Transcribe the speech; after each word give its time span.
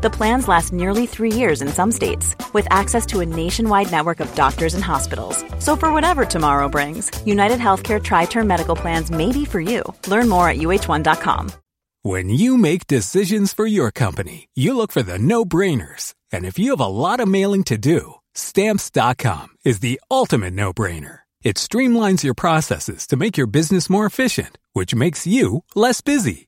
The 0.00 0.10
plans 0.10 0.46
last 0.46 0.72
nearly 0.72 1.06
three 1.06 1.32
years 1.32 1.60
in 1.60 1.68
some 1.68 1.90
states, 1.90 2.36
with 2.52 2.68
access 2.70 3.04
to 3.06 3.18
a 3.18 3.26
nationwide 3.26 3.90
network 3.90 4.20
of 4.20 4.32
doctors 4.36 4.74
and 4.74 4.84
hospitals. 4.84 5.44
So, 5.58 5.74
for 5.74 5.92
whatever 5.92 6.24
tomorrow 6.24 6.68
brings, 6.68 7.10
United 7.26 7.58
Healthcare 7.58 8.00
Tri 8.00 8.26
Term 8.26 8.46
Medical 8.46 8.76
Plans 8.76 9.10
may 9.10 9.32
be 9.32 9.44
for 9.44 9.60
you. 9.60 9.82
Learn 10.06 10.28
more 10.28 10.48
at 10.48 10.58
uh1.com. 10.58 11.50
When 12.02 12.28
you 12.28 12.56
make 12.56 12.86
decisions 12.86 13.52
for 13.52 13.66
your 13.66 13.90
company, 13.90 14.48
you 14.54 14.76
look 14.76 14.92
for 14.92 15.02
the 15.02 15.18
no 15.18 15.44
brainers. 15.44 16.14
And 16.30 16.46
if 16.46 16.60
you 16.60 16.70
have 16.70 16.80
a 16.80 16.86
lot 16.86 17.18
of 17.18 17.28
mailing 17.28 17.64
to 17.64 17.76
do, 17.76 18.14
stamps.com 18.34 19.48
is 19.64 19.80
the 19.80 20.00
ultimate 20.10 20.54
no 20.54 20.72
brainer. 20.72 21.20
It 21.42 21.56
streamlines 21.56 22.22
your 22.22 22.34
processes 22.34 23.06
to 23.08 23.16
make 23.16 23.36
your 23.36 23.48
business 23.48 23.90
more 23.90 24.06
efficient, 24.06 24.58
which 24.74 24.94
makes 24.94 25.26
you 25.26 25.64
less 25.74 26.00
busy. 26.00 26.47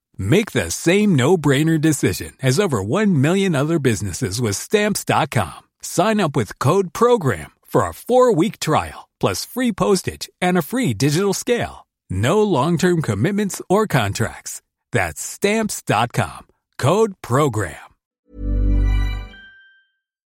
Make 0.21 0.51
the 0.51 0.69
same 0.69 1.15
no-brainer 1.15 1.81
decision 1.81 2.33
as 2.43 2.59
over 2.59 2.83
1 2.83 3.19
million 3.19 3.55
other 3.55 3.79
businesses 3.79 4.39
with 4.39 4.55
stamps.com. 4.55 5.69
Sign 5.81 6.21
up 6.21 6.35
with 6.35 6.59
code 6.59 6.93
program 6.93 7.53
for 7.65 7.81
a 7.81 7.89
4-week 7.91 8.59
trial 8.59 9.09
plus 9.19 9.45
free 9.45 9.71
postage 9.71 10.29
and 10.39 10.59
a 10.59 10.61
free 10.61 10.93
digital 10.93 11.33
scale. 11.33 11.87
No 12.07 12.43
long-term 12.43 13.01
commitments 13.01 13.63
or 13.67 13.87
contracts. 13.87 14.61
That's 14.91 15.21
stamps.com. 15.21 16.45
Code 16.77 17.15
program. 17.23 17.77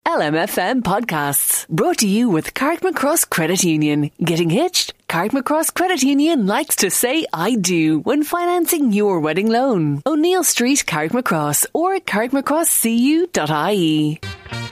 LMFM 0.07 0.83
podcasts 0.83 1.67
brought 1.67 1.97
to 1.97 2.07
you 2.07 2.29
with 2.29 2.53
Carrickmacross 2.53 3.29
Credit 3.29 3.61
Union. 3.63 4.11
Getting 4.23 4.49
hitched? 4.49 4.93
Carrickmacross 5.13 5.69
Credit 5.71 6.01
Union 6.01 6.47
likes 6.47 6.77
to 6.77 6.89
say 6.89 7.27
I 7.31 7.53
do 7.53 7.99
when 7.99 8.23
financing 8.23 8.91
your 8.91 9.19
wedding 9.19 9.47
loan. 9.47 10.01
O'Neill 10.07 10.43
Street, 10.43 10.85
Carrickmacross 10.87 11.67
or 11.71 11.99
carrickmacrosscu.ie. 11.99 14.19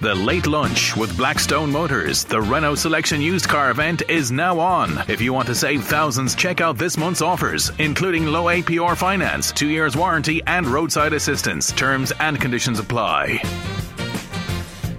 The 0.02 0.16
Late 0.16 0.47
Lunch 0.47 0.97
with 0.97 1.16
Blackstone 1.16 1.72
Motors, 1.72 2.23
the 2.23 2.42
Renault 2.42 2.78
Selection 2.78 3.22
Used 3.22 3.47
Car 3.47 3.69
event 3.69 4.02
is 4.09 4.31
now 4.31 4.58
on. 4.58 5.03
If 5.08 5.22
you 5.22 5.31
want 5.31 5.45
to 5.45 5.53
save 5.53 5.84
thousands, 5.84 6.34
check 6.34 6.59
out 6.59 6.75
this 6.75 6.97
month's 6.97 7.22
offers, 7.22 7.72
including 7.78 8.25
low 8.25 8.45
APR 8.45 8.97
finance, 8.97 9.52
two 9.52 9.67
years 9.67 9.95
warranty, 9.95 10.42
and 10.47 10.66
roadside 10.66 11.14
assistance. 11.14 11.72
Terms 11.72 12.12
and 12.19 12.42
conditions 12.42 12.80
apply. 12.80 13.44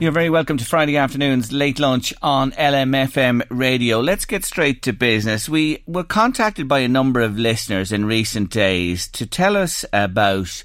You're 0.02 0.10
very 0.10 0.30
welcome 0.30 0.58
to 0.58 0.64
Friday 0.64 0.96
afternoon's 0.96 1.52
late 1.52 1.78
lunch 1.78 2.12
on 2.20 2.50
LMFM 2.50 3.44
radio. 3.50 4.00
Let's 4.00 4.24
get 4.24 4.44
straight 4.44 4.82
to 4.82 4.92
business. 4.92 5.48
We 5.48 5.84
were 5.86 6.02
contacted 6.02 6.66
by 6.66 6.80
a 6.80 6.88
number 6.88 7.20
of 7.20 7.38
listeners 7.38 7.92
in 7.92 8.04
recent 8.04 8.50
days 8.50 9.06
to 9.10 9.26
tell 9.26 9.56
us 9.56 9.84
about 9.92 10.64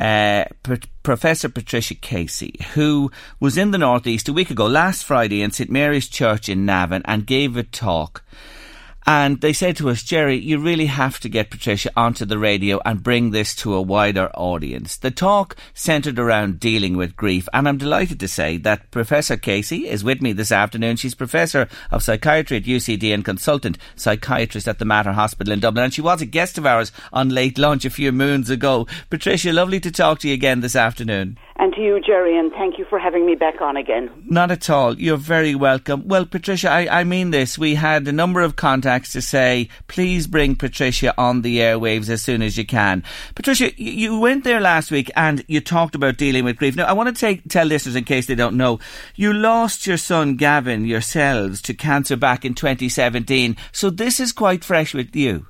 uh, 0.00 0.46
P- 0.62 0.88
Professor 1.02 1.50
Patricia 1.50 1.96
Casey, 1.96 2.64
who 2.72 3.10
was 3.38 3.58
in 3.58 3.72
the 3.72 3.76
Northeast 3.76 4.26
a 4.30 4.32
week 4.32 4.48
ago, 4.50 4.66
last 4.66 5.04
Friday, 5.04 5.42
in 5.42 5.50
St 5.50 5.68
Mary's 5.68 6.08
Church 6.08 6.48
in 6.48 6.64
Navan 6.64 7.02
and 7.04 7.26
gave 7.26 7.58
a 7.58 7.64
talk 7.64 8.24
and 9.08 9.40
they 9.40 9.54
said 9.54 9.74
to 9.78 9.88
us, 9.88 10.02
Jerry, 10.02 10.36
you 10.36 10.58
really 10.58 10.84
have 10.84 11.18
to 11.20 11.30
get 11.30 11.48
Patricia 11.48 11.90
onto 11.96 12.26
the 12.26 12.36
radio 12.36 12.78
and 12.84 13.02
bring 13.02 13.30
this 13.30 13.54
to 13.54 13.72
a 13.72 13.80
wider 13.80 14.28
audience. 14.34 14.98
The 14.98 15.10
talk 15.10 15.56
centred 15.72 16.18
around 16.18 16.60
dealing 16.60 16.94
with 16.94 17.16
grief, 17.16 17.48
and 17.54 17.66
I'm 17.66 17.78
delighted 17.78 18.20
to 18.20 18.28
say 18.28 18.58
that 18.58 18.90
Professor 18.90 19.38
Casey 19.38 19.88
is 19.88 20.04
with 20.04 20.20
me 20.20 20.34
this 20.34 20.52
afternoon. 20.52 20.96
She's 20.96 21.14
Professor 21.14 21.70
of 21.90 22.02
Psychiatry 22.02 22.58
at 22.58 22.64
UCD 22.64 23.14
and 23.14 23.24
consultant 23.24 23.78
psychiatrist 23.96 24.68
at 24.68 24.78
the 24.78 24.84
Mater 24.84 25.12
Hospital 25.12 25.54
in 25.54 25.60
Dublin, 25.60 25.84
and 25.84 25.94
she 25.94 26.02
was 26.02 26.20
a 26.20 26.26
guest 26.26 26.58
of 26.58 26.66
ours 26.66 26.92
on 27.10 27.30
Late 27.30 27.56
Lunch 27.56 27.86
a 27.86 27.90
few 27.90 28.12
moons 28.12 28.50
ago. 28.50 28.86
Patricia, 29.08 29.54
lovely 29.54 29.80
to 29.80 29.90
talk 29.90 30.18
to 30.18 30.28
you 30.28 30.34
again 30.34 30.60
this 30.60 30.76
afternoon. 30.76 31.38
And 31.60 31.74
to 31.74 31.80
you, 31.80 32.00
Jerry, 32.00 32.38
and 32.38 32.52
thank 32.52 32.78
you 32.78 32.84
for 32.84 33.00
having 33.00 33.26
me 33.26 33.34
back 33.34 33.60
on 33.60 33.76
again. 33.76 34.10
Not 34.26 34.52
at 34.52 34.70
all. 34.70 34.96
You're 34.96 35.16
very 35.16 35.56
welcome. 35.56 36.06
Well, 36.06 36.24
Patricia, 36.24 36.70
I, 36.70 37.00
I 37.00 37.02
mean 37.02 37.32
this. 37.32 37.58
We 37.58 37.74
had 37.74 38.06
a 38.06 38.12
number 38.12 38.42
of 38.42 38.54
contacts 38.54 39.10
to 39.12 39.20
say, 39.20 39.68
please 39.88 40.28
bring 40.28 40.54
Patricia 40.54 41.12
on 41.18 41.42
the 41.42 41.58
airwaves 41.58 42.10
as 42.10 42.22
soon 42.22 42.42
as 42.42 42.56
you 42.56 42.64
can. 42.64 43.02
Patricia, 43.34 43.72
you 43.76 44.20
went 44.20 44.44
there 44.44 44.60
last 44.60 44.92
week 44.92 45.10
and 45.16 45.44
you 45.48 45.60
talked 45.60 45.96
about 45.96 46.16
dealing 46.16 46.44
with 46.44 46.58
grief. 46.58 46.76
Now, 46.76 46.84
I 46.84 46.92
want 46.92 47.14
to 47.14 47.20
take, 47.20 47.48
tell 47.48 47.66
listeners, 47.66 47.96
in 47.96 48.04
case 48.04 48.26
they 48.26 48.36
don't 48.36 48.56
know, 48.56 48.78
you 49.16 49.32
lost 49.32 49.84
your 49.84 49.96
son 49.96 50.36
Gavin 50.36 50.84
yourselves 50.84 51.60
to 51.62 51.74
cancer 51.74 52.16
back 52.16 52.44
in 52.44 52.54
2017. 52.54 53.56
So 53.72 53.90
this 53.90 54.20
is 54.20 54.30
quite 54.30 54.64
fresh 54.64 54.94
with 54.94 55.16
you. 55.16 55.48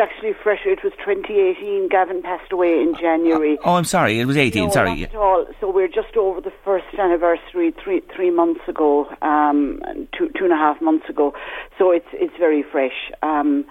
Actually 0.00 0.32
fresh. 0.42 0.60
It 0.64 0.82
was 0.82 0.92
2018. 1.04 1.88
Gavin 1.88 2.22
passed 2.22 2.50
away 2.52 2.80
in 2.80 2.94
January. 2.98 3.58
Oh, 3.64 3.74
I'm 3.74 3.84
sorry. 3.84 4.18
It 4.18 4.24
was 4.24 4.36
18. 4.36 4.64
No, 4.64 4.70
sorry. 4.70 5.00
Not 5.00 5.10
at 5.10 5.14
all. 5.14 5.46
So 5.60 5.70
we're 5.70 5.88
just 5.88 6.16
over 6.16 6.40
the 6.40 6.52
first 6.64 6.86
anniversary 6.98 7.72
three 7.82 8.00
three 8.14 8.30
months 8.30 8.60
ago, 8.66 9.06
um, 9.22 9.80
two 10.16 10.30
two 10.36 10.44
and 10.44 10.52
a 10.52 10.56
half 10.56 10.80
months 10.80 11.08
ago. 11.08 11.34
So 11.78 11.90
it's 11.90 12.08
it's 12.12 12.36
very 12.38 12.62
fresh. 12.62 13.10
Um, 13.22 13.66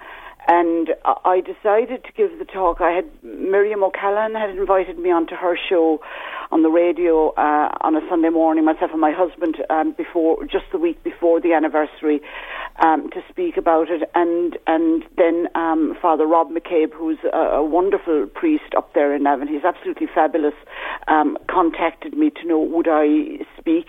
and 0.48 0.90
I 1.06 1.42
decided 1.42 2.04
to 2.06 2.12
give 2.14 2.40
the 2.40 2.46
talk. 2.46 2.82
I 2.82 2.92
had 2.92 3.06
Miriam 3.24 3.84
O'Callaghan 3.84 4.36
had 4.36 4.50
invited 4.50 4.98
me 4.98 5.12
onto 5.12 5.36
her 5.36 5.56
show 5.70 6.02
on 6.52 6.64
the 6.64 6.70
radio 6.70 7.30
uh, 7.32 7.70
on 7.82 7.96
a 7.96 8.02
Sunday 8.10 8.30
morning, 8.30 8.66
myself 8.66 8.92
and 8.92 9.02
my 9.02 9.12
husband, 9.12 9.58
um, 9.70 9.94
before 9.98 10.44
just 10.46 10.66
the 10.72 10.78
week 10.78 11.04
before 11.04 11.40
the 11.40 11.54
anniversary, 11.54 12.22
um, 12.82 13.10
to 13.12 13.22
speak 13.30 13.58
about 13.58 13.90
it. 13.90 14.10
And 14.16 14.58
and 14.66 15.04
then 15.18 15.48
um, 15.56 15.96
Father 16.02 16.26
Rob 16.26 16.50
McCabe, 16.50 16.94
who's 16.94 17.20
a, 17.32 17.38
a, 17.38 17.64
wonderful 17.64 18.28
priest 18.34 18.74
up 18.76 18.94
there 18.94 19.16
in 19.16 19.24
Navan, 19.24 19.48
he's 19.48 19.64
absolutely 19.64 20.08
fabulous, 20.14 20.56
um, 21.08 21.38
contacted 21.50 22.14
me 22.14 22.32
to 22.32 22.48
know 22.48 22.60
would 22.60 22.88
I 22.90 23.44
speak. 23.58 23.88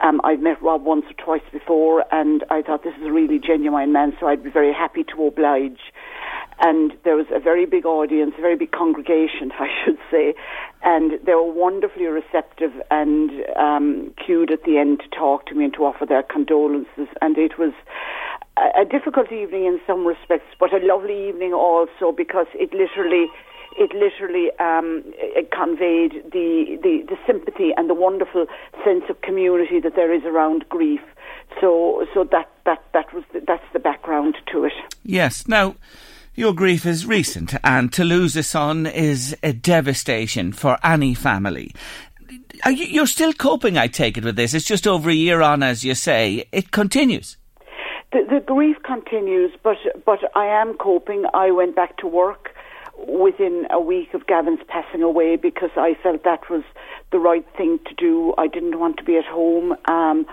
Um, 0.00 0.20
I've 0.22 0.40
met 0.40 0.62
Rob 0.62 0.84
once 0.84 1.04
or 1.10 1.24
twice 1.24 1.48
before, 1.52 2.04
and 2.12 2.44
I 2.50 2.62
thought 2.62 2.84
this 2.84 2.94
is 3.00 3.06
a 3.06 3.12
really 3.12 3.40
genuine 3.40 3.92
man, 3.92 4.16
so 4.20 4.28
I'd 4.28 4.44
be 4.44 4.50
very 4.50 4.72
happy 4.72 5.04
to 5.04 5.26
oblige. 5.26 5.80
And 6.60 6.92
there 7.04 7.14
was 7.14 7.26
a 7.32 7.38
very 7.38 7.66
big 7.66 7.86
audience, 7.86 8.34
a 8.36 8.40
very 8.40 8.56
big 8.56 8.72
congregation, 8.72 9.52
I 9.58 9.68
should 9.84 9.98
say, 10.10 10.34
and 10.82 11.12
they 11.24 11.34
were 11.34 11.52
wonderfully 11.52 12.06
receptive 12.06 12.72
and 12.90 13.30
um, 13.56 14.14
queued 14.24 14.50
at 14.50 14.64
the 14.64 14.78
end 14.78 15.00
to 15.00 15.08
talk 15.08 15.46
to 15.46 15.54
me 15.54 15.64
and 15.64 15.74
to 15.74 15.84
offer 15.84 16.06
their 16.06 16.22
condolences. 16.22 17.08
And 17.20 17.38
it 17.38 17.58
was 17.58 17.72
a, 18.56 18.82
a 18.82 18.84
difficult 18.84 19.32
evening 19.32 19.66
in 19.66 19.80
some 19.86 20.06
respects, 20.06 20.54
but 20.58 20.72
a 20.72 20.84
lovely 20.84 21.28
evening 21.28 21.52
also 21.52 22.12
because 22.16 22.46
it 22.54 22.72
literally 22.72 23.26
it 23.76 23.92
literally 23.94 24.50
um, 24.58 25.04
it 25.18 25.50
conveyed 25.52 26.24
the, 26.32 26.78
the, 26.82 27.04
the 27.08 27.16
sympathy 27.26 27.70
and 27.76 27.88
the 27.88 27.94
wonderful 27.94 28.46
sense 28.84 29.04
of 29.08 29.20
community 29.20 29.78
that 29.80 29.94
there 29.94 30.12
is 30.12 30.24
around 30.24 30.68
grief. 30.68 31.00
So 31.60 32.06
so 32.12 32.24
that 32.24 32.50
that 32.66 32.84
that 32.92 33.12
was 33.14 33.24
the, 33.32 33.40
that's 33.46 33.64
the 33.72 33.78
background 33.78 34.36
to 34.52 34.64
it. 34.64 34.72
Yes. 35.04 35.46
Now. 35.46 35.76
Your 36.38 36.54
grief 36.54 36.86
is 36.86 37.04
recent, 37.04 37.56
and 37.64 37.92
to 37.94 38.04
lose 38.04 38.36
a 38.36 38.44
son 38.44 38.86
is 38.86 39.36
a 39.42 39.52
devastation 39.52 40.52
for 40.52 40.78
any 40.84 41.12
family. 41.12 41.74
You, 42.64 43.02
are 43.02 43.08
still 43.08 43.32
coping, 43.32 43.76
I 43.76 43.88
take 43.88 44.16
it, 44.16 44.22
with 44.22 44.36
this. 44.36 44.54
It's 44.54 44.64
just 44.64 44.86
over 44.86 45.10
a 45.10 45.14
year 45.14 45.42
on, 45.42 45.64
as 45.64 45.82
you 45.82 45.96
say. 45.96 46.46
It 46.52 46.70
continues. 46.70 47.38
The, 48.12 48.20
the 48.30 48.38
grief 48.38 48.76
continues, 48.84 49.50
but 49.64 49.78
but 50.06 50.20
I 50.36 50.46
am 50.46 50.74
coping. 50.74 51.24
I 51.34 51.50
went 51.50 51.74
back 51.74 51.96
to 51.96 52.06
work 52.06 52.50
within 53.06 53.66
a 53.70 53.80
week 53.80 54.12
of 54.14 54.26
Gavin's 54.26 54.60
passing 54.66 55.02
away 55.02 55.36
because 55.36 55.70
I 55.76 55.96
felt 56.02 56.24
that 56.24 56.50
was 56.50 56.62
the 57.12 57.18
right 57.18 57.46
thing 57.56 57.78
to 57.86 57.94
do. 57.94 58.34
I 58.38 58.46
didn't 58.46 58.78
want 58.78 58.96
to 58.98 59.04
be 59.04 59.16
at 59.16 59.24
home 59.24 59.76
um, 59.86 60.26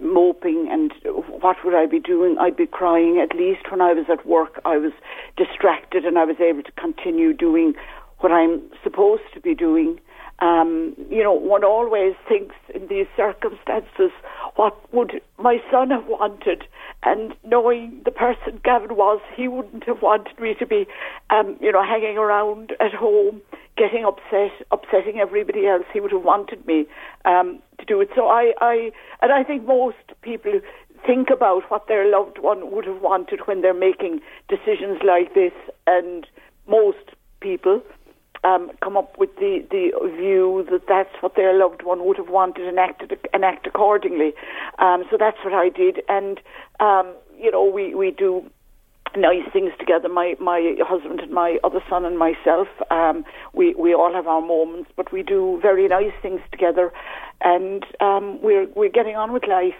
moping 0.00 0.68
and 0.70 0.92
what 1.40 1.56
would 1.64 1.74
I 1.74 1.86
be 1.86 1.98
doing? 1.98 2.36
I'd 2.38 2.56
be 2.56 2.66
crying. 2.66 3.18
At 3.18 3.36
least 3.36 3.70
when 3.70 3.80
I 3.80 3.92
was 3.92 4.06
at 4.10 4.26
work, 4.26 4.60
I 4.64 4.76
was 4.76 4.92
distracted 5.36 6.04
and 6.04 6.18
I 6.18 6.24
was 6.24 6.36
able 6.40 6.62
to 6.62 6.72
continue 6.72 7.32
doing 7.32 7.74
what 8.18 8.32
I'm 8.32 8.60
supposed 8.82 9.22
to 9.34 9.40
be 9.40 9.54
doing. 9.54 9.98
Um, 10.40 10.94
you 11.10 11.22
know, 11.22 11.32
one 11.32 11.64
always 11.64 12.14
thinks 12.28 12.54
in 12.74 12.86
these 12.88 13.06
circumstances, 13.16 14.10
what 14.56 14.76
would 14.92 15.20
my 15.38 15.58
son 15.70 15.90
have 15.90 16.06
wanted? 16.06 16.64
And 17.02 17.34
knowing 17.44 18.02
the 18.04 18.10
person 18.10 18.60
Gavin 18.62 18.94
was, 18.96 19.20
he 19.34 19.48
wouldn't 19.48 19.84
have 19.84 20.02
wanted 20.02 20.38
me 20.38 20.54
to 20.58 20.66
be, 20.66 20.86
um, 21.30 21.56
you 21.60 21.72
know, 21.72 21.82
hanging 21.82 22.18
around 22.18 22.72
at 22.78 22.92
home, 22.92 23.40
getting 23.76 24.04
upset, 24.04 24.52
upsetting 24.70 25.18
everybody 25.18 25.66
else. 25.66 25.84
He 25.92 26.00
would 26.00 26.12
have 26.12 26.24
wanted 26.24 26.66
me 26.66 26.86
um, 27.24 27.60
to 27.78 27.84
do 27.86 28.00
it. 28.02 28.10
So 28.14 28.28
I, 28.28 28.52
I, 28.60 28.90
and 29.22 29.32
I 29.32 29.42
think 29.42 29.66
most 29.66 29.96
people 30.20 30.60
think 31.06 31.30
about 31.30 31.62
what 31.70 31.88
their 31.88 32.10
loved 32.10 32.38
one 32.38 32.70
would 32.70 32.84
have 32.84 33.00
wanted 33.00 33.46
when 33.46 33.62
they're 33.62 33.72
making 33.72 34.20
decisions 34.48 34.98
like 35.02 35.34
this, 35.34 35.52
and 35.86 36.26
most 36.68 36.98
people 37.40 37.80
um, 38.44 38.70
come 38.82 38.96
up 38.96 39.18
with 39.18 39.34
the, 39.36 39.64
the 39.70 39.92
view 40.16 40.66
that 40.70 40.86
that's 40.88 41.14
what 41.20 41.34
their 41.36 41.56
loved 41.56 41.82
one 41.82 42.04
would 42.04 42.16
have 42.16 42.28
wanted 42.28 42.66
and 42.66 42.78
acted 42.78 43.18
and 43.32 43.44
act 43.44 43.66
accordingly. 43.66 44.32
Um, 44.78 45.04
so 45.10 45.16
that's 45.18 45.38
what 45.44 45.54
I 45.54 45.68
did, 45.68 46.02
and 46.08 46.40
um, 46.80 47.14
you 47.38 47.50
know 47.50 47.64
we 47.64 47.94
we 47.94 48.10
do 48.10 48.50
nice 49.16 49.44
things 49.52 49.72
together. 49.78 50.08
My 50.08 50.36
my 50.40 50.76
husband 50.80 51.20
and 51.20 51.32
my 51.32 51.58
other 51.64 51.82
son 51.88 52.04
and 52.04 52.18
myself. 52.18 52.68
Um, 52.90 53.24
we 53.52 53.74
we 53.74 53.94
all 53.94 54.12
have 54.12 54.26
our 54.26 54.40
moments, 54.40 54.90
but 54.96 55.12
we 55.12 55.22
do 55.22 55.58
very 55.60 55.88
nice 55.88 56.12
things 56.22 56.40
together, 56.50 56.92
and 57.40 57.84
um, 58.00 58.40
we're 58.42 58.66
we're 58.74 58.90
getting 58.90 59.16
on 59.16 59.32
with 59.32 59.46
life. 59.46 59.74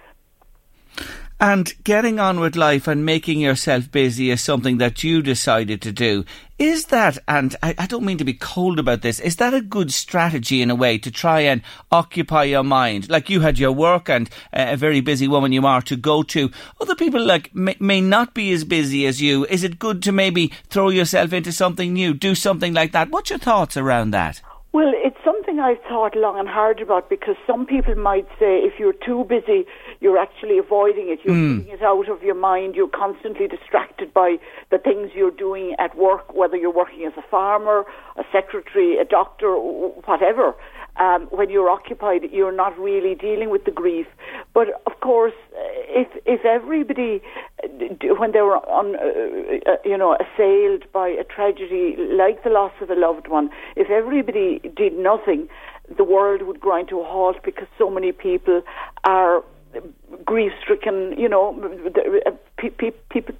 And 1.43 1.73
getting 1.85 2.21
on 2.21 2.39
with 2.39 2.55
life 2.55 2.87
and 2.87 3.07
making 3.07 3.41
yourself 3.41 3.91
busy 3.91 4.31
is 4.31 4.43
something 4.43 4.77
that 4.77 5.03
you 5.03 5.23
decided 5.23 5.81
to 5.81 5.91
do. 5.91 6.27
Is 6.59 6.85
that, 6.87 7.17
and 7.27 7.57
I, 7.63 7.75
I, 7.79 7.87
don't 7.87 8.05
mean 8.05 8.19
to 8.19 8.27
be 8.27 8.35
cold 8.35 8.79
about 8.79 9.01
this, 9.01 9.19
is 9.21 9.37
that 9.37 9.55
a 9.55 9.63
good 9.63 9.91
strategy 9.91 10.61
in 10.61 10.71
a 10.71 10.75
way 10.75 10.99
to 10.99 11.11
try 11.11 11.41
and 11.41 11.63
occupy 11.91 12.45
your 12.45 12.63
mind? 12.63 13.09
Like 13.09 13.31
you 13.31 13.41
had 13.41 13.59
your 13.59 13.73
work 13.73 14.11
and 14.11 14.29
uh, 14.53 14.67
a 14.69 14.77
very 14.77 15.01
busy 15.01 15.29
woman 15.29 15.53
you 15.53 15.67
are 15.67 15.81
to 15.81 15.97
go 15.97 16.23
to. 16.25 16.51
Other 16.79 16.95
people 16.95 17.25
like 17.25 17.55
may, 17.55 17.75
may 17.81 18.03
not 18.03 18.35
be 18.35 18.53
as 18.53 18.65
busy 18.65 19.07
as 19.07 19.23
you. 19.23 19.47
Is 19.47 19.65
it 19.65 19.79
good 19.79 20.03
to 20.03 20.13
maybe 20.13 20.53
throw 20.69 20.91
yourself 20.91 21.33
into 21.33 21.53
something 21.53 21.95
new, 21.95 22.13
do 22.13 22.35
something 22.35 22.75
like 22.75 22.93
that? 22.93 23.09
What's 23.09 23.31
your 23.31 23.39
thoughts 23.39 23.79
around 23.79 24.11
that? 24.11 24.43
Well, 24.73 24.93
it's 24.95 25.17
something 25.25 25.59
I've 25.59 25.83
thought 25.89 26.15
long 26.15 26.39
and 26.39 26.49
hard 26.49 26.81
about 26.81 27.11
because 27.11 27.35
some 27.45 27.67
people 27.67 27.97
might 27.97 28.29
say 28.39 28.59
if 28.59 28.79
you're 28.79 28.93
too 28.93 29.25
busy, 29.25 29.67
you're 30.01 30.19
actually 30.19 30.59
avoiding 30.59 31.09
it. 31.11 31.21
You're 31.25 31.35
mm. 31.35 31.69
it 31.69 31.83
out 31.83 32.09
of 32.09 32.23
your 32.23 32.35
mind. 32.35 32.75
You're 32.75 32.89
constantly 32.89 33.47
distracted 33.47 34.13
by 34.13 34.37
the 34.71 34.79
things 34.79 35.11
you're 35.15 35.31
doing 35.31 35.77
at 35.79 35.97
work, 35.97 36.35
whether 36.35 36.57
you're 36.57 36.73
working 36.73 37.05
as 37.05 37.13
a 37.17 37.23
farmer, 37.31 37.85
a 38.17 38.25
secretary, 38.33 38.97
a 38.97 39.05
doctor, 39.05 39.53
whatever 39.55 40.55
um, 40.97 41.29
when 41.31 41.51
you're 41.51 41.71
occupied, 41.71 42.23
you're 42.31 42.53
not 42.53 42.79
really 42.79 43.15
dealing 43.15 43.51
with 43.51 43.65
the 43.65 43.71
grief. 43.71 44.07
But 44.53 44.69
of 44.87 45.01
course, 45.01 45.33
if 45.55 46.09
if 46.27 46.45
everybody, 46.45 47.23
when 48.19 48.33
they 48.33 48.43
were 48.43 48.59
on, 48.69 48.97
uh, 48.97 49.73
uh, 49.73 49.77
you 49.85 49.97
know, 49.97 50.17
assailed 50.17 50.91
by 50.93 51.09
a 51.09 51.25
tragedy 51.25 51.97
like 51.97 52.45
the 52.45 52.51
loss 52.51 52.73
of 52.81 52.91
a 52.91 52.95
loved 52.95 53.29
one, 53.29 53.51
if 53.77 53.89
everybody 53.91 54.61
did 54.77 54.97
nothing, 54.99 55.49
the 55.97 56.05
world 56.05 56.43
would 56.43 56.61
grind 56.61 56.89
to 56.89 57.01
a 57.01 57.05
halt 57.05 57.37
because 57.45 57.69
so 57.79 57.91
many 57.91 58.13
people 58.13 58.63
are 59.05 59.43
grief 60.25 60.53
stricken, 60.63 61.15
you 61.19 61.29
know, 61.29 61.53
people 62.57 62.91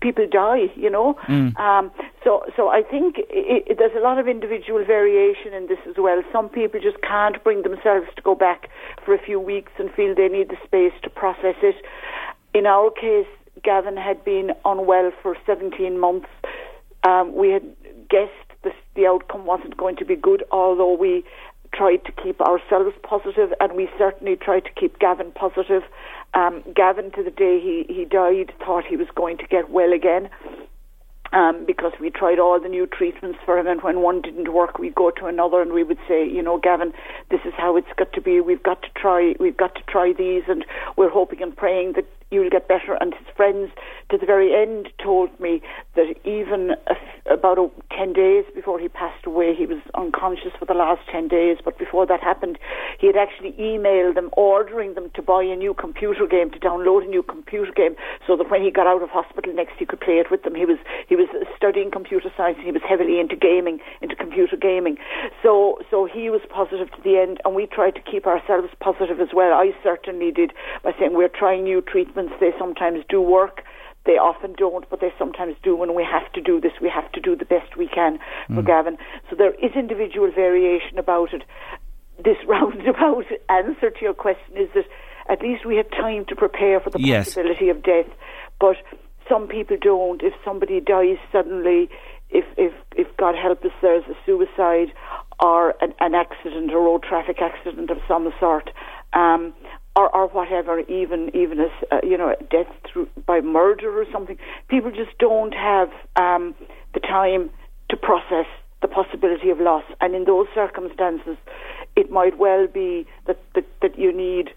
people 0.01 0.27
die, 0.31 0.67
you 0.77 0.91
know. 0.91 1.15
Mm. 1.29 1.59
Um, 1.59 1.91
so 2.25 2.43
so 2.57 2.69
I 2.69 2.83
think 2.83 3.19
it, 3.19 3.65
it, 3.67 3.79
there's 3.79 3.97
a 3.97 4.01
lot 4.01 4.19
of 4.19 4.29
individual 4.29 4.85
variation 4.85 5.53
in 5.55 5.67
this 5.67 5.79
as 5.89 5.97
well. 5.99 6.23
Some 6.33 6.49
people 6.49 6.81
just 6.81 7.01
can't 7.03 7.43
bring 7.45 7.63
themselves 7.63 8.07
to 8.17 8.23
go 8.23 8.35
back 8.35 8.69
for 9.05 9.15
a 9.15 9.19
few 9.19 9.41
weeks 9.41 9.73
and 9.79 9.91
feel 9.93 10.15
they 10.15 10.29
need 10.29 10.49
the 10.49 10.59
space 10.65 10.93
to 11.03 11.11
process 11.11 11.57
it. 11.63 11.77
In 12.55 12.67
our 12.67 12.91
case, 12.91 13.27
Gavin 13.63 13.97
had 13.97 14.25
been 14.25 14.51
unwell 14.65 15.13
for 15.23 15.37
17 15.47 15.99
months. 15.99 16.29
Um, 17.05 17.35
we 17.35 17.51
had 17.51 17.63
guessed 18.09 18.33
the, 18.63 18.73
the 18.95 19.07
outcome 19.07 19.47
wasn't 19.47 19.77
going 19.77 19.97
to 19.97 20.05
be 20.05 20.17
good, 20.17 20.45
although 20.51 20.97
we 20.97 21.25
tried 21.81 22.05
to 22.05 22.13
keep 22.13 22.39
ourselves 22.43 22.95
positive, 23.03 23.55
and 23.59 23.73
we 23.73 23.89
certainly 23.97 24.37
tried 24.37 24.67
to 24.67 24.71
keep 24.79 24.99
Gavin 24.99 25.33
positive. 25.33 25.83
Um, 26.35 26.63
Gavin, 26.77 27.11
to 27.13 27.23
the 27.23 27.31
day 27.31 27.59
he, 27.59 27.87
he 27.89 28.05
died, 28.05 28.53
thought 28.59 28.85
he 28.85 28.97
was 28.97 29.09
going 29.15 29.39
to 29.39 29.47
get 29.47 29.71
well 29.71 29.91
again. 29.95 30.29
Um, 31.33 31.65
because 31.65 31.93
we 32.01 32.11
tried 32.11 32.41
all 32.41 32.61
the 32.61 32.69
new 32.69 32.87
treatments 32.87 33.39
for 33.47 33.57
him, 33.57 33.67
and 33.67 33.81
when 33.83 34.03
one 34.03 34.21
didn't 34.21 34.53
work, 34.53 34.79
we'd 34.79 34.97
go 34.97 35.11
to 35.13 35.27
another, 35.27 35.63
and 35.63 35.73
we 35.73 35.85
would 35.85 36.01
say, 36.09 36.29
you 36.29 36.43
know, 36.43 36.59
Gavin, 36.59 36.93
this 37.31 37.41
is 37.47 37.55
how 37.57 37.77
it's 37.77 37.87
got 37.97 38.13
to 38.15 38.21
be. 38.21 38.41
We've 38.41 38.63
got 38.63 38.83
to 38.83 38.89
try. 38.97 39.35
We've 39.39 39.57
got 39.57 39.77
to 39.77 39.83
try 39.89 40.13
these, 40.13 40.43
and 40.49 40.67
we're 40.97 41.09
hoping 41.09 41.41
and 41.41 41.57
praying 41.57 41.93
that 41.93 42.07
you'll 42.31 42.51
get 42.51 42.69
better. 42.69 42.97
And 43.01 43.15
his 43.15 43.27
friends, 43.37 43.71
to 44.11 44.19
the 44.19 44.27
very 44.27 44.55
end, 44.55 44.89
told 45.03 45.39
me 45.41 45.63
that 45.97 46.15
even 46.25 46.73
about 47.31 47.59
a, 47.59 47.69
10 47.97 48.13
days 48.13 48.45
before 48.55 48.79
he 48.79 48.89
passed 48.89 49.27
away, 49.27 49.55
he 49.55 49.67
was 49.67 49.79
unconscious 49.95 50.53
for 50.59 50.65
the 50.65 50.75
last 50.75 51.03
10 51.11 51.29
days. 51.29 51.59
But 51.65 51.79
before 51.79 52.07
that 52.07 52.21
happened, 52.23 52.59
he 52.99 53.07
had 53.07 53.17
actually 53.17 53.53
emailed 53.53 54.15
them, 54.15 54.31
ordering 54.37 54.95
them 54.95 55.11
to 55.15 55.23
buy 55.23 55.43
a 55.43 55.57
new 55.57 55.75
computer 55.75 56.27
game, 56.27 56.51
to 56.51 56.59
download 56.59 57.05
a 57.05 57.11
new 57.11 57.23
computer 57.23 57.73
game, 57.73 57.97
so 58.27 58.37
that 58.37 58.51
when 58.51 58.63
he 58.63 58.71
got 58.71 58.87
out 58.87 59.03
of 59.03 59.11
hospital 59.11 59.53
next, 59.53 59.75
he 59.79 59.87
could 59.87 60.01
play 60.01 60.19
it 60.19 60.31
with 60.31 60.43
them. 60.43 60.55
He 60.55 60.65
was 60.65 60.79
he 61.09 61.17
was 61.17 61.29
studying 61.57 61.91
computer 61.91 62.31
science. 62.37 62.59
And 62.59 62.67
he 62.67 62.73
was 62.73 62.83
heavily 62.87 63.21
into 63.21 63.37
gaming, 63.37 63.81
into 64.01 64.17
computer 64.17 64.57
gaming. 64.57 64.97
So 65.43 65.79
so 65.91 66.07
he 66.07 66.31
was 66.31 66.41
positive 66.49 66.91
to 66.93 67.03
the 67.03 67.19
end, 67.19 67.41
and 67.45 67.55
we 67.55 67.67
tried 67.67 67.95
to 67.97 68.03
keep 68.03 68.27
ourselves 68.27 68.69
positive 68.81 69.21
as 69.21 69.29
well. 69.35 69.53
I 69.53 69.73
certainly 69.83 70.31
did 70.31 70.53
by 70.83 70.93
saying 70.99 71.15
we're 71.15 71.29
trying 71.29 71.65
new 71.65 71.81
treatments 71.81 72.20
they 72.41 72.53
sometimes 72.59 73.05
do 73.09 73.21
work. 73.21 73.63
They 74.07 74.13
often 74.13 74.55
don't, 74.57 74.89
but 74.89 75.01
they 75.01 75.13
sometimes 75.19 75.57
do. 75.63 75.77
When 75.77 75.95
we 75.95 76.05
have 76.05 76.33
to 76.33 76.41
do 76.41 76.61
this, 76.61 76.73
we 76.81 76.89
have 76.89 77.11
to 77.13 77.21
do 77.21 77.37
the 77.37 77.45
best 77.45 77.77
we 77.77 77.87
can 77.87 78.19
for 78.49 78.63
mm. 78.63 78.67
Gavin. 78.67 78.97
So 79.29 79.37
there 79.37 79.55
is 79.55 79.73
individual 79.77 80.31
variation 80.33 80.99
about 80.99 81.35
it. 81.35 81.43
This 82.23 82.37
roundabout 82.49 83.27
answer 83.49 83.91
to 83.91 84.01
your 84.01 84.15
question 84.15 84.57
is 84.57 84.69
that 84.75 84.87
at 85.29 85.43
least 85.43 85.67
we 85.67 85.77
had 85.77 85.91
time 85.93 86.25
to 86.27 86.35
prepare 86.35 86.81
for 86.81 86.91
the 86.91 87.01
yes. 87.01 87.27
possibility 87.27 87.69
of 87.69 87.83
death. 87.83 88.09
But 88.59 88.77
some 89.29 89.47
people 89.49 89.77
don't. 89.81 90.23
If 90.23 90.35
somebody 90.45 90.81
dies 90.81 91.19
suddenly, 91.31 91.89
if 92.31 92.45
if 92.57 92.73
if 92.97 93.07
God 93.17 93.35
help 93.35 93.65
us, 93.65 93.73
there's 93.83 94.05
a 94.05 94.17
suicide 94.27 94.93
or 95.43 95.75
an, 95.81 95.95
an 96.01 96.15
accident, 96.15 96.73
a 96.73 96.77
road 96.77 97.03
traffic 97.03 97.39
accident 97.41 97.91
of 97.91 97.99
some 98.07 98.33
sort. 98.39 98.71
Um, 99.13 99.55
or, 99.97 100.15
or 100.15 100.29
whatever, 100.29 100.81
even 100.81 101.31
even 101.35 101.61
as 101.61 101.71
uh, 101.91 102.01
you 102.03 102.17
know, 102.17 102.35
death 102.51 102.73
through 102.91 103.09
by 103.27 103.41
murder 103.41 104.01
or 104.01 104.05
something. 104.13 104.39
People 104.69 104.91
just 104.91 105.17
don't 105.19 105.53
have 105.53 105.91
um, 106.17 106.55
the 106.95 107.01
time 107.01 107.51
to 107.89 107.97
process 107.97 108.47
the 108.83 108.89
possibility 108.89 109.51
of 109.51 109.61
loss, 109.61 109.85
and 110.01 110.15
in 110.15 110.25
those 110.25 110.47
circumstances, 110.55 111.37
it 111.97 112.11
might 112.11 112.39
well 112.39 112.67
be 112.67 113.07
that 113.27 113.41
that, 113.55 113.67
that 113.83 113.99
you 113.99 114.13
need 114.13 114.51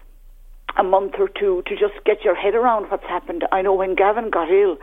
a 0.76 0.82
month 0.82 1.14
or 1.18 1.28
two 1.28 1.62
to 1.66 1.76
just 1.76 1.94
get 2.04 2.24
your 2.24 2.34
head 2.34 2.54
around 2.54 2.90
what's 2.90 3.04
happened. 3.04 3.44
I 3.52 3.62
know 3.62 3.74
when 3.74 3.94
Gavin 3.94 4.30
got 4.30 4.50
ill, 4.50 4.76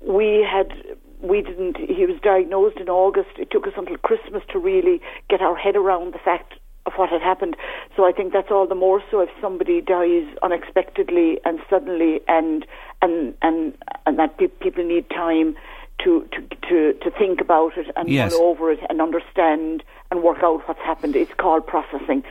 we 0.00 0.46
had 0.48 0.72
we 1.20 1.42
didn't. 1.42 1.76
He 1.76 2.06
was 2.06 2.18
diagnosed 2.22 2.78
in 2.78 2.88
August. 2.88 3.30
It 3.38 3.50
took 3.50 3.66
us 3.66 3.74
until 3.76 3.96
Christmas 3.98 4.42
to 4.52 4.58
really 4.58 5.00
get 5.28 5.40
our 5.40 5.54
head 5.54 5.76
around 5.76 6.14
the 6.14 6.18
fact 6.18 6.54
of 6.86 6.92
what 6.94 7.10
had 7.10 7.22
happened. 7.22 7.56
So 7.96 8.04
I 8.04 8.12
think 8.12 8.32
that's 8.32 8.50
all 8.50 8.66
the 8.66 8.74
more 8.74 9.02
so 9.10 9.20
if 9.20 9.30
somebody 9.40 9.80
dies 9.80 10.26
unexpectedly 10.42 11.38
and 11.44 11.60
suddenly, 11.70 12.20
and 12.28 12.66
and 13.00 13.34
and 13.42 13.76
and 14.06 14.18
that 14.18 14.38
pe- 14.38 14.48
people 14.48 14.84
need 14.84 15.08
time 15.10 15.54
to, 16.04 16.28
to 16.32 16.56
to 16.68 16.92
to 16.94 17.10
think 17.18 17.40
about 17.40 17.76
it 17.76 17.86
and 17.96 18.08
yes. 18.08 18.32
mull 18.32 18.42
over 18.42 18.72
it 18.72 18.80
and 18.88 19.00
understand 19.00 19.82
and 20.10 20.22
work 20.22 20.42
out 20.42 20.66
what's 20.66 20.80
happened. 20.80 21.16
It's 21.16 21.32
called 21.34 21.66
processing. 21.66 22.24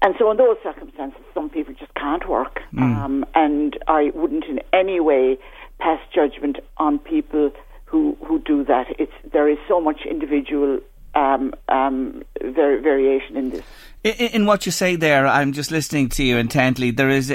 And 0.00 0.14
so, 0.18 0.30
in 0.30 0.36
those 0.36 0.56
circumstances, 0.62 1.20
some 1.34 1.50
people 1.50 1.74
just 1.74 1.92
can't 1.94 2.28
work. 2.28 2.60
Mm. 2.72 2.96
Um, 2.96 3.24
and 3.34 3.76
I 3.88 4.12
wouldn't 4.14 4.44
in 4.44 4.60
any 4.72 5.00
way 5.00 5.38
pass 5.80 6.00
judgment 6.14 6.58
on 6.76 6.98
people 6.98 7.50
who 7.84 8.16
who 8.24 8.38
do 8.40 8.64
that. 8.64 8.86
It's 8.98 9.12
there 9.32 9.48
is 9.48 9.58
so 9.66 9.80
much 9.80 10.02
individual 10.08 10.80
um, 11.18 11.52
um, 11.68 12.22
variation 12.40 13.36
in 13.36 13.50
this. 13.50 13.64
In, 14.04 14.12
in, 14.12 14.46
what 14.46 14.64
you 14.64 14.70
say 14.70 14.94
there, 14.94 15.26
I'm 15.26 15.52
just 15.52 15.72
listening 15.72 16.08
to 16.10 16.22
you 16.22 16.36
intently. 16.36 16.92
There 16.92 17.08
is 17.08 17.34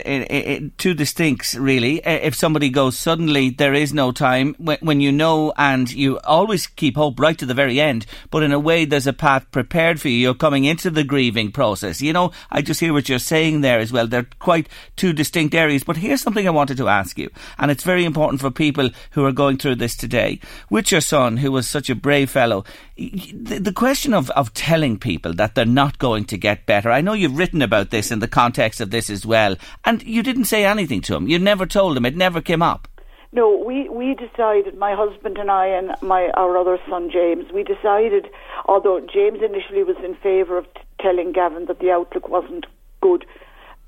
two 0.77 0.93
distincts, 0.93 1.55
really. 1.55 1.98
If 2.05 2.36
somebody 2.36 2.70
goes 2.70 2.98
suddenly, 2.98 3.50
there 3.50 3.74
is 3.74 3.93
no 3.93 4.13
time. 4.13 4.55
When, 4.58 4.77
when, 4.79 5.01
you 5.01 5.12
know, 5.12 5.51
and 5.58 5.91
you 5.91 6.20
always 6.20 6.65
keep 6.65 6.96
hope 6.96 7.20
right 7.20 7.38
to 7.38 7.46
the 7.46 7.53
very 7.53 7.82
end, 7.82 8.05
but 8.32 8.43
in 8.43 8.53
a 8.53 8.60
way, 8.60 8.86
there's 8.86 9.08
a 9.08 9.12
path 9.12 9.51
prepared 9.51 10.00
for 10.00 10.08
you. 10.08 10.15
You're 10.15 10.34
coming 10.34 10.63
into 10.63 10.89
the 10.89 11.03
grieving 11.03 11.51
process. 11.51 12.01
You 12.01 12.13
know, 12.13 12.32
I 12.50 12.62
just 12.62 12.79
hear 12.79 12.93
what 12.93 13.10
you're 13.10 13.20
saying 13.20 13.60
there 13.60 13.79
as 13.79 13.91
well. 13.91 14.08
They're 14.08 14.27
quite 14.39 14.70
two 14.96 15.12
distinct 15.12 15.53
areas. 15.53 15.84
But 15.84 15.98
here's 15.98 16.22
something 16.22 16.48
I 16.48 16.51
wanted 16.51 16.77
to 16.77 16.88
ask 16.88 17.17
you, 17.17 17.29
and 17.58 17.72
it's 17.72 17.84
very 17.84 18.05
important 18.05 18.39
for 18.39 18.51
people 18.51 18.89
who 19.12 19.25
are 19.25 19.34
going 19.34 19.58
through 19.58 19.75
this 19.75 19.98
today. 19.98 20.39
With 20.70 20.93
your 20.93 21.01
son, 21.01 21.36
who 21.36 21.51
was 21.51 21.67
such 21.67 21.89
a 21.89 21.96
brave 21.96 22.29
fellow, 22.29 22.63
the, 22.96 23.60
the 23.60 23.74
question 23.74 24.13
of, 24.13 24.29
of 24.32 24.53
telling 24.53 24.98
people 24.98 25.34
that 25.34 25.55
they're 25.55 25.65
not 25.65 26.00
going 26.00 26.24
to 26.25 26.38
get 26.38 26.52
get 26.53 26.65
better. 26.65 26.91
I 26.91 27.01
know 27.01 27.13
you've 27.13 27.38
written 27.38 27.62
about 27.62 27.89
this 27.89 28.12
in 28.12 28.19
the 28.19 28.27
context 28.27 28.79
of 28.79 28.91
this 28.91 29.10
as 29.10 29.25
well, 29.25 29.55
and 29.86 30.03
you 30.03 30.22
didn't 30.22 30.45
say 30.45 30.65
anything 30.65 31.01
to 31.01 31.15
him. 31.15 31.27
You 31.27 31.39
never 31.39 31.65
told 31.65 31.98
him. 31.98 32.05
It 32.05 32.15
never 32.15 32.41
came 32.41 32.62
up. 32.62 32.88
No, 33.31 33.57
we, 33.57 33.89
we 33.89 34.13
decided, 34.13 34.77
my 34.77 34.93
husband 34.93 35.39
and 35.39 35.50
I 35.50 35.65
and 35.65 35.95
my 36.03 36.29
our 36.36 36.55
other 36.55 36.77
son 36.88 37.10
James, 37.12 37.51
we 37.51 37.63
decided, 37.63 38.27
although 38.65 39.00
James 39.00 39.39
initially 39.41 39.83
was 39.83 39.98
in 40.05 40.13
favour 40.22 40.60
of 40.60 40.65
t- 40.75 40.81
telling 41.01 41.31
Gavin 41.31 41.65
that 41.65 41.79
the 41.79 41.89
outlook 41.89 42.29
wasn't 42.29 42.67
good, 43.01 43.25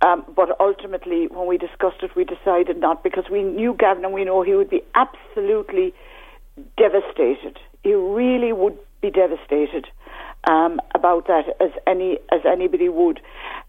um, 0.01 0.25
but 0.35 0.59
ultimately 0.59 1.27
when 1.27 1.47
we 1.47 1.59
discussed 1.59 2.01
it, 2.01 2.15
we 2.15 2.23
decided 2.23 2.79
not 2.79 3.03
because 3.03 3.25
we 3.31 3.43
knew 3.43 3.75
Gavin 3.77 4.03
and 4.03 4.15
we 4.15 4.25
know 4.25 4.41
he 4.41 4.55
would 4.55 4.71
be 4.71 4.81
absolutely 4.95 5.93
devastated. 6.75 7.59
He 7.83 7.93
really 7.93 8.51
would 8.51 8.79
be 9.01 9.11
devastated 9.11 9.85
um, 10.47 10.79
about 10.93 11.27
that, 11.27 11.45
as 11.59 11.71
any 11.87 12.19
as 12.31 12.41
anybody 12.45 12.89
would. 12.89 13.19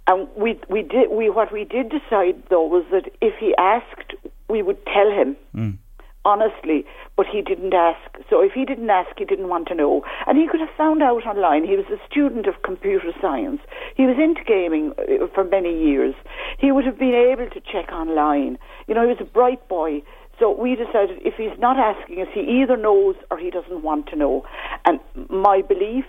And 0.07 0.29
we 0.37 0.61
we 0.69 0.83
did 0.83 1.11
we 1.11 1.31
what 1.31 1.53
we 1.53 1.65
did 1.65 1.89
decide 1.89 2.43
though 2.51 2.67
was 2.67 2.85
that 2.91 3.11
if 3.21 3.35
he 3.39 3.55
asked, 3.59 4.15
we 4.49 4.63
would 4.63 4.85
tell 4.87 5.11
him. 5.11 5.37
Mm. 5.55 5.79
Honestly, 6.25 6.85
but 7.17 7.25
he 7.31 7.41
didn't 7.41 7.73
ask. 7.73 8.01
So 8.29 8.43
if 8.43 8.51
he 8.51 8.65
didn't 8.65 8.91
ask, 8.91 9.17
he 9.17 9.25
didn't 9.25 9.49
want 9.49 9.69
to 9.69 9.77
know. 9.77 10.03
And 10.27 10.37
he 10.37 10.49
could 10.49 10.59
have 10.59 10.75
found 10.77 11.01
out 11.01 11.25
online. 11.25 11.63
He 11.63 11.77
was 11.77 11.87
a 11.87 12.05
student 12.11 12.49
of 12.49 12.63
computer 12.65 13.13
science. 13.23 13.61
He 13.97 14.07
was 14.07 14.17
into 14.19 14.43
gaming 14.43 14.93
uh, 14.99 15.29
for 15.33 15.45
many 15.45 15.71
years. 15.71 16.17
He 16.59 16.73
would 16.73 16.85
have 16.85 16.99
been 16.99 17.15
able 17.15 17.49
to 17.51 17.61
check 17.61 17.93
online. 17.93 18.59
You 18.89 18.97
know, 18.97 19.03
he 19.03 19.07
was 19.07 19.21
a 19.21 19.25
bright 19.25 19.69
boy. 19.69 20.03
So 20.41 20.51
we 20.51 20.75
decided 20.75 21.21
if 21.25 21.35
he's 21.35 21.57
not 21.61 21.79
asking 21.79 22.21
us, 22.21 22.29
he 22.35 22.41
either 22.61 22.77
knows 22.77 23.15
or 23.31 23.39
he 23.39 23.51
doesn't 23.51 23.83
want 23.83 24.09
to 24.09 24.17
know. 24.17 24.45
And 24.85 24.99
my 25.31 25.63
belief 25.63 26.05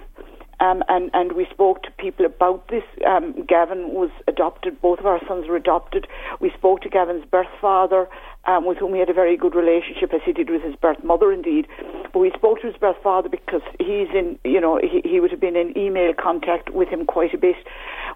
um, 0.60 0.84
and, 0.88 1.12
and 1.14 1.34
we 1.34 1.46
spoke 1.52 1.84
to 1.84 1.92
people 1.92 2.26
about 2.26 2.68
this. 2.70 2.84
Um, 3.06 3.46
Gavin 3.48 3.90
was 3.90 4.10
adopted, 4.28 4.82
both 4.82 5.00
of 5.00 5.06
our 5.06 5.20
sons 5.28 5.48
were 5.48 5.56
adopted. 5.56 6.08
We 6.40 6.52
spoke 6.52 6.82
to 6.82 6.90
Gavin's 6.90 7.26
birth 7.26 7.48
father, 7.62 8.08
um, 8.46 8.66
with 8.66 8.78
whom 8.78 8.94
he 8.94 9.00
had 9.00 9.10
a 9.10 9.14
very 9.14 9.38
good 9.38 9.54
relationship, 9.54 10.14
as 10.14 10.22
he 10.26 10.34
did 10.34 10.50
with 10.50 10.64
his 10.64 10.76
birth 10.76 11.04
mother, 11.04 11.32
indeed. 11.32 11.68
But 12.12 12.20
we 12.20 12.32
spoke 12.32 12.62
to 12.62 12.68
his 12.68 12.78
birth 12.78 12.98
father 13.04 13.30
because 13.30 13.62
he's 13.78 14.08
in, 14.16 14.40
you 14.44 14.60
know, 14.60 14.80
he, 14.82 15.08
he 15.08 15.20
would 15.20 15.32
have 15.32 15.40
been 15.40 15.56
in 15.56 15.78
email 15.78 16.14
contact 16.14 16.72
with 16.72 16.88
him 16.90 17.06
quite 17.06 17.34
a 17.34 17.38
bit. 17.38 17.58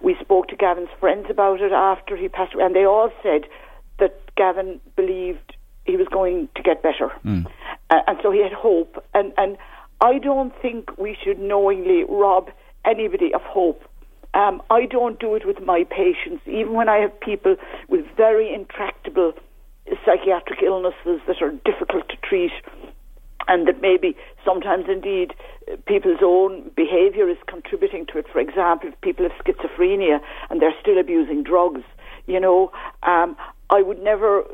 We 0.02 0.16
spoke 0.20 0.48
to 0.48 0.56
Gavin's 0.56 0.88
friends 0.98 1.26
about 1.30 1.60
it 1.60 1.72
after 1.72 2.16
he 2.16 2.28
passed 2.28 2.54
away, 2.54 2.64
and 2.64 2.74
they 2.74 2.84
all 2.84 3.10
said 3.22 3.42
that 3.98 4.18
Gavin 4.36 4.80
believed 4.96 5.54
he 5.84 5.96
was 5.96 6.08
going 6.08 6.48
to 6.56 6.62
get 6.62 6.82
better. 6.82 7.10
Mm. 7.24 7.46
Uh, 7.90 8.00
and 8.06 8.18
so 8.22 8.30
he 8.30 8.42
had 8.42 8.52
hope. 8.52 9.04
And, 9.14 9.32
and 9.36 9.56
I 10.02 10.18
don't 10.18 10.52
think 10.60 10.98
we 10.98 11.16
should 11.22 11.38
knowingly 11.38 12.02
rob 12.08 12.50
anybody 12.84 13.32
of 13.32 13.40
hope. 13.42 13.82
Um, 14.34 14.60
I 14.68 14.86
don't 14.86 15.20
do 15.20 15.36
it 15.36 15.46
with 15.46 15.60
my 15.64 15.84
patients, 15.84 16.42
even 16.46 16.72
when 16.72 16.88
I 16.88 16.96
have 16.96 17.18
people 17.20 17.54
with 17.88 18.04
very 18.16 18.52
intractable 18.52 19.32
psychiatric 20.04 20.60
illnesses 20.62 21.20
that 21.28 21.40
are 21.40 21.52
difficult 21.64 22.08
to 22.08 22.16
treat 22.16 22.50
and 23.46 23.68
that 23.68 23.80
maybe 23.80 24.16
sometimes 24.44 24.86
indeed 24.88 25.34
people's 25.86 26.20
own 26.22 26.70
behaviour 26.74 27.28
is 27.28 27.36
contributing 27.46 28.06
to 28.06 28.18
it. 28.18 28.26
For 28.32 28.40
example, 28.40 28.88
if 28.88 29.00
people 29.02 29.28
have 29.28 29.38
schizophrenia 29.44 30.20
and 30.50 30.60
they're 30.60 30.74
still 30.80 30.98
abusing 30.98 31.44
drugs, 31.44 31.82
you 32.26 32.40
know, 32.40 32.72
um, 33.04 33.36
I 33.70 33.82
would 33.82 34.02
never 34.02 34.44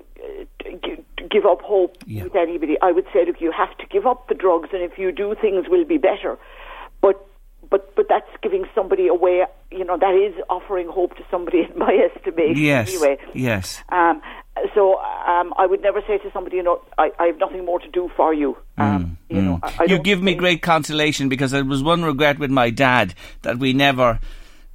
give 1.31 1.47
up 1.47 1.61
hope 1.63 1.97
yeah. 2.07 2.25
with 2.25 2.37
anybody. 2.37 2.77
I 2.83 2.93
would 2.93 3.07
say, 3.13 3.25
look, 3.27 3.41
you 3.41 3.53
have 3.53 3.77
to 3.79 3.87
give 3.87 4.07
up 4.07 4.29
the 4.29 4.35
drugs, 4.35 4.71
and 4.73 4.83
if 4.83 4.99
you 4.99 5.13
do, 5.13 5.35
things 5.41 5.67
will 5.69 5.85
be 5.85 5.99
better. 5.99 6.39
But 7.01 7.25
but 7.71 7.95
but 7.97 8.07
that's 8.09 8.31
giving 8.43 8.65
somebody 8.75 9.09
away. 9.09 9.45
You 9.71 9.85
know, 9.85 9.99
that 9.99 10.15
is 10.15 10.35
offering 10.49 10.89
hope 10.89 11.17
to 11.17 11.25
somebody, 11.31 11.61
in 11.71 11.79
my 11.79 12.09
estimation. 12.15 12.63
Yes. 12.63 12.89
Anyway. 12.89 13.19
Yes. 13.35 13.83
Um, 13.91 14.23
so 14.75 14.99
um, 14.99 15.55
I 15.57 15.67
would 15.67 15.83
never 15.83 16.01
say 16.07 16.19
to 16.19 16.33
somebody, 16.33 16.57
you 16.57 16.63
know, 16.63 16.81
I, 16.97 17.11
I 17.19 17.27
have 17.27 17.39
nothing 17.39 17.65
more 17.65 17.79
to 17.79 17.89
do 17.89 18.11
for 18.17 18.35
you. 18.35 18.57
Um, 18.77 19.19
mm, 19.31 19.37
you 19.37 19.41
mm. 19.41 19.45
know, 19.45 19.61
I, 19.63 19.77
I 19.81 19.85
you 19.85 19.99
give 19.99 20.23
me 20.23 20.35
great 20.35 20.63
consolation 20.63 21.29
because 21.29 21.53
it 21.53 21.67
was 21.67 21.83
one 21.83 22.03
regret 22.03 22.39
with 22.39 22.51
my 22.51 22.71
dad 22.71 23.15
that 23.43 23.59
we 23.59 23.73
never 23.73 24.19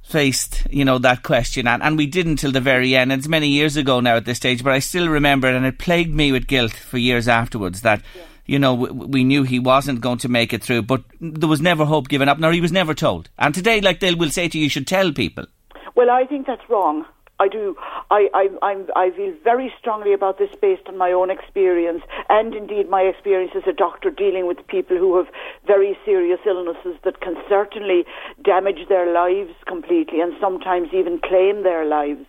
faced, 0.04 0.66
you 0.70 0.84
know, 0.84 0.98
that 0.98 1.22
question, 1.22 1.66
and, 1.66 1.82
and 1.82 1.96
we 1.96 2.06
didn't 2.06 2.36
till 2.36 2.52
the 2.52 2.60
very 2.60 2.94
end. 2.94 3.10
And 3.10 3.18
it's 3.18 3.28
many 3.28 3.48
years 3.48 3.76
ago 3.76 4.00
now 4.00 4.16
at 4.16 4.24
this 4.24 4.36
stage, 4.36 4.62
but 4.62 4.72
I 4.72 4.78
still 4.78 5.08
remember 5.08 5.48
it, 5.48 5.56
and 5.56 5.66
it 5.66 5.78
plagued 5.78 6.14
me 6.14 6.30
with 6.30 6.46
guilt 6.46 6.72
for 6.72 6.98
years 6.98 7.26
afterwards 7.26 7.80
that. 7.80 8.02
Yeah. 8.14 8.22
You 8.46 8.58
know, 8.58 8.74
we, 8.74 8.90
we 8.90 9.24
knew 9.24 9.42
he 9.42 9.58
wasn't 9.58 10.02
going 10.02 10.18
to 10.18 10.28
make 10.28 10.52
it 10.52 10.62
through, 10.62 10.82
but 10.82 11.02
there 11.18 11.48
was 11.48 11.62
never 11.62 11.86
hope 11.86 12.08
given 12.08 12.28
up, 12.28 12.38
nor 12.38 12.52
he 12.52 12.60
was 12.60 12.72
never 12.72 12.92
told. 12.92 13.30
And 13.38 13.54
today, 13.54 13.80
like 13.80 14.00
they 14.00 14.14
will 14.14 14.28
say 14.28 14.48
to 14.48 14.58
you, 14.58 14.64
you 14.64 14.68
should 14.68 14.86
tell 14.86 15.12
people. 15.12 15.46
Well, 15.94 16.10
I 16.10 16.26
think 16.26 16.46
that's 16.46 16.68
wrong. 16.68 17.06
I 17.40 17.48
do. 17.48 17.76
I, 18.10 18.28
I, 18.32 18.48
I'm, 18.62 18.86
I 18.94 19.10
feel 19.10 19.34
very 19.42 19.72
strongly 19.78 20.12
about 20.12 20.38
this 20.38 20.50
based 20.60 20.86
on 20.86 20.96
my 20.96 21.10
own 21.10 21.30
experience 21.30 22.02
and 22.28 22.54
indeed 22.54 22.88
my 22.88 23.02
experience 23.02 23.52
as 23.56 23.64
a 23.66 23.72
doctor 23.72 24.10
dealing 24.10 24.46
with 24.46 24.64
people 24.68 24.96
who 24.96 25.16
have 25.16 25.26
very 25.66 25.98
serious 26.04 26.38
illnesses 26.46 26.96
that 27.02 27.20
can 27.20 27.34
certainly 27.48 28.04
damage 28.44 28.88
their 28.88 29.12
lives 29.12 29.52
completely 29.66 30.20
and 30.20 30.32
sometimes 30.40 30.88
even 30.92 31.18
claim 31.18 31.64
their 31.64 31.84
lives. 31.84 32.24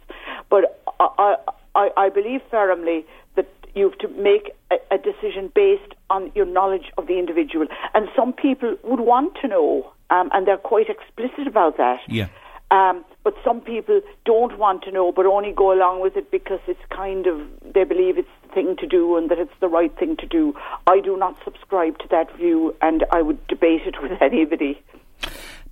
But 0.50 0.81
I, 1.00 1.35
I, 1.75 1.89
I 1.95 2.09
believe 2.09 2.41
firmly 2.50 3.05
that 3.35 3.47
you 3.75 3.89
have 3.89 4.00
to 4.00 4.07
make 4.07 4.51
a, 4.71 4.77
a 4.91 4.97
decision 4.97 5.51
based 5.53 5.93
on 6.09 6.31
your 6.33 6.45
knowledge 6.45 6.91
of 6.97 7.05
the 7.05 7.19
individual. 7.19 7.67
And 7.93 8.07
some 8.15 8.33
people 8.33 8.75
would 8.83 9.01
want 9.01 9.38
to 9.41 9.47
know, 9.47 9.91
um, 10.09 10.29
and 10.33 10.47
they're 10.47 10.57
quite 10.57 10.88
explicit 10.89 11.45
about 11.47 11.77
that. 11.77 12.00
Yeah. 12.07 12.29
Um, 12.72 13.05
but 13.24 13.36
some 13.43 13.62
people 13.62 14.01
don't 14.25 14.57
want 14.57 14.84
to 14.84 14.91
know, 14.91 15.12
but 15.12 15.25
only 15.25 15.51
go 15.51 15.72
along 15.72 16.01
with 16.01 16.15
it 16.17 16.31
because 16.31 16.60
it's 16.67 16.79
kind 16.89 17.27
of 17.27 17.39
they 17.74 17.84
believe 17.84 18.17
it's 18.17 18.27
the 18.48 18.53
thing 18.53 18.75
to 18.77 18.88
do 18.88 19.17
and 19.17 19.29
that 19.29 19.39
it's 19.39 19.53
the 19.62 19.67
right 19.67 19.95
thing 19.98 20.17
to 20.17 20.25
do. 20.25 20.53
I 20.88 21.00
do 21.00 21.15
not 21.17 21.38
subscribe 21.43 22.00
to 22.00 22.07
that 22.10 22.36
view, 22.36 22.75
and 22.81 23.05
I 23.12 23.22
would 23.22 23.45
debate 23.48 23.81
it 23.86 24.01
with 24.01 24.12
anybody. 24.22 24.81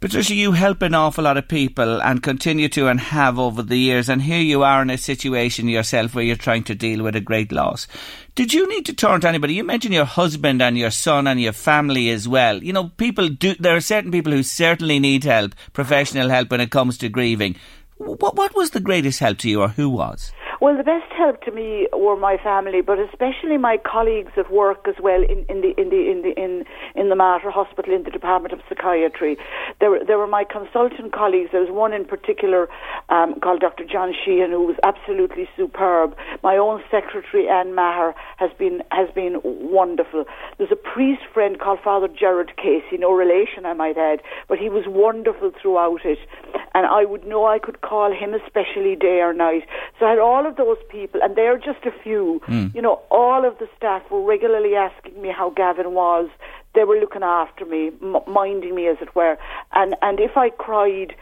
Patricia, 0.03 0.35
you 0.35 0.51
help 0.51 0.81
an 0.81 0.93
awful 0.93 1.23
lot 1.23 1.37
of 1.37 1.47
people 1.47 2.01
and 2.01 2.21
continue 2.21 2.67
to 2.67 2.89
and 2.89 2.99
have 2.99 3.39
over 3.39 3.63
the 3.63 3.77
years, 3.77 4.09
and 4.09 4.21
here 4.21 4.41
you 4.41 4.61
are 4.63 4.81
in 4.81 4.89
a 4.89 4.97
situation 4.97 5.69
yourself 5.69 6.13
where 6.13 6.25
you're 6.25 6.35
trying 6.35 6.63
to 6.65 6.75
deal 6.75 7.01
with 7.01 7.15
a 7.15 7.21
great 7.21 7.53
loss. 7.53 7.87
Did 8.35 8.51
you 8.51 8.67
need 8.67 8.87
to 8.87 8.93
turn 8.93 9.21
to 9.21 9.29
anybody? 9.29 9.53
You 9.53 9.63
mentioned 9.63 9.93
your 9.93 10.05
husband 10.05 10.59
and 10.59 10.75
your 10.75 10.89
son 10.89 11.27
and 11.27 11.39
your 11.39 11.53
family 11.53 12.09
as 12.09 12.27
well. 12.27 12.63
You 12.63 12.73
know, 12.73 12.89
people 12.97 13.29
do. 13.29 13.53
There 13.53 13.75
are 13.75 13.81
certain 13.81 14.11
people 14.11 14.31
who 14.31 14.41
certainly 14.41 14.97
need 14.97 15.23
help, 15.23 15.53
professional 15.71 16.29
help, 16.29 16.49
when 16.49 16.59
it 16.59 16.71
comes 16.71 16.97
to 16.97 17.09
grieving. 17.09 17.55
What, 17.97 18.35
what 18.35 18.55
was 18.55 18.71
the 18.71 18.79
greatest 18.79 19.19
help 19.19 19.37
to 19.39 19.49
you, 19.49 19.61
or 19.61 19.67
who 19.67 19.87
was? 19.87 20.31
Well, 20.63 20.77
the 20.77 20.83
best 20.83 21.11
help 21.11 21.41
to 21.41 21.51
me 21.51 21.89
were 21.91 22.15
my 22.15 22.37
family, 22.41 22.79
but 22.79 22.97
especially 22.97 23.57
my 23.57 23.75
colleagues 23.75 24.31
at 24.37 24.49
work 24.49 24.87
as 24.87 24.95
well 25.03 25.21
in, 25.21 25.43
in 25.49 25.59
the 25.59 25.73
in 25.77 25.89
the 25.89 26.09
in 26.09 26.21
the 26.21 26.31
in 26.41 26.63
in 26.95 27.09
the 27.09 27.17
Mater 27.17 27.51
Hospital 27.51 27.93
in 27.93 28.03
the 28.03 28.11
Department 28.11 28.53
of 28.53 28.61
Psychiatry. 28.69 29.35
There 29.81 29.91
were 29.91 29.99
there 30.07 30.17
were 30.17 30.25
my 30.25 30.45
consultant 30.45 31.11
colleagues. 31.11 31.49
There 31.51 31.59
was 31.59 31.69
one 31.69 31.91
in 31.91 32.05
particular 32.05 32.69
um, 33.09 33.41
called 33.41 33.59
Dr. 33.59 33.83
John 33.83 34.13
Sheehan 34.13 34.51
who 34.51 34.63
was 34.63 34.77
absolutely 34.83 35.49
superb. 35.57 36.15
My 36.43 36.55
own 36.55 36.81
secretary 36.89 37.49
Anne 37.49 37.75
Maher 37.75 38.15
has 38.37 38.51
been 38.57 38.83
has 38.89 39.09
been 39.13 39.41
wonderful. 39.43 40.23
There's 40.57 40.71
a 40.71 40.77
priest 40.77 41.23
friend 41.33 41.59
called 41.59 41.79
Father 41.83 42.07
Gerard 42.07 42.53
Casey, 42.55 42.95
no 42.97 43.11
relation 43.11 43.65
I 43.65 43.73
might 43.73 43.97
add, 43.97 44.21
but 44.47 44.59
he 44.59 44.69
was 44.69 44.85
wonderful 44.87 45.51
throughout 45.61 46.05
it, 46.05 46.19
and 46.73 46.87
I 46.87 47.03
would 47.03 47.27
know 47.27 47.47
I 47.47 47.59
could 47.59 47.81
call 47.81 48.13
him 48.13 48.33
especially 48.33 48.95
day 48.95 49.19
or 49.19 49.33
night. 49.33 49.63
So 49.99 50.05
I 50.05 50.11
had 50.11 50.19
all 50.19 50.47
of 50.47 50.52
of 50.53 50.65
those 50.65 50.83
people, 50.89 51.19
and 51.23 51.35
they're 51.35 51.57
just 51.57 51.85
a 51.85 51.91
few, 52.03 52.41
mm. 52.47 52.73
you 52.73 52.81
know, 52.81 53.01
all 53.09 53.45
of 53.45 53.57
the 53.59 53.67
staff 53.75 54.03
were 54.09 54.21
regularly 54.21 54.75
asking 54.75 55.21
me 55.21 55.29
how 55.29 55.49
Gavin 55.49 55.93
was. 55.93 56.29
They 56.75 56.83
were 56.83 56.99
looking 56.99 57.23
after 57.23 57.65
me, 57.65 57.91
m- 58.01 58.17
minding 58.27 58.75
me, 58.75 58.87
as 58.87 58.97
it 59.01 59.15
were. 59.15 59.37
And 59.73 59.95
and 60.01 60.19
if 60.19 60.37
I 60.37 60.49
cried, 60.49 61.15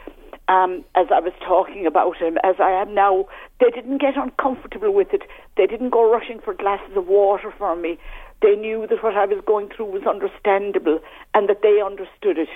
um, 0.47 0.83
as 0.95 1.07
I 1.11 1.19
was 1.19 1.33
talking 1.39 1.85
about 1.85 2.17
him, 2.17 2.37
as 2.43 2.55
I 2.59 2.71
am 2.71 2.93
now, 2.93 3.27
they 3.59 3.69
didn't 3.69 3.99
get 3.99 4.17
uncomfortable 4.17 4.93
with 4.93 5.13
it. 5.13 5.23
They 5.57 5.67
didn't 5.67 5.91
go 5.91 6.11
rushing 6.11 6.39
for 6.39 6.53
glasses 6.53 6.95
of 6.95 7.07
water 7.07 7.53
for 7.57 7.75
me. 7.75 7.97
They 8.41 8.55
knew 8.55 8.87
that 8.87 9.03
what 9.03 9.15
I 9.15 9.25
was 9.25 9.41
going 9.45 9.69
through 9.69 9.91
was 9.91 10.03
understandable 10.03 10.99
and 11.33 11.47
that 11.47 11.61
they 11.61 11.81
understood 11.81 12.37
it. 12.37 12.49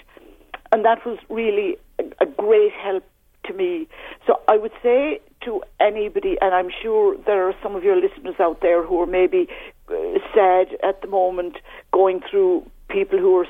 And 0.72 0.84
that 0.84 1.06
was 1.06 1.20
really 1.30 1.78
a, 2.00 2.04
a 2.22 2.26
great 2.26 2.74
help 2.74 3.04
to 3.48 3.54
me. 3.54 3.88
So 4.28 4.40
I 4.48 4.58
would 4.58 4.72
say 4.82 5.22
to 5.46 5.62
anybody, 5.80 6.38
and 6.42 6.54
I'm 6.54 6.70
sure 6.82 7.16
there 7.26 7.48
are 7.48 7.54
some 7.62 7.76
of 7.76 7.84
your 7.84 7.96
listeners 7.96 8.36
out 8.40 8.62
there 8.62 8.86
who 8.86 9.02
are 9.02 9.06
maybe 9.06 9.48
uh, 9.90 9.94
sad 10.34 10.68
at 10.84 11.02
the 11.02 11.08
moment, 11.08 11.58
going 11.92 12.22
through 12.30 12.66
people 12.90 13.18
who 13.18 13.40
are 13.40 13.48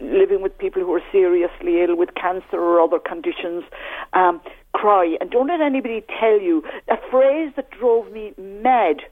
living 0.00 0.42
with 0.42 0.56
people 0.58 0.82
who 0.82 0.92
are 0.92 1.02
seriously 1.12 1.82
ill 1.82 1.96
with 1.96 2.14
cancer 2.14 2.56
or 2.58 2.80
other 2.80 2.98
conditions. 2.98 3.64
Um, 4.12 4.40
cry 4.74 5.16
and 5.20 5.30
don't 5.30 5.48
let 5.48 5.60
anybody 5.60 6.02
tell 6.18 6.40
you 6.40 6.64
a 6.88 6.96
phrase 7.10 7.52
that 7.56 7.70
drove 7.70 8.10
me 8.10 8.32
mad 8.38 9.02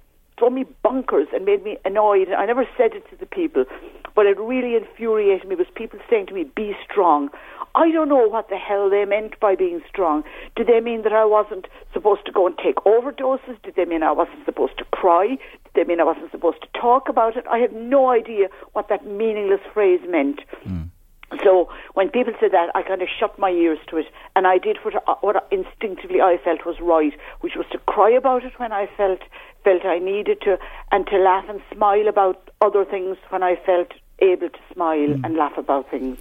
drove 0.40 0.52
me 0.54 0.64
bonkers 0.82 1.26
and 1.34 1.44
made 1.44 1.62
me 1.62 1.76
annoyed. 1.84 2.28
I 2.30 2.46
never 2.46 2.66
said 2.76 2.94
it 2.94 3.08
to 3.10 3.16
the 3.16 3.26
people, 3.26 3.66
but 4.16 4.26
it 4.26 4.38
really 4.38 4.74
infuriated 4.74 5.46
me 5.46 5.54
was 5.54 5.66
people 5.74 6.00
saying 6.08 6.26
to 6.28 6.34
me, 6.34 6.44
be 6.44 6.74
strong. 6.90 7.28
I 7.74 7.90
don't 7.90 8.08
know 8.08 8.26
what 8.28 8.48
the 8.48 8.56
hell 8.56 8.90
they 8.90 9.04
meant 9.04 9.38
by 9.40 9.54
being 9.54 9.80
strong. 9.88 10.24
Did 10.56 10.66
they 10.66 10.80
mean 10.80 11.02
that 11.02 11.12
I 11.12 11.24
wasn't 11.24 11.66
supposed 11.92 12.26
to 12.26 12.32
go 12.32 12.46
and 12.46 12.58
take 12.58 12.76
overdoses? 12.76 13.62
Did 13.62 13.76
they 13.76 13.84
mean 13.84 14.02
I 14.02 14.12
wasn't 14.12 14.44
supposed 14.44 14.76
to 14.78 14.84
cry? 14.86 15.28
Did 15.28 15.74
they 15.74 15.84
mean 15.84 16.00
I 16.00 16.04
wasn't 16.04 16.30
supposed 16.30 16.62
to 16.62 16.80
talk 16.80 17.08
about 17.08 17.36
it? 17.36 17.44
I 17.50 17.58
have 17.58 17.72
no 17.72 18.10
idea 18.10 18.48
what 18.72 18.88
that 18.88 19.06
meaningless 19.06 19.60
phrase 19.72 20.00
meant. 20.08 20.40
Mm. 20.66 20.90
So 21.44 21.68
when 21.94 22.10
people 22.10 22.32
said 22.40 22.50
that, 22.52 22.70
I 22.74 22.82
kind 22.82 23.02
of 23.02 23.08
shut 23.08 23.38
my 23.38 23.50
ears 23.50 23.78
to 23.88 23.98
it, 23.98 24.06
and 24.34 24.48
I 24.48 24.58
did 24.58 24.78
what, 24.82 25.22
what 25.22 25.46
instinctively 25.52 26.20
I 26.20 26.38
felt 26.42 26.66
was 26.66 26.76
right, 26.80 27.12
which 27.40 27.54
was 27.56 27.66
to 27.70 27.78
cry 27.78 28.10
about 28.10 28.44
it 28.44 28.58
when 28.58 28.72
I 28.72 28.88
felt 28.96 29.20
felt 29.62 29.84
I 29.84 29.98
needed 29.98 30.40
to, 30.42 30.58
and 30.90 31.06
to 31.06 31.18
laugh 31.18 31.44
and 31.48 31.60
smile 31.72 32.08
about 32.08 32.50
other 32.60 32.84
things 32.84 33.18
when 33.28 33.42
I 33.42 33.56
felt 33.56 33.92
able 34.18 34.48
to 34.48 34.58
smile 34.72 35.08
mm. 35.08 35.24
and 35.24 35.36
laugh 35.36 35.56
about 35.56 35.90
things. 35.90 36.18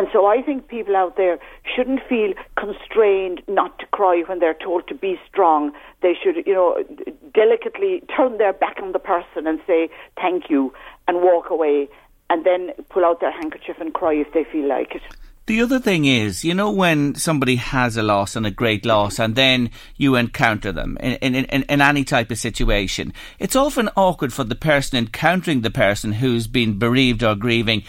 And 0.00 0.08
so 0.14 0.24
I 0.24 0.40
think 0.40 0.66
people 0.66 0.96
out 0.96 1.18
there 1.18 1.38
shouldn't 1.76 2.00
feel 2.08 2.32
constrained 2.56 3.42
not 3.46 3.78
to 3.80 3.86
cry 3.88 4.22
when 4.26 4.38
they're 4.38 4.54
told 4.54 4.88
to 4.88 4.94
be 4.94 5.20
strong. 5.28 5.72
They 6.00 6.14
should, 6.14 6.36
you 6.46 6.54
know, 6.54 6.82
delicately 7.34 8.02
turn 8.16 8.38
their 8.38 8.54
back 8.54 8.78
on 8.82 8.92
the 8.92 8.98
person 8.98 9.46
and 9.46 9.60
say 9.66 9.90
thank 10.16 10.48
you 10.48 10.72
and 11.06 11.18
walk 11.18 11.50
away 11.50 11.90
and 12.30 12.46
then 12.46 12.70
pull 12.88 13.04
out 13.04 13.20
their 13.20 13.30
handkerchief 13.30 13.76
and 13.78 13.92
cry 13.92 14.14
if 14.14 14.32
they 14.32 14.42
feel 14.42 14.66
like 14.66 14.94
it. 14.94 15.02
The 15.44 15.60
other 15.60 15.78
thing 15.78 16.06
is, 16.06 16.44
you 16.44 16.54
know, 16.54 16.70
when 16.70 17.14
somebody 17.16 17.56
has 17.56 17.98
a 17.98 18.02
loss 18.02 18.36
and 18.36 18.46
a 18.46 18.50
great 18.50 18.86
loss, 18.86 19.18
and 19.18 19.34
then 19.34 19.70
you 19.98 20.14
encounter 20.14 20.72
them 20.72 20.96
in, 21.00 21.14
in, 21.16 21.34
in, 21.34 21.62
in, 21.64 21.80
any 21.82 22.04
type 22.04 22.30
of 22.30 22.38
situation, 22.38 23.12
it's 23.38 23.56
often 23.56 23.90
awkward 23.96 24.32
for 24.32 24.44
the 24.44 24.54
person 24.54 24.96
encountering 24.96 25.60
the 25.60 25.70
person 25.70 26.12
who's 26.12 26.46
been 26.46 26.78
bereaved 26.78 27.22
or 27.22 27.34
grieving 27.34 27.82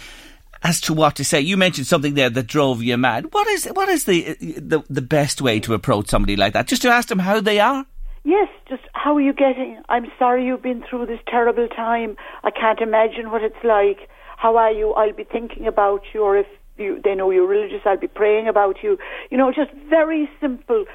as 0.64 0.80
to 0.82 0.94
what 0.94 1.16
to 1.16 1.24
say. 1.24 1.42
You 1.42 1.58
mentioned 1.58 1.88
something 1.88 2.14
there 2.14 2.30
that 2.30 2.48
drove 2.48 2.84
you 2.84 2.98
mad. 2.98 3.34
What 3.34 3.48
is 3.48 3.66
what 3.74 3.90
is 3.90 4.06
the 4.06 4.36
the, 4.40 4.84
the 4.90 5.02
best 5.02 5.42
way 5.42 5.60
to 5.62 5.74
approach 5.74 6.08
somebody 6.08 6.36
like 6.36 6.54
that? 6.54 6.68
Just 6.68 6.82
to 6.84 6.90
ask 6.90 7.08
them 7.10 7.20
how 7.20 7.40
they 7.40 7.60
are. 7.60 7.86
Yes, 8.24 8.50
just 8.70 8.84
how 8.94 9.16
are 9.16 9.22
you 9.22 9.34
getting? 9.34 9.82
I'm 9.90 10.06
sorry 10.20 10.46
you've 10.46 10.62
been 10.62 10.84
through 10.88 11.08
this 11.08 11.20
terrible 11.28 11.68
time. 11.68 12.16
I 12.44 12.52
can't 12.52 12.80
imagine 12.80 13.32
what 13.32 13.42
it's 13.44 13.64
like. 13.64 14.08
How 14.38 14.58
are 14.58 14.72
you? 14.72 14.94
I'll 14.94 15.14
be 15.14 15.24
thinking 15.24 15.66
about 15.66 16.02
you, 16.14 16.24
or 16.24 16.38
if 16.38 16.48
you, 16.78 17.02
they 17.04 17.16
know 17.16 17.32
you're 17.32 17.48
religious, 17.48 17.82
I'll 17.86 17.98
be 17.98 18.08
praying 18.08 18.48
about 18.48 18.78
you. 18.84 18.98
You 19.30 19.38
know, 19.38 19.52
just 19.52 19.72
very 19.90 20.30
simple 20.40 20.86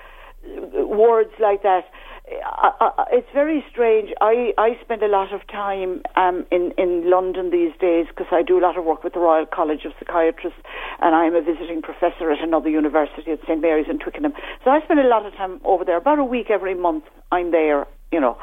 words 0.75 1.33
like 1.41 1.63
that. 1.63 1.85
I, 2.29 2.71
I, 2.81 3.05
it's 3.13 3.29
very 3.33 3.65
strange. 3.71 4.11
I, 4.21 4.53
I 4.59 4.79
spend 4.83 5.03
a 5.03 5.09
lot 5.09 5.33
of 5.33 5.47
time 5.47 6.03
um, 6.17 6.45
in, 6.51 6.73
in 6.77 7.09
London 7.09 7.51
these 7.51 7.73
days 7.81 8.07
because 8.09 8.27
I 8.33 8.43
do 8.43 8.59
a 8.59 8.63
lot 8.63 8.77
of 8.77 8.85
work 8.85 9.05
with 9.05 9.13
the 9.13 9.21
Royal 9.21 9.47
College 9.47 9.85
of 9.85 9.93
Psychiatrists 9.99 10.59
and 11.01 11.15
I'm 11.15 11.35
a 11.37 11.41
visiting 11.41 11.83
professor 11.83 12.31
at 12.33 12.41
another 12.43 12.69
university 12.69 13.31
at 13.31 13.41
St 13.43 13.61
Mary's 13.61 13.87
in 13.89 13.99
Twickenham. 13.99 14.33
So 14.65 14.71
I 14.71 14.81
spend 14.83 15.01
a 15.01 15.07
lot 15.07 15.25
of 15.25 15.35
time 15.35 15.61
over 15.65 15.85
there. 15.85 15.97
About 15.97 16.19
a 16.19 16.25
week 16.25 16.51
every 16.51 16.75
month 16.75 17.05
I'm 17.31 17.53
there 17.53 17.87
you 18.13 18.21
know. 18.21 18.39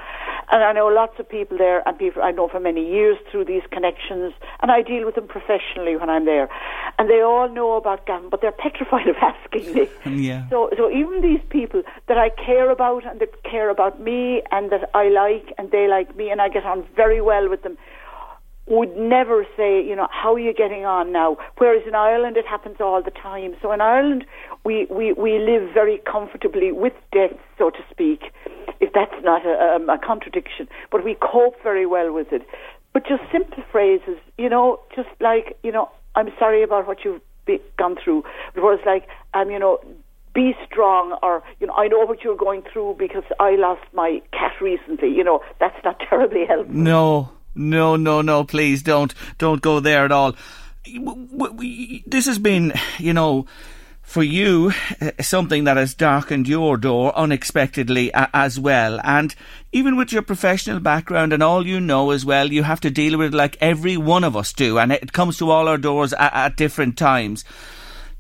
And 0.52 0.64
I 0.64 0.74
know 0.74 0.88
lots 0.88 1.20
of 1.20 1.28
people 1.28 1.58
there, 1.58 1.88
and 1.88 1.98
people 1.98 2.22
I 2.22 2.32
know 2.32 2.48
for 2.48 2.60
many 2.60 2.86
years 2.88 3.18
through 3.32 3.46
these 3.46 3.64
connections, 3.72 4.34
and 4.62 4.72
I 4.72 4.82
deal 4.82 5.06
with 5.06 5.16
them 5.16 5.28
professionally 5.28 5.96
when 5.96 6.10
I'm 6.10 6.26
there. 6.26 6.50
And 7.00 7.10
they 7.10 7.22
all 7.22 7.50
know 7.50 7.74
about 7.74 8.06
Gavin, 8.06 8.30
but 8.30 8.42
they're 8.42 8.52
petrified 8.52 9.08
of 9.08 9.16
asking 9.22 9.74
me. 9.74 9.88
Yeah. 10.24 10.48
So, 10.50 10.70
so 10.78 10.92
even 10.92 11.22
these 11.22 11.42
people 11.50 11.82
that 12.08 12.18
I 12.18 12.30
care 12.30 12.70
about 12.70 13.06
and 13.06 13.20
that 13.20 13.44
care 13.44 13.70
about 13.70 14.00
me 14.00 14.44
and 14.52 14.72
that 14.72 14.90
I 14.94 15.10
like 15.10 15.54
and 15.58 15.72
they 15.72 15.88
like 15.88 16.16
me, 16.16 16.30
and 16.30 16.42
I 16.42 16.50
get 16.50 16.66
on 16.66 16.86
very 16.96 17.22
well 17.22 17.50
with 17.50 17.64
them, 17.64 17.78
would 18.66 18.96
never 18.96 19.46
say, 19.58 19.84
you 19.84 19.96
know, 19.96 20.08
how 20.12 20.34
are 20.34 20.40
you 20.40 20.54
getting 20.54 20.86
on 20.86 21.12
now? 21.12 21.38
Whereas 21.58 21.84
in 21.86 21.96
Ireland, 21.96 22.38
it 22.38 22.46
happens 22.48 22.78
all 22.80 23.02
the 23.04 23.12
time. 23.12 23.56
So 23.62 23.72
in 23.72 23.82
Ireland, 23.82 24.26
we, 24.64 24.88
we, 24.90 25.14
we 25.14 25.38
live 25.40 25.74
very 25.74 26.00
comfortably 26.10 26.72
with 26.72 26.94
death, 27.12 27.38
so 27.58 27.70
to 27.70 27.80
speak, 27.92 28.32
if 28.80 28.94
that's 28.94 29.16
not 29.24 29.46
a, 29.46 29.76
um, 29.76 29.90
a 29.90 29.98
contradiction. 29.98 30.68
But 30.92 31.04
we 31.04 31.16
cope 31.22 31.62
very 31.62 31.86
well 31.86 32.14
with 32.14 32.32
it. 32.32 32.44
But 32.94 33.06
just 33.06 33.24
simple 33.32 33.64
phrases, 33.72 34.18
you 34.38 34.50
know, 34.50 34.80
just 34.96 35.10
like, 35.20 35.58
you 35.64 35.72
know, 35.72 35.90
I'm 36.16 36.30
sorry 36.40 36.64
about 36.64 36.88
what 36.88 37.04
you've 37.04 37.22
be, 37.46 37.60
gone 37.78 37.98
through. 38.02 38.24
Whereas 38.54 38.80
like, 38.86 39.08
um, 39.34 39.50
you 39.50 39.60
know, 39.60 39.80
be 40.34 40.54
strong 40.66 41.18
or 41.22 41.44
you 41.60 41.68
know 41.68 41.74
I 41.74 41.88
know 41.88 42.00
what 42.06 42.24
you're 42.24 42.36
going 42.36 42.64
through 42.72 42.96
because 42.98 43.24
I 43.40 43.52
lost 43.52 43.84
my 43.94 44.20
cat 44.32 44.54
recently 44.60 45.10
you 45.10 45.24
know 45.24 45.42
that's 45.60 45.76
not 45.84 46.00
terribly 46.10 46.46
helpful 46.48 46.74
no 46.74 47.30
no, 47.56 47.96
no, 47.96 48.22
no, 48.22 48.44
please 48.44 48.84
don't, 48.84 49.14
don't 49.38 49.62
go 49.62 49.80
there 49.80 50.06
at 50.06 50.12
all. 50.12 50.36
This 52.06 52.26
has 52.26 52.40
been, 52.40 52.74
you 52.98 53.14
know, 53.14 53.46
for 54.02 54.22
you, 54.22 54.72
uh, 55.02 55.12
something 55.22 55.64
that 55.64 55.78
has 55.78 55.96
darkened 55.96 56.48
your 56.48 56.78
door 56.78 57.18
unexpectedly 57.18 58.12
as 58.14 58.60
well. 58.60 59.00
And 59.04 59.34
even 59.72 59.96
with 59.96 60.12
your 60.12 60.22
professional 60.22 60.80
background 60.80 61.34
and 61.34 61.42
all 61.42 61.66
you 61.66 61.80
know 61.80 62.12
as 62.12 62.26
well, 62.26 62.52
you 62.52 62.64
have 62.64 62.82
to 62.82 62.92
deal 62.92 63.18
with 63.18 63.34
it 63.34 63.38
like 63.38 63.58
every 63.60 63.98
one 63.98 64.24
of 64.24 64.36
us 64.36 64.54
do. 64.54 64.78
And 64.78 64.92
it 64.92 65.14
comes 65.14 65.38
to 65.38 65.50
all 65.50 65.68
our 65.68 65.78
doors 65.78 66.14
at 66.14 66.58
different 66.58 66.98
times. 66.98 67.44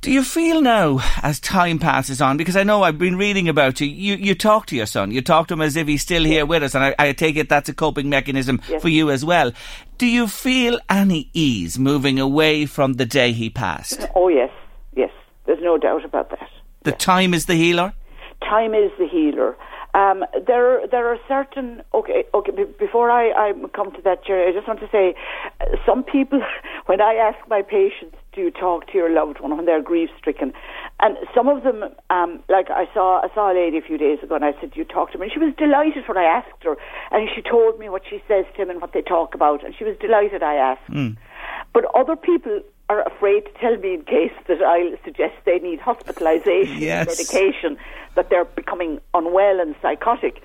Do 0.04 0.12
you 0.12 0.22
feel 0.22 0.62
now, 0.62 1.00
as 1.22 1.40
time 1.40 1.80
passes 1.80 2.20
on, 2.20 2.36
because 2.36 2.58
I 2.58 2.64
know 2.64 2.84
I've 2.84 2.98
been 2.98 3.16
reading 3.16 3.48
about 3.48 3.80
you, 3.80 3.88
you, 3.88 4.16
you 4.16 4.36
talk 4.36 4.66
to 4.66 4.76
your 4.76 4.86
son, 4.86 5.12
you 5.12 5.22
talk 5.22 5.48
to 5.48 5.54
him 5.54 5.62
as 5.62 5.78
if 5.78 5.88
he's 5.88 6.02
still 6.02 6.26
here 6.26 6.46
with 6.46 6.62
us, 6.62 6.76
and 6.76 6.84
I, 6.84 6.96
I 7.00 7.14
take 7.14 7.38
it 7.38 7.48
that's 7.48 7.70
a 7.70 7.74
coping 7.74 8.10
mechanism 8.10 8.62
yes. 8.68 8.82
for 8.82 8.90
you 8.90 9.10
as 9.10 9.24
well. 9.24 9.54
Do 9.98 10.06
you 10.06 10.28
feel 10.28 10.78
any 10.90 11.30
ease 11.32 11.80
moving 11.80 12.20
away 12.20 12.66
from 12.66 12.96
the 12.96 13.06
day 13.06 13.32
he 13.32 13.50
passed? 13.50 14.06
Oh, 14.14 14.28
yes, 14.28 14.52
yes. 14.94 15.10
There's 15.46 15.62
no 15.62 15.78
doubt 15.78 16.04
about 16.04 16.32
that. 16.32 16.50
The 16.82 16.92
yes. 16.92 17.00
time 17.00 17.34
is 17.34 17.46
the 17.46 17.56
healer? 17.56 17.94
Time 18.42 18.74
is 18.74 18.92
the 19.00 19.08
healer. 19.08 19.56
Um, 19.94 20.26
there, 20.48 20.88
there 20.88 21.08
are 21.08 21.18
certain. 21.28 21.84
Okay, 21.94 22.26
okay. 22.34 22.52
B- 22.52 22.74
before 22.80 23.12
I, 23.12 23.30
I 23.32 23.54
come 23.76 23.92
to 23.92 24.02
that, 24.04 24.26
Jerry, 24.26 24.50
I 24.50 24.52
just 24.52 24.68
want 24.68 24.80
to 24.80 24.90
say, 24.92 25.14
uh, 25.62 25.66
some 25.86 26.04
people, 26.04 26.42
when 26.88 27.00
I 27.00 27.14
ask 27.14 27.38
my 27.48 27.62
patients 27.62 28.18
to 28.34 28.50
talk 28.50 28.88
to 28.88 28.98
your 28.98 29.12
loved 29.12 29.40
one 29.40 29.56
when 29.56 29.66
they're 29.66 29.82
grief 29.82 30.10
stricken. 30.18 30.54
And 31.00 31.18
some 31.36 31.48
of 31.48 31.64
them, 31.64 31.84
um, 32.10 32.44
like 32.50 32.72
I 32.72 32.86
saw, 32.94 33.22
I 33.22 33.34
saw 33.36 33.52
a 33.52 33.56
lady 33.56 33.78
a 33.78 33.82
few 33.82 33.98
days 33.98 34.20
ago, 34.24 34.36
and 34.36 34.46
I 34.46 34.54
said, 34.60 34.72
"You 34.76 34.84
talk 34.84 35.12
to 35.12 35.18
him," 35.18 35.22
and 35.22 35.32
she 35.32 35.40
was 35.40 35.54
delighted 35.58 36.08
when 36.08 36.18
I 36.18 36.24
asked 36.24 36.64
her, 36.64 36.76
and 37.12 37.30
she 37.36 37.42
told 37.42 37.78
me 37.80 37.90
what 37.90 38.02
she 38.10 38.24
says 38.28 38.46
to 38.56 38.62
him 38.64 38.70
and 38.72 38.82
what 38.82 38.94
they 38.94 39.02
talk 39.02 39.36
about, 39.36 39.64
and 39.64 39.76
she 39.78 39.84
was 39.84 39.96
delighted 40.00 40.42
I 40.42 40.56
asked. 40.56 40.90
Mm. 40.90 41.18
But 41.74 41.86
other 41.96 42.16
people 42.16 42.62
are 42.94 43.08
afraid 43.08 43.46
to 43.46 43.52
tell 43.60 43.78
me 43.78 43.96
in 43.96 44.04
case 44.04 44.34
that 44.48 44.62
I 44.62 44.98
suggest 45.04 45.34
they 45.46 45.60
need 45.60 45.80
hospitalisation, 45.80 46.80
yes. 46.80 47.08
medication, 47.08 47.78
that 48.16 48.30
they're 48.30 48.46
becoming 48.46 49.00
unwell 49.14 49.60
and 49.60 49.76
psychotic 49.82 50.44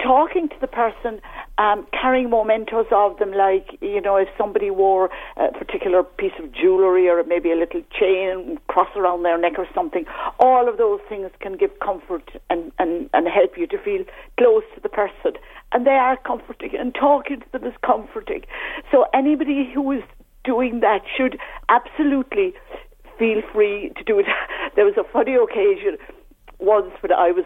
talking 0.00 0.48
to 0.48 0.54
the 0.60 0.66
person, 0.66 1.20
um, 1.58 1.86
carrying 1.92 2.30
mementos 2.30 2.86
of 2.90 3.18
them, 3.18 3.32
like, 3.32 3.78
you 3.80 4.00
know, 4.00 4.16
if 4.16 4.28
somebody 4.38 4.70
wore 4.70 5.10
a 5.36 5.50
particular 5.52 6.02
piece 6.02 6.32
of 6.38 6.52
jewellery 6.52 7.08
or 7.08 7.22
maybe 7.24 7.50
a 7.50 7.56
little 7.56 7.82
chain, 7.98 8.58
cross 8.68 8.88
around 8.96 9.22
their 9.22 9.38
neck 9.38 9.54
or 9.58 9.66
something, 9.74 10.04
all 10.38 10.68
of 10.68 10.78
those 10.78 11.00
things 11.08 11.30
can 11.40 11.56
give 11.56 11.78
comfort 11.80 12.30
and, 12.50 12.72
and, 12.78 13.08
and 13.12 13.28
help 13.28 13.56
you 13.56 13.66
to 13.66 13.78
feel 13.78 14.04
close 14.38 14.62
to 14.74 14.80
the 14.80 14.88
person. 14.88 15.32
And 15.72 15.86
they 15.86 15.92
are 15.92 16.16
comforting, 16.18 16.76
and 16.78 16.94
talking 16.94 17.40
to 17.40 17.52
them 17.52 17.64
is 17.64 17.74
comforting. 17.84 18.42
So 18.90 19.06
anybody 19.14 19.70
who 19.72 19.90
is 19.92 20.02
doing 20.44 20.80
that 20.80 21.02
should 21.16 21.38
absolutely 21.68 22.54
feel 23.18 23.42
free 23.52 23.92
to 23.96 24.04
do 24.04 24.18
it. 24.18 24.26
there 24.76 24.84
was 24.84 24.94
a 24.96 25.04
funny 25.12 25.34
occasion 25.34 25.98
once 26.58 26.92
when 27.00 27.12
I 27.12 27.30
was 27.32 27.44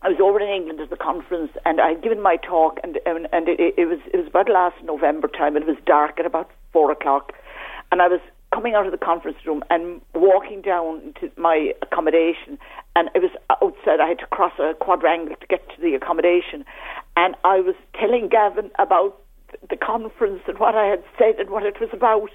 I 0.00 0.08
was 0.08 0.18
over 0.22 0.38
in 0.38 0.48
England 0.48 0.80
at 0.80 0.90
the 0.90 0.96
conference, 0.96 1.50
and 1.64 1.80
I 1.80 1.88
had 1.88 2.02
given 2.02 2.22
my 2.22 2.36
talk, 2.36 2.78
and 2.84 2.98
and, 3.04 3.26
and 3.32 3.48
it, 3.48 3.74
it 3.76 3.86
was 3.86 3.98
it 4.12 4.16
was 4.16 4.28
about 4.28 4.48
last 4.48 4.76
November 4.84 5.28
time, 5.28 5.56
and 5.56 5.64
it 5.64 5.68
was 5.68 5.78
dark 5.86 6.20
at 6.20 6.26
about 6.26 6.50
four 6.72 6.92
o'clock, 6.92 7.32
and 7.90 8.00
I 8.00 8.06
was 8.06 8.20
coming 8.54 8.74
out 8.74 8.86
of 8.86 8.92
the 8.92 8.98
conference 8.98 9.38
room 9.44 9.62
and 9.70 10.00
walking 10.14 10.62
down 10.62 11.14
to 11.20 11.30
my 11.36 11.72
accommodation, 11.82 12.58
and 12.94 13.10
it 13.14 13.22
was 13.22 13.32
outside. 13.50 14.00
I 14.00 14.08
had 14.08 14.20
to 14.20 14.26
cross 14.26 14.52
a 14.60 14.74
quadrangle 14.74 15.36
to 15.36 15.46
get 15.48 15.68
to 15.70 15.80
the 15.82 15.94
accommodation, 15.94 16.64
and 17.16 17.34
I 17.44 17.60
was 17.60 17.74
telling 17.98 18.28
Gavin 18.28 18.70
about 18.78 19.20
the 19.68 19.76
conference 19.76 20.42
and 20.46 20.58
what 20.58 20.74
I 20.74 20.86
had 20.86 21.02
said 21.18 21.38
and 21.38 21.50
what 21.50 21.64
it 21.64 21.80
was 21.80 21.90
about, 21.92 22.30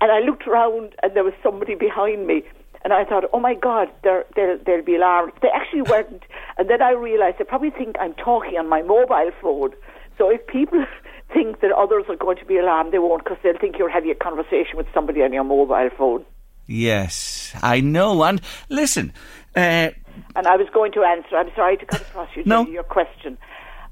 and 0.00 0.12
I 0.12 0.20
looked 0.20 0.46
around, 0.46 0.94
and 1.02 1.14
there 1.14 1.24
was 1.24 1.34
somebody 1.42 1.74
behind 1.74 2.26
me 2.26 2.42
and 2.86 2.92
I 2.92 3.04
thought, 3.04 3.24
oh 3.32 3.40
my 3.40 3.54
God, 3.54 3.88
they're, 4.04 4.24
they'll, 4.36 4.58
they'll 4.64 4.84
be 4.84 4.94
alarmed. 4.94 5.32
They 5.42 5.48
actually 5.48 5.82
weren't. 5.90 6.22
And 6.56 6.70
then 6.70 6.80
I 6.80 6.92
realised 6.92 7.38
they 7.38 7.44
probably 7.44 7.70
think 7.70 7.96
I'm 7.98 8.14
talking 8.14 8.56
on 8.58 8.68
my 8.68 8.80
mobile 8.82 9.32
phone. 9.42 9.72
So 10.16 10.30
if 10.30 10.46
people 10.46 10.86
think 11.34 11.60
that 11.62 11.72
others 11.72 12.04
are 12.08 12.14
going 12.14 12.36
to 12.36 12.44
be 12.44 12.58
alarmed, 12.58 12.92
they 12.92 13.00
won't 13.00 13.24
because 13.24 13.38
they'll 13.42 13.58
think 13.58 13.76
you're 13.76 13.90
having 13.90 14.12
a 14.12 14.14
conversation 14.14 14.76
with 14.76 14.86
somebody 14.94 15.20
on 15.22 15.32
your 15.32 15.42
mobile 15.42 15.90
phone. 15.98 16.24
Yes, 16.68 17.52
I 17.60 17.80
know. 17.80 18.22
And 18.22 18.40
listen. 18.68 19.12
Uh, 19.56 19.90
and 20.36 20.46
I 20.46 20.54
was 20.54 20.68
going 20.72 20.92
to 20.92 21.02
answer. 21.02 21.36
I'm 21.36 21.50
sorry 21.56 21.76
to 21.78 21.86
cut 21.86 22.02
across 22.02 22.28
you. 22.36 22.44
No. 22.46 22.68
Your 22.68 22.84
question 22.84 23.36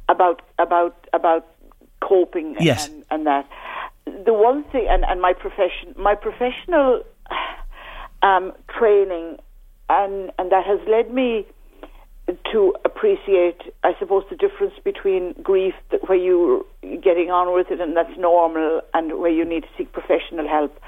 about 0.09 0.43
about 0.59 1.09
about 1.13 1.47
coping 2.07 2.57
yes. 2.61 2.89
and, 2.89 3.05
and 3.11 3.27
that. 3.27 3.49
The 4.07 4.35
one 4.35 4.65
thing, 4.65 4.87
and, 4.89 5.05
and 5.05 5.21
my 5.21 5.33
profession, 5.33 5.95
my 5.97 6.15
professional 6.15 7.03
um, 8.23 8.53
training, 8.79 9.39
and 9.89 10.31
and 10.39 10.53
that 10.53 10.65
has 10.67 10.81
led 10.89 11.13
me 11.13 11.47
to 12.53 12.75
appreciate, 12.85 13.61
I 13.83 13.93
suppose, 13.99 14.25
the 14.31 14.37
difference 14.37 14.75
between 14.83 15.35
grief 15.43 15.75
that 15.91 16.09
where 16.09 16.17
you're 16.19 16.65
getting 16.83 17.31
on 17.31 17.55
with 17.55 17.71
it 17.71 17.81
and 17.81 17.97
that's 17.97 18.17
normal, 18.19 18.81
and 18.95 19.19
where 19.19 19.31
you 19.31 19.45
need 19.45 19.63
to 19.63 19.69
seek 19.77 19.93
professional 19.93 20.49
help. 20.49 20.79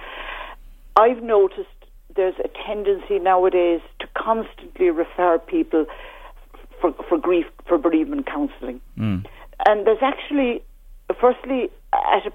I've 0.96 1.22
noticed 1.22 1.68
there's 2.14 2.38
a 2.42 2.48
tendency 2.66 3.18
nowadays 3.18 3.82
to 4.00 4.06
constantly 4.16 4.88
refer 4.90 5.38
people 5.38 5.84
for, 6.80 6.92
for 7.08 7.18
grief 7.18 7.46
for 7.66 7.76
bereavement 7.76 8.26
counselling, 8.26 8.80
mm. 8.98 9.24
and 9.66 9.86
there's 9.86 10.02
actually, 10.02 10.62
firstly, 11.14 11.70
at 11.92 12.26
a 12.26 12.32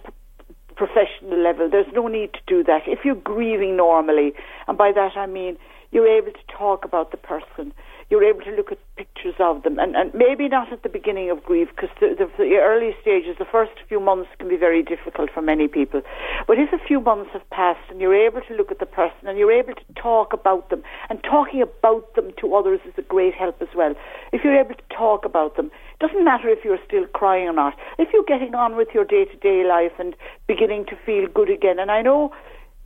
professional 0.76 1.38
level, 1.38 1.70
there's 1.70 1.92
no 1.94 2.08
need 2.08 2.34
to 2.34 2.40
do 2.48 2.64
that. 2.64 2.84
If 2.88 3.00
you're 3.04 3.16
grieving 3.16 3.78
normally, 3.78 4.34
and 4.68 4.78
by 4.78 4.92
that 4.94 5.16
I 5.16 5.26
mean 5.26 5.58
you're 5.92 6.08
able 6.08 6.32
to 6.32 6.58
talk 6.58 6.86
about 6.86 7.12
the 7.12 7.18
person, 7.18 7.74
you're 8.12 8.24
able 8.26 8.42
to 8.42 8.52
look 8.52 8.74
at 8.74 8.78
pictures 8.98 9.36
of 9.40 9.64
them, 9.64 9.80
and, 9.80 9.96
and 9.96 10.14
maybe 10.14 10.50
not 10.50 10.72
at 10.72 10.84
the 10.84 10.90
beginning 10.90 11.32
of 11.32 11.42
grief, 11.44 11.70
because 11.74 11.90
the, 12.02 12.14
the, 12.20 12.30
the, 12.38 12.58
early 12.58 12.94
stages, 13.02 13.38
the 13.40 13.46
first 13.46 13.72
few 13.88 14.02
months 14.02 14.30
can 14.38 14.50
be 14.50 14.58
very 14.58 14.84
difficult 14.84 15.30
for 15.34 15.42
many 15.42 15.70
people. 15.70 16.02
But 16.46 16.60
if 16.60 16.74
a 16.74 16.78
few 16.78 17.00
months 17.00 17.32
have 17.32 17.50
passed 17.52 17.90
and 17.90 18.02
you're 18.02 18.14
able 18.14 18.42
to 18.42 18.54
look 18.54 18.70
at 18.70 18.80
the 18.80 18.86
person 18.86 19.28
and 19.28 19.38
you're 19.38 19.52
able 19.52 19.74
to 19.76 19.94
talk 19.96 20.34
about 20.34 20.70
them, 20.70 20.84
and 21.10 21.24
talking 21.24 21.62
about 21.62 22.14
them 22.16 22.32
to 22.42 22.54
others 22.54 22.82
is 22.86 22.94
a 22.98 23.02
great 23.02 23.34
help 23.34 23.62
as 23.62 23.70
well. 23.74 23.96
If 24.34 24.44
you're 24.44 24.60
able 24.60 24.76
to 24.76 24.96
talk 24.96 25.24
about 25.24 25.56
them, 25.56 25.68
it 25.68 26.06
doesn't 26.06 26.26
matter 26.26 26.50
if 26.50 26.66
you're 26.66 26.80
still 26.86 27.08
crying 27.08 27.48
or 27.48 27.54
not. 27.54 27.78
If 27.98 28.10
you're 28.12 28.26
getting 28.28 28.56
on 28.56 28.76
with 28.76 28.90
your 28.94 29.06
day 29.06 29.24
to 29.24 29.38
day 29.38 29.64
life 29.66 29.94
and 29.98 30.16
beginning 30.48 30.86
to 30.88 30.98
feel 31.06 31.28
good 31.28 31.50
again, 31.50 31.80
and 31.80 31.90
I 31.90 32.02
know 32.02 32.34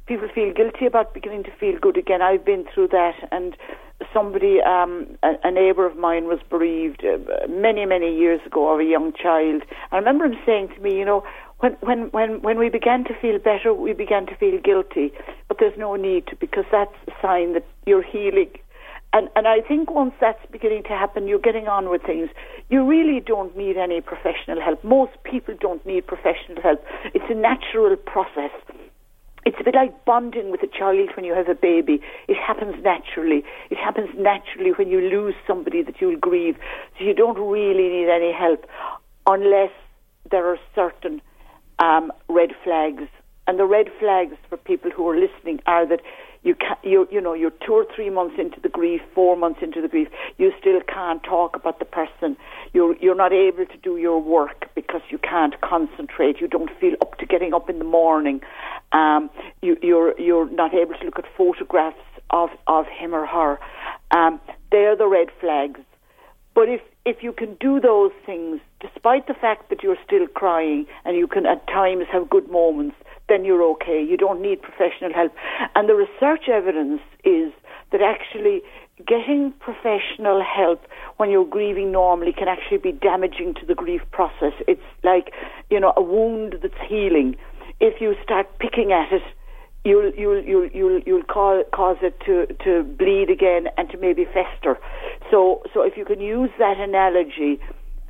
people 0.06 0.28
feel 0.34 0.54
guilty 0.54 0.86
about 0.86 1.16
beginning 1.16 1.44
to 1.46 1.52
feel 1.60 1.80
good 1.80 1.98
again. 1.98 2.22
I've 2.22 2.46
been 2.46 2.66
through 2.72 2.90
that, 2.90 3.16
and 3.32 3.58
somebody, 4.14 4.60
um, 4.62 5.18
a, 5.24 5.34
a 5.44 5.52
neighbour 5.52 5.86
of 5.86 5.98
mine, 5.98 6.26
was 6.26 6.40
bereaved 6.50 7.04
uh, 7.06 7.48
many, 7.48 7.86
many 7.86 8.16
years 8.16 8.42
ago 8.46 8.74
of 8.74 8.80
a 8.80 8.84
young 8.84 9.14
child. 9.14 9.64
I 9.92 9.98
remember 9.98 10.26
him 10.26 10.36
saying 10.46 10.70
to 10.76 10.82
me, 10.82 10.98
you 10.98 11.06
know, 11.06 11.24
when, 11.60 11.74
when, 11.82 12.00
when, 12.12 12.42
when 12.42 12.58
we 12.60 12.70
began 12.70 13.06
to 13.06 13.14
feel 13.22 13.40
better, 13.40 13.74
we 13.74 13.94
began 13.94 14.26
to 14.28 14.36
feel 14.36 14.60
guilty, 14.60 15.14
but 15.48 15.58
there's 15.60 15.78
no 15.78 15.96
need 15.96 16.28
to 16.28 16.36
because 16.36 16.66
that's 16.72 16.96
a 17.08 17.12
sign 17.22 17.54
that 17.54 17.66
you're 17.86 18.04
healing. 18.04 18.52
And, 19.14 19.30
and 19.38 19.48
I 19.48 19.62
think 19.62 19.92
once 19.92 20.14
that's 20.20 20.46
beginning 20.52 20.84
to 20.84 20.90
happen, 20.90 21.26
you're 21.26 21.40
getting 21.40 21.70
on 21.70 21.90
with 21.90 22.04
things. 22.04 22.30
You 22.70 22.86
really 22.86 23.22
don't 23.22 23.56
need 23.56 23.78
any 23.78 24.02
professional 24.02 24.60
help. 24.62 24.84
Most 24.84 25.14
people 25.24 25.56
don't 25.58 25.86
need 25.86 26.06
professional 26.06 26.62
help. 26.62 26.84
It's 27.14 27.24
a 27.30 27.34
natural 27.34 27.96
process 27.96 28.52
it's 29.46 29.58
a 29.60 29.64
bit 29.64 29.76
like 29.76 30.06
bonding 30.06 30.50
with 30.50 30.64
a 30.64 30.68
child 30.68 31.10
when 31.16 31.24
you 31.24 31.34
have 31.34 31.48
a 31.48 31.56
baby. 31.56 32.02
It 32.28 32.36
happens 32.36 32.84
naturally. 32.84 33.44
It 33.70 33.78
happens 33.78 34.10
naturally 34.18 34.72
when 34.72 34.90
you 34.90 35.00
lose 35.00 35.36
somebody 35.46 35.84
that 35.84 36.02
you'll 36.02 36.18
grieve. 36.18 36.58
So 36.98 37.06
you 37.06 37.14
don't 37.14 37.38
really 37.38 37.88
need 37.88 38.10
any 38.10 38.34
help 38.34 38.66
unless 39.28 39.72
there 40.32 40.48
are 40.48 40.58
certain 40.74 41.22
um, 41.78 42.12
red 42.28 42.52
flags. 42.64 43.04
And 43.48 43.60
the 43.60 43.66
red 43.66 43.90
flags 44.00 44.36
for 44.50 44.58
people 44.58 44.90
who 44.90 45.08
are 45.08 45.18
listening 45.18 45.60
are 45.68 45.86
that 45.86 46.02
you 46.46 46.54
can 46.56 46.78
you 46.84 47.08
you 47.12 47.20
know 47.20 47.34
you're 47.34 47.58
two 47.66 47.74
or 47.74 47.86
three 47.94 48.10
months 48.10 48.36
into 48.38 48.62
the 48.62 48.70
grief, 48.70 49.02
four 49.14 49.36
months 49.36 49.60
into 49.62 49.82
the 49.82 49.88
grief, 49.88 50.08
you 50.38 50.54
still 50.60 50.80
can't 50.82 51.22
talk 51.24 51.56
about 51.56 51.80
the 51.80 51.86
person. 51.86 52.38
You're 52.72 52.96
you're 52.98 53.16
not 53.16 53.34
able 53.34 53.66
to 53.66 53.78
do 53.84 53.98
your 53.98 54.22
work 54.22 54.70
because 54.76 55.02
you 55.10 55.18
can't 55.18 55.60
concentrate. 55.62 56.40
You 56.40 56.48
don't 56.48 56.70
feel 56.80 56.94
up 57.02 57.18
to 57.18 57.26
getting 57.26 57.54
up 57.54 57.70
in 57.70 57.80
the 57.80 57.86
morning. 57.86 58.42
Um, 58.92 59.32
you, 59.62 59.76
you're 59.82 60.18
you're 60.22 60.50
not 60.52 60.74
able 60.74 60.94
to 60.94 61.06
look 61.06 61.18
at 61.18 61.26
photographs 61.36 61.98
of 62.30 62.50
of 62.68 62.86
him 62.86 63.16
or 63.16 63.26
her. 63.26 63.60
Um, 64.12 64.40
they're 64.72 64.96
the 64.96 65.08
red 65.08 65.30
flags. 65.42 65.80
But 66.54 66.70
if 66.70 66.82
if 67.06 67.22
you 67.22 67.32
can 67.32 67.56
do 67.60 67.80
those 67.80 68.12
things, 68.26 68.60
despite 68.82 69.28
the 69.28 69.34
fact 69.34 69.70
that 69.70 69.84
you're 69.84 69.98
still 70.06 70.28
crying 70.28 70.86
and 71.06 71.16
you 71.16 71.28
can 71.28 71.46
at 71.46 71.66
times 71.68 72.06
have 72.12 72.30
good 72.30 72.50
moments, 72.50 72.96
then 73.30 73.46
you're 73.46 73.64
okay. 73.64 74.04
You 74.04 74.18
don't 74.18 74.42
need 74.42 74.62
professional 74.62 75.14
help. 75.14 75.32
And 75.76 75.88
the 75.88 75.96
research 75.96 76.50
evidence 76.50 77.02
is 77.24 77.52
that 77.92 78.02
actually 78.02 78.62
getting 79.06 79.54
professional 79.60 80.44
help 80.44 80.82
when 81.18 81.30
you're 81.30 81.46
grieving 81.46 81.92
normally 81.92 82.34
can 82.34 82.48
actually 82.48 82.78
be 82.78 82.92
damaging 82.92 83.54
to 83.56 83.66
the 83.66 83.76
grief 83.76 84.02
process. 84.12 84.54
It's 84.68 84.82
like, 85.04 85.32
you 85.70 85.80
know, 85.80 85.94
a 85.96 86.02
wound 86.02 86.56
that's 86.62 86.74
healing. 86.88 87.36
If 87.80 88.02
you 88.02 88.16
start 88.24 88.48
picking 88.60 88.92
at 88.92 89.12
it, 89.12 89.24
you'll 89.86 90.12
you'll 90.16 90.44
you'll 90.44 90.68
you'll 90.68 91.00
you'll 91.06 91.24
cause, 91.24 91.64
cause 91.72 91.98
it 92.02 92.20
to 92.26 92.48
to 92.66 92.84
bleed 92.84 93.30
again 93.30 93.68
and 93.78 93.90
to 93.92 93.98
maybe 93.98 94.26
fester. 94.26 94.78
So 95.32 95.64
so 95.74 95.84
if 95.84 95.96
you 95.96 96.04
can 96.04 96.20
use 96.20 96.50
that 96.60 96.78
analogy, 96.78 97.62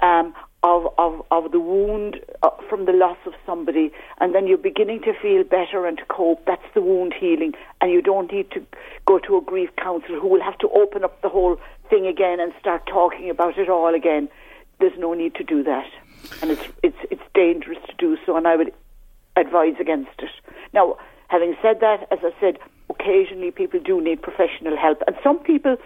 um, 0.01 0.33
of, 0.65 0.87
of, 0.97 1.21
of 1.29 1.51
the 1.51 1.59
wound 1.59 2.19
uh, 2.41 2.49
from 2.67 2.85
the 2.85 2.91
loss 2.91 3.17
of 3.27 3.33
somebody, 3.45 3.91
and 4.19 4.33
then 4.33 4.47
you're 4.47 4.57
beginning 4.57 4.99
to 5.01 5.13
feel 5.21 5.43
better 5.43 5.85
and 5.85 5.99
to 5.99 6.05
cope. 6.05 6.43
That's 6.47 6.65
the 6.73 6.81
wound 6.81 7.13
healing, 7.13 7.53
and 7.81 7.91
you 7.91 8.01
don't 8.01 8.31
need 8.31 8.49
to 8.51 8.65
go 9.05 9.19
to 9.19 9.37
a 9.37 9.41
grief 9.41 9.69
counsellor 9.77 10.19
who 10.19 10.27
will 10.27 10.41
have 10.41 10.57
to 10.59 10.69
open 10.69 11.03
up 11.03 11.21
the 11.21 11.29
whole 11.29 11.57
thing 11.87 12.07
again 12.07 12.39
and 12.39 12.51
start 12.59 12.87
talking 12.87 13.29
about 13.29 13.59
it 13.59 13.69
all 13.69 13.93
again. 13.93 14.27
There's 14.79 14.97
no 14.97 15.13
need 15.13 15.35
to 15.35 15.43
do 15.43 15.63
that, 15.63 15.87
and 16.41 16.49
it's 16.49 16.67
it's 16.81 16.97
it's 17.11 17.21
dangerous 17.35 17.79
to 17.87 17.93
do 17.99 18.17
so, 18.25 18.35
and 18.35 18.47
I 18.47 18.55
would 18.55 18.73
advise 19.35 19.75
against 19.79 20.19
it. 20.19 20.31
Now, 20.73 20.97
having 21.27 21.55
said 21.61 21.79
that, 21.81 22.07
as 22.11 22.19
I 22.23 22.31
said, 22.39 22.57
occasionally 22.89 23.51
people 23.51 23.79
do 23.79 24.01
need 24.01 24.21
professional 24.21 24.77
help, 24.77 25.01
and 25.07 25.15
some 25.23 25.39
people 25.39 25.77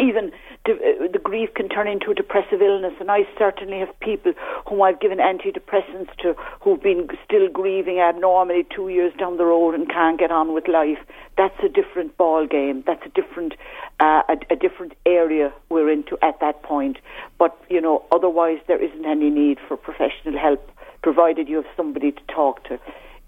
even 0.00 0.32
uh, 0.66 1.06
the 1.12 1.20
grief 1.22 1.50
can 1.54 1.68
turn 1.68 1.86
into 1.86 2.10
a 2.10 2.14
depressive 2.14 2.60
illness. 2.60 2.94
And 3.00 3.10
I 3.10 3.20
certainly 3.38 3.78
have 3.78 3.88
people 4.00 4.32
whom 4.68 4.82
I've 4.82 5.00
given 5.00 5.18
antidepressants 5.18 6.14
to 6.22 6.34
who've 6.60 6.82
been 6.82 7.08
still 7.24 7.48
grieving 7.48 8.00
abnormally 8.00 8.66
two 8.74 8.88
years 8.88 9.12
down 9.18 9.36
the 9.36 9.44
road 9.44 9.74
and 9.74 9.88
can't 9.88 10.18
get 10.18 10.30
on 10.30 10.52
with 10.54 10.68
life. 10.68 10.98
That's 11.36 11.58
a 11.64 11.68
different 11.68 12.16
ball 12.16 12.46
game. 12.46 12.82
That's 12.86 13.04
a 13.04 13.10
different 13.10 13.54
uh, 14.00 14.22
a, 14.28 14.36
a 14.50 14.56
different 14.56 14.94
area 15.06 15.52
we're 15.68 15.90
into 15.90 16.18
at 16.22 16.40
that 16.40 16.62
point. 16.62 16.98
But 17.38 17.56
you 17.68 17.80
know, 17.80 18.04
otherwise 18.10 18.58
there 18.66 18.82
isn't 18.82 19.04
any 19.04 19.30
need 19.30 19.58
for 19.68 19.76
professional 19.76 20.38
help, 20.38 20.70
provided 21.02 21.48
you 21.48 21.56
have 21.56 21.72
somebody 21.76 22.12
to 22.12 22.22
talk 22.34 22.64
to. 22.64 22.78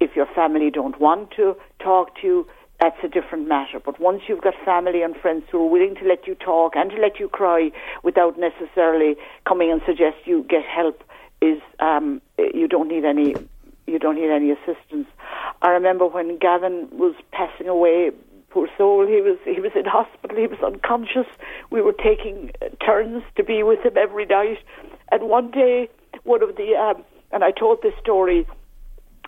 If 0.01 0.15
your 0.15 0.27
family 0.35 0.71
don't 0.71 1.01
want 1.01 1.31
to 1.33 1.57
talk 1.81 2.21
to 2.21 2.27
you, 2.27 2.49
that's 2.81 2.97
a 3.03 3.09
different 3.09 3.49
matter. 3.49 3.81
But 3.81 3.99
once 4.01 4.23
you've 4.29 4.43
got 4.43 4.55
family 4.65 5.03
and 5.03 5.17
friends 5.17 5.45
who 5.51 5.65
are 5.65 5.71
willing 5.71 5.95
to 5.97 6.05
let 6.07 6.27
you 6.27 6.35
talk 6.35 6.77
and 6.77 6.91
to 6.91 6.97
let 6.97 7.19
you 7.19 7.29
cry 7.29 7.71
without 8.03 8.39
necessarily 8.39 9.17
coming 9.47 9.71
and 9.71 9.81
suggest 9.87 10.17
you 10.27 10.45
get 10.49 10.65
help, 10.65 11.03
is 11.41 11.61
um, 11.81 12.21
you 12.39 12.69
don't 12.69 12.89
need 12.89 13.05
any 13.05 13.35
you 13.87 13.99
don't 14.01 14.17
need 14.17 14.31
any 14.31 14.51
assistance. 14.51 15.07
I 15.63 15.71
remember 15.71 16.07
when 16.07 16.39
Gavin 16.39 16.89
was 16.93 17.15
passing 17.33 17.69
away. 17.69 18.11
Poor 18.51 18.69
soul, 18.79 19.07
he 19.07 19.21
was 19.21 19.39
he 19.45 19.61
was 19.61 19.73
in 19.75 19.85
hospital. 19.85 20.37
He 20.37 20.47
was 20.47 20.59
unconscious. 20.61 21.27
We 21.71 21.83
were 21.83 21.93
taking 21.93 22.53
turns 22.85 23.23
to 23.37 23.45
be 23.45 23.63
with 23.63 23.85
him 23.85 23.97
every 23.99 24.25
night. 24.25 24.59
And 25.13 25.29
one 25.29 25.51
day, 25.51 25.89
one 26.25 26.43
of 26.43 26.57
the 26.57 26.75
um, 26.75 27.05
and 27.33 27.45
I 27.45 27.51
told 27.51 27.83
this 27.83 27.93
story 28.01 28.47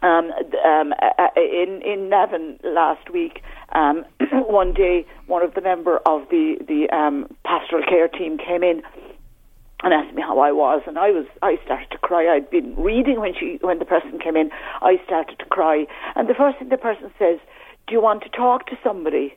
um, 0.03 0.33
um, 0.65 0.93
in 1.37 1.83
in 1.83 2.09
Navan 2.09 2.59
last 2.63 3.11
week. 3.11 3.43
Um, 3.73 4.05
one 4.33 4.73
day, 4.73 5.07
one 5.27 5.43
of 5.43 5.55
the 5.55 5.61
member 5.61 5.99
of 6.07 6.29
the 6.31 6.57
the 6.67 6.89
um, 6.95 7.29
pastoral 7.45 7.83
care 7.83 8.09
team 8.09 8.39
came 8.39 8.63
in 8.63 8.83
and 9.83 9.95
asked 9.95 10.15
me 10.15 10.23
how 10.23 10.39
I 10.41 10.53
was, 10.53 10.83
and 10.87 10.99
I 10.99 11.11
was 11.11 11.27
I 11.43 11.59
started 11.65 11.91
to 11.93 11.99
cry. 11.99 12.35
I'd 12.35 12.51
been 12.51 12.75
reading 12.77 13.21
when 13.21 13.35
she 13.39 13.59
when 13.61 13.79
the 13.79 13.85
person 13.85 14.19
came 14.19 14.37
in. 14.37 14.51
I 14.83 15.01
started 15.05 15.39
to 15.39 15.45
cry, 15.47 15.87
and 16.17 16.29
the 16.29 16.35
first 16.35 16.59
thing 16.59 16.69
the 16.69 16.77
person 16.77 17.11
says, 17.19 17.39
"Do 17.87 17.95
you 17.95 18.01
want 18.01 18.23
to 18.25 18.29
talk 18.29 18.67
to 18.67 18.79
somebody?" 18.83 19.37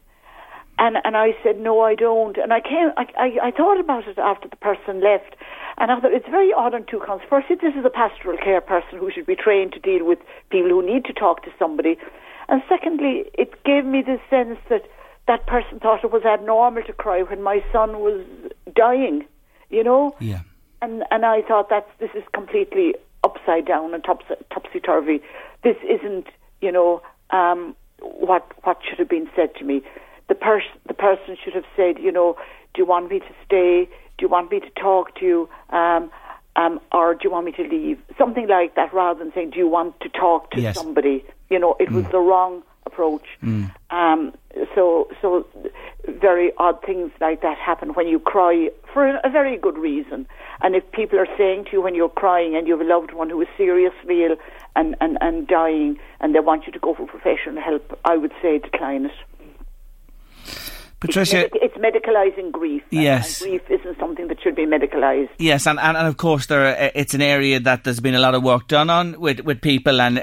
And 0.81 0.97
and 1.05 1.15
I 1.15 1.29
said, 1.43 1.59
"No, 1.59 1.81
I 1.81 1.93
don't." 1.93 2.37
And 2.37 2.51
I 2.51 2.59
came. 2.59 2.89
I 2.97 3.05
I, 3.25 3.27
I 3.47 3.51
thought 3.51 3.79
about 3.79 4.07
it 4.07 4.17
after 4.17 4.47
the 4.49 4.55
person 4.55 4.99
left, 4.99 5.35
and 5.77 5.91
I 5.91 5.99
thought 5.99 6.11
it's 6.11 6.27
very 6.27 6.51
odd 6.51 6.73
on 6.73 6.85
two 6.85 7.01
counts. 7.05 7.23
Firstly, 7.29 7.55
this 7.61 7.75
is 7.75 7.85
a 7.85 7.89
pastoral 7.89 8.37
care 8.37 8.61
person 8.61 8.97
who 8.97 9.11
should 9.11 9.27
be 9.27 9.35
trained 9.35 9.73
to 9.73 9.79
deal 9.79 10.03
with 10.03 10.17
people 10.49 10.71
who 10.71 10.83
need 10.83 11.05
to 11.05 11.13
talk 11.13 11.43
to 11.43 11.51
somebody. 11.59 11.97
And 12.49 12.63
secondly, 12.67 13.29
it 13.35 13.63
gave 13.63 13.85
me 13.85 14.01
the 14.01 14.19
sense 14.29 14.57
that 14.69 14.83
that 15.27 15.45
person 15.47 15.79
thought 15.79 16.03
it 16.03 16.11
was 16.11 16.23
abnormal 16.25 16.83
to 16.83 16.93
cry 16.93 17.21
when 17.21 17.41
my 17.41 17.63
son 17.71 17.99
was 17.99 18.25
dying, 18.75 19.25
you 19.69 19.83
know? 19.83 20.15
Yeah. 20.19 20.41
And 20.81 21.03
and 21.11 21.25
I 21.25 21.43
thought 21.43 21.69
that 21.69 21.87
this 21.99 22.09
is 22.15 22.23
completely 22.33 22.95
upside 23.23 23.65
down 23.65 23.93
and 23.93 24.03
topsy 24.03 24.79
turvy. 24.79 25.21
This 25.63 25.77
isn't, 25.87 26.27
you 26.59 26.71
know, 26.71 27.01
um, 27.29 27.75
what 27.99 28.43
what 28.65 28.79
should 28.87 28.97
have 28.97 29.09
been 29.09 29.29
said 29.35 29.53
to 29.55 29.63
me. 29.63 29.83
The 30.31 30.35
person 30.35 30.71
the 30.87 30.93
person 30.93 31.35
should 31.43 31.55
have 31.59 31.69
said, 31.75 31.93
you 31.99 32.11
know, 32.17 32.37
do 32.73 32.81
you 32.81 32.87
want 32.93 33.11
me 33.11 33.19
to 33.19 33.33
stay? 33.45 33.89
Do 34.17 34.19
you 34.25 34.29
want 34.29 34.49
me 34.49 34.61
to 34.61 34.69
talk 34.87 35.05
to 35.19 35.25
you? 35.25 35.49
Um, 35.79 36.09
um, 36.55 36.79
or 36.93 37.15
do 37.15 37.21
you 37.25 37.31
want 37.31 37.45
me 37.47 37.51
to 37.51 37.63
leave? 37.63 37.97
Something 38.17 38.47
like 38.47 38.75
that, 38.75 38.93
rather 38.93 39.19
than 39.21 39.33
saying, 39.33 39.49
do 39.49 39.57
you 39.57 39.67
want 39.67 39.99
to 39.99 40.09
talk 40.09 40.51
to 40.51 40.61
yes. 40.61 40.75
somebody? 40.75 41.25
You 41.49 41.59
know, 41.59 41.75
it 41.81 41.89
mm. 41.89 41.95
was 41.95 42.05
the 42.11 42.19
wrong 42.19 42.63
approach. 42.85 43.27
Mm. 43.43 43.73
Um, 43.89 44.33
so 44.73 45.09
so 45.21 45.45
very 46.07 46.51
odd 46.57 46.81
things 46.85 47.11
like 47.19 47.41
that 47.41 47.57
happen 47.57 47.89
when 47.89 48.07
you 48.07 48.19
cry 48.19 48.69
for 48.93 49.07
a 49.07 49.29
very 49.29 49.57
good 49.57 49.77
reason. 49.77 50.27
And 50.61 50.75
if 50.75 50.89
people 50.93 51.19
are 51.19 51.31
saying 51.37 51.65
to 51.65 51.71
you 51.73 51.81
when 51.81 51.95
you're 51.95 52.09
crying 52.23 52.55
and 52.55 52.67
you 52.67 52.77
have 52.77 52.85
a 52.87 52.89
loved 52.89 53.13
one 53.13 53.29
who 53.29 53.41
is 53.41 53.47
seriously 53.57 54.23
ill 54.23 54.35
and, 54.75 54.95
and, 55.01 55.17
and 55.19 55.47
dying 55.47 55.99
and 56.19 56.33
they 56.33 56.39
want 56.39 56.67
you 56.67 56.71
to 56.71 56.79
go 56.79 56.93
for 56.93 57.05
professional 57.05 57.61
help, 57.61 57.99
I 58.05 58.15
would 58.17 58.33
say 58.41 58.59
decline 58.59 59.05
it. 59.05 59.11
Patricia, 61.01 61.45
it's, 61.45 61.53
medic- 61.53 61.63
it's 61.63 62.05
medicalising 62.05 62.51
grief. 62.51 62.83
Yes, 62.91 63.41
grief 63.41 63.63
isn't 63.69 63.97
something 63.99 64.27
that 64.27 64.39
should 64.41 64.55
be 64.55 64.67
medicalised. 64.67 65.29
Yes, 65.39 65.65
and, 65.65 65.79
and, 65.79 65.97
and 65.97 66.07
of 66.07 66.17
course, 66.17 66.45
there 66.45 66.61
are, 66.61 66.75
uh, 66.75 66.91
it's 66.93 67.15
an 67.15 67.23
area 67.23 67.59
that 67.59 67.83
there's 67.83 67.99
been 67.99 68.13
a 68.13 68.19
lot 68.19 68.35
of 68.35 68.43
work 68.43 68.67
done 68.67 68.91
on 68.91 69.19
with, 69.19 69.39
with 69.41 69.61
people 69.61 69.99
and 69.99 70.19
uh, 70.19 70.21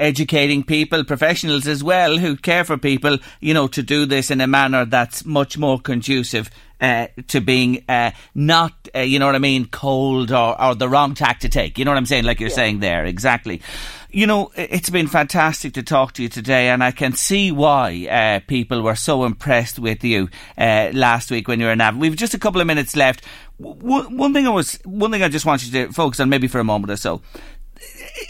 educating 0.00 0.64
people, 0.64 1.04
professionals 1.04 1.68
as 1.68 1.84
well, 1.84 2.18
who 2.18 2.36
care 2.36 2.64
for 2.64 2.76
people, 2.76 3.18
you 3.40 3.54
know, 3.54 3.68
to 3.68 3.82
do 3.82 4.06
this 4.06 4.30
in 4.32 4.40
a 4.40 4.48
manner 4.48 4.84
that's 4.84 5.24
much 5.24 5.56
more 5.56 5.78
conducive 5.78 6.50
uh, 6.80 7.06
to 7.28 7.40
being 7.40 7.84
uh, 7.88 8.10
not, 8.34 8.72
uh, 8.94 9.00
you 9.00 9.18
know 9.18 9.26
what 9.26 9.34
I 9.34 9.40
mean, 9.40 9.66
cold 9.66 10.32
or, 10.32 10.60
or 10.60 10.74
the 10.74 10.88
wrong 10.88 11.14
tack 11.14 11.40
to 11.40 11.48
take. 11.48 11.78
You 11.78 11.84
know 11.84 11.90
what 11.92 11.98
I'm 11.98 12.06
saying? 12.06 12.24
Like 12.24 12.40
you're 12.40 12.50
yeah. 12.50 12.56
saying 12.56 12.80
there, 12.80 13.04
exactly. 13.04 13.62
You 14.10 14.26
know, 14.26 14.50
it's 14.56 14.88
been 14.88 15.06
fantastic 15.06 15.74
to 15.74 15.82
talk 15.82 16.14
to 16.14 16.22
you 16.22 16.30
today, 16.30 16.70
and 16.70 16.82
I 16.82 16.92
can 16.92 17.12
see 17.12 17.52
why 17.52 18.06
uh, 18.10 18.40
people 18.46 18.80
were 18.80 18.94
so 18.94 19.24
impressed 19.24 19.78
with 19.78 20.02
you 20.02 20.30
uh, 20.56 20.90
last 20.94 21.30
week 21.30 21.46
when 21.46 21.60
you 21.60 21.66
were 21.66 21.72
in 21.72 21.78
Navan. 21.78 22.00
We've 22.00 22.16
just 22.16 22.32
a 22.32 22.38
couple 22.38 22.62
of 22.62 22.66
minutes 22.66 22.96
left. 22.96 23.22
W- 23.60 24.08
one 24.16 24.32
thing 24.32 24.46
I 24.46 24.50
was, 24.50 24.78
one 24.86 25.10
thing 25.10 25.22
I 25.22 25.28
just 25.28 25.44
want 25.44 25.62
you 25.66 25.72
to 25.72 25.92
focus 25.92 26.20
on, 26.20 26.30
maybe 26.30 26.48
for 26.48 26.58
a 26.58 26.64
moment 26.64 26.90
or 26.90 26.96
so, 26.96 27.20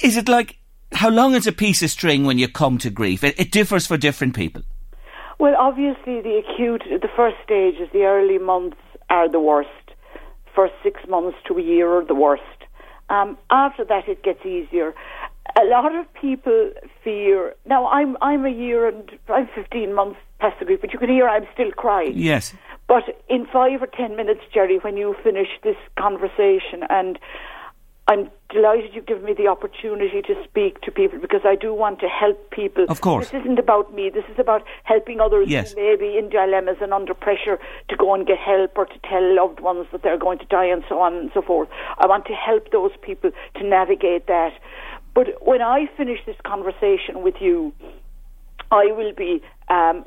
is 0.03 0.17
it 0.17 0.29
like 0.29 0.59
how 0.91 1.11
long 1.11 1.37
is 1.37 1.47
a 1.47 1.53
piece 1.53 1.81
of 1.81 1.91
string 1.91 2.25
when 2.25 2.39
you 2.39 2.49
come 2.49 2.79
to 2.79 2.91
grief? 2.91 3.23
It, 3.23 3.39
it 3.39 3.53
differs 3.53 3.87
for 3.87 3.97
different 3.97 4.35
people. 4.35 4.63
Well, 5.39 5.55
obviously, 5.57 6.21
the 6.21 6.43
acute, 6.45 6.83
the 6.91 7.09
first 7.15 7.37
stages, 7.45 7.89
the 7.93 8.03
early 8.03 8.39
months 8.39 8.79
are 9.11 9.31
the 9.31 9.39
worst. 9.39 9.69
First 10.57 10.75
six 10.83 11.01
months 11.09 11.39
to 11.47 11.57
a 11.57 11.63
year 11.63 11.89
are 11.99 12.05
the 12.05 12.17
worst. 12.17 12.43
Um, 13.11 13.39
after 13.49 13.85
that, 13.85 14.09
it 14.09 14.23
gets 14.23 14.45
easier 14.45 14.95
a 15.61 15.65
lot 15.65 15.95
of 15.95 16.13
people 16.15 16.73
fear. 17.03 17.55
Now, 17.67 17.89
I'm 17.89 18.17
I'm 18.21 18.45
a 18.45 18.51
year 18.51 18.87
and 18.87 19.11
I'm 19.29 19.49
15 19.55 19.95
months 19.95 20.19
past 20.39 20.59
the 20.59 20.65
grief, 20.65 20.81
but 20.81 20.93
you 20.93 20.99
can 20.99 21.09
hear 21.09 21.29
I'm 21.29 21.47
still 21.53 21.73
crying. 21.73 22.13
Yes. 22.15 22.55
But 22.87 23.23
in 23.29 23.47
five 23.47 23.83
or 23.83 23.87
ten 23.87 24.17
minutes, 24.17 24.41
Jerry, 24.53 24.79
when 24.79 24.97
you 24.97 25.15
finish 25.23 25.49
this 25.63 25.77
conversation, 25.99 26.85
and 26.89 27.19
I'm 28.09 28.31
delighted 28.49 28.95
you've 28.95 29.05
given 29.05 29.25
me 29.25 29.35
the 29.35 29.49
opportunity 29.49 30.23
to 30.23 30.35
speak 30.45 30.81
to 30.81 30.91
people 30.91 31.19
because 31.19 31.43
I 31.45 31.55
do 31.55 31.75
want 31.75 32.01
to 32.01 32.09
help 32.09 32.51
people. 32.51 32.87
Of 32.89 33.03
course. 33.03 33.29
This 33.29 33.43
isn't 33.43 33.59
about 33.59 33.93
me. 33.93 34.09
This 34.09 34.25
is 34.33 34.39
about 34.39 34.63
helping 34.85 35.21
others 35.21 35.49
yes. 35.51 35.73
who 35.73 35.83
may 35.83 35.97
be 35.97 36.17
in 36.17 36.31
dilemmas 36.31 36.79
and 36.81 36.95
under 36.95 37.13
pressure 37.13 37.59
to 37.91 37.97
go 37.97 38.15
and 38.15 38.27
get 38.27 38.39
help 38.39 38.79
or 38.79 38.87
to 38.87 38.99
tell 39.01 39.37
loved 39.37 39.61
ones 39.61 39.87
that 39.93 40.03
they're 40.03 40.17
going 40.17 40.39
to 40.39 40.47
die 40.47 40.65
and 40.65 40.83
so 40.89 40.99
on 41.01 41.15
and 41.17 41.31
so 41.35 41.43
forth. 41.43 41.69
I 41.99 42.07
want 42.07 42.25
to 42.27 42.33
help 42.33 42.71
those 42.71 42.93
people 43.03 43.31
to 43.57 43.63
navigate 43.63 44.27
that. 44.29 44.55
But 45.19 45.45
when 45.45 45.61
I 45.61 45.87
finish 45.97 46.21
this 46.27 46.37
conversation 46.47 47.25
with 47.25 47.35
you, 47.41 47.73
I 48.71 48.93
will 48.93 49.13
be, 49.17 49.43
um, 49.69 50.05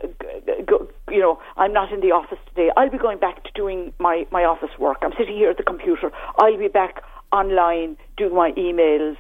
go, 0.65 0.88
you 1.10 1.19
know, 1.19 1.38
I'm 1.58 1.74
not 1.74 1.91
in 1.91 2.00
the 2.00 2.13
office 2.13 2.38
today. 2.47 2.69
I'll 2.78 2.89
be 2.89 2.97
going 2.97 3.19
back 3.19 3.43
to 3.43 3.50
doing 3.54 3.91
my, 4.00 4.26
my 4.32 4.45
office 4.45 4.69
work. 4.80 5.00
I'm 5.02 5.12
sitting 5.19 5.36
here 5.36 5.50
at 5.50 5.58
the 5.58 5.63
computer. 5.63 6.12
I'll 6.38 6.58
be 6.58 6.69
back 6.69 7.04
online 7.34 7.97
doing 8.15 8.34
my 8.34 8.52
emails. 8.52 9.17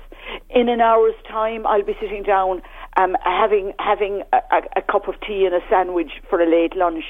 In 0.49 0.69
an 0.69 0.79
hour's 0.79 1.15
time, 1.27 1.67
I'll 1.67 1.83
be 1.83 1.97
sitting 1.99 2.23
down, 2.23 2.61
um, 2.95 3.17
having 3.25 3.73
having 3.77 4.23
a, 4.31 4.37
a, 4.37 4.61
a 4.77 4.81
cup 4.81 5.09
of 5.09 5.15
tea 5.27 5.43
and 5.45 5.53
a 5.53 5.59
sandwich 5.69 6.11
for 6.29 6.39
a 6.39 6.49
late 6.49 6.77
lunch, 6.77 7.03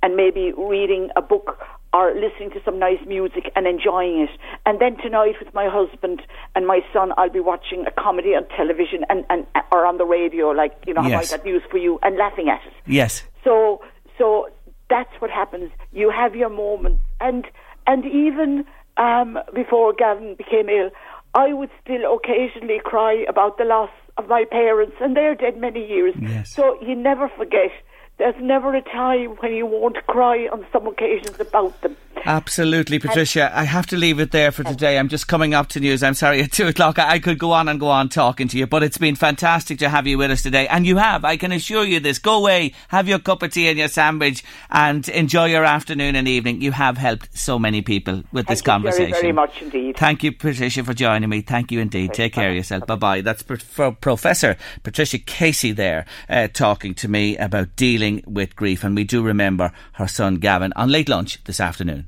and 0.00 0.14
maybe 0.14 0.52
reading 0.56 1.10
a 1.16 1.22
book 1.22 1.58
or 1.92 2.12
listening 2.14 2.50
to 2.50 2.60
some 2.64 2.78
nice 2.78 2.98
music 3.06 3.50
and 3.56 3.66
enjoying 3.66 4.20
it. 4.20 4.30
And 4.66 4.80
then 4.80 4.96
tonight 4.98 5.34
with 5.42 5.52
my 5.54 5.68
husband 5.68 6.22
and 6.54 6.66
my 6.66 6.80
son, 6.92 7.12
I'll 7.16 7.30
be 7.30 7.40
watching 7.40 7.86
a 7.86 7.90
comedy 7.90 8.30
on 8.30 8.46
television 8.56 9.04
and, 9.08 9.24
and 9.30 9.46
or 9.72 9.86
on 9.86 9.98
the 9.98 10.04
radio, 10.04 10.48
like 10.50 10.72
you 10.86 10.94
know, 10.94 11.02
yes. 11.02 11.32
I 11.32 11.36
got 11.36 11.46
news 11.46 11.62
for 11.70 11.78
you, 11.78 11.98
and 12.02 12.16
laughing 12.16 12.48
at 12.48 12.60
it. 12.66 12.74
Yes. 12.86 13.22
So 13.44 13.82
so 14.18 14.48
that's 14.90 15.12
what 15.20 15.30
happens. 15.30 15.70
You 15.92 16.10
have 16.10 16.34
your 16.34 16.50
moments, 16.50 17.02
and 17.20 17.46
and 17.86 18.04
even 18.04 18.64
um, 18.96 19.38
before 19.54 19.92
Gavin 19.94 20.34
became 20.36 20.68
ill, 20.68 20.90
I 21.34 21.52
would 21.52 21.70
still 21.82 22.14
occasionally 22.14 22.80
cry 22.84 23.24
about 23.28 23.58
the 23.58 23.64
loss 23.64 23.90
of 24.16 24.28
my 24.28 24.44
parents, 24.50 24.96
and 25.00 25.16
they're 25.16 25.34
dead 25.34 25.56
many 25.58 25.86
years. 25.86 26.14
Yes. 26.20 26.52
So 26.52 26.76
you 26.82 26.94
never 26.94 27.30
forget 27.36 27.70
there's 28.18 28.34
never 28.40 28.74
a 28.74 28.82
time 28.82 29.30
when 29.36 29.54
you 29.54 29.66
won't 29.66 30.04
cry 30.06 30.48
on 30.48 30.66
some 30.72 30.86
occasions 30.86 31.38
about 31.40 31.80
them. 31.82 31.96
Absolutely, 32.24 32.98
Patricia. 32.98 33.50
I 33.56 33.62
have 33.62 33.86
to 33.86 33.96
leave 33.96 34.18
it 34.18 34.32
there 34.32 34.50
for 34.50 34.64
today. 34.64 34.98
I'm 34.98 35.08
just 35.08 35.28
coming 35.28 35.54
up 35.54 35.68
to 35.68 35.80
news. 35.80 36.02
I'm 36.02 36.14
sorry 36.14 36.42
at 36.42 36.52
two 36.52 36.66
o'clock. 36.66 36.98
I 36.98 37.20
could 37.20 37.38
go 37.38 37.52
on 37.52 37.68
and 37.68 37.78
go 37.78 37.88
on 37.88 38.08
talking 38.08 38.48
to 38.48 38.58
you, 38.58 38.66
but 38.66 38.82
it's 38.82 38.98
been 38.98 39.14
fantastic 39.14 39.78
to 39.78 39.88
have 39.88 40.06
you 40.06 40.18
with 40.18 40.30
us 40.32 40.42
today. 40.42 40.66
And 40.66 40.84
you 40.84 40.96
have, 40.96 41.24
I 41.24 41.36
can 41.36 41.52
assure 41.52 41.84
you 41.84 42.00
this. 42.00 42.18
Go 42.18 42.38
away, 42.38 42.74
have 42.88 43.08
your 43.08 43.20
cup 43.20 43.42
of 43.42 43.52
tea 43.52 43.68
and 43.68 43.78
your 43.78 43.88
sandwich, 43.88 44.42
and 44.68 45.08
enjoy 45.08 45.46
your 45.46 45.64
afternoon 45.64 46.16
and 46.16 46.26
evening. 46.26 46.60
You 46.60 46.72
have 46.72 46.98
helped 46.98 47.38
so 47.38 47.58
many 47.58 47.82
people 47.82 48.24
with 48.32 48.46
Thank 48.46 48.48
this 48.48 48.62
conversation. 48.62 49.10
Very, 49.12 49.22
very 49.22 49.32
much 49.32 49.62
indeed. 49.62 49.96
Thank 49.96 50.24
you, 50.24 50.32
Patricia, 50.32 50.82
for 50.82 50.94
joining 50.94 51.28
me. 51.28 51.40
Thank 51.40 51.70
you 51.70 51.80
indeed. 51.80 52.14
Take 52.14 52.32
care 52.34 52.50
of 52.50 52.56
yourself. 52.56 52.84
Bye 52.86 52.96
bye. 52.96 53.20
That's 53.20 53.42
pro- 53.42 53.92
Professor 53.92 54.56
Patricia 54.82 55.18
Casey 55.18 55.72
there 55.72 56.04
uh, 56.28 56.48
talking 56.48 56.94
to 56.94 57.08
me 57.08 57.36
about 57.36 57.76
dealing 57.76 58.07
with 58.26 58.56
grief, 58.56 58.84
and 58.84 58.96
we 58.96 59.04
do 59.04 59.22
remember 59.22 59.72
her 59.92 60.08
son 60.08 60.36
Gavin 60.36 60.72
on 60.76 60.88
late 60.88 61.08
lunch 61.08 61.42
this 61.44 61.60
afternoon. 61.60 62.06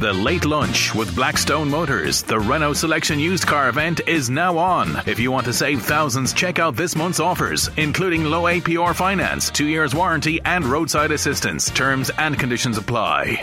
The 0.00 0.12
Late 0.12 0.44
Lunch 0.44 0.94
with 0.94 1.12
Blackstone 1.16 1.68
Motors, 1.68 2.22
the 2.22 2.38
Renault 2.38 2.74
Selection 2.74 3.18
Used 3.18 3.48
Car 3.48 3.68
event 3.68 4.00
is 4.06 4.30
now 4.30 4.56
on. 4.56 4.96
If 5.06 5.18
you 5.18 5.32
want 5.32 5.46
to 5.46 5.52
save 5.52 5.82
thousands, 5.82 6.32
check 6.32 6.60
out 6.60 6.76
this 6.76 6.94
month's 6.94 7.18
offers, 7.18 7.68
including 7.76 8.22
low 8.24 8.44
APR 8.44 8.94
finance, 8.94 9.50
two 9.50 9.66
years 9.66 9.96
warranty, 9.96 10.40
and 10.44 10.64
roadside 10.64 11.10
assistance. 11.10 11.68
Terms 11.70 12.12
and 12.16 12.38
conditions 12.38 12.78
apply. 12.78 13.40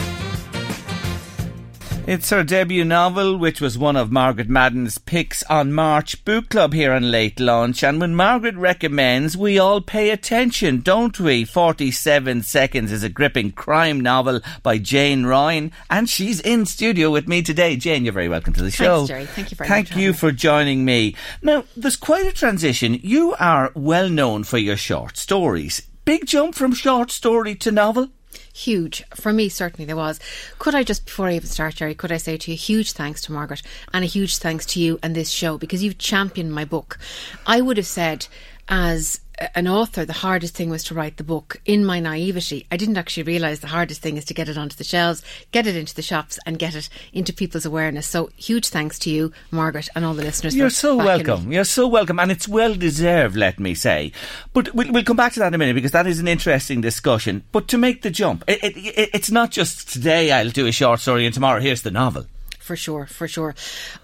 It's 2.07 2.29
her 2.29 2.43
debut 2.43 2.85
novel, 2.85 3.35
which 3.35 3.59
was 3.59 3.79
one 3.79 3.95
of 3.95 4.11
Margaret 4.11 4.47
Madden's 4.47 4.99
picks 4.99 5.41
on 5.43 5.73
March 5.73 6.23
Book 6.23 6.49
Club 6.49 6.71
here 6.71 6.93
on 6.93 7.09
Late 7.09 7.39
Lunch. 7.39 7.83
And 7.83 7.99
when 7.99 8.13
Margaret 8.13 8.55
recommends, 8.55 9.35
we 9.35 9.57
all 9.57 9.81
pay 9.81 10.11
attention, 10.11 10.81
don't 10.81 11.19
we? 11.19 11.43
47 11.43 12.43
Seconds 12.43 12.91
is 12.91 13.01
a 13.01 13.09
gripping 13.09 13.53
crime 13.53 13.99
novel 13.99 14.41
by 14.61 14.77
Jane 14.77 15.25
Ryan. 15.25 15.71
And 15.89 16.07
she's 16.07 16.39
in 16.41 16.67
studio 16.67 17.09
with 17.09 17.27
me 17.27 17.41
today. 17.41 17.75
Jane, 17.75 18.05
you're 18.05 18.13
very 18.13 18.29
welcome 18.29 18.53
to 18.53 18.61
the 18.61 18.69
show. 18.69 19.07
Thanks, 19.07 19.07
Jerry. 19.07 19.25
Thank 19.25 19.49
you 19.49 19.57
very 19.57 19.67
Thank 19.67 19.85
much. 19.85 19.93
Thank 19.93 20.01
you 20.03 20.13
for 20.13 20.31
joining 20.31 20.85
me. 20.85 21.15
Now, 21.41 21.63
there's 21.75 21.95
quite 21.95 22.27
a 22.27 22.31
transition. 22.31 22.99
You 23.01 23.33
are 23.39 23.71
well 23.73 24.09
known 24.09 24.43
for 24.43 24.59
your 24.59 24.77
short 24.77 25.17
stories. 25.17 25.81
Big 26.05 26.27
jump 26.27 26.53
from 26.53 26.71
short 26.71 27.09
story 27.09 27.55
to 27.55 27.71
novel? 27.71 28.09
Huge. 28.53 29.03
For 29.13 29.33
me, 29.33 29.49
certainly 29.49 29.85
there 29.85 29.95
was. 29.95 30.19
Could 30.59 30.75
I 30.75 30.83
just, 30.83 31.05
before 31.05 31.27
I 31.27 31.35
even 31.35 31.47
start, 31.47 31.75
Jerry, 31.75 31.95
could 31.95 32.11
I 32.11 32.17
say 32.17 32.37
to 32.37 32.51
you, 32.51 32.55
a 32.55 32.57
huge 32.57 32.93
thanks 32.93 33.21
to 33.21 33.31
Margaret 33.31 33.61
and 33.93 34.03
a 34.03 34.07
huge 34.07 34.37
thanks 34.37 34.65
to 34.67 34.79
you 34.79 34.99
and 35.01 35.15
this 35.15 35.29
show 35.29 35.57
because 35.57 35.83
you've 35.83 35.97
championed 35.97 36.53
my 36.53 36.65
book. 36.65 36.97
I 37.45 37.61
would 37.61 37.77
have 37.77 37.85
said, 37.85 38.27
as 38.67 39.19
an 39.53 39.67
author, 39.67 40.05
the 40.05 40.13
hardest 40.13 40.55
thing 40.55 40.69
was 40.69 40.83
to 40.85 40.93
write 40.93 41.17
the 41.17 41.23
book. 41.23 41.57
In 41.65 41.85
my 41.85 41.99
naivety, 41.99 42.65
I 42.71 42.77
didn't 42.77 42.97
actually 42.97 43.23
realise 43.23 43.59
the 43.59 43.67
hardest 43.67 44.01
thing 44.01 44.17
is 44.17 44.25
to 44.25 44.33
get 44.33 44.49
it 44.49 44.57
onto 44.57 44.75
the 44.75 44.83
shelves, 44.83 45.23
get 45.51 45.67
it 45.67 45.75
into 45.75 45.95
the 45.95 46.01
shops, 46.01 46.39
and 46.45 46.59
get 46.59 46.75
it 46.75 46.89
into 47.13 47.33
people's 47.33 47.65
awareness. 47.65 48.07
So, 48.07 48.29
huge 48.35 48.67
thanks 48.67 48.99
to 48.99 49.09
you, 49.09 49.31
Margaret, 49.51 49.89
and 49.95 50.05
all 50.05 50.13
the 50.13 50.23
listeners. 50.23 50.55
You're 50.55 50.69
so 50.69 50.95
welcome. 50.95 51.51
You're 51.51 51.63
so 51.63 51.87
welcome, 51.87 52.19
and 52.19 52.31
it's 52.31 52.47
well 52.47 52.75
deserved, 52.75 53.35
let 53.35 53.59
me 53.59 53.73
say. 53.73 54.11
But 54.53 54.73
we'll, 54.73 54.91
we'll, 54.91 55.03
come 55.03 55.17
back 55.17 55.33
to 55.33 55.39
that 55.39 55.47
in 55.47 55.53
a 55.53 55.57
minute 55.57 55.75
because 55.75 55.91
that 55.91 56.07
is 56.07 56.19
an 56.19 56.27
interesting 56.27 56.81
discussion. 56.81 57.43
But 57.51 57.67
to 57.69 57.77
make 57.77 58.01
the 58.01 58.09
jump, 58.09 58.43
it, 58.47 58.63
it, 58.63 58.77
it, 58.77 59.09
it's 59.13 59.31
not 59.31 59.51
just 59.51 59.89
today 59.89 60.31
I'll 60.31 60.49
do 60.49 60.67
a 60.67 60.71
short 60.71 60.99
story 60.99 61.25
and 61.25 61.33
tomorrow 61.33 61.59
here's 61.59 61.81
the 61.81 61.91
novel 61.91 62.25
for 62.65 62.75
sure, 62.75 63.05
for 63.05 63.27
sure. 63.27 63.53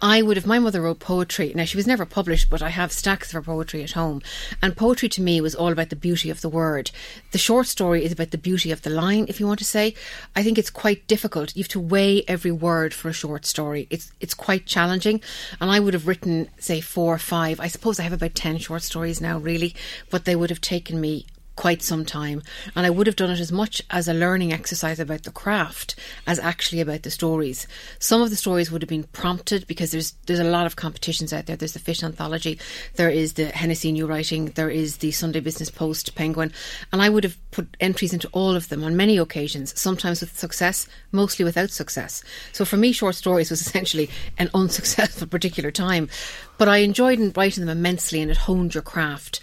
I 0.03 0.21
would, 0.21 0.37
have, 0.37 0.45
my 0.45 0.59
mother 0.59 0.81
wrote 0.81 0.99
poetry, 0.99 1.51
now 1.55 1.65
she 1.65 1.77
was 1.77 1.87
never 1.87 2.05
published, 2.05 2.47
but 2.47 2.61
I 2.61 2.69
have 2.69 2.91
stacks 2.91 3.29
of 3.29 3.33
her 3.33 3.41
poetry 3.41 3.81
at 3.83 3.91
home. 3.91 4.21
And 4.61 4.77
poetry 4.77 5.09
to 5.09 5.21
me 5.21 5.41
was 5.41 5.55
all 5.55 5.71
about 5.71 5.89
the 5.89 5.95
beauty 5.95 6.29
of 6.29 6.41
the 6.41 6.49
word. 6.49 6.91
The 7.31 7.39
short 7.39 7.65
story 7.65 8.05
is 8.05 8.11
about 8.11 8.29
the 8.29 8.37
beauty 8.37 8.71
of 8.71 8.83
the 8.83 8.91
line, 8.91 9.25
if 9.27 9.39
you 9.39 9.47
want 9.47 9.57
to 9.59 9.65
say. 9.65 9.95
I 10.35 10.43
think 10.43 10.59
it's 10.59 10.69
quite 10.69 11.07
difficult. 11.07 11.55
You 11.55 11.63
have 11.63 11.69
to 11.69 11.79
weigh 11.79 12.23
every 12.27 12.51
word 12.51 12.93
for 12.93 13.09
a 13.09 13.13
short 13.13 13.47
story. 13.47 13.87
It's, 13.89 14.11
it's 14.19 14.35
quite 14.35 14.67
challenging. 14.67 15.21
And 15.59 15.71
I 15.71 15.79
would 15.79 15.95
have 15.95 16.07
written, 16.07 16.47
say, 16.59 16.81
four 16.81 17.15
or 17.15 17.17
five. 17.17 17.59
I 17.59 17.67
suppose 17.67 17.99
I 17.99 18.03
have 18.03 18.13
about 18.13 18.35
10 18.35 18.59
short 18.59 18.83
stories 18.83 19.19
now, 19.19 19.39
really, 19.39 19.73
but 20.11 20.25
they 20.25 20.35
would 20.35 20.51
have 20.51 20.61
taken 20.61 21.01
me 21.01 21.25
quite 21.55 21.81
some 21.81 22.05
time. 22.05 22.41
And 22.75 22.85
I 22.85 22.89
would 22.89 23.07
have 23.07 23.15
done 23.15 23.29
it 23.29 23.39
as 23.39 23.51
much 23.51 23.81
as 23.89 24.07
a 24.07 24.13
learning 24.13 24.53
exercise 24.53 24.99
about 24.99 25.23
the 25.23 25.31
craft 25.31 25.95
as 26.25 26.39
actually 26.39 26.81
about 26.81 27.03
the 27.03 27.11
stories. 27.11 27.67
Some 27.99 28.21
of 28.21 28.29
the 28.29 28.35
stories 28.35 28.71
would 28.71 28.81
have 28.81 28.89
been 28.89 29.03
prompted 29.03 29.67
because 29.67 29.91
there's 29.91 30.13
there's 30.25 30.39
a 30.39 30.43
lot 30.43 30.65
of 30.65 30.75
competitions 30.75 31.33
out 31.33 31.45
there. 31.45 31.55
There's 31.55 31.73
the 31.73 31.79
Fish 31.79 32.03
Anthology, 32.03 32.59
there 32.95 33.09
is 33.09 33.33
the 33.33 33.45
Hennessy 33.45 33.91
New 33.91 34.07
Writing, 34.07 34.47
there 34.47 34.69
is 34.69 34.97
the 34.97 35.11
Sunday 35.11 35.39
Business 35.39 35.69
Post 35.69 36.15
Penguin, 36.15 36.51
and 36.91 37.01
I 37.01 37.09
would 37.09 37.23
have 37.23 37.37
put 37.51 37.75
entries 37.79 38.13
into 38.13 38.29
all 38.31 38.55
of 38.55 38.69
them 38.69 38.83
on 38.83 38.95
many 38.95 39.17
occasions, 39.17 39.79
sometimes 39.79 40.21
with 40.21 40.37
success, 40.37 40.87
mostly 41.11 41.43
without 41.45 41.69
success. 41.69 42.23
So 42.53 42.65
for 42.65 42.77
me, 42.77 42.91
short 42.91 43.15
stories 43.15 43.49
was 43.49 43.61
essentially 43.67 44.09
an 44.37 44.49
unsuccessful 44.53 45.27
particular 45.27 45.71
time, 45.71 46.09
but 46.57 46.69
I 46.69 46.77
enjoyed 46.77 47.35
writing 47.35 47.65
them 47.65 47.77
immensely, 47.77 48.21
and 48.21 48.31
it 48.31 48.37
honed 48.37 48.73
your 48.73 48.83
craft 48.83 49.41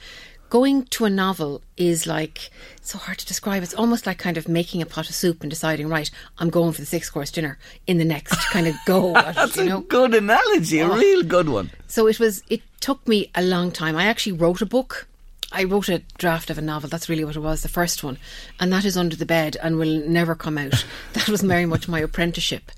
going 0.51 0.85
to 0.85 1.05
a 1.05 1.11
novel 1.11 1.63
is 1.77 2.07
like 2.07 2.51
so 2.81 2.99
hard 2.99 3.19
to 3.19 3.27
describe. 3.27 3.63
It's 3.63 3.75
almost 3.75 4.07
like 4.07 4.19
kind 4.19 4.37
of 4.37 4.49
making 4.49 4.83
a 4.83 4.87
pot 4.87 5.09
of 5.09 5.15
soup 5.15 5.43
and 5.43 5.51
deciding, 5.51 5.89
right, 5.89 6.11
I'm 6.39 6.51
going 6.51 6.73
for 6.73 6.81
the 6.81 6.87
six 6.87 7.11
course 7.11 7.31
dinner 7.31 7.59
in 7.87 7.99
the 7.99 8.05
next 8.05 8.37
kind 8.51 8.67
of 8.67 8.75
go. 8.87 9.13
That's 9.15 9.57
you 9.57 9.65
know? 9.65 9.79
a 9.79 9.83
good 9.83 10.15
analogy, 10.15 10.81
a 10.81 10.89
oh. 10.89 10.97
real 10.97 11.23
good 11.23 11.49
one. 11.49 11.71
So 11.87 12.07
it 12.07 12.19
was. 12.19 12.43
It 12.49 12.63
took 12.81 13.07
me 13.09 13.31
a 13.35 13.43
long 13.43 13.73
time. 13.73 13.97
I 13.97 14.05
actually 14.05 14.33
wrote 14.33 14.63
a 14.63 14.67
book 14.67 15.08
I 15.51 15.65
wrote 15.65 15.89
a 15.89 16.03
draft 16.19 16.51
of 16.51 16.59
a 16.59 16.63
novel. 16.63 16.91
That's 16.91 17.09
really 17.09 17.25
what 17.25 17.37
it 17.37 17.41
was, 17.41 17.63
the 17.63 17.69
first 17.69 18.05
one, 18.05 18.19
and 18.61 18.73
that 18.73 18.85
is 18.85 18.97
under 18.97 19.17
the 19.17 19.25
bed 19.25 19.57
and 19.63 19.79
will 19.79 20.07
never 20.07 20.35
come 20.35 20.59
out. 20.59 20.85
that 21.15 21.29
was 21.29 21.41
very 21.43 21.65
much 21.65 21.89
my 21.89 22.01
apprenticeship. 22.01 22.71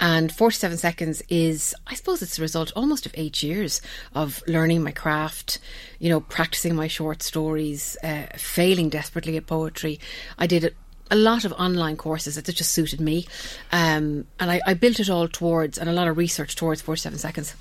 And 0.00 0.32
forty-seven 0.32 0.78
seconds 0.78 1.22
is, 1.28 1.74
I 1.86 1.94
suppose, 1.94 2.22
it's 2.22 2.36
the 2.36 2.42
result 2.42 2.72
almost 2.74 3.04
of 3.04 3.14
eight 3.16 3.42
years 3.42 3.82
of 4.14 4.42
learning 4.46 4.82
my 4.82 4.92
craft. 4.92 5.58
You 5.98 6.08
know, 6.10 6.20
practicing 6.20 6.74
my 6.74 6.88
short 6.88 7.22
stories, 7.22 7.96
uh, 8.02 8.26
failing 8.36 8.88
desperately 8.88 9.36
at 9.36 9.46
poetry. 9.46 10.00
I 10.38 10.46
did 10.46 10.74
a 11.10 11.16
lot 11.16 11.44
of 11.44 11.52
online 11.52 11.96
courses 11.96 12.36
that 12.36 12.46
just 12.46 12.72
suited 12.72 13.00
me. 13.00 13.26
Um, 13.72 14.26
and 14.40 14.50
I, 14.50 14.60
I, 14.66 14.74
built 14.74 15.00
it 15.00 15.10
all 15.10 15.28
towards, 15.28 15.78
and 15.78 15.88
a 15.88 15.92
lot 15.92 16.08
of 16.08 16.16
research 16.16 16.56
towards 16.56 16.80
47 16.80 17.18
seconds. 17.18 17.54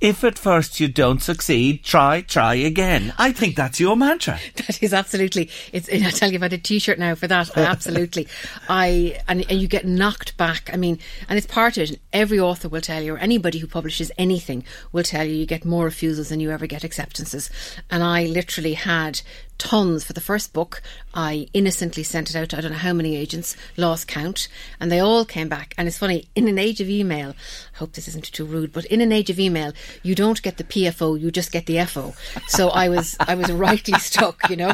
If 0.00 0.22
at 0.22 0.38
first 0.38 0.80
you 0.80 0.88
don't 0.88 1.22
succeed, 1.22 1.82
try, 1.82 2.20
try 2.20 2.54
again. 2.54 3.14
I 3.16 3.32
think 3.32 3.56
that's 3.56 3.80
your 3.80 3.96
mantra. 3.96 4.38
That 4.66 4.82
is 4.82 4.94
absolutely. 4.94 5.50
It's. 5.72 5.88
I 5.88 6.10
tell 6.10 6.32
you, 6.32 6.38
had 6.38 6.52
a 6.52 6.58
T-shirt 6.58 6.98
now 6.98 7.14
for 7.14 7.26
that, 7.26 7.56
absolutely. 7.56 8.28
I 8.68 9.20
and, 9.28 9.44
and 9.50 9.60
you 9.60 9.68
get 9.68 9.86
knocked 9.86 10.36
back. 10.36 10.70
I 10.72 10.76
mean, 10.76 10.98
and 11.28 11.36
it's 11.36 11.46
part 11.46 11.76
of 11.76 11.90
it. 11.90 12.00
Every 12.12 12.40
author 12.40 12.68
will 12.68 12.80
tell 12.80 13.02
you, 13.02 13.14
or 13.14 13.18
anybody 13.18 13.58
who 13.58 13.66
publishes 13.66 14.10
anything 14.18 14.64
will 14.92 15.02
tell 15.02 15.24
you, 15.26 15.34
you 15.34 15.46
get 15.46 15.64
more 15.64 15.84
refusals 15.84 16.28
than 16.28 16.40
you 16.40 16.50
ever 16.50 16.66
get 16.66 16.84
acceptances. 16.84 17.50
And 17.90 18.02
I 18.02 18.24
literally 18.24 18.74
had 18.74 19.20
tons 19.58 20.04
for 20.04 20.12
the 20.12 20.20
first 20.20 20.52
book. 20.52 20.82
I 21.12 21.48
innocently 21.52 22.02
sent 22.02 22.30
it 22.30 22.36
out 22.36 22.50
to 22.50 22.58
I 22.58 22.60
don't 22.60 22.72
know 22.72 22.78
how 22.78 22.92
many 22.92 23.16
agents, 23.16 23.56
lost 23.76 24.08
count, 24.08 24.48
and 24.80 24.90
they 24.90 25.00
all 25.00 25.24
came 25.24 25.48
back. 25.48 25.74
And 25.78 25.88
it's 25.88 25.98
funny, 25.98 26.28
in 26.34 26.48
an 26.48 26.58
age 26.58 26.80
of 26.80 26.88
email, 26.88 27.30
I 27.74 27.78
hope 27.78 27.92
this 27.92 28.08
isn't 28.08 28.32
too 28.32 28.44
rude, 28.44 28.72
but 28.72 28.84
in 28.86 29.00
an 29.00 29.12
age 29.12 29.30
of 29.30 29.38
email, 29.38 29.72
you 30.02 30.14
don't 30.14 30.42
get 30.42 30.56
the 30.56 30.64
PFO, 30.64 31.20
you 31.20 31.30
just 31.30 31.52
get 31.52 31.66
the 31.66 31.84
FO. 31.84 32.14
So 32.48 32.68
I 32.70 32.88
was 32.88 33.16
I 33.20 33.34
was 33.34 33.50
rightly 33.52 33.98
stuck, 33.98 34.48
you 34.50 34.56
know. 34.56 34.72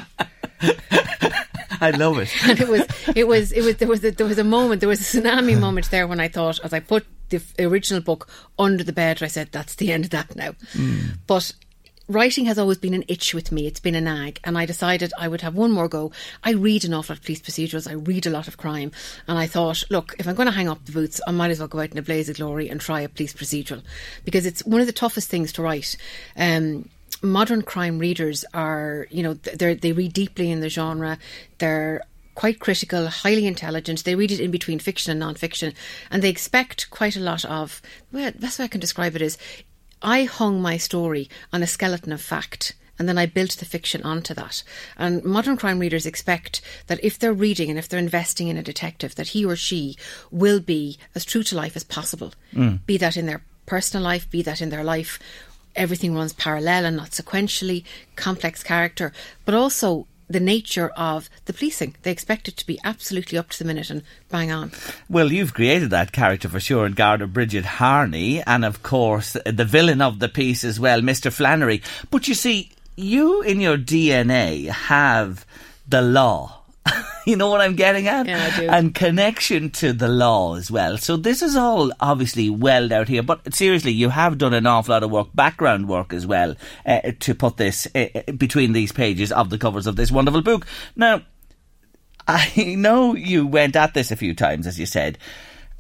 I 1.81 1.91
love 1.93 2.19
it. 2.19 2.31
And 2.47 2.61
it 2.61 2.69
was 2.69 2.87
it 3.15 3.27
was 3.27 3.53
it 3.53 3.63
was 3.63 3.77
there 3.77 3.89
was 3.89 4.05
a, 4.05 4.11
there 4.11 4.27
was 4.27 4.39
a 4.39 4.45
moment, 4.45 4.81
there 4.81 4.89
was 4.89 5.01
a 5.01 5.21
tsunami 5.21 5.59
moment 5.61 5.91
there 5.91 6.07
when 6.07 6.21
I 6.21 6.29
thought 6.29 6.61
as 6.65 6.73
I 6.73 6.81
put 6.81 7.07
the 7.31 7.43
original 7.59 8.01
book 8.01 8.29
under 8.59 8.85
the 8.85 8.93
bed, 8.93 9.23
I 9.23 9.29
said 9.29 9.49
that's 9.53 9.77
the 9.77 9.93
end 9.93 10.05
of 10.05 10.11
that 10.11 10.37
now. 10.37 10.53
Mm. 10.75 11.19
But 11.27 11.53
writing 12.11 12.45
has 12.47 12.59
always 12.59 12.79
been 12.79 12.95
an 12.95 13.05
itch 13.09 13.35
with 13.35 13.53
me. 13.53 13.67
It's 13.67 13.81
been 13.81 13.95
a 13.95 14.01
nag. 14.01 14.41
And 14.45 14.59
I 14.59 14.67
decided 14.67 15.13
I 15.19 15.29
would 15.29 15.41
have 15.41 15.55
one 15.55 15.71
more 15.71 15.89
go. 15.89 16.13
I 16.43 16.53
read 16.53 16.85
an 16.85 16.93
awful 16.93 17.15
lot 17.15 17.19
of 17.19 17.25
police 17.25 17.41
procedurals. 17.41 17.89
I 17.89 17.95
read 17.95 18.27
a 18.27 18.31
lot 18.31 18.49
of 18.49 18.57
crime. 18.57 18.93
And 19.27 19.39
I 19.39 19.47
thought, 19.47 19.85
look, 19.91 20.15
if 20.19 20.27
I'm 20.27 20.35
going 20.35 20.47
to 20.47 20.53
hang 20.53 20.69
up 20.69 20.85
the 20.85 20.93
boots, 20.93 21.21
I 21.27 21.31
might 21.31 21.51
as 21.51 21.59
well 21.59 21.69
go 21.69 21.81
out 21.81 21.93
in 21.93 21.99
a 21.99 22.03
blaze 22.03 22.29
of 22.29 22.37
glory 22.37 22.69
and 22.69 22.81
try 22.81 23.01
a 23.01 23.09
police 23.09 23.33
procedural. 23.33 23.83
Because 24.25 24.47
it's 24.47 24.65
one 24.65 24.81
of 24.81 24.87
the 24.87 24.93
toughest 24.93 25.29
things 25.29 25.53
to 25.53 25.63
write. 25.63 25.97
Um, 26.37 26.89
modern 27.23 27.63
crime 27.63 27.99
readers 27.99 28.45
are, 28.53 29.07
you 29.11 29.23
know, 29.23 29.35
they 29.35 29.93
read 29.93 30.13
deeply 30.13 30.51
in 30.51 30.61
the 30.61 30.69
genre. 30.69 31.19
They're 31.59 32.03
quite 32.35 32.59
critical, 32.59 33.09
highly 33.09 33.47
intelligent. 33.47 34.05
They 34.05 34.15
read 34.15 34.31
it 34.31 34.41
in 34.41 34.51
between 34.51 34.79
fiction 34.79 35.11
and 35.11 35.21
non-fiction, 35.21 35.75
and 36.11 36.23
they 36.23 36.31
expect 36.31 36.91
quite 36.91 37.17
a 37.17 37.21
lot 37.21 37.45
of. 37.45 37.83
Well, 38.13 38.33
that's 38.35 38.59
way 38.59 38.65
I 38.65 38.69
can 38.69 38.81
describe 38.81 39.15
it 39.15 39.23
is 39.23 39.37
I 40.03 40.25
hung 40.25 40.63
my 40.63 40.77
story 40.77 41.29
on 41.53 41.63
a 41.63 41.67
skeleton 41.67 42.13
of 42.13 42.21
fact 42.21 42.75
and 43.01 43.09
then 43.09 43.17
I 43.17 43.25
built 43.25 43.53
the 43.53 43.65
fiction 43.65 44.03
onto 44.03 44.35
that. 44.35 44.63
And 44.99 45.25
modern 45.25 45.57
crime 45.57 45.79
readers 45.79 46.05
expect 46.05 46.61
that 46.87 47.03
if 47.03 47.19
they're 47.19 47.33
reading 47.33 47.71
and 47.71 47.79
if 47.79 47.89
they're 47.89 47.99
investing 47.99 48.49
in 48.49 48.59
a 48.59 48.63
detective, 48.63 49.15
that 49.15 49.29
he 49.29 49.43
or 49.43 49.57
she 49.57 49.97
will 50.31 50.61
be 50.61 50.99
as 51.15 51.25
true 51.25 51.43
to 51.45 51.57
life 51.57 51.77
as 51.77 51.83
possible. 51.83 52.35
Mm. 52.53 52.81
Be 52.85 52.99
that 52.99 53.17
in 53.17 53.25
their 53.25 53.43
personal 53.65 54.05
life, 54.05 54.31
be 54.31 54.43
that 54.43 54.61
in 54.61 54.69
their 54.69 54.85
life. 54.85 55.19
Everything 55.75 56.15
runs 56.15 56.35
parallel 56.35 56.85
and 56.85 56.95
not 56.95 57.13
sequentially, 57.13 57.85
complex 58.17 58.63
character, 58.63 59.15
but 59.47 59.55
also 59.55 60.07
the 60.31 60.41
nature 60.41 60.91
of 60.91 61.29
the 61.47 61.53
policing. 61.53 61.97
They 62.03 62.13
expect 62.13 62.47
it 62.47 62.57
to 62.59 62.67
be 62.67 62.79
absolutely 62.85 63.37
up 63.37 63.51
to 63.51 63.59
the 63.59 63.65
minute 63.65 63.91
and 63.91 64.03
bang 64.31 64.53
on. 64.53 64.71
Well, 65.09 65.33
you've 65.33 65.53
created 65.53 65.91
that 65.91 66.13
character 66.13 66.49
for 66.49 66.61
sure 66.61 66.87
in 66.87 66.93
Garda 66.93 67.27
Bridget 67.27 67.65
Harney, 67.65 68.41
and 68.43 68.65
of 68.65 68.83
course, 68.85 69.37
the 69.45 69.65
villain 69.65 70.01
of 70.01 70.21
the 70.21 70.29
piece 70.29 70.63
as 70.63 70.79
well, 70.79 71.01
Mr. 71.01 71.33
Flannery. 71.33 71.83
But 72.11 72.29
you 72.29 72.35
see, 72.35 72.71
you 72.97 73.43
in 73.43 73.61
your 73.61 73.77
DNA 73.77 74.69
have 74.69 75.45
the 75.89 76.01
law 76.01 76.60
you 77.27 77.37
know 77.37 77.49
what 77.49 77.61
I'm 77.61 77.75
getting 77.75 78.09
at? 78.09 78.27
Yeah, 78.27 78.51
I 78.53 78.61
do. 78.61 78.69
And 78.69 78.95
connection 78.95 79.71
to 79.71 79.93
the 79.93 80.09
law 80.09 80.57
as 80.57 80.71
well. 80.71 80.97
So 80.99 81.17
this 81.17 81.43
is 81.43 81.57
all 81.57 81.93
obviously 82.01 82.51
welled 82.51 82.93
out 82.93 83.09
here. 83.09 83.23
But 83.23 83.55
seriously, 83.55 83.93
you 83.93 84.11
have 84.11 84.39
done 84.39 84.55
an 84.55 84.67
awful 84.67 84.93
lot 84.93 85.03
of 85.03 85.11
work, 85.11 85.29
background 85.35 85.89
work 85.89 86.13
as 86.13 86.27
well, 86.27 86.55
uh, 86.87 87.13
to 87.21 87.35
put 87.35 87.57
this 87.57 87.87
uh, 87.95 88.09
between 88.37 88.73
these 88.73 88.93
pages 88.93 89.33
of 89.33 89.51
the 89.51 89.59
covers 89.59 89.87
of 89.87 89.97
this 89.97 90.11
wonderful 90.11 90.43
book. 90.43 90.67
Now, 90.97 91.23
I 92.27 92.75
know 92.79 93.15
you 93.15 93.47
went 93.47 93.77
at 93.77 93.95
this 93.95 94.11
a 94.11 94.17
few 94.17 94.35
times, 94.35 94.67
as 94.67 94.79
you 94.79 94.87
said, 94.87 95.19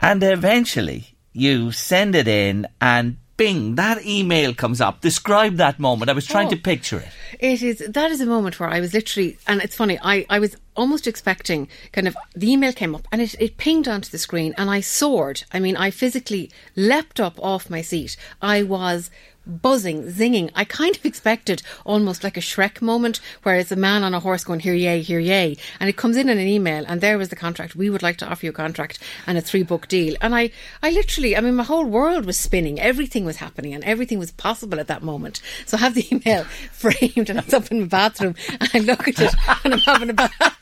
and 0.00 0.22
eventually 0.22 1.16
you 1.33 1.70
send 1.72 2.14
it 2.14 2.26
in 2.26 2.66
and 2.81 3.16
bing, 3.40 3.76
that 3.76 4.05
email 4.05 4.53
comes 4.53 4.83
up. 4.83 5.00
Describe 5.00 5.57
that 5.57 5.79
moment. 5.79 6.11
I 6.11 6.12
was 6.12 6.26
trying 6.26 6.48
oh, 6.48 6.50
to 6.50 6.57
picture 6.57 6.98
it. 6.98 7.09
It 7.38 7.62
is 7.62 7.79
that 7.79 8.11
is 8.11 8.20
a 8.20 8.26
moment 8.26 8.61
where 8.61 8.68
I 8.68 8.81
was 8.81 8.92
literally, 8.92 9.38
and 9.48 9.62
it's 9.62 9.74
funny. 9.74 9.98
I 10.03 10.26
I 10.29 10.38
was 10.38 10.57
almost 10.76 11.07
expecting 11.07 11.66
kind 11.92 12.07
of 12.07 12.14
the 12.35 12.50
email 12.50 12.72
came 12.72 12.94
up 12.94 13.09
and 13.11 13.22
it, 13.22 13.35
it 13.40 13.57
pinged 13.57 13.88
onto 13.88 14.11
the 14.11 14.18
screen 14.18 14.55
and 14.59 14.68
I 14.68 14.81
soared. 14.81 15.44
I 15.53 15.59
mean, 15.59 15.74
I 15.74 15.90
physically 15.90 16.50
leapt 16.76 17.18
up 17.18 17.42
off 17.42 17.70
my 17.70 17.81
seat. 17.81 18.14
I 18.42 18.62
was 18.62 19.11
buzzing, 19.46 20.05
zinging. 20.05 20.50
I 20.55 20.64
kind 20.64 20.96
of 20.96 21.05
expected 21.05 21.62
almost 21.85 22.22
like 22.22 22.37
a 22.37 22.40
Shrek 22.40 22.81
moment 22.81 23.20
where 23.42 23.57
it's 23.57 23.72
a 23.72 23.76
man 23.76 24.03
on 24.03 24.14
a 24.14 24.20
horse 24.20 24.44
going, 24.44 24.61
here 24.61 24.74
yay, 24.74 25.03
here 25.03 25.18
yay. 25.18 25.57
And 25.79 25.88
it 25.88 25.96
comes 25.96 26.16
in 26.16 26.29
in 26.29 26.38
an 26.38 26.46
email 26.46 26.85
and 26.87 27.00
there 27.00 27.18
was 27.18 27.29
the 27.29 27.37
contract. 27.37 27.76
We 27.76 27.90
would 27.90 28.03
like 28.03 28.16
to 28.18 28.26
offer 28.26 28.46
you 28.46 28.50
a 28.50 28.55
contract 28.55 28.98
and 29.26 29.37
a 29.38 29.40
three 29.40 29.62
book 29.62 29.88
deal. 29.88 30.16
And 30.20 30.35
I, 30.35 30.50
I 30.83 30.90
literally, 30.90 31.37
I 31.37 31.40
mean, 31.40 31.55
my 31.55 31.64
whole 31.64 31.85
world 31.85 32.26
was 32.26 32.38
spinning. 32.38 32.79
Everything 32.81 33.24
was 33.24 33.37
happening 33.37 33.74
and 33.74 33.85
everything 33.85 34.18
was 34.18 34.33
possible 34.33 34.79
at 34.81 34.88
that 34.88 35.03
moment. 35.03 35.40
So 35.66 35.76
I 35.76 35.81
have 35.81 35.94
the 35.94 36.07
email 36.12 36.44
framed 36.72 37.31
and 37.31 37.40
I 37.40 37.44
was 37.44 37.55
up 37.55 37.70
in 37.70 37.81
my 37.81 37.87
bathroom 37.87 38.35
and 38.48 38.70
I 38.74 38.79
look 38.79 39.09
at 39.09 39.20
it 39.20 39.35
and 39.64 39.74
I'm 39.74 39.81
having 39.81 40.11
a 40.11 40.14
bath. 40.14 40.60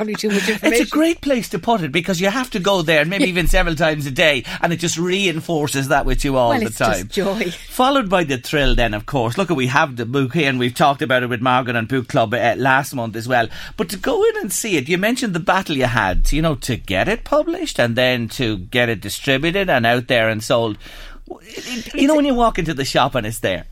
It's 0.00 0.06
probably 0.06 0.14
too 0.14 0.30
much 0.30 0.48
information. 0.48 0.82
It's 0.82 0.90
a 0.90 0.94
great 0.94 1.20
place 1.20 1.50
to 1.50 1.58
put 1.58 1.82
it 1.82 1.92
because 1.92 2.22
you 2.22 2.30
have 2.30 2.48
to 2.50 2.58
go 2.58 2.80
there, 2.80 3.04
maybe 3.04 3.24
even 3.24 3.48
several 3.48 3.74
times 3.74 4.06
a 4.06 4.10
day, 4.10 4.44
and 4.62 4.72
it 4.72 4.76
just 4.76 4.96
reinforces 4.96 5.88
that 5.88 6.06
with 6.06 6.24
you 6.24 6.38
all 6.38 6.50
well, 6.50 6.60
the 6.60 6.70
time. 6.70 7.08
joy. 7.08 7.50
Followed 7.68 8.08
by 8.08 8.24
the 8.24 8.38
thrill, 8.38 8.74
then, 8.74 8.94
of 8.94 9.04
course. 9.04 9.36
Look, 9.36 9.50
we 9.50 9.66
have 9.66 9.96
the 9.96 10.06
book 10.06 10.32
here, 10.32 10.48
and 10.48 10.58
we've 10.58 10.74
talked 10.74 11.02
about 11.02 11.22
it 11.22 11.26
with 11.26 11.42
Margaret 11.42 11.76
and 11.76 11.86
Book 11.86 12.08
Club 12.08 12.32
uh, 12.32 12.54
last 12.56 12.94
month 12.94 13.14
as 13.14 13.28
well. 13.28 13.48
But 13.76 13.90
to 13.90 13.98
go 13.98 14.24
in 14.24 14.38
and 14.38 14.50
see 14.50 14.78
it, 14.78 14.88
you 14.88 14.96
mentioned 14.96 15.34
the 15.34 15.40
battle 15.40 15.76
you 15.76 15.84
had, 15.84 16.32
you 16.32 16.40
know, 16.40 16.54
to 16.56 16.76
get 16.76 17.06
it 17.06 17.24
published 17.24 17.78
and 17.78 17.94
then 17.94 18.28
to 18.30 18.56
get 18.56 18.88
it 18.88 19.02
distributed 19.02 19.68
and 19.68 19.84
out 19.84 20.08
there 20.08 20.30
and 20.30 20.42
sold. 20.42 20.78
You 21.94 22.08
know, 22.08 22.16
when 22.16 22.24
you 22.24 22.34
walk 22.34 22.58
into 22.58 22.72
the 22.72 22.84
shop 22.86 23.14
and 23.14 23.26
it's 23.26 23.40
there 23.40 23.66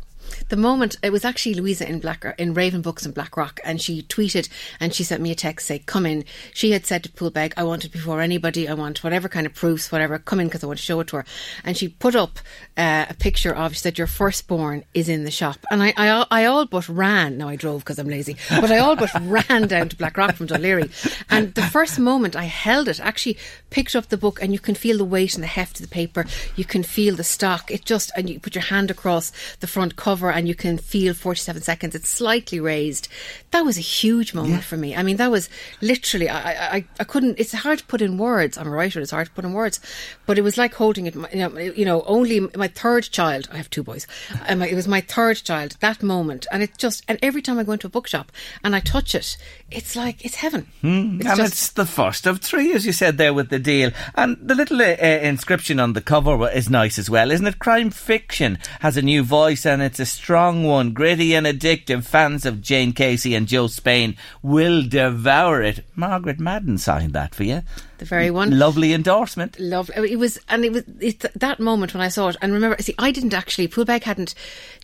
the 0.49 0.57
moment 0.57 0.97
it 1.03 1.11
was 1.11 1.25
actually 1.25 1.55
Louisa 1.55 1.89
in 1.89 1.99
Black 1.99 2.25
in 2.39 2.55
Raven 2.55 2.83
Books 2.83 3.05
in 3.05 3.13
Blackrock, 3.13 3.61
and 3.65 3.81
she 3.81 4.03
tweeted 4.03 4.49
and 4.81 4.95
she 4.95 5.05
sent 5.05 5.23
me 5.23 5.31
a 5.31 5.35
text 5.35 5.67
say, 5.67 5.81
"Come 5.81 6.07
in." 6.07 6.25
She 6.55 6.73
had 6.73 6.87
said 6.87 7.03
to 7.05 7.09
Poolbeg, 7.09 7.53
"I 7.57 7.65
want 7.65 7.85
it 7.85 7.93
before 7.93 8.21
anybody. 8.21 8.69
I 8.69 8.75
want 8.75 9.05
whatever 9.05 9.29
kind 9.29 9.47
of 9.47 9.55
proofs, 9.55 9.93
whatever. 9.93 10.19
Come 10.19 10.41
in 10.41 10.49
because 10.49 10.65
I 10.65 10.67
want 10.67 10.79
to 10.79 10.85
show 10.85 11.01
it 11.01 11.09
to 11.09 11.17
her." 11.17 11.25
And 11.65 11.77
she 11.77 11.89
put 11.89 12.15
up 12.15 12.39
uh, 12.77 13.07
a 13.09 13.15
picture 13.15 13.55
of. 13.55 13.75
She 13.75 13.81
said, 13.81 13.99
"Your 13.99 14.07
firstborn 14.07 14.85
is 14.95 15.09
in 15.09 15.25
the 15.25 15.31
shop," 15.31 15.59
and 15.71 15.83
I, 15.83 15.93
I, 15.97 16.27
I 16.31 16.45
all 16.47 16.67
but 16.67 16.89
ran. 16.89 17.39
Now 17.39 17.49
I 17.49 17.57
drove 17.57 17.81
because 17.81 17.99
I'm 17.99 18.09
lazy, 18.09 18.37
but 18.49 18.71
I 18.71 18.79
all 18.79 18.97
but 18.97 19.11
ran 19.23 19.69
down 19.69 19.89
to 19.91 19.97
Blackrock 19.97 20.35
from 20.35 20.47
Dún 20.47 20.61
Laoghaire. 20.61 21.25
And 21.31 21.55
the 21.55 21.63
first 21.63 21.99
moment 21.99 22.37
I 22.37 22.45
held 22.45 22.89
it, 22.89 23.01
actually 23.01 23.37
picked 23.71 23.95
up 23.95 24.09
the 24.09 24.17
book, 24.17 24.43
and 24.43 24.53
you 24.53 24.59
can 24.59 24.75
feel 24.75 24.99
the 24.99 25.05
weight 25.05 25.35
and 25.35 25.43
the 25.43 25.49
heft 25.49 25.81
of 25.81 25.83
the 25.83 25.95
paper. 25.95 26.25
You 26.57 26.65
can 26.65 26.83
feel 26.83 27.15
the 27.17 27.25
stock. 27.25 27.71
It 27.71 27.85
just 27.85 28.11
and 28.17 28.29
you 28.31 28.41
put 28.41 28.55
your 28.55 28.65
hand 28.65 28.91
across 28.91 29.33
the 29.61 29.67
front 29.67 29.97
cover 29.97 30.31
and 30.39 30.47
you 30.47 30.55
can 30.55 30.79
feel 30.79 31.15
47 31.15 31.63
seconds. 31.63 31.97
It's 31.97 32.09
slightly 32.09 32.61
raised. 32.61 33.09
That 33.51 33.65
was 33.65 33.77
a 33.77 33.81
huge 33.81 34.35
moment 34.35 34.55
yeah. 34.55 34.61
for 34.61 34.77
me. 34.77 34.95
I 34.95 35.03
mean, 35.03 35.17
that 35.17 35.33
was 35.33 35.51
literally, 35.81 36.29
I, 36.29 36.77
I, 36.77 36.85
I 37.01 37.05
couldn't, 37.05 37.41
it's 37.41 37.53
hard 37.53 37.81
to 37.81 37.85
put 37.87 38.01
in 38.01 38.19
words. 38.19 38.57
I'm 38.57 38.69
a 38.69 38.71
writer, 38.71 39.01
it's 39.01 39.11
hard 39.11 39.27
to 39.27 39.33
put 39.33 39.45
in 39.45 39.53
words, 39.53 39.81
but 40.27 40.39
it 40.39 40.43
was 40.43 40.57
like 40.57 40.75
holding 40.75 41.09
it, 41.09 41.17
you 41.17 41.41
know, 41.41 41.59
you 41.59 41.85
know 41.85 42.03
only 42.03 42.39
my 42.55 42.69
third 42.69 43.11
child, 43.11 43.49
I 43.53 43.57
have 43.57 43.69
two 43.69 43.83
boys, 43.83 44.07
and 44.47 44.63
it 44.63 44.77
was 44.77 44.87
my 44.87 45.01
third 45.01 45.39
child, 45.39 45.77
that 45.81 46.05
moment. 46.05 46.47
And 46.53 46.63
it 46.63 46.79
just, 46.79 47.03
and 47.09 47.19
every 47.21 47.43
time 47.43 47.59
I 47.59 47.65
go 47.65 47.73
into 47.73 47.89
a 47.89 47.91
bookshop 47.91 48.31
and 48.63 48.77
I 48.77 48.81
touch 48.81 49.17
it, 49.17 49.37
it's 49.73 49.97
like, 49.97 50.25
it's 50.25 50.37
heaven. 50.37 50.69
Mm. 50.85 51.19
It's 51.19 51.31
and 51.31 51.37
just, 51.37 51.53
it's 51.53 51.71
the 51.71 51.85
first 51.85 52.29
of 52.29 52.41
three, 52.43 52.73
as 52.75 52.87
you 52.87 52.93
said 52.93 53.19
there 53.19 53.35
with 53.35 53.49
the 53.49 53.59
deal. 53.59 53.91
And 54.15 54.37
the 54.41 54.55
little 54.55 54.81
uh, 54.81 54.85
uh 55.03 55.19
inscription 55.21 55.81
on 55.81 55.95
the 55.95 56.01
cover 56.01 56.49
is 56.49 56.71
nice 56.71 56.97
as 56.97 57.11
well, 57.11 57.33
isn't 57.33 57.45
it? 57.45 57.59
Crime 57.59 57.91
fiction 57.91 58.61
has 58.83 58.97
a 58.97 59.03
new 59.03 59.25
voice 59.25 59.67
and 59.67 59.83
it's 59.83 59.99
a 59.99 60.07
strong 60.29 60.63
one, 60.63 60.93
gritty 60.93 61.35
and 61.35 61.47
addictive. 61.47 62.05
Fans 62.05 62.45
of 62.45 62.61
Jane 62.61 62.93
Casey 62.93 63.35
and 63.35 63.47
Jo 63.47 63.67
Spain 63.67 64.15
will 64.43 64.83
devour 64.87 65.63
it. 65.63 65.83
Margaret 65.97 66.39
Madden 66.39 66.77
signed 66.77 67.15
that 67.15 67.35
for 67.35 67.45
you 67.45 67.63
the 67.97 68.05
very 68.05 68.31
one. 68.31 68.59
Lovely 68.59 68.93
endorsement. 68.93 69.59
Lovely. 69.59 70.13
It 70.13 70.17
was, 70.17 70.39
and 70.51 70.67
it 70.67 70.73
was 70.73 70.85
it, 71.01 71.21
that 71.35 71.61
moment 71.61 71.95
when 71.95 72.03
I 72.03 72.09
saw 72.09 72.29
it. 72.29 72.37
And 72.41 72.53
remember, 72.53 72.77
see, 72.81 72.95
I 72.99 73.11
didn't 73.11 73.33
actually. 73.33 73.69
Poolbeg 73.69 74.05
hadn't 74.05 74.35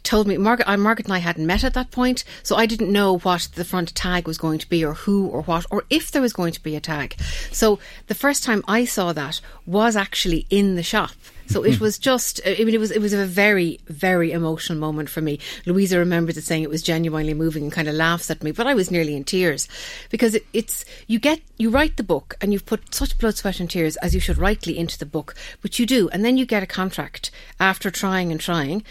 told 0.03 0.27
me. 0.27 0.37
Margaret, 0.37 0.67
uh, 0.67 0.79
Margaret 0.79 1.07
and 1.07 1.15
I 1.15 1.19
hadn't 1.19 1.47
met 1.47 1.63
at 1.63 1.75
that 1.75 1.91
point, 1.91 2.25
so 2.43 2.57
I 2.57 2.65
didn't 2.65 2.91
know 2.91 3.19
what 3.19 3.49
the 3.55 3.65
front 3.65 3.95
tag 3.95 4.27
was 4.27 4.39
going 4.39 4.59
to 4.59 4.69
be, 4.69 4.85
or 4.85 4.95
who, 4.95 5.27
or 5.27 5.43
what, 5.43 5.67
or 5.71 5.85
if 5.91 6.11
there 6.11 6.23
was 6.23 6.33
going 6.33 6.53
to 6.53 6.63
be 6.63 6.75
a 6.75 6.81
tag. 6.81 7.17
So 7.53 7.79
the 8.07 8.15
first 8.15 8.45
time 8.45 8.65
I 8.67 8.85
saw 8.85 9.13
that 9.13 9.41
was 9.67 9.95
actually 9.95 10.47
in 10.49 10.75
the 10.75 10.83
shop. 10.83 11.13
So 11.47 11.63
it 11.63 11.81
was 11.81 11.99
just, 11.99 12.41
I 12.47 12.57
mean, 12.65 12.75
it 12.75 12.81
was 12.81 12.91
it 12.91 13.01
was 13.01 13.13
a 13.13 13.27
very 13.27 13.81
very 13.87 14.33
emotional 14.33 14.79
moment 14.79 15.09
for 15.09 15.21
me. 15.21 15.39
Louisa 15.67 15.99
remembers 15.99 16.37
it 16.37 16.45
saying 16.45 16.63
it 16.63 16.71
was 16.71 16.83
genuinely 16.83 17.35
moving 17.35 17.65
and 17.65 17.73
kind 17.73 17.89
of 17.89 17.95
laughs 17.95 18.31
at 18.31 18.43
me, 18.43 18.51
but 18.51 18.67
I 18.67 18.75
was 18.75 18.91
nearly 18.91 19.15
in 19.15 19.25
tears 19.25 19.69
because 20.11 20.35
it, 20.35 20.47
it's 20.53 20.85
you 21.07 21.19
get 21.19 21.41
you 21.57 21.71
write 21.71 21.97
the 21.97 22.03
book 22.03 22.37
and 22.41 22.53
you've 22.53 22.67
put 22.67 22.95
such 22.95 23.19
blood, 23.19 23.37
sweat, 23.37 23.61
and 23.61 23.71
tears 23.71 23.97
as 23.97 24.15
you 24.15 24.21
should 24.21 24.39
rightly 24.39 24.77
into 24.77 24.99
the 24.99 25.07
book, 25.07 25.35
but 25.63 25.79
you 25.79 25.87
do, 25.87 26.09
and 26.11 26.25
then 26.25 26.37
you 26.37 26.47
get 26.47 26.63
a 26.63 26.67
contract 26.67 27.31
after 27.61 27.91
trying 27.91 28.31
and 28.31 28.41
trying, 28.41 28.83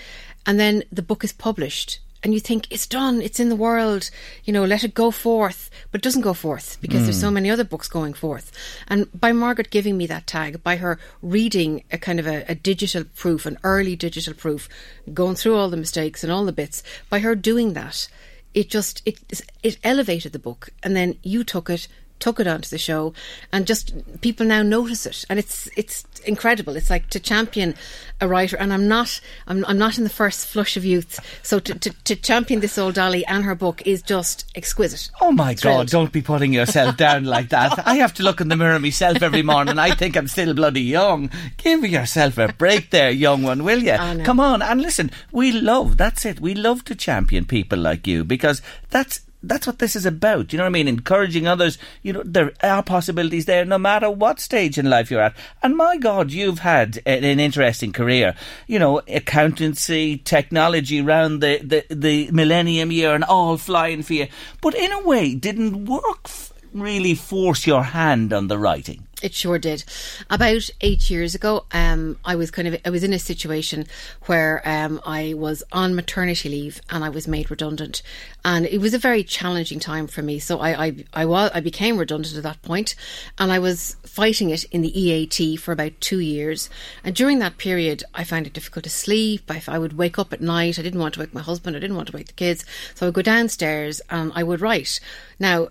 and 0.46 0.60
then 0.60 0.84
the 0.92 1.02
book 1.02 1.24
is 1.24 1.34
published 1.34 2.00
and 2.24 2.34
you 2.34 2.40
think 2.40 2.68
it's 2.72 2.88
done, 2.88 3.22
it's 3.22 3.40
in 3.40 3.50
the 3.50 3.56
world, 3.56 4.10
you 4.46 4.54
know, 4.54 4.64
let 4.64 4.84
it 4.84 4.94
go 4.94 5.12
forth, 5.12 5.70
but 5.92 6.00
it 6.00 6.04
doesn't 6.04 6.22
go 6.22 6.34
forth 6.34 6.78
because 6.82 7.02
mm. 7.02 7.06
there's 7.06 7.20
so 7.20 7.28
hmm. 7.28 7.36
many 7.36 7.52
other 7.52 7.66
books 7.66 7.88
going 7.90 8.14
forth. 8.14 8.52
And 8.88 9.08
by 9.20 9.34
Margaret 9.34 9.70
giving 9.70 9.98
me 9.98 10.08
that 10.08 10.26
tag, 10.26 10.64
by 10.64 10.78
her 10.78 10.98
reading 11.22 11.84
a 11.92 11.98
kind 11.98 12.20
of 12.20 12.28
a, 12.28 12.46
a 12.48 12.56
digital 12.56 13.04
proof, 13.04 13.46
an 13.46 13.58
early 13.64 13.96
digital 13.96 14.34
proof, 14.34 14.70
going 15.14 15.36
through 15.36 15.58
all 15.58 15.70
the 15.70 15.78
mistakes 15.78 16.24
and 16.24 16.32
all 16.32 16.46
the 16.46 16.54
bits, 16.54 16.82
by 17.10 17.20
her 17.20 17.36
doing 17.36 17.74
that, 17.74 18.08
it 18.54 18.70
just 18.70 19.02
it 19.06 19.20
it 19.64 19.78
elevated 19.84 20.32
the 20.32 20.40
book, 20.40 20.70
and 20.84 20.96
then 20.96 21.18
you 21.24 21.44
took 21.44 21.70
it 21.70 21.88
took 22.24 22.40
it 22.40 22.48
onto 22.48 22.70
the 22.70 22.78
show, 22.78 23.14
and 23.52 23.68
just 23.68 23.94
people 24.22 24.46
now 24.46 24.64
notice 24.64 25.06
it, 25.06 25.26
and 25.30 25.38
it's 25.38 25.68
it's 25.76 26.06
incredible. 26.26 26.78
It's 26.78 26.90
like 26.90 27.10
to 27.10 27.20
champion 27.20 27.76
a 28.22 28.30
writer, 28.30 28.56
and 28.56 28.72
I'm 28.72 28.88
not 28.88 29.20
I'm, 29.46 29.66
I'm 29.66 29.78
not 29.78 29.98
in 29.98 30.06
the 30.06 30.10
first 30.10 30.48
flush 30.48 30.78
of 30.78 30.86
youth, 30.86 31.20
so 31.44 31.60
to, 31.60 31.74
to, 31.78 31.90
to 31.90 32.16
champion 32.16 32.62
this 32.62 32.78
old 32.78 32.94
Dolly 32.94 33.26
and 33.26 33.44
her 33.44 33.56
book 33.56 33.86
is 33.86 34.02
just 34.02 34.50
exquisite. 34.56 35.12
Oh 35.20 35.34
my 35.34 35.54
God! 35.54 35.90
Don't 35.90 36.14
be 36.14 36.22
putting 36.22 36.54
yourself 36.54 36.96
down 36.96 37.26
like 37.26 37.50
that. 37.50 37.86
I 37.86 37.96
have 37.96 38.14
to 38.14 38.24
look 38.24 38.40
in 38.40 38.48
the 38.48 38.56
mirror 38.56 38.80
myself 38.80 39.22
every 39.22 39.44
morning. 39.44 39.78
I 39.78 39.94
think 39.94 40.16
I'm 40.16 40.30
still 40.30 40.54
bloody 40.54 40.82
young. 40.82 41.30
Give 41.58 41.84
yourself 41.84 42.38
a 42.38 42.54
break, 42.54 42.90
there, 42.92 43.12
young 43.12 43.44
one, 43.44 43.66
will 43.66 43.84
you? 43.84 43.98
Oh, 44.00 44.22
Come 44.24 44.40
on 44.40 44.62
and 44.62 44.82
listen. 44.82 45.12
We 45.34 45.52
love 45.52 45.98
that's 45.98 46.24
it. 46.24 46.40
We 46.40 46.56
love 46.56 46.86
to 46.86 46.96
champion 46.96 47.44
people 47.44 47.80
like 47.80 48.08
you 48.08 48.24
because 48.24 48.62
that's 48.92 49.20
that's 49.44 49.68
what 49.68 49.80
this 49.80 49.96
is 49.96 50.06
about. 50.06 50.54
You 50.54 50.58
know 50.58 50.64
what 50.64 50.70
I 50.70 50.72
mean? 50.72 50.88
Encouraging 50.88 51.48
others. 51.48 51.78
You 52.02 52.14
know, 52.14 52.24
there 52.26 52.54
are 52.64 52.82
possibilities 52.82 53.46
there 53.46 53.66
no 53.66 53.78
matter 53.78 54.10
what 54.10 54.40
stage 54.40 54.78
in 54.78 54.90
life 54.90 55.12
you're 55.12 55.22
at. 55.22 55.36
And 55.62 55.76
my 55.76 55.98
God, 55.98 56.32
you've 56.32 56.60
had 56.60 57.02
an, 57.06 57.24
interesting 57.24 57.92
career. 57.92 58.36
You 58.68 58.80
know, 58.80 59.02
accountancy, 59.08 60.18
technology 60.18 61.02
around 61.02 61.40
the, 61.40 61.58
the, 61.58 61.86
the 61.94 62.32
millennium 62.32 62.92
year 62.92 63.14
and 63.14 63.24
all 63.24 63.58
flying 63.58 64.02
for 64.02 64.14
you. 64.14 64.28
But 64.62 64.76
in 64.76 64.92
a 64.92 65.04
way, 65.04 65.36
didn't 65.36 65.86
work 65.86 66.22
f- 66.26 66.54
really 66.74 67.16
force 67.16 67.68
your 67.68 67.84
hand 67.84 68.32
on 68.32 68.48
the 68.48 68.58
writing. 68.58 69.08
It 69.24 69.34
sure 69.34 69.58
did. 69.58 69.86
About 70.30 70.70
eight 70.82 71.10
years 71.10 71.34
ago, 71.34 71.66
um, 71.72 72.18
I 72.26 72.36
was 72.36 72.52
kind 72.52 72.68
of 72.68 72.76
I 72.84 72.90
was 72.90 73.06
in 73.06 73.14
a 73.14 73.20
situation 73.20 73.88
where 74.26 74.62
um, 74.66 75.00
I 75.06 75.34
was 75.34 75.64
on 75.72 75.96
maternity 75.96 76.50
leave 76.50 76.82
and 76.90 77.06
I 77.06 77.10
was 77.10 77.26
made 77.26 77.50
redundant, 77.50 78.02
and 78.44 78.66
it 78.66 78.80
was 78.80 78.94
a 78.94 79.00
very 79.00 79.24
challenging 79.24 79.80
time 79.80 80.08
for 80.08 80.22
me. 80.22 80.40
So 80.40 80.60
I 80.60 80.88
I 80.88 81.06
I, 81.14 81.26
was, 81.26 81.52
I 81.54 81.62
became 81.62 81.98
redundant 81.98 82.36
at 82.36 82.44
that 82.44 82.62
point, 82.64 82.96
and 83.38 83.50
I 83.50 83.60
was 83.60 83.96
fighting 84.04 84.50
it 84.50 84.66
in 84.66 84.82
the 84.82 85.00
EAT 85.00 85.56
for 85.56 85.72
about 85.72 86.02
two 86.02 86.20
years. 86.20 86.70
And 87.02 87.16
during 87.16 87.40
that 87.40 87.58
period, 87.58 88.04
I 88.14 88.26
found 88.26 88.46
it 88.46 88.52
difficult 88.52 88.84
to 88.84 88.90
sleep. 88.90 89.50
I, 89.50 89.64
I 89.70 89.80
would 89.80 89.98
wake 89.98 90.20
up 90.20 90.34
at 90.34 90.42
night. 90.42 90.78
I 90.78 90.82
didn't 90.82 91.00
want 91.00 91.14
to 91.14 91.22
wake 91.22 91.34
my 91.34 91.42
husband. 91.42 91.78
I 91.78 91.80
didn't 91.80 91.96
want 91.96 92.10
to 92.10 92.18
wake 92.18 92.28
the 92.28 92.34
kids. 92.34 92.66
So 92.94 93.06
I 93.06 93.08
would 93.08 93.16
go 93.16 93.22
downstairs 93.22 94.02
and 94.10 94.34
I 94.36 94.44
would 94.44 94.60
write. 94.60 95.00
Now 95.40 95.70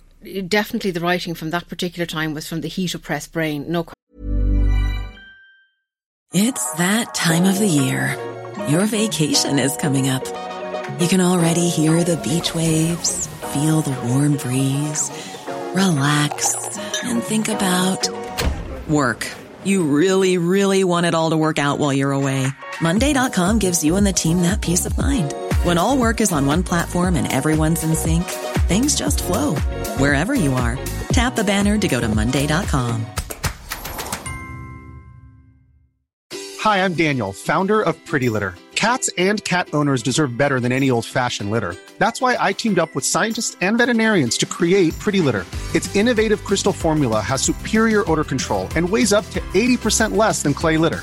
definitely 0.48 0.90
the 0.90 1.00
writing 1.00 1.34
from 1.34 1.50
that 1.50 1.68
particular 1.68 2.06
time 2.06 2.34
was 2.34 2.48
from 2.48 2.60
the 2.60 2.68
heat 2.68 2.94
oppressed 2.94 3.32
brain. 3.32 3.70
No. 3.70 3.86
It's 6.32 6.72
that 6.74 7.14
time 7.14 7.44
of 7.44 7.58
the 7.58 7.66
year. 7.66 8.16
Your 8.68 8.86
vacation 8.86 9.58
is 9.58 9.76
coming 9.76 10.08
up. 10.08 10.24
You 11.00 11.08
can 11.08 11.20
already 11.20 11.68
hear 11.68 12.04
the 12.04 12.16
beach 12.16 12.54
waves, 12.54 13.26
feel 13.52 13.80
the 13.80 13.96
warm 14.08 14.36
breeze, 14.36 15.10
relax, 15.74 16.78
and 17.02 17.22
think 17.22 17.48
about 17.48 18.08
work. 18.88 19.28
You 19.64 19.84
really, 19.84 20.38
really 20.38 20.84
want 20.84 21.06
it 21.06 21.14
all 21.14 21.30
to 21.30 21.36
work 21.36 21.58
out 21.58 21.78
while 21.78 21.92
you're 21.92 22.12
away. 22.12 22.46
Monday.com 22.80 23.58
gives 23.58 23.84
you 23.84 23.96
and 23.96 24.06
the 24.06 24.12
team 24.12 24.42
that 24.42 24.60
peace 24.60 24.86
of 24.86 24.96
mind. 24.96 25.34
When 25.62 25.78
all 25.78 25.96
work 25.96 26.20
is 26.20 26.32
on 26.32 26.44
one 26.44 26.64
platform 26.64 27.14
and 27.14 27.30
everyone's 27.30 27.84
in 27.84 27.94
sync, 27.94 28.24
things 28.66 28.96
just 28.96 29.22
flow 29.22 29.54
wherever 29.96 30.34
you 30.34 30.54
are. 30.54 30.76
Tap 31.10 31.36
the 31.36 31.44
banner 31.44 31.78
to 31.78 31.86
go 31.86 32.00
to 32.00 32.08
Monday.com. 32.08 33.06
Hi, 36.58 36.84
I'm 36.84 36.94
Daniel, 36.94 37.32
founder 37.32 37.80
of 37.80 37.94
Pretty 38.06 38.28
Litter. 38.28 38.56
Cats 38.74 39.08
and 39.16 39.44
cat 39.44 39.68
owners 39.72 40.02
deserve 40.02 40.36
better 40.36 40.58
than 40.58 40.72
any 40.72 40.90
old 40.90 41.06
fashioned 41.06 41.52
litter. 41.52 41.76
That's 41.98 42.20
why 42.20 42.36
I 42.40 42.52
teamed 42.52 42.80
up 42.80 42.92
with 42.96 43.04
scientists 43.04 43.56
and 43.60 43.78
veterinarians 43.78 44.36
to 44.38 44.46
create 44.46 44.98
Pretty 44.98 45.20
Litter. 45.20 45.46
Its 45.76 45.94
innovative 45.94 46.42
crystal 46.42 46.72
formula 46.72 47.20
has 47.20 47.40
superior 47.40 48.02
odor 48.10 48.24
control 48.24 48.66
and 48.74 48.90
weighs 48.90 49.12
up 49.12 49.24
to 49.30 49.38
80% 49.54 50.16
less 50.16 50.42
than 50.42 50.54
clay 50.54 50.76
litter. 50.76 51.02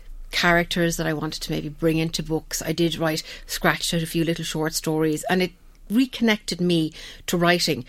characters 0.31 0.97
that 0.97 1.07
I 1.07 1.13
wanted 1.13 1.41
to 1.43 1.51
maybe 1.51 1.69
bring 1.69 1.97
into 1.97 2.23
books. 2.23 2.61
I 2.61 2.71
did 2.71 2.97
write, 2.97 3.23
scratched 3.45 3.93
out 3.93 4.01
a 4.01 4.07
few 4.07 4.23
little 4.23 4.45
short 4.45 4.73
stories, 4.73 5.23
and 5.29 5.41
it 5.41 5.51
reconnected 5.89 6.61
me 6.61 6.93
to 7.27 7.37
writing 7.37 7.85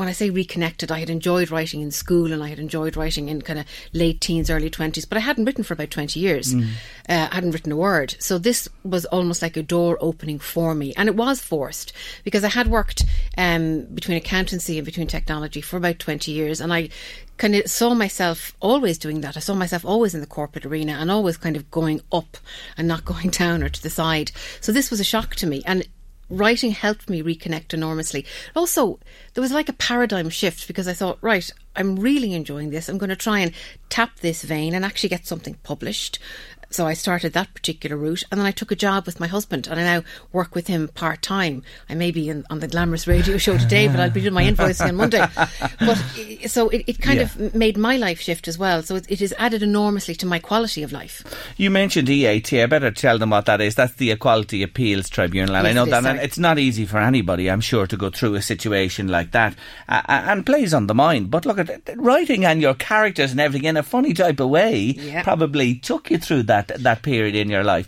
when 0.00 0.08
I 0.08 0.12
say 0.12 0.30
reconnected, 0.30 0.90
I 0.90 0.98
had 0.98 1.10
enjoyed 1.10 1.50
writing 1.50 1.82
in 1.82 1.90
school 1.90 2.32
and 2.32 2.42
I 2.42 2.48
had 2.48 2.58
enjoyed 2.58 2.96
writing 2.96 3.28
in 3.28 3.42
kind 3.42 3.58
of 3.58 3.66
late 3.92 4.22
teens, 4.22 4.48
early 4.48 4.70
20s, 4.70 5.06
but 5.06 5.18
I 5.18 5.20
hadn't 5.20 5.44
written 5.44 5.62
for 5.62 5.74
about 5.74 5.90
20 5.90 6.18
years. 6.18 6.54
Mm. 6.54 6.70
Uh, 7.06 7.28
I 7.30 7.34
hadn't 7.34 7.50
written 7.50 7.70
a 7.70 7.76
word. 7.76 8.16
So 8.18 8.38
this 8.38 8.66
was 8.82 9.04
almost 9.04 9.42
like 9.42 9.58
a 9.58 9.62
door 9.62 9.98
opening 10.00 10.38
for 10.38 10.74
me. 10.74 10.94
And 10.96 11.06
it 11.06 11.16
was 11.16 11.42
forced 11.42 11.92
because 12.24 12.44
I 12.44 12.48
had 12.48 12.68
worked 12.68 13.04
um, 13.36 13.82
between 13.92 14.16
accountancy 14.16 14.78
and 14.78 14.86
between 14.86 15.06
technology 15.06 15.60
for 15.60 15.76
about 15.76 15.98
20 15.98 16.32
years. 16.32 16.62
And 16.62 16.72
I 16.72 16.88
kind 17.36 17.54
of 17.54 17.70
saw 17.70 17.92
myself 17.92 18.56
always 18.60 18.96
doing 18.96 19.20
that. 19.20 19.36
I 19.36 19.40
saw 19.40 19.54
myself 19.54 19.84
always 19.84 20.14
in 20.14 20.22
the 20.22 20.26
corporate 20.26 20.64
arena 20.64 20.92
and 20.92 21.10
always 21.10 21.36
kind 21.36 21.56
of 21.56 21.70
going 21.70 22.00
up 22.10 22.38
and 22.78 22.88
not 22.88 23.04
going 23.12 23.28
down 23.28 23.62
or 23.62 23.68
to 23.68 23.82
the 23.82 23.90
side. 23.90 24.32
So 24.62 24.72
this 24.72 24.90
was 24.90 24.98
a 24.98 25.04
shock 25.04 25.34
to 25.36 25.46
me. 25.46 25.62
And 25.66 25.86
writing 26.30 26.70
helped 26.70 27.10
me 27.10 27.22
reconnect 27.22 27.74
enormously. 27.74 28.24
Also, 28.54 28.98
there 29.34 29.42
was 29.42 29.52
like 29.52 29.68
a 29.68 29.74
paradigm 29.74 30.30
shift 30.30 30.66
because 30.66 30.88
I 30.88 30.94
thought, 30.94 31.18
right, 31.20 31.50
I'm 31.76 31.96
really 31.96 32.32
enjoying 32.32 32.70
this. 32.70 32.88
I'm 32.88 32.98
going 32.98 33.10
to 33.10 33.16
try 33.16 33.40
and 33.40 33.52
tap 33.88 34.20
this 34.20 34.42
vein 34.42 34.74
and 34.74 34.84
actually 34.84 35.10
get 35.10 35.26
something 35.26 35.54
published. 35.62 36.18
So 36.70 36.86
I 36.86 36.94
started 36.94 37.32
that 37.32 37.52
particular 37.52 37.96
route, 37.96 38.22
and 38.30 38.40
then 38.40 38.46
I 38.46 38.52
took 38.52 38.70
a 38.70 38.76
job 38.76 39.04
with 39.06 39.18
my 39.18 39.26
husband, 39.26 39.66
and 39.66 39.80
I 39.80 39.82
now 39.82 40.04
work 40.32 40.54
with 40.54 40.68
him 40.68 40.86
part 40.86 41.20
time. 41.20 41.64
I 41.88 41.94
may 41.94 42.12
be 42.12 42.28
in, 42.28 42.46
on 42.48 42.60
the 42.60 42.68
glamorous 42.68 43.08
radio 43.08 43.38
show 43.38 43.58
today, 43.58 43.88
but 43.88 43.98
I'll 43.98 44.10
be 44.10 44.20
doing 44.20 44.34
my 44.34 44.44
invoicing 44.44 44.88
on 44.88 44.96
Monday. 44.96 45.26
But 45.80 45.96
so 46.46 46.68
it, 46.68 46.84
it 46.86 46.98
kind 47.00 47.18
yeah. 47.18 47.24
of 47.24 47.54
made 47.54 47.76
my 47.76 47.96
life 47.96 48.20
shift 48.20 48.46
as 48.48 48.58
well. 48.58 48.82
So 48.82 48.96
it, 48.96 49.06
it 49.10 49.20
has 49.20 49.32
added 49.38 49.62
enormously 49.62 50.14
to 50.16 50.26
my 50.26 50.38
quality 50.38 50.82
of 50.82 50.92
life. 50.92 51.24
You 51.56 51.70
mentioned 51.70 52.08
EAT. 52.08 52.52
I 52.52 52.66
better 52.66 52.90
tell 52.90 53.18
them 53.18 53.30
what 53.30 53.46
that 53.46 53.60
is. 53.60 53.74
That's 53.74 53.94
the 53.94 54.10
Equality 54.10 54.62
Appeals 54.62 55.08
Tribunal, 55.08 55.56
and 55.56 55.66
yes, 55.66 55.70
I 55.70 55.74
know 55.74 55.86
that 55.86 56.02
sorry. 56.04 56.18
it's 56.18 56.38
not 56.38 56.58
easy 56.58 56.86
for 56.86 56.98
anybody, 56.98 57.50
I'm 57.50 57.60
sure, 57.60 57.86
to 57.86 57.96
go 57.96 58.10
through 58.10 58.34
a 58.34 58.42
situation 58.42 59.08
like 59.08 59.32
that, 59.32 59.54
uh, 59.88 60.02
and 60.06 60.46
plays 60.46 60.72
on 60.72 60.86
the 60.86 60.94
mind. 60.94 61.30
But 61.30 61.46
look 61.46 61.58
at 61.58 61.96
writing 61.96 62.44
and 62.44 62.60
your 62.60 62.74
characters 62.74 63.32
and 63.32 63.40
everything 63.40 63.66
in 63.66 63.76
a 63.76 63.82
funny 63.82 64.12
type 64.12 64.38
of 64.38 64.50
way 64.50 64.78
yeah. 64.78 65.22
probably 65.22 65.74
took 65.74 66.10
you 66.10 66.18
through 66.18 66.44
that 66.44 66.59
that 66.68 66.82
that 66.82 67.02
period 67.02 67.34
in 67.34 67.48
your 67.48 67.64
life. 67.64 67.86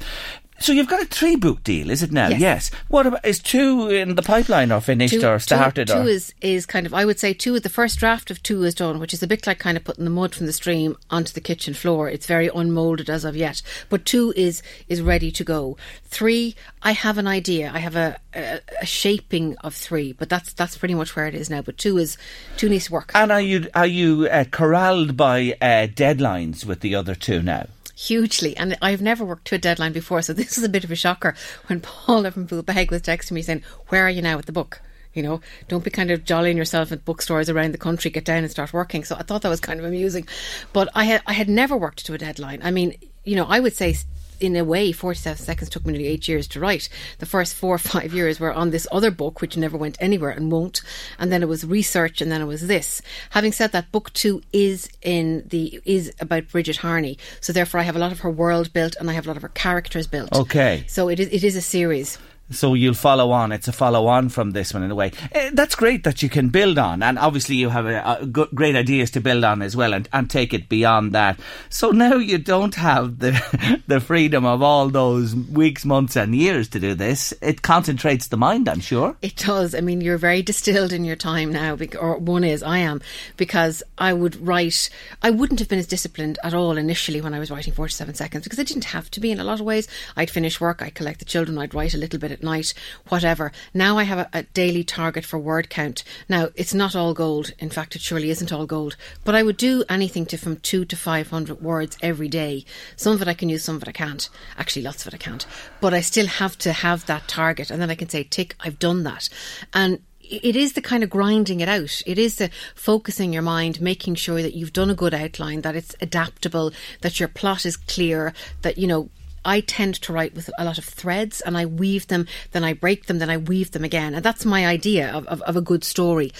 So 0.62 0.70
you've 0.70 0.86
got 0.86 1.02
a 1.02 1.06
three 1.06 1.34
book 1.34 1.64
deal, 1.64 1.90
is 1.90 2.04
it 2.04 2.12
now? 2.12 2.28
Yes. 2.28 2.40
yes. 2.40 2.70
What 2.86 3.04
about 3.04 3.26
is 3.26 3.40
two 3.40 3.88
in 3.88 4.14
the 4.14 4.22
pipeline 4.22 4.70
or 4.70 4.80
finished 4.80 5.14
two, 5.14 5.26
or 5.26 5.40
started? 5.40 5.88
Two, 5.88 5.94
two 5.94 6.00
or? 6.02 6.08
is 6.08 6.32
is 6.40 6.66
kind 6.66 6.86
of 6.86 6.94
I 6.94 7.04
would 7.04 7.18
say 7.18 7.34
two. 7.34 7.58
The 7.58 7.68
first 7.68 7.98
draft 7.98 8.30
of 8.30 8.40
two 8.44 8.62
is 8.62 8.72
done, 8.72 9.00
which 9.00 9.12
is 9.12 9.24
a 9.24 9.26
bit 9.26 9.44
like 9.44 9.58
kind 9.58 9.76
of 9.76 9.82
putting 9.82 10.04
the 10.04 10.10
mud 10.10 10.36
from 10.36 10.46
the 10.46 10.52
stream 10.52 10.96
onto 11.10 11.32
the 11.32 11.40
kitchen 11.40 11.74
floor. 11.74 12.08
It's 12.08 12.26
very 12.26 12.48
unmolded 12.54 13.10
as 13.10 13.24
of 13.24 13.34
yet, 13.34 13.60
but 13.88 14.04
two 14.04 14.32
is 14.36 14.62
is 14.86 15.02
ready 15.02 15.32
to 15.32 15.42
go. 15.42 15.76
Three, 16.04 16.54
I 16.80 16.92
have 16.92 17.18
an 17.18 17.26
idea. 17.26 17.72
I 17.74 17.80
have 17.80 17.96
a, 17.96 18.20
a, 18.32 18.60
a 18.80 18.86
shaping 18.86 19.56
of 19.64 19.74
three, 19.74 20.12
but 20.12 20.28
that's 20.28 20.52
that's 20.52 20.76
pretty 20.78 20.94
much 20.94 21.16
where 21.16 21.26
it 21.26 21.34
is 21.34 21.50
now. 21.50 21.62
But 21.62 21.76
two 21.76 21.98
is 21.98 22.16
two 22.56 22.68
needs 22.68 22.86
to 22.86 22.92
work. 22.92 23.10
And 23.16 23.32
are 23.32 23.40
you 23.40 23.68
are 23.74 23.86
you 23.86 24.28
uh, 24.30 24.44
corralled 24.44 25.16
by 25.16 25.56
uh, 25.60 25.88
deadlines 25.88 26.64
with 26.64 26.80
the 26.80 26.94
other 26.94 27.16
two 27.16 27.42
now? 27.42 27.66
Hugely. 28.02 28.56
And 28.56 28.76
I've 28.82 29.02
never 29.02 29.24
worked 29.24 29.46
to 29.48 29.54
a 29.54 29.58
deadline 29.58 29.92
before, 29.92 30.22
so 30.22 30.32
this 30.32 30.58
is 30.58 30.64
a 30.64 30.68
bit 30.68 30.84
of 30.84 30.90
a 30.90 30.96
shocker 30.96 31.34
when 31.66 31.80
Paula 31.80 32.30
from 32.30 32.46
Poolbeg 32.48 32.90
was 32.90 33.02
texting 33.02 33.32
me 33.32 33.42
saying, 33.42 33.62
Where 33.88 34.06
are 34.06 34.10
you 34.10 34.22
now 34.22 34.36
with 34.36 34.46
the 34.46 34.52
book? 34.52 34.80
You 35.14 35.22
know, 35.22 35.40
don't 35.68 35.84
be 35.84 35.90
kind 35.90 36.10
of 36.10 36.24
jollying 36.24 36.56
yourself 36.56 36.90
at 36.90 37.04
bookstores 37.04 37.50
around 37.50 37.72
the 37.72 37.78
country. 37.78 38.10
Get 38.10 38.24
down 38.24 38.38
and 38.38 38.50
start 38.50 38.72
working. 38.72 39.04
So 39.04 39.14
I 39.14 39.22
thought 39.22 39.42
that 39.42 39.50
was 39.50 39.60
kind 39.60 39.78
of 39.78 39.84
amusing, 39.84 40.26
but 40.72 40.88
I 40.94 41.04
had 41.04 41.22
I 41.26 41.34
had 41.34 41.50
never 41.50 41.76
worked 41.76 42.06
to 42.06 42.14
a 42.14 42.18
deadline. 42.18 42.60
I 42.62 42.70
mean, 42.70 42.96
you 43.24 43.36
know, 43.36 43.44
I 43.44 43.60
would 43.60 43.76
say 43.76 43.94
in 44.42 44.56
a 44.56 44.64
way, 44.64 44.90
47 44.92 45.38
seconds 45.38 45.70
took 45.70 45.86
me 45.86 45.92
nearly 45.92 46.08
eight 46.08 46.26
years 46.26 46.48
to 46.48 46.60
write. 46.60 46.88
The 47.18 47.26
first 47.26 47.54
four 47.54 47.76
or 47.76 47.78
five 47.78 48.12
years 48.12 48.40
were 48.40 48.52
on 48.52 48.70
this 48.70 48.88
other 48.90 49.10
book, 49.10 49.40
which 49.40 49.56
never 49.56 49.76
went 49.76 49.96
anywhere 50.00 50.30
and 50.30 50.50
won't. 50.50 50.82
And 51.18 51.30
then 51.30 51.42
it 51.42 51.48
was 51.48 51.64
research, 51.64 52.20
and 52.20 52.30
then 52.30 52.42
it 52.42 52.46
was 52.46 52.66
this. 52.66 53.00
Having 53.30 53.52
said 53.52 53.72
that, 53.72 53.92
book 53.92 54.12
two 54.12 54.42
is 54.52 54.88
in 55.00 55.46
the 55.48 55.80
is 55.84 56.12
about 56.20 56.48
Bridget 56.48 56.78
Harney, 56.78 57.18
so 57.40 57.52
therefore 57.52 57.80
I 57.80 57.84
have 57.84 57.96
a 57.96 58.00
lot 58.00 58.12
of 58.12 58.20
her 58.20 58.30
world 58.30 58.72
built, 58.72 58.96
and 58.98 59.08
I 59.08 59.12
have 59.12 59.26
a 59.26 59.28
lot 59.28 59.36
of 59.36 59.42
her 59.42 59.48
characters 59.48 60.06
built. 60.06 60.32
Okay, 60.32 60.84
so 60.88 61.08
it 61.08 61.20
is 61.20 61.28
it 61.28 61.44
is 61.44 61.56
a 61.56 61.62
series. 61.62 62.18
So 62.52 62.74
you'll 62.74 62.94
follow 62.94 63.30
on. 63.30 63.52
It's 63.52 63.68
a 63.68 63.72
follow 63.72 64.06
on 64.06 64.28
from 64.28 64.52
this 64.52 64.74
one 64.74 64.82
in 64.82 64.90
a 64.90 64.94
way. 64.94 65.12
Uh, 65.34 65.50
that's 65.52 65.74
great 65.74 66.04
that 66.04 66.22
you 66.22 66.28
can 66.28 66.48
build 66.48 66.78
on, 66.78 67.02
and 67.02 67.18
obviously 67.18 67.56
you 67.56 67.68
have 67.68 68.32
great 68.32 68.76
ideas 68.76 69.10
to 69.12 69.20
build 69.20 69.44
on 69.44 69.62
as 69.62 69.76
well, 69.76 69.92
and, 69.92 70.08
and 70.12 70.30
take 70.30 70.54
it 70.54 70.68
beyond 70.68 71.12
that. 71.12 71.38
So 71.68 71.90
now 71.90 72.16
you 72.16 72.38
don't 72.38 72.74
have 72.74 73.18
the 73.18 73.82
the 73.86 74.00
freedom 74.00 74.44
of 74.44 74.62
all 74.62 74.88
those 74.88 75.34
weeks, 75.34 75.84
months, 75.84 76.16
and 76.16 76.34
years 76.34 76.68
to 76.68 76.80
do 76.80 76.94
this. 76.94 77.32
It 77.40 77.62
concentrates 77.62 78.28
the 78.28 78.36
mind, 78.36 78.68
I'm 78.68 78.80
sure. 78.80 79.16
It 79.22 79.36
does. 79.36 79.74
I 79.74 79.80
mean, 79.80 80.00
you're 80.00 80.18
very 80.18 80.42
distilled 80.42 80.92
in 80.92 81.04
your 81.04 81.16
time 81.16 81.52
now, 81.52 81.76
or 81.98 82.18
one 82.18 82.44
is. 82.44 82.62
I 82.62 82.78
am 82.78 83.00
because 83.36 83.82
I 83.98 84.12
would 84.12 84.36
write. 84.46 84.90
I 85.22 85.30
wouldn't 85.30 85.60
have 85.60 85.68
been 85.68 85.78
as 85.78 85.86
disciplined 85.86 86.38
at 86.44 86.54
all 86.54 86.76
initially 86.76 87.20
when 87.20 87.34
I 87.34 87.38
was 87.38 87.50
writing 87.50 87.72
47 87.72 88.14
seconds 88.14 88.44
because 88.44 88.58
I 88.58 88.64
didn't 88.64 88.84
have 88.84 89.10
to 89.12 89.20
be 89.20 89.30
in 89.30 89.40
a 89.40 89.44
lot 89.44 89.60
of 89.60 89.66
ways. 89.66 89.88
I'd 90.16 90.30
finish 90.30 90.60
work, 90.60 90.82
I'd 90.82 90.94
collect 90.94 91.18
the 91.18 91.24
children, 91.24 91.58
I'd 91.58 91.74
write 91.74 91.94
a 91.94 91.98
little 91.98 92.18
bit 92.18 92.41
night, 92.42 92.74
whatever. 93.08 93.52
Now 93.72 93.98
I 93.98 94.04
have 94.04 94.18
a, 94.18 94.28
a, 94.32 94.42
daily 94.42 94.84
target 94.84 95.24
for 95.24 95.38
word 95.38 95.70
count. 95.70 96.04
Now 96.28 96.48
it's 96.54 96.74
not 96.74 96.94
all 96.94 97.14
gold. 97.14 97.52
In 97.58 97.70
fact, 97.70 97.96
it 97.96 98.02
surely 98.02 98.30
isn't 98.30 98.52
all 98.52 98.66
gold. 98.66 98.96
But 99.24 99.34
I 99.34 99.42
would 99.42 99.56
do 99.56 99.84
anything 99.88 100.26
to 100.26 100.36
from 100.36 100.56
two 100.56 100.84
to 100.84 100.96
five 100.96 101.30
hundred 101.30 101.60
words 101.60 101.96
every 102.02 102.28
day. 102.28 102.64
Some 102.96 103.14
of 103.14 103.22
it 103.22 103.28
I 103.28 103.34
can 103.34 103.48
use, 103.48 103.64
some 103.64 103.76
of 103.76 103.82
it 103.82 103.88
I 103.88 103.92
can't. 103.92 104.28
Actually, 104.56 104.82
lots 104.82 105.06
of 105.06 105.12
it 105.12 105.16
I 105.16 105.18
can't. 105.18 105.46
But 105.80 105.94
I 105.94 106.00
still 106.00 106.26
have 106.26 106.58
to 106.58 106.72
have 106.72 107.06
that 107.06 107.28
target, 107.28 107.70
and 107.70 107.80
then 107.80 107.90
I 107.90 107.94
can 107.94 108.08
say, 108.08 108.24
"Tick, 108.24 108.56
I've 108.60 108.78
done 108.78 109.02
that." 109.04 109.28
And 109.72 110.00
it 110.32 110.56
is 110.56 110.72
the 110.72 110.80
kind 110.80 111.02
of 111.02 111.10
grinding 111.10 111.60
it 111.60 111.68
out. 111.68 112.02
It 112.06 112.18
is 112.18 112.36
the 112.36 112.50
focusing 112.74 113.32
your 113.32 113.42
mind, 113.42 113.80
making 113.80 114.14
sure 114.14 114.40
that 114.40 114.54
you've 114.54 114.72
done 114.72 114.90
a 114.90 114.94
good 114.94 115.14
outline, 115.14 115.60
that 115.62 115.76
it's 115.76 115.94
adaptable, 116.00 116.72
that 117.02 117.20
your 117.20 117.28
plot 117.28 117.66
is 117.66 117.76
clear, 117.76 118.32
that, 118.62 118.78
you 118.78 118.86
know, 118.86 119.10
I 119.44 119.60
tend 119.60 119.96
to 120.02 120.12
write 120.12 120.34
with 120.34 120.50
a 120.58 120.64
lot 120.64 120.78
of 120.78 120.84
threads 120.84 121.40
and 121.40 121.56
I 121.56 121.66
weave 121.66 122.06
them, 122.08 122.26
then 122.52 122.64
I 122.64 122.72
break 122.72 123.06
them, 123.06 123.18
then 123.18 123.30
I 123.30 123.36
weave 123.36 123.72
them 123.72 123.84
again. 123.84 124.14
And 124.14 124.24
that's 124.24 124.44
my 124.44 124.66
idea 124.66 125.10
of, 125.10 125.26
of, 125.26 125.42
of 125.42 125.56
a 125.56 125.60
good 125.60 125.84
story. 125.84 126.32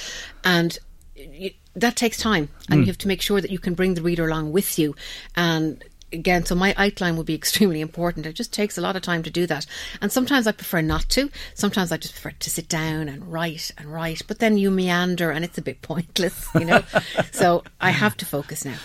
And 0.45 0.79
that 1.75 1.97
takes 1.97 2.19
time. 2.19 2.49
And 2.69 2.81
mm. 2.81 2.83
you 2.83 2.87
have 2.87 2.99
to 2.99 3.09
make 3.09 3.23
sure 3.23 3.41
that 3.41 3.51
you 3.51 3.59
can 3.59 3.75
bring 3.75 3.95
the 3.95 4.03
reader 4.03 4.27
along 4.27 4.53
with 4.53 4.79
you. 4.79 4.95
And 5.37 5.83
again, 6.13 6.45
so 6.45 6.55
my 6.55 6.75
outline 6.77 7.17
would 7.17 7.27
be 7.27 7.35
extremely 7.43 7.81
important. 7.81 8.27
It 8.27 8.35
just 8.35 8.53
takes 8.53 8.79
a 8.79 8.81
lot 8.81 8.97
of 8.97 9.03
time 9.03 9.23
to 9.23 9.31
do 9.31 9.47
that. 9.47 9.67
And 10.01 10.13
sometimes 10.13 10.47
I 10.47 10.53
prefer 10.53 10.81
not 10.81 11.09
to. 11.11 11.31
Sometimes 11.55 11.93
I 11.93 11.97
just 11.97 12.15
prefer 12.15 12.37
to 12.39 12.51
sit 12.51 12.69
down 12.69 13.09
and 13.09 13.33
write 13.33 13.71
and 13.79 13.93
write. 13.93 14.23
But 14.27 14.39
then 14.39 14.59
you 14.59 14.71
meander 14.71 15.31
and 15.31 15.45
it's 15.45 15.59
a 15.59 15.63
bit 15.63 15.83
pointless, 15.83 16.49
you 16.55 16.65
know? 16.65 16.83
so 17.33 17.65
I 17.81 17.91
have 17.91 18.17
to 18.19 18.27
focus 18.27 18.65
now. 18.65 18.77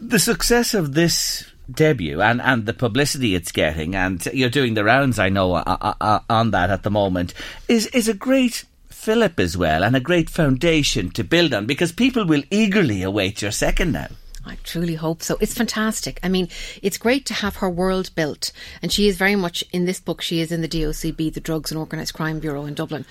The 0.00 0.18
success 0.18 0.72
of 0.72 0.94
this 0.94 1.50
debut 1.72 2.20
and, 2.20 2.40
and 2.40 2.66
the 2.66 2.72
publicity 2.72 3.34
it's 3.34 3.52
getting, 3.52 3.94
and 3.94 4.24
you're 4.32 4.50
doing 4.50 4.74
the 4.74 4.84
rounds, 4.84 5.18
I 5.18 5.28
know, 5.28 5.54
uh, 5.54 5.64
uh, 5.66 5.94
uh, 6.00 6.20
on 6.28 6.50
that 6.52 6.70
at 6.70 6.82
the 6.82 6.90
moment, 6.90 7.34
is, 7.68 7.86
is 7.88 8.08
a 8.08 8.14
great 8.14 8.64
fillip 8.88 9.40
as 9.40 9.56
well 9.56 9.82
and 9.82 9.96
a 9.96 10.00
great 10.00 10.28
foundation 10.28 11.10
to 11.10 11.24
build 11.24 11.54
on 11.54 11.64
because 11.66 11.90
people 11.90 12.26
will 12.26 12.42
eagerly 12.50 13.02
await 13.02 13.40
your 13.40 13.50
second 13.50 13.92
now. 13.92 14.08
I 14.44 14.56
truly 14.64 14.94
hope 14.94 15.22
so. 15.22 15.36
It's 15.40 15.54
fantastic. 15.54 16.18
I 16.22 16.28
mean, 16.28 16.48
it's 16.82 16.96
great 16.98 17.26
to 17.26 17.34
have 17.34 17.56
her 17.56 17.68
world 17.68 18.10
built. 18.14 18.52
And 18.80 18.90
she 18.90 19.06
is 19.06 19.16
very 19.16 19.36
much 19.36 19.62
in 19.72 19.84
this 19.84 20.00
book, 20.00 20.22
she 20.22 20.40
is 20.40 20.50
in 20.50 20.62
the 20.62 20.68
DOCB, 20.68 21.32
the 21.32 21.40
Drugs 21.40 21.70
and 21.70 21.78
Organised 21.78 22.14
Crime 22.14 22.40
Bureau 22.40 22.64
in 22.64 22.74
Dublin. 22.74 23.04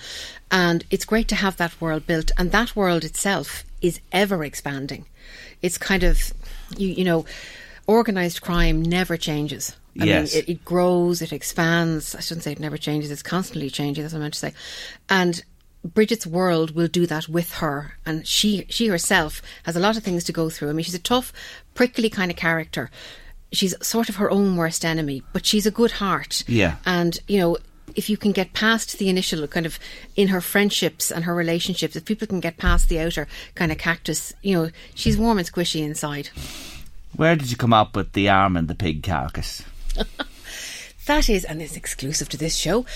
And 0.50 0.84
it's 0.90 1.04
great 1.04 1.28
to 1.28 1.36
have 1.36 1.56
that 1.56 1.80
world 1.80 2.06
built. 2.06 2.32
And 2.36 2.50
that 2.50 2.74
world 2.74 3.04
itself 3.04 3.64
is 3.80 4.00
ever 4.12 4.42
expanding. 4.44 5.06
It's 5.62 5.78
kind 5.78 6.02
of, 6.02 6.32
you, 6.76 6.88
you 6.88 7.04
know, 7.04 7.24
organised 7.90 8.40
crime 8.40 8.80
never 8.80 9.16
changes. 9.16 9.76
I 10.00 10.04
yes. 10.04 10.32
mean, 10.32 10.44
it, 10.44 10.48
it, 10.48 10.64
grows, 10.64 11.20
it 11.20 11.32
expands. 11.32 12.14
I 12.14 12.20
shouldn't 12.20 12.44
say 12.44 12.52
it 12.52 12.60
never 12.60 12.78
changes, 12.78 13.10
it's 13.10 13.22
constantly 13.22 13.68
changing, 13.68 14.02
that's 14.02 14.14
what 14.14 14.20
I 14.20 14.22
meant 14.22 14.34
to 14.34 14.40
say. 14.40 14.52
And 15.08 15.42
Bridget's 15.84 16.26
world 16.26 16.74
will 16.74 16.86
do 16.86 17.06
that 17.06 17.28
with 17.28 17.54
her. 17.54 17.96
And 18.06 18.26
she, 18.26 18.66
she 18.68 18.86
herself 18.86 19.42
has 19.64 19.76
a 19.76 19.80
lot 19.80 19.96
of 19.96 20.04
things 20.04 20.24
to 20.24 20.32
go 20.32 20.48
through. 20.48 20.70
I 20.70 20.72
mean, 20.72 20.84
she's 20.84 20.94
a 20.94 21.00
tough, 21.00 21.32
prickly 21.74 22.08
kind 22.08 22.30
of 22.30 22.36
character. 22.36 22.90
She's 23.52 23.74
sort 23.84 24.08
of 24.08 24.16
her 24.16 24.30
own 24.30 24.56
worst 24.56 24.84
enemy, 24.84 25.22
but 25.32 25.44
she's 25.44 25.66
a 25.66 25.72
good 25.72 25.92
heart. 25.92 26.44
Yeah. 26.46 26.76
And, 26.86 27.18
you 27.26 27.40
know, 27.40 27.56
if 27.96 28.08
you 28.08 28.16
can 28.16 28.30
get 28.30 28.52
past 28.52 28.98
the 28.98 29.08
initial 29.08 29.44
kind 29.48 29.66
of 29.66 29.80
in 30.14 30.28
her 30.28 30.40
friendships 30.40 31.10
and 31.10 31.24
her 31.24 31.34
relationships, 31.34 31.96
if 31.96 32.04
people 32.04 32.28
can 32.28 32.38
get 32.38 32.56
past 32.56 32.88
the 32.88 33.00
outer 33.00 33.26
kind 33.56 33.72
of 33.72 33.78
cactus, 33.78 34.32
you 34.42 34.54
know, 34.54 34.70
she's 34.94 35.18
warm 35.18 35.38
and 35.38 35.50
squishy 35.50 35.82
inside. 35.82 36.30
Where 37.16 37.36
did 37.36 37.50
you 37.50 37.56
come 37.56 37.72
up 37.72 37.96
with 37.96 38.12
the 38.12 38.28
arm 38.28 38.56
and 38.56 38.68
the 38.68 38.74
pig 38.74 39.02
carcass? 39.02 39.62
that 41.06 41.28
is, 41.28 41.44
and 41.44 41.60
it's 41.60 41.76
exclusive 41.76 42.28
to 42.30 42.36
this 42.36 42.56
show. 42.56 42.86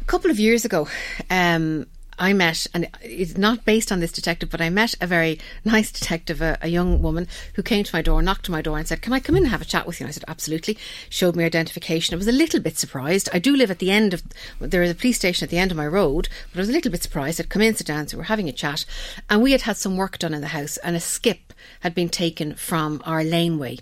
A 0.00 0.04
couple 0.04 0.30
of 0.30 0.38
years 0.38 0.64
ago, 0.64 0.88
um, 1.28 1.86
I 2.20 2.32
met, 2.32 2.66
and 2.74 2.88
it's 3.00 3.38
not 3.38 3.64
based 3.64 3.92
on 3.92 4.00
this 4.00 4.10
detective, 4.10 4.50
but 4.50 4.60
I 4.60 4.70
met 4.70 4.94
a 5.00 5.06
very 5.06 5.38
nice 5.64 5.92
detective, 5.92 6.42
a, 6.42 6.58
a, 6.60 6.68
young 6.68 7.00
woman 7.00 7.28
who 7.54 7.62
came 7.62 7.84
to 7.84 7.94
my 7.94 8.02
door, 8.02 8.22
knocked 8.22 8.48
on 8.48 8.52
my 8.52 8.62
door, 8.62 8.76
and 8.76 8.88
said, 8.88 9.02
"Can 9.02 9.12
I 9.12 9.20
come 9.20 9.36
in 9.36 9.44
and 9.44 9.52
have 9.52 9.62
a 9.62 9.66
chat 9.66 9.86
with 9.86 10.00
you?" 10.00 10.04
And 10.04 10.10
I 10.10 10.12
said, 10.12 10.24
"Absolutely." 10.26 10.76
Showed 11.08 11.36
me 11.36 11.44
identification. 11.44 12.14
I 12.14 12.16
was 12.16 12.26
a 12.26 12.32
little 12.32 12.60
bit 12.60 12.76
surprised. 12.76 13.28
I 13.32 13.38
do 13.38 13.54
live 13.54 13.70
at 13.70 13.78
the 13.78 13.92
end 13.92 14.14
of 14.14 14.22
there 14.58 14.82
is 14.82 14.90
a 14.90 14.96
police 14.96 15.16
station 15.16 15.44
at 15.44 15.50
the 15.50 15.58
end 15.58 15.70
of 15.70 15.76
my 15.76 15.86
road, 15.86 16.28
but 16.50 16.58
I 16.58 16.62
was 16.62 16.68
a 16.68 16.72
little 16.72 16.90
bit 16.90 17.02
surprised. 17.02 17.40
I'd 17.40 17.50
come 17.50 17.62
in, 17.62 17.76
sit 17.76 17.86
down, 17.86 18.08
so 18.08 18.16
we 18.16 18.22
we're 18.22 18.24
having 18.24 18.48
a 18.48 18.52
chat, 18.52 18.84
and 19.30 19.42
we 19.42 19.52
had 19.52 19.62
had 19.62 19.76
some 19.76 19.96
work 19.96 20.18
done 20.18 20.34
in 20.34 20.40
the 20.40 20.48
house, 20.48 20.76
and 20.78 20.96
a 20.96 21.00
skip 21.00 21.47
had 21.80 21.94
been 21.94 22.08
taken 22.08 22.54
from 22.54 23.02
our 23.04 23.22
laneway, 23.22 23.78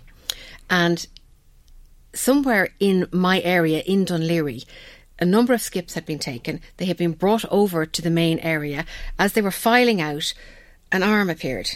and 0.69 1.07
somewhere 2.13 2.69
in 2.79 3.07
my 3.11 3.41
area 3.41 3.81
in 3.85 4.05
Dún 4.05 4.27
Laoghaire, 4.27 4.65
a 5.19 5.25
number 5.25 5.53
of 5.53 5.61
skips 5.61 5.93
had 5.93 6.05
been 6.05 6.19
taken. 6.19 6.61
They 6.77 6.85
had 6.85 6.97
been 6.97 7.13
brought 7.13 7.45
over 7.49 7.85
to 7.85 8.01
the 8.01 8.09
main 8.09 8.39
area. 8.39 8.85
As 9.17 9.33
they 9.33 9.41
were 9.41 9.51
filing 9.51 10.01
out, 10.01 10.33
an 10.91 11.03
arm 11.03 11.29
appeared. 11.29 11.69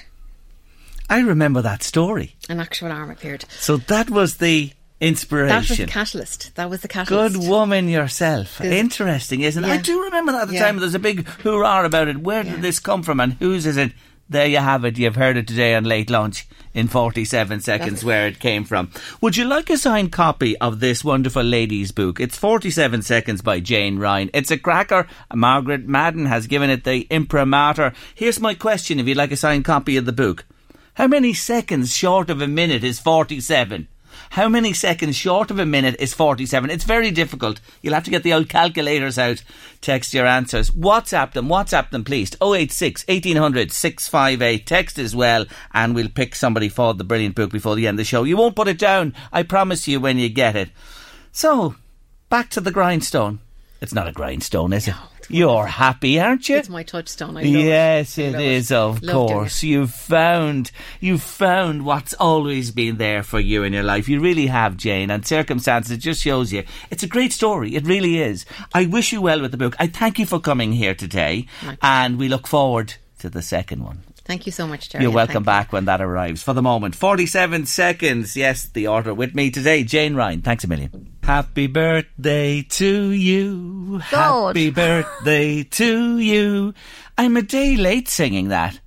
I 1.09 1.19
remember 1.19 1.61
that 1.61 1.83
story. 1.83 2.35
An 2.49 2.59
actual 2.59 2.91
arm 2.91 3.09
appeared. 3.09 3.45
So 3.59 3.77
that 3.77 4.09
was 4.09 4.37
the 4.37 4.71
inspiration. 4.99 5.49
That 5.49 5.69
was 5.69 5.77
the 5.77 5.85
catalyst. 5.87 6.55
That 6.55 6.69
was 6.69 6.81
the 6.81 6.87
catalyst. 6.87 7.35
Good 7.35 7.49
woman 7.49 7.89
yourself. 7.89 8.61
Interesting, 8.61 9.41
isn't 9.41 9.63
it? 9.63 9.67
I 9.67 9.77
do 9.77 10.03
remember 10.03 10.31
that 10.33 10.43
at 10.43 10.47
the 10.49 10.53
yeah. 10.53 10.65
time. 10.65 10.77
There's 10.77 10.95
a 10.95 10.99
big 10.99 11.27
hoorah 11.27 11.85
about 11.85 12.07
it. 12.07 12.17
Where 12.17 12.43
yeah. 12.43 12.51
did 12.53 12.61
this 12.61 12.79
come 12.79 13.03
from 13.03 13.19
and 13.19 13.33
whose 13.33 13.65
is 13.65 13.77
it? 13.77 13.91
There 14.31 14.47
you 14.47 14.59
have 14.59 14.85
it. 14.85 14.97
You've 14.97 15.17
heard 15.17 15.35
it 15.35 15.45
today 15.45 15.75
on 15.75 15.83
Late 15.83 16.09
Lunch 16.09 16.47
in 16.73 16.87
47 16.87 17.59
seconds 17.59 18.01
where 18.01 18.27
it 18.27 18.39
came 18.39 18.63
from. 18.63 18.89
Would 19.19 19.35
you 19.35 19.43
like 19.43 19.69
a 19.69 19.75
signed 19.75 20.13
copy 20.13 20.57
of 20.59 20.79
this 20.79 21.03
wonderful 21.03 21.43
lady's 21.43 21.91
book? 21.91 22.21
It's 22.21 22.37
47 22.37 23.01
seconds 23.01 23.41
by 23.41 23.59
Jane 23.59 23.99
Ryan. 23.99 24.29
It's 24.33 24.49
a 24.49 24.57
cracker. 24.57 25.05
Margaret 25.35 25.85
Madden 25.85 26.27
has 26.27 26.47
given 26.47 26.69
it 26.69 26.85
the 26.85 27.07
imprimatur. 27.09 27.91
Here's 28.15 28.39
my 28.39 28.53
question 28.53 29.01
if 29.01 29.07
you'd 29.09 29.17
like 29.17 29.33
a 29.33 29.35
signed 29.35 29.65
copy 29.65 29.97
of 29.97 30.05
the 30.05 30.13
book. 30.13 30.45
How 30.93 31.07
many 31.07 31.33
seconds 31.33 31.93
short 31.93 32.29
of 32.29 32.39
a 32.39 32.47
minute 32.47 32.85
is 32.85 33.01
47? 33.01 33.89
How 34.31 34.47
many 34.47 34.71
seconds 34.71 35.17
short 35.17 35.51
of 35.51 35.59
a 35.59 35.65
minute 35.65 35.97
is 35.99 36.13
47? 36.13 36.69
It's 36.69 36.85
very 36.85 37.11
difficult. 37.11 37.59
You'll 37.81 37.95
have 37.95 38.05
to 38.05 38.11
get 38.11 38.23
the 38.23 38.31
old 38.31 38.47
calculators 38.47 39.17
out. 39.17 39.43
Text 39.81 40.13
your 40.13 40.25
answers. 40.25 40.71
WhatsApp 40.71 41.33
them. 41.33 41.49
WhatsApp 41.49 41.89
them, 41.89 42.05
please. 42.05 42.31
086 42.41 43.05
1800 43.09 43.73
658. 43.73 44.65
Text 44.65 44.97
as 44.97 45.13
well, 45.13 45.45
and 45.73 45.93
we'll 45.93 46.07
pick 46.07 46.33
somebody 46.33 46.69
for 46.69 46.93
the 46.93 47.03
brilliant 47.03 47.35
book 47.35 47.51
before 47.51 47.75
the 47.75 47.87
end 47.87 47.95
of 47.95 47.97
the 47.97 48.05
show. 48.05 48.23
You 48.23 48.37
won't 48.37 48.55
put 48.55 48.69
it 48.69 48.79
down. 48.79 49.13
I 49.33 49.43
promise 49.43 49.85
you 49.85 49.99
when 49.99 50.17
you 50.17 50.29
get 50.29 50.55
it. 50.55 50.69
So, 51.33 51.75
back 52.29 52.49
to 52.51 52.61
the 52.61 52.71
grindstone. 52.71 53.39
It's 53.81 53.93
not 53.93 54.07
a 54.07 54.13
grindstone, 54.13 54.71
is 54.71 54.87
it? 54.87 54.95
You're 55.33 55.65
happy, 55.65 56.19
aren't 56.19 56.47
you? 56.49 56.57
It's 56.57 56.69
my 56.69 56.83
touchstone. 56.83 57.37
I 57.37 57.41
yes, 57.41 58.17
it, 58.17 58.35
it 58.35 58.41
is. 58.41 58.71
Of 58.71 59.01
course, 59.05 59.63
you've 59.63 59.91
found 59.91 60.71
you've 60.99 61.23
found 61.23 61.85
what's 61.85 62.13
always 62.15 62.71
been 62.71 62.97
there 62.97 63.23
for 63.23 63.39
you 63.39 63.63
in 63.63 63.73
your 63.73 63.83
life. 63.83 64.09
You 64.09 64.19
really 64.19 64.47
have, 64.47 64.77
Jane. 64.77 65.09
And 65.09 65.25
circumstances 65.25 65.97
just 65.97 66.21
shows 66.21 66.51
you. 66.51 66.63
It's 66.89 67.03
a 67.03 67.07
great 67.07 67.33
story. 67.33 67.75
It 67.75 67.85
really 67.85 68.19
is. 68.19 68.45
I 68.73 68.85
wish 68.85 69.11
you 69.11 69.21
well 69.21 69.41
with 69.41 69.51
the 69.51 69.57
book. 69.57 69.75
I 69.79 69.87
thank 69.87 70.19
you 70.19 70.25
for 70.25 70.39
coming 70.39 70.73
here 70.73 70.95
today, 70.95 71.47
and 71.81 72.17
we 72.17 72.27
look 72.27 72.47
forward 72.47 72.95
to 73.19 73.29
the 73.29 73.41
second 73.41 73.83
one. 73.83 74.03
Thank 74.23 74.45
you 74.45 74.51
so 74.51 74.67
much, 74.67 74.89
Jerry. 74.89 75.03
You're 75.03 75.13
welcome 75.13 75.43
back 75.43 75.73
when 75.73 75.85
that 75.85 75.99
arrives. 75.99 76.43
For 76.43 76.53
the 76.53 76.61
moment, 76.61 76.95
47 76.95 77.65
seconds. 77.65 78.35
Yes, 78.37 78.65
the 78.65 78.87
order 78.87 79.13
with 79.13 79.33
me 79.33 79.49
today, 79.49 79.83
Jane 79.83 80.15
Ryan. 80.15 80.41
Thanks 80.41 80.63
a 80.63 80.67
million. 80.67 81.13
Happy 81.23 81.67
birthday 81.67 82.61
to 82.61 83.11
you. 83.11 84.01
God. 84.11 84.55
Happy 84.55 84.69
birthday 84.71 85.63
to 85.63 86.17
you. 86.19 86.73
I'm 87.17 87.35
a 87.35 87.41
day 87.41 87.75
late 87.75 88.09
singing 88.09 88.49
that. 88.49 88.79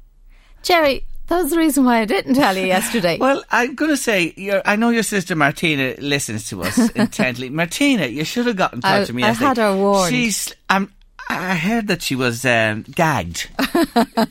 Jerry, 0.63 1.05
that 1.27 1.43
was 1.43 1.51
the 1.51 1.59
reason 1.59 1.85
why 1.85 2.01
I 2.01 2.05
didn't 2.05 2.35
tell 2.35 2.57
you 2.57 2.67
yesterday. 2.67 3.19
well, 3.21 3.43
I'm 3.51 3.75
going 3.75 3.91
to 3.91 3.97
say, 3.97 4.61
I 4.65 4.77
know 4.77 4.91
your 4.91 5.03
sister 5.03 5.35
Martina 5.35 5.95
listens 5.99 6.49
to 6.51 6.63
us 6.63 6.91
intently. 6.95 7.51
Martina, 7.51 8.07
you 8.07 8.25
should 8.25 8.47
have 8.47 8.57
gotten 8.57 8.79
in 8.79 8.83
touch 8.83 8.91
I, 8.91 9.01
with 9.01 9.13
me 9.15 9.23
I 9.23 9.29
yesterday. 9.29 9.47
had 9.47 9.57
her 9.57 9.77
warned. 9.77 10.15
She's, 10.15 10.55
I'm, 10.69 10.93
I 11.29 11.57
heard 11.57 11.89
that 11.89 12.03
she 12.03 12.15
was 12.15 12.45
um, 12.45 12.83
gagged. 12.83 13.49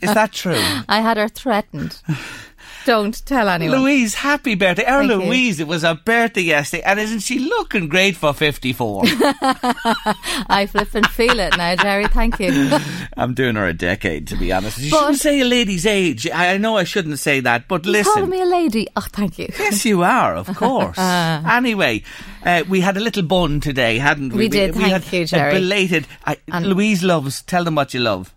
Is 0.01 0.13
that 0.13 0.31
true? 0.31 0.53
I 0.89 1.01
had 1.01 1.17
her 1.17 1.27
threatened. 1.27 1.99
Don't 2.85 3.25
tell 3.25 3.47
anyone. 3.49 3.81
Louise, 3.81 4.13
happy 4.15 4.55
birthday. 4.55 4.85
Our 4.85 5.07
Thank 5.07 5.23
Louise, 5.23 5.59
you. 5.59 5.65
it 5.65 5.69
was 5.69 5.83
her 5.83 5.95
birthday 5.95 6.41
yesterday, 6.41 6.83
and 6.83 6.99
isn't 6.99 7.19
she 7.21 7.39
looking 7.39 7.87
great 7.87 8.15
for 8.15 8.33
54? 8.33 9.03
I 9.05 10.67
flip 10.69 10.93
and 10.93 11.07
feel 11.07 11.39
it 11.39 11.57
now, 11.57 11.75
Jerry. 11.75 12.07
Thank 12.07 12.39
you. 12.39 12.77
I'm 13.17 13.33
doing 13.33 13.55
her 13.55 13.65
a 13.67 13.73
decade, 13.73 14.27
to 14.27 14.35
be 14.35 14.51
honest. 14.51 14.77
You 14.79 14.91
but 14.91 14.99
shouldn't 14.99 15.19
say 15.19 15.39
a 15.41 15.45
lady's 15.45 15.85
age. 15.85 16.29
I 16.29 16.57
know 16.57 16.77
I 16.77 16.83
shouldn't 16.83 17.19
say 17.19 17.39
that, 17.41 17.67
but 17.67 17.85
listen. 17.85 18.13
Call 18.13 18.25
me 18.25 18.41
a 18.41 18.45
lady? 18.45 18.87
Oh, 18.95 19.05
thank 19.11 19.39
you. 19.39 19.47
Yes, 19.57 19.85
you 19.85 20.03
are, 20.03 20.35
of 20.35 20.47
course. 20.55 20.97
anyway, 20.97 22.03
uh, 22.45 22.63
we 22.67 22.81
had 22.81 22.97
a 22.97 23.01
little 23.01 23.23
bun 23.23 23.59
today, 23.61 23.97
hadn't 23.97 24.33
we? 24.33 24.39
We 24.39 24.49
did, 24.49 24.75
we, 24.75 24.81
thank 24.81 25.03
had 25.03 25.13
you, 25.13 25.25
Jerry. 25.25 25.53
belated. 25.53 26.07
I, 26.25 26.37
Louise 26.59 27.03
loves, 27.03 27.41
tell 27.43 27.63
them 27.63 27.75
what 27.75 27.93
you 27.93 27.99
love. 28.01 28.33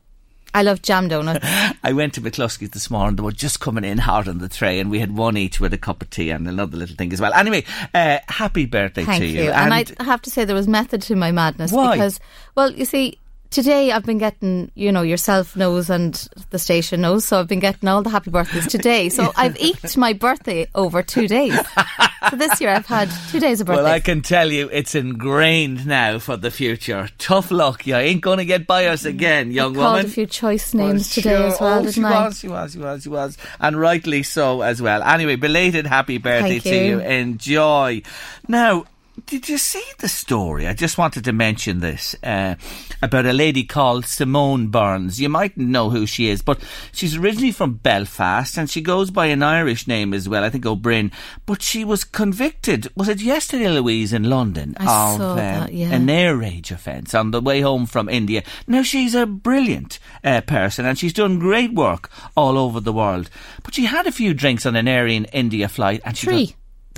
I 0.57 0.62
love 0.62 0.80
jam 0.80 1.09
donuts. 1.09 1.44
I 1.84 1.92
went 1.92 2.14
to 2.14 2.22
McCluskey's 2.22 2.70
this 2.70 2.90
morning. 2.90 3.16
They 3.16 3.22
were 3.22 3.30
just 3.30 3.61
coming 3.61 3.84
in 3.84 3.98
hard 3.98 4.26
on 4.26 4.38
the 4.38 4.48
tray, 4.48 4.80
and 4.80 4.90
we 4.90 5.00
had 5.00 5.14
one 5.14 5.36
each 5.36 5.61
with 5.61 5.74
a 5.74 5.78
cup 5.78 6.00
of 6.00 6.09
tea 6.09 6.30
and 6.30 6.48
another 6.48 6.78
little 6.78 6.96
thing 6.96 7.12
as 7.12 7.20
well. 7.20 7.34
Anyway, 7.34 7.62
uh, 7.92 8.20
happy 8.28 8.64
birthday 8.64 9.04
Thank 9.04 9.20
to 9.20 9.26
you. 9.26 9.42
you. 9.44 9.50
And, 9.50 9.70
and 9.70 9.94
I 10.00 10.04
have 10.04 10.22
to 10.22 10.30
say, 10.30 10.46
there 10.46 10.57
was 10.57 10.66
method 10.66 11.02
to 11.02 11.14
my 11.14 11.30
madness 11.30 11.72
why? 11.72 11.92
because, 11.92 12.20
well, 12.54 12.72
you 12.72 12.86
see, 12.86 13.18
today 13.57 13.90
I've 13.90 14.04
been 14.04 14.18
getting, 14.18 14.70
you 14.74 14.92
know, 14.92 15.00
yourself 15.00 15.57
knows 15.57 15.88
and 15.88 16.12
the 16.50 16.59
station 16.59 17.00
knows, 17.00 17.24
so 17.24 17.40
I've 17.40 17.48
been 17.48 17.59
getting 17.59 17.88
all 17.88 18.02
the 18.02 18.11
happy 18.11 18.30
birthdays 18.30 18.66
today. 18.66 19.09
So 19.09 19.32
I've 19.36 19.57
eked 19.57 19.96
my 19.96 20.12
birthday 20.12 20.68
over 20.74 21.02
two 21.02 21.26
days. 21.26 21.59
so 22.28 22.36
this 22.36 22.61
year 22.61 22.68
I've 22.68 22.84
had 22.84 23.09
two 23.30 23.40
days 23.40 23.62
of 23.62 23.66
birthday. 23.66 23.82
Well, 23.82 23.90
I 23.90 24.00
can 24.00 24.20
tell 24.20 24.52
you 24.52 24.68
it's 24.70 24.94
ingrained 24.94 25.86
now 25.86 26.18
for 26.18 26.36
the 26.36 26.50
future. 26.50 27.09
Tough 27.16 27.50
luck. 27.50 27.86
You 27.86 27.96
ain't 27.96 28.20
going 28.20 28.38
to 28.38 28.44
get 28.44 28.66
by 28.66 28.88
us 28.88 29.04
mm. 29.04 29.11
again, 29.11 29.50
young 29.50 29.74
I 29.74 29.80
called 29.80 29.94
woman. 29.94 30.07
a 30.07 30.11
few 30.11 30.26
choice 30.26 30.74
names 30.74 31.09
well, 31.09 31.14
today 31.14 31.36
sure. 31.36 31.46
as 31.46 31.61
well, 31.61 31.86
oh, 31.86 31.90
she 31.90 32.04
I? 32.04 32.26
was, 32.26 32.38
she 32.38 32.48
was, 32.48 32.72
she 32.72 32.78
was, 32.78 33.02
she 33.04 33.09
was. 33.09 33.38
And 33.59 33.80
rightly 33.80 34.22
so 34.22 34.61
as 34.61 34.82
well. 34.82 35.02
Anyway, 35.02 35.36
belated 35.36 35.86
happy 35.86 36.18
birthday 36.18 36.59
Thank 36.59 36.62
to 36.64 36.76
you. 36.76 36.84
you. 36.84 37.00
Enjoy. 37.00 38.02
Now, 38.48 38.84
did 39.24 39.48
you 39.48 39.56
see 39.56 39.84
the 39.98 40.08
story? 40.08 40.66
I 40.66 40.74
just 40.74 40.98
wanted 40.98 41.24
to 41.24 41.32
mention 41.32 41.80
this 41.80 42.14
uh, 42.22 42.56
about 43.00 43.24
a 43.24 43.32
lady 43.32 43.64
called 43.64 44.04
Simone 44.04 44.68
Burns. 44.68 45.20
You 45.20 45.28
mightn't 45.28 45.68
know 45.68 45.90
who 45.90 46.06
she 46.06 46.28
is, 46.28 46.42
but 46.42 46.60
she's 46.92 47.16
originally 47.16 47.52
from 47.52 47.74
Belfast 47.74 48.58
and 48.58 48.68
she 48.68 48.82
goes 48.82 49.10
by 49.10 49.26
an 49.26 49.42
Irish 49.42 49.86
name 49.86 50.12
as 50.12 50.28
well, 50.28 50.44
I 50.44 50.50
think 50.50 50.66
O'Broin. 50.66 51.10
But 51.46 51.62
she 51.62 51.84
was 51.84 52.04
convicted, 52.04 52.88
was 52.94 53.08
it 53.08 53.22
yesterday, 53.22 53.68
Louise, 53.68 54.12
in 54.12 54.24
London, 54.24 54.76
I 54.78 54.84
of 54.84 55.16
saw 55.18 55.30
um, 55.30 55.36
that, 55.36 55.72
yeah. 55.72 55.92
an 55.92 56.10
air 56.10 56.36
rage 56.36 56.70
offence 56.70 57.14
on 57.14 57.30
the 57.30 57.40
way 57.40 57.60
home 57.60 57.86
from 57.86 58.08
India. 58.08 58.42
Now, 58.66 58.82
she's 58.82 59.14
a 59.14 59.26
brilliant 59.26 59.98
uh, 60.22 60.42
person 60.42 60.84
and 60.84 60.98
she's 60.98 61.14
done 61.14 61.38
great 61.38 61.72
work 61.72 62.10
all 62.36 62.58
over 62.58 62.80
the 62.80 62.92
world. 62.92 63.30
But 63.62 63.74
she 63.74 63.86
had 63.86 64.06
a 64.06 64.12
few 64.12 64.34
drinks 64.34 64.66
on 64.66 64.76
an 64.76 64.86
Air 64.86 65.06
in 65.06 65.24
India 65.26 65.68
flight 65.68 66.02
and 66.04 66.16
she 66.16 66.26
Three. 66.26 66.46
got 66.46 66.54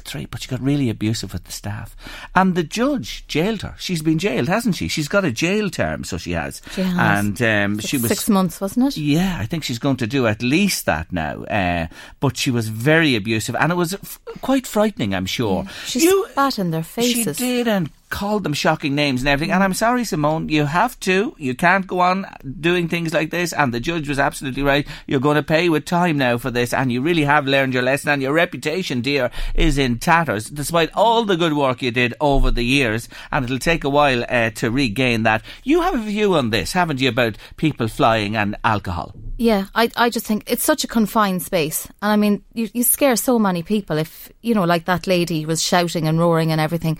three, 0.08 0.26
but 0.26 0.42
she 0.42 0.48
got 0.48 0.60
really 0.60 0.88
abusive 0.90 1.32
with 1.32 1.44
the 1.44 1.52
staff. 1.52 1.94
And 2.34 2.54
the 2.54 2.62
judge 2.62 3.26
jailed 3.28 3.62
her. 3.62 3.74
She's 3.78 4.02
been 4.02 4.18
jailed, 4.18 4.48
hasn't 4.48 4.76
she? 4.76 4.88
She's 4.88 5.08
got 5.08 5.24
a 5.24 5.30
jail 5.30 5.70
term, 5.70 6.04
so 6.04 6.16
she 6.16 6.32
has. 6.32 6.60
She 6.72 6.82
has. 6.82 7.18
And 7.18 7.42
um, 7.42 7.80
Six- 7.80 7.88
she 7.88 7.96
was 7.98 8.08
six 8.08 8.28
months, 8.28 8.60
wasn't 8.60 8.88
it? 8.88 8.96
Yeah, 8.96 9.36
I 9.38 9.46
think 9.46 9.64
she's 9.64 9.78
going 9.78 9.96
to 9.98 10.06
do 10.06 10.26
at 10.26 10.42
least 10.42 10.86
that 10.86 11.12
now. 11.12 11.44
Uh, 11.44 11.86
but 12.20 12.36
she 12.36 12.50
was 12.50 12.68
very 12.68 13.14
abusive, 13.16 13.54
and 13.56 13.70
it 13.72 13.76
was 13.76 13.94
f- 13.94 14.18
quite 14.40 14.66
frightening. 14.66 15.14
I'm 15.14 15.26
sure. 15.26 15.66
She 15.84 16.00
spat 16.00 16.58
in 16.58 16.70
their 16.70 16.82
faces. 16.82 17.36
She 17.36 17.44
did, 17.44 17.68
and 17.68 17.90
called 18.10 18.44
them 18.44 18.52
shocking 18.52 18.94
names 18.94 19.20
and 19.20 19.28
everything. 19.28 19.52
And 19.52 19.62
I'm 19.62 19.74
sorry, 19.74 20.04
Simone, 20.04 20.48
you 20.48 20.64
have 20.64 20.98
to. 21.00 21.34
You 21.38 21.54
can't 21.54 21.86
go 21.86 22.00
on 22.00 22.26
doing 22.60 22.88
things 22.88 23.12
like 23.12 23.30
this. 23.30 23.52
And 23.52 23.72
the 23.72 23.80
judge 23.80 24.08
was 24.08 24.18
absolutely 24.18 24.62
right. 24.62 24.86
You're 25.06 25.20
going 25.20 25.36
to 25.36 25.42
pay 25.42 25.68
with 25.68 25.84
time 25.84 26.18
now 26.18 26.38
for 26.38 26.50
this, 26.50 26.72
and 26.72 26.90
you 26.90 27.00
really 27.00 27.24
have 27.24 27.46
learned 27.46 27.74
your 27.74 27.82
lesson. 27.82 28.10
And 28.10 28.22
your 28.22 28.32
reputation, 28.32 29.00
dear, 29.00 29.30
is 29.54 29.78
in 29.78 29.98
tatters, 29.98 30.48
despite 30.50 30.90
all 30.94 31.24
the 31.24 31.36
good 31.36 31.54
work 31.54 31.82
you 31.82 31.90
did 31.90 32.14
over 32.20 32.50
the 32.50 32.64
years. 32.64 33.08
And 33.30 33.44
it'll 33.44 33.58
take 33.58 33.84
a 33.84 33.90
while 33.90 34.24
uh, 34.28 34.50
to 34.50 34.70
regain 34.70 35.24
that. 35.24 35.42
You 35.64 35.82
have 35.82 35.94
a 35.94 35.98
view 35.98 36.34
on 36.34 36.50
this, 36.50 36.72
haven't 36.72 37.00
you, 37.00 37.08
about 37.08 37.36
people 37.56 37.88
flying 37.88 38.36
and 38.36 38.56
alcohol? 38.64 39.14
Yeah, 39.36 39.66
I, 39.74 39.88
I 39.96 40.10
just 40.10 40.26
think 40.26 40.44
it's 40.50 40.64
such 40.64 40.82
a 40.82 40.88
confined 40.88 41.42
space. 41.42 41.86
And 42.02 42.10
I 42.12 42.16
mean, 42.16 42.44
you, 42.54 42.68
you 42.72 42.82
scare 42.82 43.14
so 43.14 43.38
many 43.38 43.62
people 43.62 43.96
if, 43.96 44.32
you 44.42 44.54
know, 44.54 44.64
like 44.64 44.86
that 44.86 45.06
lady 45.06 45.46
was 45.46 45.62
shouting 45.62 46.08
and 46.08 46.18
roaring 46.18 46.50
and 46.50 46.60
everything, 46.60 46.98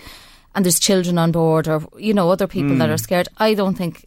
and 0.55 0.65
there's 0.65 0.79
children 0.81 1.19
on 1.19 1.33
board 1.33 1.69
or, 1.69 1.83
you 1.99 2.13
know, 2.15 2.31
other 2.31 2.47
people 2.47 2.77
that 2.77 2.89
Mm. 2.89 2.95
are 2.95 2.99
scared. 2.99 3.29
I 3.39 3.55
don't 3.55 3.77
think 3.77 4.07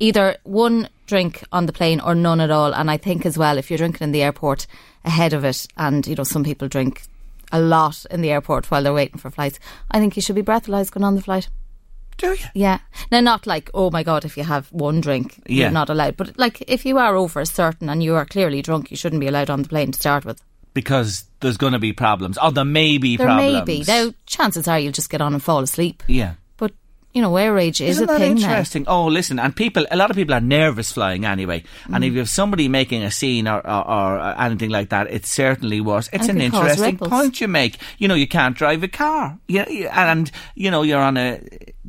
either 0.00 0.36
one 0.44 0.88
drink 1.06 1.44
on 1.52 1.66
the 1.66 1.72
plane 1.72 2.00
or 2.00 2.14
none 2.14 2.40
at 2.40 2.50
all. 2.50 2.74
And 2.74 2.90
I 2.90 2.96
think 2.96 3.24
as 3.26 3.36
well, 3.38 3.58
if 3.58 3.70
you're 3.70 3.78
drinking 3.78 4.04
in 4.06 4.12
the 4.12 4.22
airport 4.22 4.66
ahead 5.04 5.32
of 5.32 5.44
it, 5.44 5.66
and, 5.76 6.06
you 6.06 6.14
know, 6.14 6.24
some 6.24 6.42
people 6.44 6.66
drink 6.68 7.02
a 7.52 7.60
lot 7.60 8.04
in 8.10 8.20
the 8.22 8.30
airport 8.30 8.70
while 8.70 8.82
they're 8.82 8.92
waiting 8.94 9.18
for 9.18 9.30
flights, 9.30 9.60
I 9.90 9.98
think 10.00 10.16
you 10.16 10.22
should 10.22 10.34
be 10.34 10.42
breathalyzed 10.42 10.90
going 10.92 11.04
on 11.04 11.14
the 11.14 11.22
flight. 11.22 11.48
Do 12.16 12.28
you? 12.28 12.36
Yeah. 12.54 12.78
Now, 13.10 13.20
not 13.20 13.46
like, 13.46 13.70
oh 13.74 13.90
my 13.90 14.02
God, 14.02 14.24
if 14.24 14.36
you 14.36 14.44
have 14.44 14.68
one 14.72 15.00
drink, 15.00 15.42
Yeah. 15.46 15.64
you're 15.64 15.70
not 15.72 15.90
allowed. 15.90 16.16
But 16.16 16.38
like, 16.38 16.62
if 16.66 16.86
you 16.86 16.96
are 16.98 17.16
over 17.16 17.40
a 17.40 17.46
certain 17.46 17.88
and 17.88 18.02
you 18.02 18.14
are 18.14 18.24
clearly 18.24 18.62
drunk, 18.62 18.90
you 18.90 18.96
shouldn't 18.96 19.20
be 19.20 19.26
allowed 19.28 19.50
on 19.50 19.62
the 19.62 19.68
plane 19.68 19.92
to 19.92 19.98
start 19.98 20.24
with. 20.24 20.40
Because 20.74 21.24
there's 21.40 21.56
going 21.56 21.72
to 21.72 21.78
be 21.78 21.92
problems. 21.92 22.36
Oh, 22.40 22.50
there 22.50 22.64
may 22.64 22.98
be 22.98 23.16
There 23.16 23.26
problems. 23.28 23.52
may 23.52 23.64
be. 23.64 23.84
Now, 23.86 24.12
chances 24.26 24.66
are 24.68 24.78
you'll 24.78 24.92
just 24.92 25.08
get 25.10 25.20
on 25.20 25.32
and 25.32 25.42
fall 25.42 25.60
asleep. 25.60 26.02
Yeah. 26.08 26.34
But, 26.56 26.72
you 27.12 27.22
know, 27.22 27.36
air 27.36 27.54
rage 27.54 27.80
is 27.80 27.96
Isn't 27.96 28.04
a 28.04 28.06
that 28.12 28.18
thing 28.18 28.34
now. 28.34 28.40
interesting? 28.50 28.84
Oh, 28.88 29.06
listen, 29.06 29.38
and 29.38 29.54
people, 29.54 29.86
a 29.90 29.96
lot 29.96 30.10
of 30.10 30.16
people 30.16 30.34
are 30.34 30.40
nervous 30.40 30.90
flying 30.90 31.24
anyway. 31.24 31.62
And 31.84 32.02
Mm. 32.02 32.06
if 32.08 32.12
you 32.14 32.18
have 32.18 32.28
somebody 32.28 32.66
making 32.68 33.04
a 33.04 33.10
scene 33.12 33.46
or, 33.46 33.64
or, 33.64 33.88
or 33.88 34.40
anything 34.40 34.70
like 34.70 34.88
that, 34.88 35.06
it's 35.10 35.30
certainly 35.30 35.80
worse. 35.80 36.08
It's 36.12 36.28
And 36.28 36.38
an 36.38 36.42
it 36.42 36.50
can 36.50 36.60
cause 36.60 36.70
interesting 36.80 36.98
point 37.08 37.40
you 37.40 37.46
make. 37.46 37.76
You 37.98 38.08
know, 38.08 38.14
you 38.16 38.26
can't 38.26 38.56
drive 38.56 38.82
a 38.82 38.88
car. 38.88 39.38
Yeah, 39.46 39.64
and 40.10 40.30
you 40.56 40.72
know 40.72 40.82
you're 40.82 41.00
on 41.00 41.16
a 41.16 41.40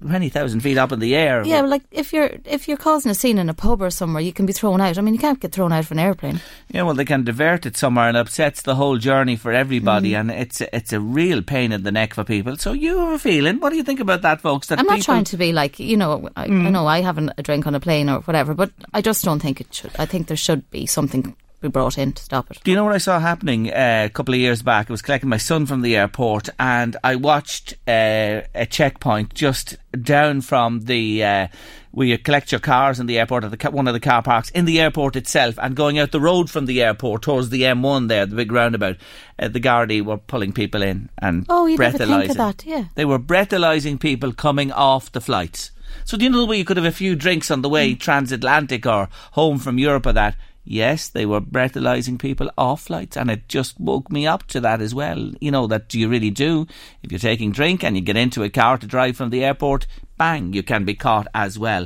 many 0.01 0.29
thousand 0.29 0.59
feet 0.61 0.77
up 0.77 0.91
in 0.91 0.99
the 0.99 1.15
air. 1.15 1.43
Yeah, 1.45 1.61
well, 1.61 1.69
like 1.71 1.83
if 1.91 2.11
you're 2.13 2.31
if 2.45 2.67
you're 2.67 2.77
causing 2.77 3.11
a 3.11 3.15
scene 3.15 3.37
in 3.37 3.49
a 3.49 3.53
pub 3.53 3.81
or 3.81 3.89
somewhere, 3.89 4.21
you 4.21 4.33
can 4.33 4.45
be 4.45 4.53
thrown 4.53 4.81
out. 4.81 4.97
I 4.97 5.01
mean, 5.01 5.13
you 5.13 5.19
can't 5.19 5.39
get 5.39 5.51
thrown 5.51 5.71
out 5.71 5.85
of 5.85 5.91
an 5.91 5.99
airplane. 5.99 6.41
Yeah, 6.69 6.83
well, 6.83 6.95
they 6.95 7.05
can 7.05 7.23
divert 7.23 7.65
it 7.65 7.77
somewhere 7.77 8.07
and 8.07 8.17
upsets 8.17 8.61
the 8.61 8.75
whole 8.75 8.97
journey 8.97 9.35
for 9.35 9.51
everybody, 9.51 10.11
Mm. 10.11 10.19
and 10.19 10.31
it's 10.31 10.61
a, 10.61 10.75
it's 10.75 10.93
a 10.93 10.99
real 10.99 11.41
pain 11.41 11.71
in 11.71 11.83
the 11.83 11.91
neck 11.91 12.13
for 12.13 12.23
people. 12.23 12.57
So 12.57 12.73
you 12.73 12.97
have 12.99 13.13
a 13.13 13.19
feeling. 13.19 13.59
What 13.59 13.69
do 13.71 13.77
you 13.77 13.83
think 13.83 13.99
about 13.99 14.21
that, 14.23 14.41
folks? 14.41 14.67
That 14.67 14.79
I'm 14.79 14.85
not 14.85 14.95
people- 14.97 15.05
trying 15.13 15.23
to 15.25 15.37
be 15.37 15.53
like 15.53 15.79
you 15.79 15.97
know. 15.97 16.29
I, 16.35 16.47
Mm. 16.47 16.67
I 16.67 16.69
know 16.69 16.85
I 16.87 17.01
have 17.01 17.17
an, 17.17 17.31
a 17.37 17.43
drink 17.43 17.65
on 17.67 17.75
a 17.75 17.79
plane 17.79 18.09
or 18.09 18.19
whatever, 18.21 18.53
but 18.53 18.71
I 18.93 19.01
just 19.01 19.23
don't 19.25 19.39
think 19.41 19.59
it 19.61 19.73
should. 19.73 19.91
I 19.97 20.05
think 20.05 20.27
there 20.27 20.37
should 20.37 20.69
be 20.71 20.85
something 20.85 21.35
be 21.69 21.71
brought 21.71 21.97
in 21.97 22.13
to 22.13 22.23
stop 22.23 22.49
it. 22.51 22.59
Do 22.63 22.71
you 22.71 22.77
know 22.77 22.83
what 22.83 22.93
I 22.93 22.99
saw 22.99 23.19
happening 23.19 23.69
uh, 23.71 24.03
a 24.05 24.09
couple 24.09 24.33
of 24.33 24.39
years 24.39 24.61
back? 24.61 24.89
I 24.89 24.93
was 24.93 25.01
collecting 25.01 25.29
my 25.29 25.37
son 25.37 25.65
from 25.65 25.81
the 25.81 25.95
airport, 25.95 26.49
and 26.59 26.95
I 27.03 27.15
watched 27.15 27.73
uh, 27.87 28.41
a 28.53 28.65
checkpoint 28.69 29.33
just 29.33 29.77
down 30.01 30.41
from 30.41 30.81
the. 30.81 31.23
Uh, 31.23 31.47
where 31.95 32.07
you 32.07 32.17
collect 32.17 32.51
your 32.51 32.59
cars 32.59 32.99
in 32.99 33.05
the 33.05 33.17
airport 33.17 33.45
at 33.45 33.57
the, 33.57 33.71
one 33.71 33.87
of 33.87 33.93
the 33.93 34.01
car 34.01 34.21
parks 34.21 34.49
in 34.49 34.65
the 34.65 34.81
airport 34.81 35.15
itself, 35.15 35.57
and 35.61 35.77
going 35.77 35.97
out 35.97 36.11
the 36.11 36.19
road 36.19 36.49
from 36.49 36.65
the 36.65 36.81
airport 36.83 37.21
towards 37.21 37.49
the 37.49 37.61
M1 37.61 38.09
there, 38.09 38.25
the 38.25 38.35
big 38.35 38.51
roundabout. 38.51 38.97
Uh, 39.39 39.47
the 39.47 39.61
Gardaí 39.61 40.03
were 40.03 40.17
pulling 40.17 40.51
people 40.51 40.81
in 40.81 41.09
and 41.17 41.45
Oh, 41.47 41.65
you 41.67 41.77
never 41.77 41.97
think 41.97 42.09
breathalyzing. 42.09 42.29
of 42.31 42.37
that, 42.37 42.65
yeah. 42.65 42.85
They 42.95 43.05
were 43.05 43.17
breathalyzing 43.17 43.97
people 43.97 44.33
coming 44.33 44.73
off 44.73 45.09
the 45.13 45.21
flights. 45.21 45.71
So 46.03 46.17
do 46.17 46.25
you 46.25 46.29
know 46.29 46.39
the 46.39 46.45
way 46.45 46.57
you 46.57 46.65
could 46.65 46.77
have 46.77 46.85
a 46.85 46.91
few 46.91 47.15
drinks 47.15 47.49
on 47.49 47.61
the 47.61 47.69
way 47.69 47.95
transatlantic 47.95 48.85
or 48.85 49.07
home 49.31 49.57
from 49.57 49.79
Europe 49.79 50.05
or 50.05 50.13
that? 50.13 50.35
Yes, 50.67 51.09
they 51.09 51.27
were 51.27 51.39
breathalyzing 51.41 52.17
people 52.17 52.49
off 52.57 52.85
flights, 52.85 53.15
and 53.15 53.29
it 53.29 53.47
just 53.47 53.79
woke 53.79 54.11
me 54.11 54.25
up 54.25 54.47
to 54.47 54.59
that 54.61 54.81
as 54.81 54.95
well. 54.95 55.31
You 55.39 55.51
know 55.51 55.67
that 55.67 55.93
you 55.93 56.09
really 56.09 56.31
do. 56.31 56.65
If 57.03 57.11
you're 57.11 57.19
taking 57.19 57.51
drink 57.51 57.83
and 57.83 57.95
you 57.95 58.01
get 58.01 58.17
into 58.17 58.41
a 58.41 58.49
car 58.49 58.79
to 58.79 58.87
drive 58.87 59.15
from 59.15 59.29
the 59.29 59.43
airport, 59.43 59.85
bang, 60.17 60.53
you 60.53 60.63
can 60.63 60.83
be 60.83 60.95
caught 60.95 61.27
as 61.35 61.59
well. 61.59 61.85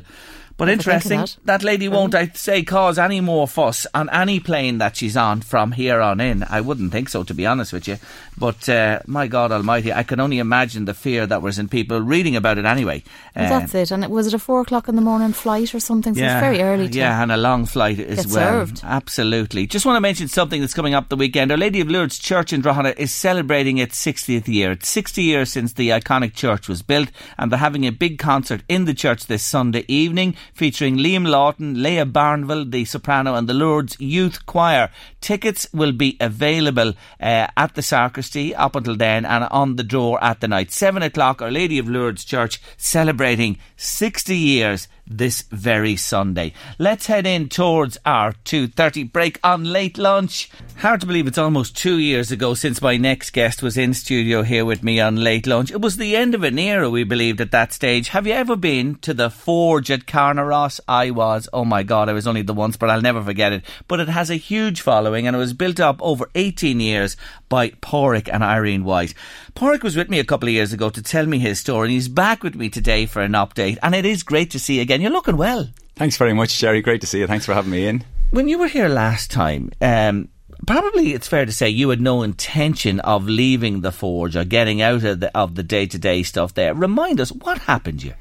But 0.60 0.66
Never 0.66 0.74
interesting, 0.92 1.20
that. 1.22 1.36
that 1.46 1.64
lady 1.64 1.88
won't, 1.88 2.14
I'd 2.14 2.36
say, 2.38 2.62
cause 2.64 3.00
any 3.00 3.22
more 3.22 3.48
fuss 3.48 3.88
on 3.94 4.10
any 4.10 4.40
plane 4.42 4.78
that 4.80 4.98
she's 4.98 5.16
on 5.16 5.40
from 5.42 5.72
here 5.72 6.02
on 6.02 6.20
in. 6.20 6.44
I 6.44 6.60
wouldn't 6.60 6.92
think 6.92 7.08
so, 7.10 7.24
to 7.24 7.34
be 7.34 7.46
honest 7.46 7.72
with 7.74 7.88
you. 7.88 7.98
But 8.38 8.68
uh, 8.68 9.00
my 9.08 9.28
God 9.28 9.52
Almighty, 9.54 9.92
I 9.94 10.04
can 10.04 10.20
only 10.20 10.38
imagine 10.38 10.84
the 10.86 10.94
fear 10.94 11.26
that 11.26 11.42
was 11.42 11.58
in 11.60 11.70
people 11.70 12.02
reading 12.02 12.36
about 12.36 12.58
it 12.58 12.66
anyway. 12.66 13.04
Well, 13.36 13.46
Uh, 13.46 13.60
that's 13.60 13.74
it. 13.74 13.92
And 13.92 14.04
it 14.04 14.10
was 14.12 14.28
it 14.28 14.34
a 14.34 14.40
four 14.40 14.60
o'clock 14.62 14.90
in 14.90 14.96
the 14.96 15.02
morning 15.02 15.32
flight 15.34 15.74
or 15.74 15.80
something? 15.80 16.14
So 16.14 16.22
it's 16.22 16.40
very 16.42 16.62
early. 16.62 16.88
Yeah, 16.88 17.24
and 17.24 17.32
a 17.32 17.38
long 17.38 17.66
flight 17.66 18.00
as 18.00 18.28
well. 18.28 18.66
served. 18.66 18.82
Absolutely. 18.84 19.66
Just 19.66 19.86
want 19.86 19.96
to 19.96 20.02
mention 20.02 20.28
something 20.28 20.60
that's 20.62 20.74
coming 20.74 20.94
up 20.94 21.08
the 21.08 21.16
weekend. 21.16 21.52
Our 21.52 21.58
Lady 21.58 21.80
of 21.80 21.90
Lourdes 21.90 22.20
Church 22.20 22.52
in 22.52 22.60
Drogheda 22.62 23.02
is 23.02 23.14
celebrating 23.14 23.78
its 23.78 23.98
60th 24.06 24.48
year. 24.50 24.72
It's 24.74 24.90
60 24.90 25.24
years 25.24 25.52
since 25.52 25.72
the 25.74 25.90
iconic 25.90 26.34
church 26.34 26.68
was 26.68 26.82
built, 26.82 27.10
and 27.38 27.50
they're 27.52 27.60
having 27.60 27.86
a 27.86 27.92
big 27.92 28.20
concert 28.20 28.62
in 28.68 28.86
the 28.86 28.94
church 28.94 29.28
this 29.28 29.44
Sunday 29.44 29.86
evening 29.88 30.36
featuring 30.54 30.98
Liam 30.98 31.28
Lawton, 31.28 31.82
Leah 31.82 32.06
Barnville, 32.06 32.70
the 32.70 32.86
soprano, 32.86 33.36
and 33.36 33.48
the 33.48 33.54
Lourdes 33.54 33.96
Youth 34.00 34.46
Choir. 34.46 34.90
Tickets 35.22 35.68
will 35.74 35.92
be 35.92 36.18
available 36.20 36.94
uh, 37.20 37.48
at 37.58 37.76
the 37.76 37.82
sacristy 37.82 38.56
up 38.56 38.76
until 38.76 38.96
then 38.96 39.26
and 39.26 39.46
on 39.46 39.76
the 39.76 39.84
door 39.84 40.24
at 40.24 40.42
the 40.42 40.48
night. 40.48 40.72
7 40.72 41.02
o'clock, 41.04 41.42
Our 41.42 41.52
Lady 41.52 41.78
of 41.78 41.90
Lourdes 41.90 42.26
Church 42.26 42.62
celebrating 42.78 43.58
60 43.78 44.36
years 44.36 44.88
this 45.10 45.42
very 45.52 45.96
Sunday. 45.96 46.54
Let's 46.78 47.08
head 47.08 47.26
in 47.26 47.50
towards 47.50 47.98
our 48.06 48.34
2.30 48.46 49.12
break 49.12 49.40
on 49.44 49.64
late 49.64 49.98
lunch. 49.98 50.50
Hard 50.78 51.02
to 51.02 51.08
believe 51.08 51.28
it's 51.28 51.38
almost 51.38 51.76
two 51.76 51.98
years 51.98 52.32
ago 52.32 52.54
since 52.54 52.82
my 52.82 52.96
next 52.96 53.32
guest 53.32 53.64
was 53.64 53.78
in 53.78 53.94
studio 53.94 54.44
here 54.44 54.64
with 54.64 54.84
me 54.84 55.00
on 55.00 55.16
late 55.16 55.48
lunch. 55.48 55.72
It 55.72 55.82
was 55.82 55.98
the 55.98 56.16
end 56.16 56.36
of 56.36 56.44
an 56.44 56.60
era, 56.60 56.90
we 56.90 57.04
believed, 57.04 57.42
at 57.42 57.52
that 57.52 57.74
stage. 57.74 58.10
Have 58.10 58.28
you 58.28 58.34
ever 58.34 58.56
been 58.56 58.96
to 58.96 59.14
the 59.14 59.30
Forge 59.30 59.92
at 59.92 60.06
Carnaross? 60.06 60.80
I 60.88 61.12
was. 61.12 61.50
Oh 61.52 61.66
my 61.66 61.84
God, 61.84 62.08
I 62.08 62.14
was 62.14 62.28
only 62.28 62.44
the 62.44 62.54
once, 62.54 62.78
but 62.78 62.90
I'll 62.90 63.02
never 63.02 63.22
forget 63.24 63.52
it. 63.52 63.64
But 63.88 64.00
it 64.00 64.10
has 64.10 64.30
a 64.30 64.36
huge 64.36 64.82
following 64.82 65.28
and 65.28 65.36
it 65.36 65.40
was 65.40 65.54
built 65.54 65.80
up 65.80 66.02
over 66.02 66.30
18 66.36 66.80
years 66.80 67.18
by 67.50 67.72
Pauric 67.82 68.30
and 68.32 68.44
Irene 68.44 68.84
White. 68.84 69.14
Pauric 69.56 69.84
was 69.84 69.96
with 69.96 70.10
me 70.10 70.20
a 70.20 70.24
couple 70.24 70.48
of 70.48 70.54
years 70.54 70.72
ago 70.72 70.90
to 70.90 71.02
tell 71.02 71.26
me 71.26 71.40
his 71.40 71.60
story 71.60 71.88
and 71.88 71.94
he's 71.94 72.08
back 72.08 72.44
with 72.44 72.56
me 72.56 72.70
today 72.70 73.06
for 73.06 73.22
an 73.22 73.34
update 73.34 73.78
and 73.84 73.94
it 73.94 74.06
is 74.06 74.24
great 74.24 74.52
to 74.52 74.60
see 74.60 74.76
you 74.76 74.82
again. 74.82 75.02
You're 75.02 75.12
looking 75.12 75.38
well. 75.38 75.70
Thanks 75.96 76.16
very 76.16 76.34
much, 76.34 76.58
Jerry. 76.58 76.82
Great 76.82 77.02
to 77.02 77.08
see 77.08 77.20
you. 77.20 77.28
Thanks 77.28 77.46
for 77.46 77.54
having 77.54 77.72
me 77.72 77.88
in. 77.88 78.06
When 78.32 78.48
you 78.48 78.60
were 78.60 78.68
here 78.68 78.88
last 78.88 79.32
time, 79.32 79.72
um, 79.82 80.30
probably 80.66 81.14
it's 81.14 81.28
fair 81.28 81.46
to 81.46 81.52
say 81.52 81.68
you 81.68 81.90
had 81.90 82.00
no 82.00 82.22
intention 82.24 83.00
of 83.02 83.28
leaving 83.28 83.82
the 83.82 83.92
forge 83.92 84.36
or 84.36 84.46
getting 84.46 84.82
out 84.82 85.04
of 85.04 85.20
the 85.20 85.36
of 85.38 85.56
the 85.56 85.64
day 85.64 85.88
to 85.88 85.98
day 85.98 86.24
stuff 86.24 86.54
there. 86.54 86.74
Remind 86.74 87.20
us 87.20 87.32
what 87.32 87.58
happened 87.58 88.04
you. 88.04 88.14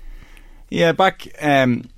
Yeah, 0.70 0.92
back 0.92 1.28
um, 1.40 1.88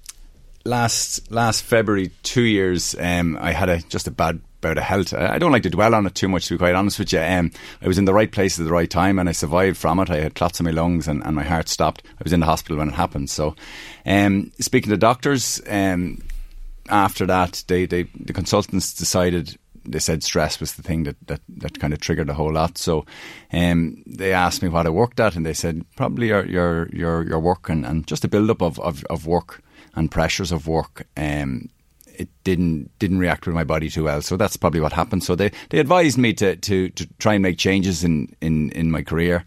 last 0.64 1.31
last 1.31 1.62
February, 1.62 2.11
two 2.22 2.43
years, 2.43 2.95
um, 2.99 3.39
I 3.41 3.53
had 3.53 3.68
a 3.68 3.78
just 3.78 4.07
a 4.07 4.11
bad 4.11 4.41
bout 4.61 4.78
of 4.78 4.84
health. 4.84 5.14
I 5.14 5.34
I 5.34 5.38
don't 5.38 5.52
like 5.52 5.62
to 5.64 5.70
dwell 5.70 5.94
on 5.94 6.06
it 6.06 6.14
too 6.14 6.28
much, 6.28 6.46
to 6.46 6.54
be 6.54 6.58
quite 6.58 6.74
honest 6.74 6.98
with 6.98 7.12
you. 7.12 7.20
Um, 7.20 7.50
I 7.82 7.88
was 7.88 7.98
in 7.98 8.04
the 8.04 8.14
right 8.14 8.30
place 8.30 8.58
at 8.58 8.64
the 8.64 8.72
right 8.72 8.90
time, 8.90 9.18
and 9.18 9.28
I 9.28 9.32
survived 9.32 9.76
from 9.76 10.00
it. 10.00 10.11
I 10.11 10.20
had 10.20 10.34
clots 10.34 10.61
in 10.61 10.64
my 10.64 10.70
lungs, 10.70 11.08
and, 11.08 11.24
and 11.24 11.34
my 11.34 11.44
heart 11.44 11.68
stopped. 11.68 12.02
I 12.06 12.22
was 12.22 12.32
in 12.32 12.40
the 12.40 12.46
hospital 12.46 12.78
when 12.78 12.88
it 12.88 12.94
happened. 12.94 13.30
So, 13.30 13.56
um, 14.06 14.52
speaking 14.61 14.90
to 14.90 14.96
doctors, 14.96 15.61
um, 15.68 16.22
after 16.88 17.26
that, 17.26 17.64
they, 17.68 17.86
they 17.86 18.02
the 18.02 18.32
consultants 18.32 18.92
decided 18.94 19.56
they 19.84 19.98
said 19.98 20.22
stress 20.22 20.61
was 20.61 20.74
the 20.74 20.82
thing 20.82 21.04
that, 21.04 21.16
that, 21.26 21.40
that 21.48 21.80
kind 21.80 21.92
of 21.92 22.00
triggered 22.00 22.28
a 22.28 22.34
whole 22.34 22.52
lot. 22.52 22.78
So 22.78 23.06
um, 23.52 24.02
they 24.06 24.32
asked 24.32 24.62
me 24.62 24.68
what 24.68 24.86
I 24.86 24.90
worked 24.90 25.20
at, 25.20 25.36
and 25.36 25.44
they 25.44 25.54
said 25.54 25.84
probably 25.96 26.28
your 26.28 26.46
your 26.46 26.88
your, 26.92 27.26
your 27.26 27.40
work 27.40 27.68
and, 27.68 27.86
and 27.86 28.06
just 28.06 28.24
a 28.24 28.28
build 28.28 28.50
up 28.50 28.62
of, 28.62 28.78
of, 28.80 29.04
of 29.11 29.26
work 29.26 29.62
and 29.94 30.11
pressures 30.11 30.52
of 30.52 30.66
work. 30.66 31.06
Um, 31.16 31.70
it 32.21 32.29
didn't 32.45 32.91
didn't 32.99 33.18
react 33.18 33.47
with 33.47 33.55
my 33.55 33.64
body 33.64 33.89
too 33.89 34.05
well, 34.05 34.23
so 34.23 34.37
that's 34.37 34.57
probably 34.57 34.81
what 34.81 34.93
happened. 34.93 35.25
So 35.25 35.35
they, 35.35 35.51
they 35.71 35.79
advised 35.79 36.18
me 36.18 36.33
to, 36.35 36.57
to, 36.57 36.89
to 36.91 37.09
try 37.18 37.35
and 37.35 37.43
make 37.43 37.59
changes 37.59 38.05
in, 38.05 38.35
in, 38.41 38.71
in 38.73 38.91
my 38.91 39.03
career, 39.03 39.45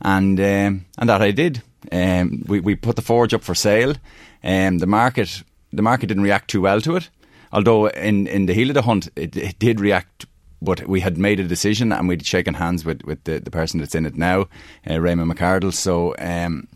and 0.00 0.38
um, 0.40 0.84
and 0.98 1.08
that 1.08 1.22
I 1.22 1.30
did. 1.30 1.62
Um, 1.92 2.42
we 2.48 2.60
we 2.60 2.74
put 2.74 2.96
the 2.96 3.02
forge 3.02 3.34
up 3.34 3.44
for 3.44 3.54
sale, 3.54 3.94
and 4.42 4.80
the 4.80 4.86
market 4.86 5.44
the 5.72 5.82
market 5.82 6.06
didn't 6.08 6.24
react 6.24 6.50
too 6.50 6.62
well 6.62 6.80
to 6.80 6.96
it. 6.96 7.10
Although 7.52 7.86
in, 7.86 8.26
in 8.26 8.46
the 8.46 8.54
heel 8.54 8.70
of 8.70 8.74
the 8.74 8.82
hunt, 8.82 9.08
it, 9.16 9.36
it 9.36 9.58
did 9.58 9.80
react. 9.80 10.26
But 10.62 10.88
we 10.88 11.00
had 11.00 11.18
made 11.18 11.38
a 11.38 11.44
decision, 11.44 11.92
and 11.92 12.08
we'd 12.08 12.26
shaken 12.26 12.54
hands 12.54 12.84
with, 12.84 13.04
with 13.04 13.22
the, 13.24 13.38
the 13.38 13.50
person 13.50 13.78
that's 13.78 13.94
in 13.94 14.06
it 14.06 14.16
now, 14.16 14.48
uh, 14.90 14.98
Raymond 15.00 15.30
McArdle. 15.30 15.72
So 15.72 16.14
um, 16.18 16.66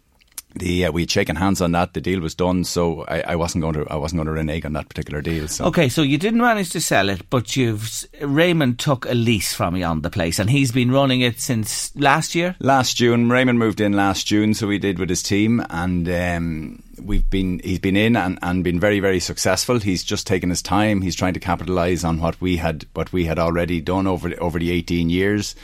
the 0.54 0.86
uh, 0.86 0.92
we 0.92 1.02
had 1.02 1.10
shaken 1.10 1.36
hands 1.36 1.60
on 1.60 1.72
that. 1.72 1.94
The 1.94 2.00
deal 2.00 2.20
was 2.20 2.34
done, 2.34 2.64
so 2.64 3.04
I, 3.06 3.20
I 3.20 3.36
wasn't 3.36 3.62
going 3.62 3.74
to 3.74 3.86
I 3.90 3.96
wasn't 3.96 4.18
going 4.18 4.26
to 4.26 4.32
renege 4.32 4.64
on 4.64 4.72
that 4.74 4.88
particular 4.88 5.22
deal. 5.22 5.48
So 5.48 5.66
Okay, 5.66 5.88
so 5.88 6.02
you 6.02 6.18
didn't 6.18 6.40
manage 6.40 6.70
to 6.70 6.80
sell 6.80 7.08
it, 7.08 7.28
but 7.30 7.56
you've 7.56 8.04
Raymond 8.20 8.78
took 8.78 9.06
a 9.06 9.14
lease 9.14 9.54
from 9.54 9.76
you 9.76 9.84
on 9.84 10.02
the 10.02 10.10
place, 10.10 10.38
and 10.38 10.50
he's 10.50 10.72
been 10.72 10.90
running 10.90 11.20
it 11.20 11.40
since 11.40 11.94
last 11.96 12.34
year. 12.34 12.56
last 12.60 12.96
June, 12.96 13.30
Raymond 13.30 13.58
moved 13.58 13.80
in 13.80 13.92
last 13.92 14.26
June, 14.26 14.54
so 14.54 14.66
we 14.66 14.78
did 14.78 14.98
with 14.98 15.08
his 15.08 15.22
team, 15.22 15.64
and 15.70 16.08
um, 16.08 16.82
we've 17.02 17.28
been 17.30 17.60
he's 17.60 17.78
been 17.78 17.96
in 17.96 18.16
and, 18.16 18.38
and 18.42 18.64
been 18.64 18.80
very 18.80 19.00
very 19.00 19.20
successful. 19.20 19.78
He's 19.78 20.04
just 20.04 20.26
taken 20.26 20.50
his 20.50 20.62
time. 20.62 21.00
He's 21.02 21.16
trying 21.16 21.34
to 21.34 21.40
capitalise 21.40 22.04
on 22.04 22.20
what 22.20 22.40
we 22.40 22.56
had 22.56 22.86
what 22.94 23.12
we 23.12 23.24
had 23.24 23.38
already 23.38 23.80
done 23.80 24.06
over 24.06 24.28
the, 24.28 24.36
over 24.38 24.58
the 24.58 24.70
eighteen 24.70 25.10
years. 25.10 25.54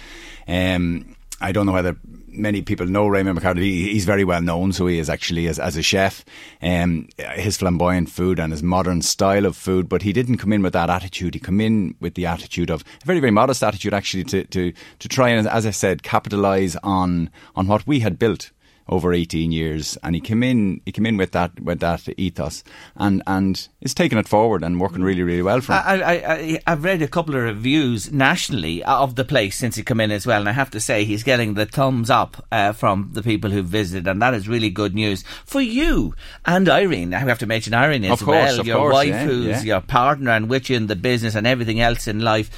Um, 0.49 1.17
I 1.41 1.53
don't 1.53 1.67
know 1.67 1.73
whether 1.73 1.97
many 2.37 2.63
people 2.63 2.87
know 2.87 3.07
Raymond 3.07 3.39
McArdle. 3.39 3.63
He, 3.63 3.93
he's 3.93 4.05
very 4.05 4.25
well 4.25 4.43
known, 4.43 4.73
so 4.73 4.87
he 4.87 4.99
is 4.99 5.11
actually 5.11 5.47
as, 5.49 5.59
as 5.59 5.77
a 5.77 5.83
chef. 5.83 6.25
Um, 6.63 7.09
his 7.35 7.57
flamboyant 7.57 8.11
food 8.11 8.39
and 8.39 8.53
his 8.53 8.63
modern 8.63 9.03
style 9.03 9.47
of 9.47 9.57
food, 9.57 9.89
but 9.89 10.03
he 10.03 10.13
didn't 10.13 10.39
come 10.39 10.53
in 10.53 10.63
with 10.63 10.73
that 10.73 10.91
attitude. 10.91 11.35
He 11.35 11.41
come 11.41 11.61
in 11.61 11.95
with 12.01 12.15
the 12.15 12.27
attitude 12.27 12.71
of 12.71 12.83
a 13.03 13.07
very 13.07 13.21
very 13.21 13.31
modest 13.31 13.63
attitude, 13.63 13.95
actually, 13.95 14.25
to 14.25 14.45
to 14.45 14.73
to 14.99 15.09
try 15.09 15.31
and, 15.31 15.47
as 15.49 15.67
I 15.67 15.71
said, 15.71 16.03
capitalise 16.03 16.77
on 16.83 17.31
on 17.55 17.67
what 17.67 17.87
we 17.87 18.01
had 18.01 18.19
built. 18.19 18.51
Over 18.89 19.13
18 19.13 19.51
years, 19.51 19.99
and 20.03 20.15
he 20.15 20.21
came 20.21 20.43
in. 20.43 20.81
He 20.85 20.93
came 20.93 21.07
in 21.07 21.17
with 21.17 21.33
that 21.33 21.59
with 21.61 21.81
that 21.81 22.09
ethos, 22.17 22.63
and 22.97 23.23
and 23.27 23.69
is 23.81 23.95
taking 23.95 24.19
it 24.19 24.29
forward 24.29 24.63
and 24.63 24.81
working 24.81 25.03
really 25.03 25.23
really 25.23 25.43
well 25.43 25.61
for 25.61 25.73
him. 25.73 25.83
I, 25.85 26.03
I, 26.03 26.35
I, 26.35 26.61
I've 26.67 26.85
read 26.85 27.03
a 27.03 27.09
couple 27.09 27.35
of 27.35 27.43
reviews 27.43 28.13
nationally 28.13 28.85
of 28.85 29.17
the 29.17 29.25
place 29.25 29.57
since 29.57 29.77
he 29.77 29.83
came 29.83 30.01
in 30.01 30.11
as 30.11 30.27
well, 30.27 30.41
and 30.41 30.49
I 30.49 30.53
have 30.53 30.71
to 30.71 30.81
say 30.81 31.05
he's 31.05 31.23
getting 31.23 31.55
the 31.55 31.67
thumbs 31.67 32.11
up 32.11 32.47
uh, 32.53 32.73
from 32.73 33.11
the 33.13 33.23
people 33.23 33.51
who've 33.51 33.67
visited, 33.67 34.07
and 34.07 34.23
that 34.23 34.35
is 34.35 34.49
really 34.49 34.71
good 34.71 34.95
news 34.95 35.25
for 35.45 35.61
you 35.61 36.15
and 36.45 36.69
Irene. 36.69 37.15
I 37.15 37.19
have 37.19 37.41
to 37.41 37.47
mention 37.47 37.75
Irene 37.75 38.05
as 38.05 38.23
course, 38.23 38.57
well, 38.57 38.67
your 38.67 38.77
course, 38.77 38.95
wife, 38.95 39.09
yeah, 39.09 39.25
who's 39.25 39.47
yeah. 39.47 39.63
your 39.63 39.81
partner 39.81 40.31
and 40.31 40.49
with 40.49 40.71
you 40.71 40.77
in 40.77 40.87
the 40.87 40.97
business 40.97 41.35
and 41.35 41.47
everything 41.47 41.81
else 41.81 42.07
in 42.07 42.21
life. 42.21 42.51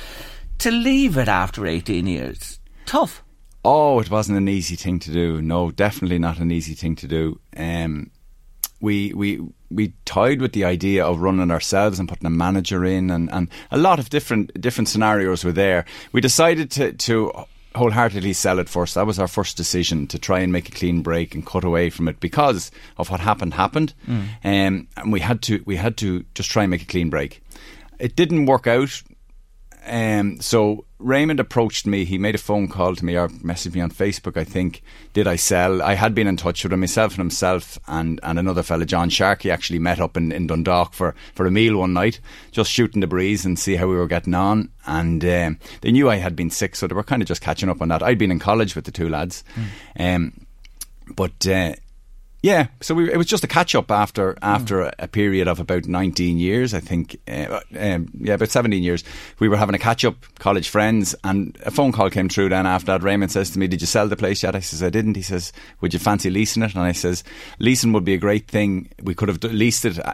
To 0.59 0.73
leave 0.73 1.17
it 1.17 1.29
after 1.29 1.67
18 1.67 2.07
years, 2.07 2.59
tough. 2.85 3.23
Oh, 3.65 3.99
it 4.01 4.11
wasn't 4.11 4.39
an 4.39 4.49
easy 4.49 4.77
thing 4.77 4.99
to 5.01 5.13
do. 5.13 5.43
No, 5.43 5.71
definitely 5.71 6.19
not 6.19 6.39
an 6.39 6.51
easy 6.51 6.75
thing 6.75 6.95
to 6.97 7.09
do. 7.09 7.41
Um, 7.57 8.11
we 8.81 9.13
we 9.15 9.41
we 9.71 9.89
toyed 10.05 10.41
with 10.41 10.53
the 10.53 10.65
idea 10.65 11.05
of 11.05 11.19
running 11.21 11.51
ourselves 11.51 11.99
and 11.99 12.09
putting 12.09 12.27
a 12.27 12.31
manager 12.31 12.85
in, 12.85 13.11
and, 13.11 13.31
and 13.33 13.49
a 13.71 13.77
lot 13.79 13.99
of 13.99 14.09
different 14.11 14.59
different 14.61 14.89
scenarios 14.89 15.45
were 15.45 15.53
there. 15.53 15.85
We 16.13 16.21
decided 16.21 16.71
to 16.73 16.93
to 16.93 17.33
wholeheartedly 17.75 18.33
sell 18.33 18.59
it 18.61 18.69
first. 18.69 18.95
That 18.95 19.07
was 19.07 19.19
our 19.19 19.29
first 19.29 19.57
decision 19.57 20.07
to 20.09 20.19
try 20.19 20.41
and 20.41 20.53
make 20.53 20.69
a 20.69 20.73
clean 20.73 21.03
break 21.03 21.35
and 21.35 21.45
cut 21.45 21.65
away 21.65 21.91
from 21.91 22.09
it 22.09 22.19
because 22.21 22.71
of 22.97 23.11
what 23.11 23.21
happened 23.21 23.55
happened, 23.55 23.93
Mm. 24.09 24.23
um, 24.45 24.89
and 24.97 25.13
we 25.13 25.21
had 25.21 25.43
to 25.43 25.63
we 25.67 25.77
had 25.77 25.97
to 25.99 26.25
just 26.35 26.51
try 26.51 26.63
and 26.63 26.71
make 26.71 26.83
a 26.83 26.87
clean 26.87 27.11
break. 27.11 27.43
It 27.99 28.15
didn't 28.15 28.47
work 28.47 28.67
out. 28.69 29.03
Um, 29.87 30.41
so 30.41 30.85
Raymond 30.99 31.41
approached 31.41 31.87
me. 31.87 32.05
He 32.05 32.19
made 32.19 32.35
a 32.35 32.39
phone 32.39 32.69
call 32.69 32.97
to 32.97 33.05
me 33.05 33.17
or 33.17 33.29
messaged 33.29 33.75
me 33.75 33.81
on 33.81 33.91
Facebook. 33.91 34.37
I 34.37 34.45
think 34.45 34.83
did 35.13 35.27
I 35.27 35.37
sell? 35.37 35.83
I 35.83 35.95
had 35.95 36.15
been 36.15 36.27
in 36.27 36.37
touch 36.37 36.63
with 36.63 36.73
him 36.73 36.81
myself 36.81 37.13
and 37.13 37.19
himself 37.19 37.79
and, 37.87 38.21
and 38.23 38.39
another 38.39 38.63
fella, 38.63 38.85
John 38.85 39.09
Sharkey, 39.09 39.51
actually 39.51 39.79
met 39.79 40.01
up 40.01 40.17
in, 40.17 40.33
in 40.33 40.47
Dundalk 40.47 40.95
for, 40.95 41.15
for 41.35 41.47
a 41.47 41.51
meal 41.51 41.79
one 41.79 41.93
night, 41.93 42.21
just 42.51 42.71
shooting 42.71 43.01
the 43.01 43.07
breeze 43.07 43.45
and 43.45 43.59
see 43.59 43.77
how 43.77 43.87
we 43.87 43.97
were 43.97 44.09
getting 44.09 44.35
on. 44.35 44.71
And 44.87 45.25
um, 45.25 45.59
they 45.81 45.93
knew 45.93 46.11
I 46.11 46.17
had 46.17 46.35
been 46.35 46.51
sick, 46.51 46.77
so 46.77 46.87
they 46.87 46.95
were 46.95 47.03
kind 47.03 47.23
of 47.23 47.29
just 47.29 47.43
catching 47.43 47.69
up 47.69 47.81
on 47.81 47.89
that. 47.89 48.03
I'd 48.03 48.19
been 48.19 48.33
in 48.33 48.39
college 48.39 48.75
with 48.75 48.85
the 48.85 48.93
two 48.93 49.09
lads, 49.09 49.45
um, 49.99 50.47
but. 51.15 51.47
Uh, 51.47 51.75
yeah, 52.41 52.69
so 52.81 52.95
we, 52.95 53.13
it 53.13 53.17
was 53.17 53.27
just 53.27 53.43
a 53.43 53.49
catch 53.49 53.75
up 53.75 53.91
after 53.91 54.39
after 54.43 54.83
a, 54.83 54.93
a 55.01 55.09
period 55.09 55.49
of 55.49 55.59
about 55.59 55.87
19 55.87 56.39
years, 56.39 56.73
I 56.73 56.81
think. 56.81 57.17
Uh, 57.27 57.61
um, 57.77 58.09
yeah, 58.21 58.35
about 58.35 58.51
17 58.51 58.83
years. 58.83 59.03
We 59.41 59.49
were 59.49 59.57
having 59.57 59.75
a 59.75 59.79
catch 59.79 60.05
up, 60.05 60.15
college 60.39 60.69
friends, 60.69 61.15
and 61.25 61.59
a 61.65 61.71
phone 61.71 61.91
call 61.93 62.11
came 62.11 62.29
through 62.29 62.51
then 62.51 62.67
after 62.67 62.87
that. 62.87 63.03
Raymond 63.03 63.33
says 63.33 63.51
to 63.51 63.59
me, 63.59 63.67
Did 63.67 63.81
you 63.81 63.87
sell 63.89 64.07
the 64.07 64.17
place 64.17 64.43
yet? 64.45 64.55
I 64.55 64.61
says, 64.61 64.83
I 64.83 64.91
didn't. 64.91 65.17
He 65.17 65.23
says, 65.23 65.53
Would 65.81 65.93
you 65.93 65.99
fancy 65.99 66.31
leasing 66.31 66.63
it? 66.63 66.75
And 66.75 66.85
I 66.85 66.93
says, 66.93 67.25
Leasing 67.59 67.93
would 67.93 68.05
be 68.05 68.15
a 68.15 68.19
great 68.19 68.47
thing. 68.49 68.89
We 69.03 69.15
could 69.15 69.29
have 69.29 69.43
leased 69.43 69.85
it. 69.85 69.99
uh, 69.99 70.13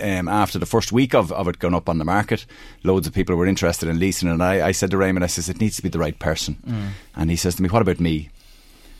Um, 0.00 0.28
after 0.28 0.58
the 0.60 0.66
first 0.66 0.92
week 0.92 1.12
of, 1.14 1.32
of 1.32 1.48
it 1.48 1.58
going 1.58 1.74
up 1.74 1.88
on 1.88 1.98
the 1.98 2.04
market, 2.04 2.46
loads 2.84 3.06
of 3.06 3.12
people 3.12 3.34
were 3.36 3.48
interested 3.48 3.88
in 3.88 3.98
leasing. 3.98 4.28
And 4.30 4.42
I, 4.42 4.68
I 4.68 4.72
said 4.72 4.90
to 4.90 4.96
Raymond, 4.96 5.24
I 5.24 5.26
says, 5.28 5.48
it 5.48 5.60
needs 5.60 5.76
to 5.76 5.82
be 5.82 5.88
the 5.90 5.98
right 5.98 6.18
person. 6.18 6.54
Mm. 6.66 6.88
And 7.16 7.30
he 7.30 7.36
says 7.36 7.56
to 7.56 7.62
me, 7.62 7.68
what 7.68 7.82
about 7.82 7.98
me? 8.00 8.30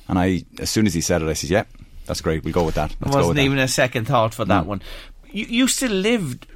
And 0.09 0.18
I, 0.18 0.45
as 0.59 0.70
soon 0.70 0.87
as 0.87 0.93
he 0.95 1.01
said 1.01 1.23
it, 1.23 1.29
I 1.29 1.35
said, 1.35 1.51
yeah, 1.51 1.64
that's 2.07 2.20
great. 2.20 2.44
We'll 2.44 2.53
go 2.55 2.64
with 2.64 2.74
that. 2.76 2.94
Let's 3.00 3.16
wasn't 3.16 3.36
that. 3.36 3.42
even 3.42 3.59
a 3.59 3.68
second 3.68 4.07
thought 4.07 4.34
for 4.34 4.44
that 4.46 4.64
Mm. 4.64 4.66
one. 4.66 4.82
You, 5.30 5.46
you 5.46 5.68
still 5.68 5.92
lived 5.92 6.46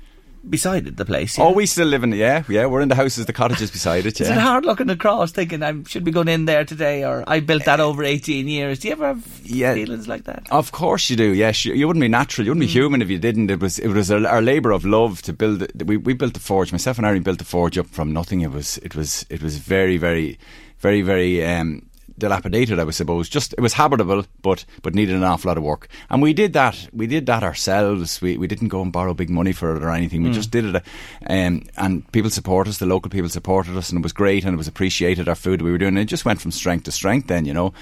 beside 0.49 0.87
it, 0.87 0.97
the 0.97 1.05
place. 1.05 1.39
Oh, 1.41 1.51
we 1.53 1.67
still 1.67 1.89
live 1.89 2.05
in 2.05 2.13
yeah, 2.13 2.45
yeah. 2.49 2.67
We're 2.67 2.81
in 2.83 2.89
the 2.89 2.95
houses, 2.95 3.27
the 3.27 3.33
cottages 3.33 3.71
beside 3.71 4.07
it 4.07 4.21
Yeah. 4.21 4.33
It's 4.33 4.41
hard 4.41 4.65
looking 4.65 4.91
across, 4.91 5.33
thinking 5.33 5.63
I 5.63 5.83
should 5.89 6.05
be 6.05 6.13
going 6.13 6.29
in 6.29 6.45
there 6.45 6.65
today, 6.65 7.05
or 7.05 7.25
I 7.27 7.41
built 7.41 7.65
that 7.65 7.81
over 7.81 8.05
eighteen 8.05 8.47
years? 8.47 8.79
Do 8.79 8.89
you 8.89 8.93
ever 8.93 9.07
have 9.09 9.25
feelings 9.25 10.07
like 10.07 10.25
that? 10.25 10.47
Of 10.51 10.71
course 10.73 11.11
you 11.11 11.17
do. 11.17 11.33
Yes, 11.33 11.65
you, 11.65 11.75
you 11.75 11.87
wouldn't 11.87 12.03
be 12.03 12.09
natural. 12.09 12.45
You 12.45 12.51
wouldn't 12.53 12.67
be 12.69 12.73
human 12.73 13.03
if 13.03 13.09
you 13.11 13.19
didn't. 13.19 13.51
It 13.51 13.61
was 13.61 13.79
it 13.79 13.89
was 13.89 14.11
our, 14.11 14.25
our 14.27 14.43
labour 14.43 14.71
of 14.73 14.85
love 14.85 15.23
to 15.23 15.33
build. 15.33 15.63
it. 15.63 15.85
We 15.87 15.97
we 15.97 16.13
built 16.13 16.35
the 16.35 16.41
forge. 16.41 16.71
Myself 16.71 16.99
and 16.99 17.07
Irene 17.07 17.23
built 17.23 17.39
the 17.39 17.45
forge 17.45 17.77
up 17.79 17.87
from 17.87 18.13
nothing. 18.13 18.43
It 18.43 18.53
was 18.53 18.79
it 18.79 18.95
was 18.95 19.25
it 19.31 19.43
was 19.43 19.57
very 19.59 19.97
very 19.97 20.39
very 20.79 21.03
very. 21.03 21.45
Um, 21.45 21.86
dilapidated 22.19 22.79
I 22.79 22.85
was 22.85 22.97
suppose. 22.97 23.29
Just 23.29 23.53
it 23.55 23.61
was 23.61 23.75
habitable 23.75 24.25
but 24.43 24.65
but 24.83 24.95
needed 24.95 25.17
an 25.17 25.23
awful 25.25 25.49
lot 25.49 25.59
of 25.59 25.65
work. 25.65 25.89
And 26.11 26.23
we 26.23 26.33
did 26.33 26.53
that 26.55 26.89
we 26.93 27.07
did 27.07 27.27
that 27.27 27.43
ourselves. 27.43 28.21
We, 28.21 28.37
we 28.39 28.47
didn't 28.47 28.69
go 28.69 28.83
and 28.83 28.93
borrow 28.93 29.15
big 29.15 29.31
money 29.31 29.53
for 29.53 29.77
it 29.77 29.83
or 29.83 29.91
anything. 29.91 30.23
We 30.23 30.31
Mm. 30.31 30.35
just 30.35 30.51
did 30.51 30.65
it 30.65 30.83
um, 31.29 31.63
and 31.77 32.11
people 32.13 32.31
support 32.31 32.69
us 32.69 32.79
the 32.79 32.87
local 32.87 33.11
people 33.11 33.29
supported 33.29 33.77
us 33.77 33.91
and 33.91 33.99
it 33.99 34.03
was 34.03 34.13
great 34.13 34.45
and 34.45 34.55
it 34.55 34.57
was 34.57 34.69
appreciated 34.69 35.29
our 35.29 35.35
food 35.35 35.63
we 35.63 35.71
were 35.71 35.79
doing. 35.79 35.91
And 35.97 35.99
it 35.99 36.07
just 36.07 36.25
went 36.25 36.41
from 36.41 36.51
strength 36.51 36.85
to 36.85 36.93
strength 36.93 37.27
then 37.29 37.45
you 37.45 37.55
know. 37.55 37.73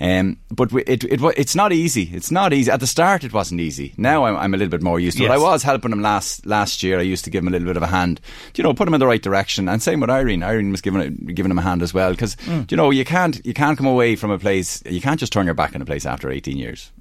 Um, 0.00 0.38
but 0.50 0.72
we, 0.72 0.82
it, 0.84 1.04
it 1.04 1.20
it's 1.36 1.54
not 1.54 1.72
easy. 1.72 2.10
It's 2.12 2.30
not 2.30 2.52
easy. 2.52 2.70
At 2.70 2.80
the 2.80 2.86
start 2.86 3.24
it 3.24 3.32
wasn't 3.32 3.60
easy. 3.60 3.94
Now 3.96 4.24
I'm, 4.24 4.36
I'm 4.36 4.54
a 4.54 4.56
little 4.56 4.70
bit 4.70 4.82
more 4.82 4.98
used 5.00 5.18
to 5.18 5.24
it. 5.24 5.30
I 5.30 5.38
was 5.38 5.62
helping 5.62 5.92
him 5.92 6.02
last 6.02 6.46
last 6.46 6.82
year. 6.82 6.98
I 6.98 7.02
used 7.02 7.24
to 7.24 7.30
give 7.30 7.42
him 7.42 7.48
a 7.48 7.50
little 7.52 7.66
bit 7.68 7.76
of 7.76 7.82
a 7.82 7.86
hand. 7.88 8.20
You 8.56 8.64
know 8.64 8.74
put 8.74 8.88
him 8.88 8.94
in 8.94 9.00
the 9.00 9.06
right 9.06 9.22
direction. 9.22 9.68
And 9.68 9.82
same 9.82 10.00
with 10.00 10.10
Irene. 10.10 10.42
Irene 10.42 10.70
was 10.70 10.80
giving 10.80 11.14
giving 11.34 11.50
him 11.50 11.58
a 11.58 11.62
hand 11.62 11.82
as 11.82 11.92
well 11.94 12.10
because 12.12 12.36
Mm. 12.42 12.70
you 12.70 12.76
know 12.76 12.90
you 12.90 13.04
can't 13.04 13.44
you 13.46 13.52
can't 13.54 13.78
come 13.82 13.92
away 13.92 14.16
from 14.16 14.30
a 14.30 14.38
place 14.38 14.82
you 14.86 15.00
can't 15.00 15.18
just 15.18 15.32
turn 15.32 15.46
your 15.46 15.54
back 15.54 15.74
on 15.74 15.82
a 15.82 15.84
place 15.84 16.06
after 16.06 16.30
18 16.30 16.56
years 16.56 16.92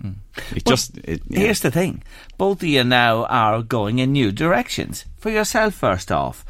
it 0.56 0.64
But 0.64 0.66
just 0.66 0.98
it, 0.98 1.22
yeah. 1.28 1.40
Here's 1.40 1.60
the 1.60 1.72
thing: 1.72 2.04
both 2.38 2.62
of 2.62 2.68
you 2.68 2.84
now 2.84 3.26
are 3.26 3.62
going 3.62 4.00
in 4.00 4.12
new 4.12 4.32
directions. 4.32 5.06
For 5.18 5.30
yourself, 5.30 5.74
first 5.76 6.12
off, 6.12 6.46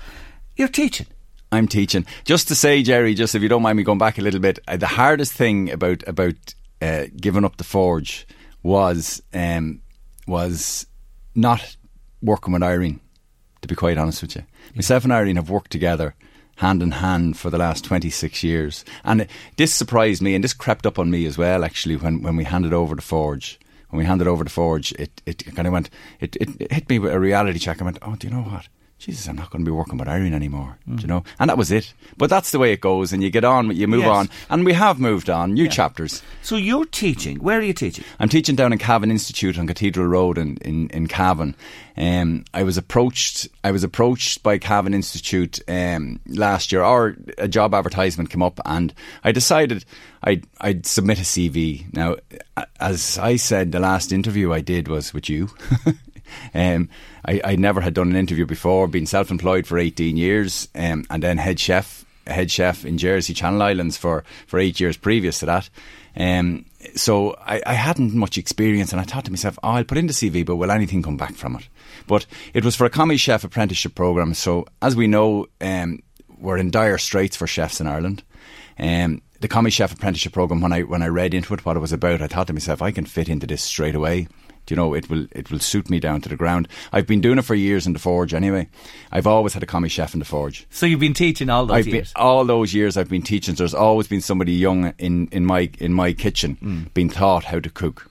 you're 0.55 0.67
teaching. 0.67 1.07
I'm 1.51 1.67
teaching. 1.67 2.05
Just 2.23 2.47
to 2.47 2.55
say, 2.55 2.83
Jerry, 2.83 3.13
just 3.13 3.35
if 3.35 3.41
you 3.41 3.49
don't 3.49 3.61
mind 3.61 3.77
me 3.77 3.83
going 3.83 3.97
back 3.97 4.17
a 4.17 4.21
little 4.21 4.39
bit, 4.39 4.59
uh, 4.67 4.77
the 4.77 4.87
hardest 4.87 5.33
thing 5.33 5.71
about 5.71 6.07
about 6.07 6.55
uh, 6.81 7.05
giving 7.19 7.45
up 7.45 7.57
the 7.57 7.63
forge 7.63 8.27
was 8.63 9.21
um, 9.33 9.81
was 10.27 10.85
not 11.35 11.75
working 12.21 12.53
with 12.53 12.63
Irene. 12.63 12.99
To 13.61 13.67
be 13.67 13.75
quite 13.75 13.97
honest 13.97 14.21
with 14.21 14.35
you, 14.35 14.43
myself 14.75 15.03
and 15.03 15.13
Irene 15.13 15.35
have 15.35 15.49
worked 15.49 15.71
together 15.71 16.15
hand 16.61 16.81
in 16.81 16.91
hand 16.91 17.37
for 17.37 17.49
the 17.49 17.57
last 17.57 17.83
26 17.83 18.43
years, 18.43 18.85
and 19.03 19.27
this 19.57 19.73
surprised 19.73 20.21
me 20.21 20.35
and 20.35 20.43
this 20.43 20.53
crept 20.53 20.85
up 20.85 20.97
on 20.97 21.11
me 21.11 21.25
as 21.25 21.37
well. 21.37 21.63
Actually, 21.63 21.97
when 21.97 22.21
when 22.21 22.35
we 22.35 22.43
handed 22.45 22.73
over 22.73 22.95
the 22.95 23.01
forge. 23.01 23.59
When 23.89 23.99
we 23.99 24.05
handed 24.05 24.25
over 24.25 24.45
the 24.45 24.49
forge, 24.49 24.93
it, 24.93 25.21
it 25.25 25.43
kind 25.53 25.67
of 25.67 25.73
went, 25.73 25.89
it, 26.21 26.37
it, 26.37 26.49
it 26.61 26.71
hit 26.71 26.87
me 26.89 26.97
with 26.97 27.11
a 27.11 27.19
reality 27.19 27.59
check. 27.59 27.81
I 27.81 27.83
went, 27.83 27.99
oh, 28.01 28.15
do 28.15 28.25
you 28.25 28.33
know 28.33 28.43
what? 28.43 28.69
Jesus, 29.01 29.27
I'm 29.27 29.35
not 29.35 29.49
going 29.49 29.65
to 29.65 29.69
be 29.69 29.75
working 29.75 29.97
with 29.97 30.07
Irene 30.07 30.35
anymore. 30.35 30.77
Mm. 30.87 30.97
Do 30.97 31.01
you 31.01 31.07
know? 31.07 31.23
And 31.39 31.49
that 31.49 31.57
was 31.57 31.71
it. 31.71 31.91
But 32.17 32.29
that's 32.29 32.51
the 32.51 32.59
way 32.59 32.71
it 32.71 32.81
goes, 32.81 33.11
and 33.11 33.23
you 33.23 33.31
get 33.31 33.43
on, 33.43 33.75
you 33.75 33.87
move 33.87 34.01
Yes. 34.01 34.09
on, 34.09 34.29
and 34.51 34.63
we 34.63 34.73
have 34.73 34.99
moved 34.99 35.27
on. 35.27 35.53
New 35.55 35.67
chapters. 35.67 36.21
So 36.43 36.55
you're 36.55 36.85
teaching. 36.85 37.37
Where 37.37 37.57
are 37.57 37.63
you 37.63 37.73
teaching? 37.73 38.05
I'm 38.19 38.29
teaching 38.29 38.55
down 38.55 38.71
in 38.71 38.77
Cavan 38.77 39.09
Institute 39.09 39.57
on 39.57 39.65
Cathedral 39.65 40.05
Road 40.05 40.37
in 40.37 40.57
in, 40.57 40.87
in 40.91 41.07
Cavan. 41.07 41.55
Um, 41.97 42.45
I 42.53 42.61
was 42.61 42.77
approached. 42.77 43.47
I 43.63 43.71
was 43.71 43.83
approached 43.83 44.43
by 44.43 44.59
Cavan 44.59 44.93
Institute 44.93 45.59
um, 45.67 46.19
last 46.27 46.71
year, 46.71 46.83
or 46.83 47.17
a 47.39 47.47
job 47.47 47.73
advertisement 47.73 48.29
came 48.29 48.43
up, 48.43 48.59
and 48.65 48.93
I 49.23 49.31
decided 49.31 49.83
I'd 50.23 50.45
I'd 50.59 50.85
submit 50.85 51.17
a 51.17 51.23
CV. 51.23 51.91
Now, 51.93 52.17
as 52.79 53.17
I 53.17 53.35
said, 53.37 53.71
the 53.71 53.79
last 53.79 54.11
interview 54.11 54.53
I 54.53 54.61
did 54.61 54.87
was 54.87 55.11
with 55.11 55.27
you. 55.27 55.49
Um, 56.53 56.89
I, 57.25 57.41
I 57.43 57.55
never 57.55 57.81
had 57.81 57.93
done 57.93 58.09
an 58.09 58.15
interview 58.15 58.45
before, 58.45 58.87
been 58.87 59.05
self 59.05 59.31
employed 59.31 59.67
for 59.67 59.77
18 59.77 60.17
years, 60.17 60.67
um, 60.75 61.05
and 61.09 61.23
then 61.23 61.37
head 61.37 61.59
chef, 61.59 62.05
head 62.27 62.51
chef 62.51 62.85
in 62.85 62.97
Jersey, 62.97 63.33
Channel 63.33 63.61
Islands 63.61 63.97
for, 63.97 64.23
for 64.47 64.59
eight 64.59 64.79
years 64.79 64.97
previous 64.97 65.39
to 65.39 65.45
that. 65.47 65.69
Um, 66.15 66.65
so 66.95 67.35
I, 67.39 67.61
I 67.65 67.73
hadn't 67.73 68.13
much 68.13 68.37
experience, 68.37 68.91
and 68.91 68.99
I 68.99 69.05
thought 69.05 69.25
to 69.25 69.31
myself, 69.31 69.57
oh, 69.63 69.69
I'll 69.69 69.83
put 69.83 69.97
in 69.97 70.07
the 70.07 70.13
CV, 70.13 70.45
but 70.45 70.57
will 70.57 70.71
anything 70.71 71.01
come 71.01 71.17
back 71.17 71.35
from 71.35 71.55
it? 71.55 71.67
But 72.07 72.25
it 72.53 72.65
was 72.65 72.75
for 72.75 72.85
a 72.85 72.89
commis 72.89 73.21
chef 73.21 73.43
apprenticeship 73.43 73.95
program. 73.95 74.33
So 74.33 74.65
as 74.81 74.95
we 74.95 75.07
know, 75.07 75.47
um, 75.61 76.01
we're 76.39 76.57
in 76.57 76.71
dire 76.71 76.97
straits 76.97 77.37
for 77.37 77.47
chefs 77.47 77.79
in 77.79 77.87
Ireland. 77.87 78.23
Um, 78.79 79.21
the 79.39 79.47
commis 79.47 79.73
chef 79.73 79.93
apprenticeship 79.93 80.33
program, 80.33 80.61
when 80.61 80.73
I 80.73 80.81
when 80.81 81.03
I 81.03 81.07
read 81.07 81.33
into 81.33 81.53
it, 81.53 81.65
what 81.65 81.77
it 81.77 81.81
was 81.81 81.93
about, 81.93 82.21
I 82.21 82.27
thought 82.27 82.47
to 82.47 82.53
myself, 82.53 82.81
I 82.81 82.91
can 82.91 83.05
fit 83.05 83.29
into 83.29 83.47
this 83.47 83.61
straight 83.61 83.95
away. 83.95 84.27
You 84.71 84.77
know, 84.77 84.95
it 84.95 85.09
will 85.09 85.27
it 85.31 85.51
will 85.51 85.59
suit 85.59 85.89
me 85.89 85.99
down 85.99 86.21
to 86.21 86.29
the 86.29 86.35
ground. 86.37 86.67
I've 86.93 87.05
been 87.05 87.21
doing 87.21 87.37
it 87.37 87.43
for 87.45 87.53
years 87.55 87.85
in 87.85 87.93
the 87.93 87.99
forge 87.99 88.33
anyway. 88.33 88.69
I've 89.11 89.27
always 89.27 89.53
had 89.53 89.61
a 89.63 89.67
commis 89.67 89.91
chef 89.91 90.13
in 90.13 90.19
the 90.19 90.25
forge. 90.25 90.65
So 90.71 90.85
you've 90.87 90.99
been 90.99 91.13
teaching 91.13 91.49
all 91.49 91.65
those 91.67 91.77
I've 91.77 91.87
years. 91.87 92.13
been 92.13 92.21
all 92.23 92.45
those 92.45 92.73
years 92.73 92.97
I've 92.97 93.09
been 93.09 93.21
teaching. 93.21 93.55
So 93.55 93.63
there's 93.63 93.73
always 93.75 94.07
been 94.07 94.21
somebody 94.21 94.53
young 94.53 94.93
in, 94.97 95.27
in 95.31 95.45
my 95.45 95.69
in 95.79 95.93
my 95.93 96.13
kitchen 96.13 96.57
Mm. 96.63 96.93
being 96.93 97.09
taught 97.11 97.43
how 97.43 97.59
to 97.59 97.69
cook, 97.69 98.09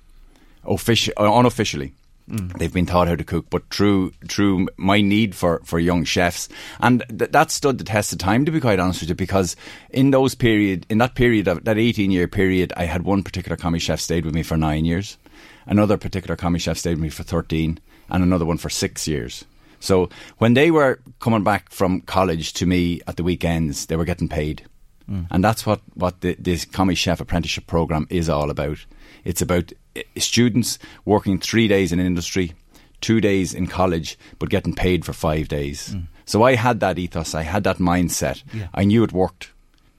offici- 0.64 1.12
uh, 1.18 1.32
unofficially. 1.38 1.92
Mm. 2.30 2.56
They've 2.58 2.72
been 2.72 2.86
taught 2.86 3.08
how 3.08 3.16
to 3.16 3.24
cook, 3.24 3.46
but 3.50 3.62
through 3.74 4.12
through 4.28 4.68
my 4.76 5.00
need 5.00 5.34
for, 5.34 5.60
for 5.64 5.80
young 5.80 6.04
chefs, 6.04 6.48
and 6.78 7.02
th- 7.08 7.32
that 7.32 7.50
stood 7.50 7.78
the 7.78 7.84
test 7.84 8.12
of 8.12 8.18
time. 8.18 8.44
To 8.44 8.52
be 8.52 8.60
quite 8.60 8.78
honest 8.78 9.00
with 9.00 9.08
you, 9.08 9.16
because 9.16 9.56
in 9.90 10.12
those 10.12 10.36
period, 10.36 10.86
in 10.88 10.98
that 10.98 11.16
period 11.16 11.48
of 11.48 11.64
that 11.64 11.76
eighteen 11.76 12.12
year 12.12 12.28
period, 12.28 12.72
I 12.76 12.84
had 12.84 13.02
one 13.02 13.24
particular 13.24 13.56
commis 13.56 13.82
chef 13.82 13.98
stayed 13.98 14.24
with 14.24 14.34
me 14.34 14.44
for 14.44 14.56
nine 14.56 14.84
years, 14.84 15.18
another 15.66 15.96
particular 15.96 16.36
commis 16.36 16.62
chef 16.62 16.78
stayed 16.78 16.94
with 16.94 17.02
me 17.02 17.08
for 17.10 17.22
thirteen, 17.22 17.78
and 18.08 18.22
another 18.22 18.44
one 18.44 18.58
for 18.58 18.70
six 18.70 19.06
years. 19.06 19.44
So 19.80 20.10
when 20.38 20.54
they 20.54 20.70
were 20.70 21.00
coming 21.20 21.42
back 21.42 21.70
from 21.70 22.02
college 22.02 22.52
to 22.54 22.66
me 22.66 23.00
at 23.06 23.16
the 23.16 23.24
weekends, 23.24 23.86
they 23.86 23.96
were 23.96 24.04
getting 24.04 24.28
paid. 24.28 24.66
Mm. 25.10 25.26
And 25.30 25.42
that's 25.42 25.64
what, 25.64 25.80
what 25.94 26.20
the, 26.20 26.36
this 26.38 26.66
Commis 26.66 26.98
Chef 26.98 27.20
apprenticeship 27.20 27.66
program 27.66 28.06
is 28.10 28.28
all 28.28 28.50
about. 28.50 28.84
It's 29.24 29.40
about 29.40 29.72
uh, 29.96 30.02
students 30.18 30.78
working 31.04 31.38
three 31.38 31.66
days 31.66 31.92
in 31.92 31.98
industry, 31.98 32.52
two 33.00 33.20
days 33.20 33.54
in 33.54 33.66
college, 33.66 34.18
but 34.38 34.50
getting 34.50 34.74
paid 34.74 35.04
for 35.04 35.14
five 35.14 35.48
days. 35.48 35.94
Mm. 35.94 36.08
So 36.26 36.42
I 36.42 36.56
had 36.56 36.80
that 36.80 36.98
ethos, 36.98 37.34
I 37.34 37.42
had 37.42 37.64
that 37.64 37.78
mindset. 37.78 38.42
Yeah. 38.52 38.68
I 38.74 38.84
knew 38.84 39.02
it 39.02 39.12
worked 39.12 39.50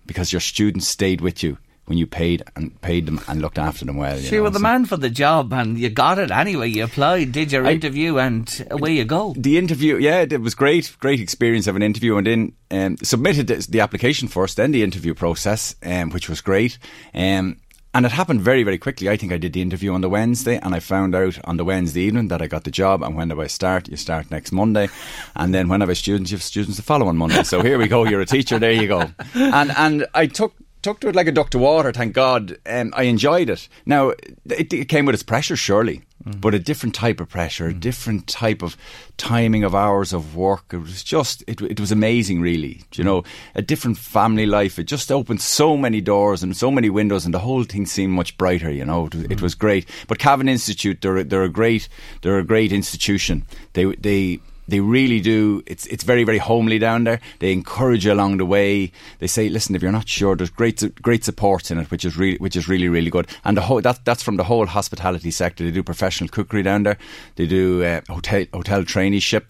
because 0.05 0.31
your 0.31 0.39
students 0.39 0.87
stayed 0.87 1.21
with 1.21 1.41
you 1.41 1.57
when 1.91 1.97
you 1.97 2.07
paid 2.07 2.41
and 2.55 2.79
paid 2.79 3.05
them 3.05 3.19
and 3.27 3.41
looked 3.41 3.59
after 3.59 3.83
them 3.83 3.97
well. 3.97 4.17
You 4.17 4.27
so 4.29 4.35
you 4.35 4.43
were 4.43 4.49
the 4.49 4.59
so 4.59 4.63
man 4.63 4.85
for 4.85 4.95
the 4.95 5.09
job, 5.09 5.51
and 5.51 5.77
you 5.77 5.89
got 5.89 6.19
it 6.19 6.31
anyway. 6.31 6.69
You 6.69 6.85
applied, 6.85 7.33
did 7.33 7.51
your 7.51 7.67
I, 7.67 7.73
interview, 7.73 8.17
and 8.17 8.65
away 8.71 8.93
you 8.93 9.03
go. 9.03 9.33
The 9.37 9.57
interview, 9.57 9.97
yeah, 9.97 10.21
it 10.21 10.39
was 10.39 10.55
great, 10.55 10.95
great 11.01 11.19
experience 11.19 11.67
of 11.67 11.75
an 11.75 11.83
interview, 11.83 12.15
and 12.15 12.25
then 12.25 12.53
um, 12.71 12.95
submitted 13.03 13.47
the 13.47 13.81
application 13.81 14.29
first, 14.29 14.55
then 14.55 14.71
the 14.71 14.83
interview 14.83 15.13
process, 15.13 15.75
um, 15.83 16.11
which 16.11 16.29
was 16.29 16.39
great. 16.39 16.77
Um, 17.13 17.57
and 17.93 18.05
it 18.05 18.13
happened 18.13 18.39
very, 18.39 18.63
very 18.63 18.77
quickly. 18.77 19.09
I 19.09 19.17
think 19.17 19.33
I 19.33 19.37
did 19.37 19.51
the 19.51 19.61
interview 19.61 19.91
on 19.91 19.99
the 19.99 20.07
Wednesday, 20.07 20.59
and 20.63 20.73
I 20.73 20.79
found 20.79 21.13
out 21.13 21.37
on 21.43 21.57
the 21.57 21.65
Wednesday 21.65 22.03
evening 22.03 22.29
that 22.29 22.41
I 22.41 22.47
got 22.47 22.63
the 22.63 22.71
job. 22.71 23.03
And 23.03 23.17
when 23.17 23.27
do 23.27 23.41
I 23.41 23.47
start? 23.47 23.89
You 23.89 23.97
start 23.97 24.31
next 24.31 24.53
Monday, 24.53 24.87
and 25.35 25.53
then 25.53 25.67
when 25.67 25.81
have 25.81 25.89
I 25.89 25.93
students? 25.93 26.31
You 26.31 26.37
have 26.37 26.43
students 26.43 26.77
the 26.77 26.83
following 26.83 27.17
Monday. 27.17 27.43
So 27.43 27.61
here 27.61 27.77
we 27.77 27.89
go. 27.89 28.05
You're 28.05 28.21
a 28.21 28.25
teacher. 28.25 28.59
There 28.59 28.71
you 28.71 28.87
go. 28.87 29.11
And 29.33 29.71
and 29.75 30.07
I 30.13 30.27
took 30.27 30.53
took 30.81 30.99
to 31.01 31.09
it 31.09 31.15
like 31.15 31.27
a 31.27 31.31
duck 31.31 31.49
to 31.51 31.59
water. 31.59 31.91
Thank 31.91 32.13
God, 32.13 32.57
um, 32.65 32.93
I 32.95 33.03
enjoyed 33.03 33.49
it. 33.49 33.67
Now 33.85 34.09
it, 34.09 34.73
it 34.73 34.89
came 34.89 35.05
with 35.05 35.15
its 35.15 35.23
pressure, 35.23 35.55
surely, 35.55 36.01
mm. 36.23 36.39
but 36.41 36.53
a 36.53 36.59
different 36.59 36.95
type 36.95 37.19
of 37.19 37.29
pressure, 37.29 37.67
mm. 37.67 37.71
a 37.71 37.79
different 37.79 38.27
type 38.27 38.61
of 38.61 38.75
timing 39.17 39.63
of 39.63 39.75
hours 39.75 40.13
of 40.13 40.35
work. 40.35 40.65
It 40.73 40.77
was 40.77 41.03
just, 41.03 41.43
it, 41.47 41.61
it 41.61 41.79
was 41.79 41.91
amazing, 41.91 42.41
really. 42.41 42.81
You 42.93 43.03
know, 43.03 43.23
a 43.55 43.61
different 43.61 43.97
family 43.97 44.45
life. 44.45 44.79
It 44.79 44.85
just 44.85 45.11
opened 45.11 45.41
so 45.41 45.77
many 45.77 46.01
doors 46.01 46.43
and 46.43 46.55
so 46.55 46.71
many 46.71 46.89
windows, 46.89 47.25
and 47.25 47.33
the 47.33 47.39
whole 47.39 47.63
thing 47.63 47.85
seemed 47.85 48.13
much 48.13 48.37
brighter. 48.37 48.71
You 48.71 48.85
know, 48.85 49.05
it, 49.05 49.11
mm. 49.11 49.31
it 49.31 49.41
was 49.41 49.55
great. 49.55 49.87
But 50.07 50.19
Cavan 50.19 50.49
Institute, 50.49 51.01
they're 51.01 51.23
they're 51.23 51.43
a 51.43 51.49
great 51.49 51.87
they're 52.21 52.39
a 52.39 52.43
great 52.43 52.71
institution. 52.71 53.45
They 53.73 53.85
they 53.95 54.39
they 54.71 54.79
really 54.79 55.19
do. 55.19 55.61
It's 55.67 55.85
it's 55.87 56.05
very 56.05 56.23
very 56.23 56.37
homely 56.37 56.79
down 56.79 57.03
there. 57.03 57.19
They 57.39 57.51
encourage 57.51 58.05
you 58.05 58.13
along 58.13 58.37
the 58.37 58.45
way. 58.45 58.93
They 59.19 59.27
say, 59.27 59.49
listen, 59.49 59.75
if 59.75 59.81
you're 59.81 59.91
not 59.91 60.07
sure, 60.07 60.35
there's 60.35 60.49
great 60.49 60.81
great 61.01 61.25
support 61.25 61.69
in 61.71 61.77
it, 61.77 61.91
which 61.91 62.05
is 62.05 62.17
really 62.17 62.37
which 62.37 62.55
is 62.55 62.69
really 62.69 62.87
really 62.87 63.09
good. 63.09 63.27
And 63.43 63.57
the 63.57 63.61
whole 63.61 63.81
that 63.81 64.05
that's 64.05 64.23
from 64.23 64.37
the 64.37 64.45
whole 64.45 64.65
hospitality 64.65 65.29
sector. 65.29 65.65
They 65.65 65.71
do 65.71 65.83
professional 65.83 66.29
cookery 66.29 66.63
down 66.63 66.83
there. 66.83 66.97
They 67.35 67.47
do 67.47 67.83
uh, 67.83 67.99
hotel 68.07 68.45
hotel 68.53 68.83
traineeship, 68.83 69.49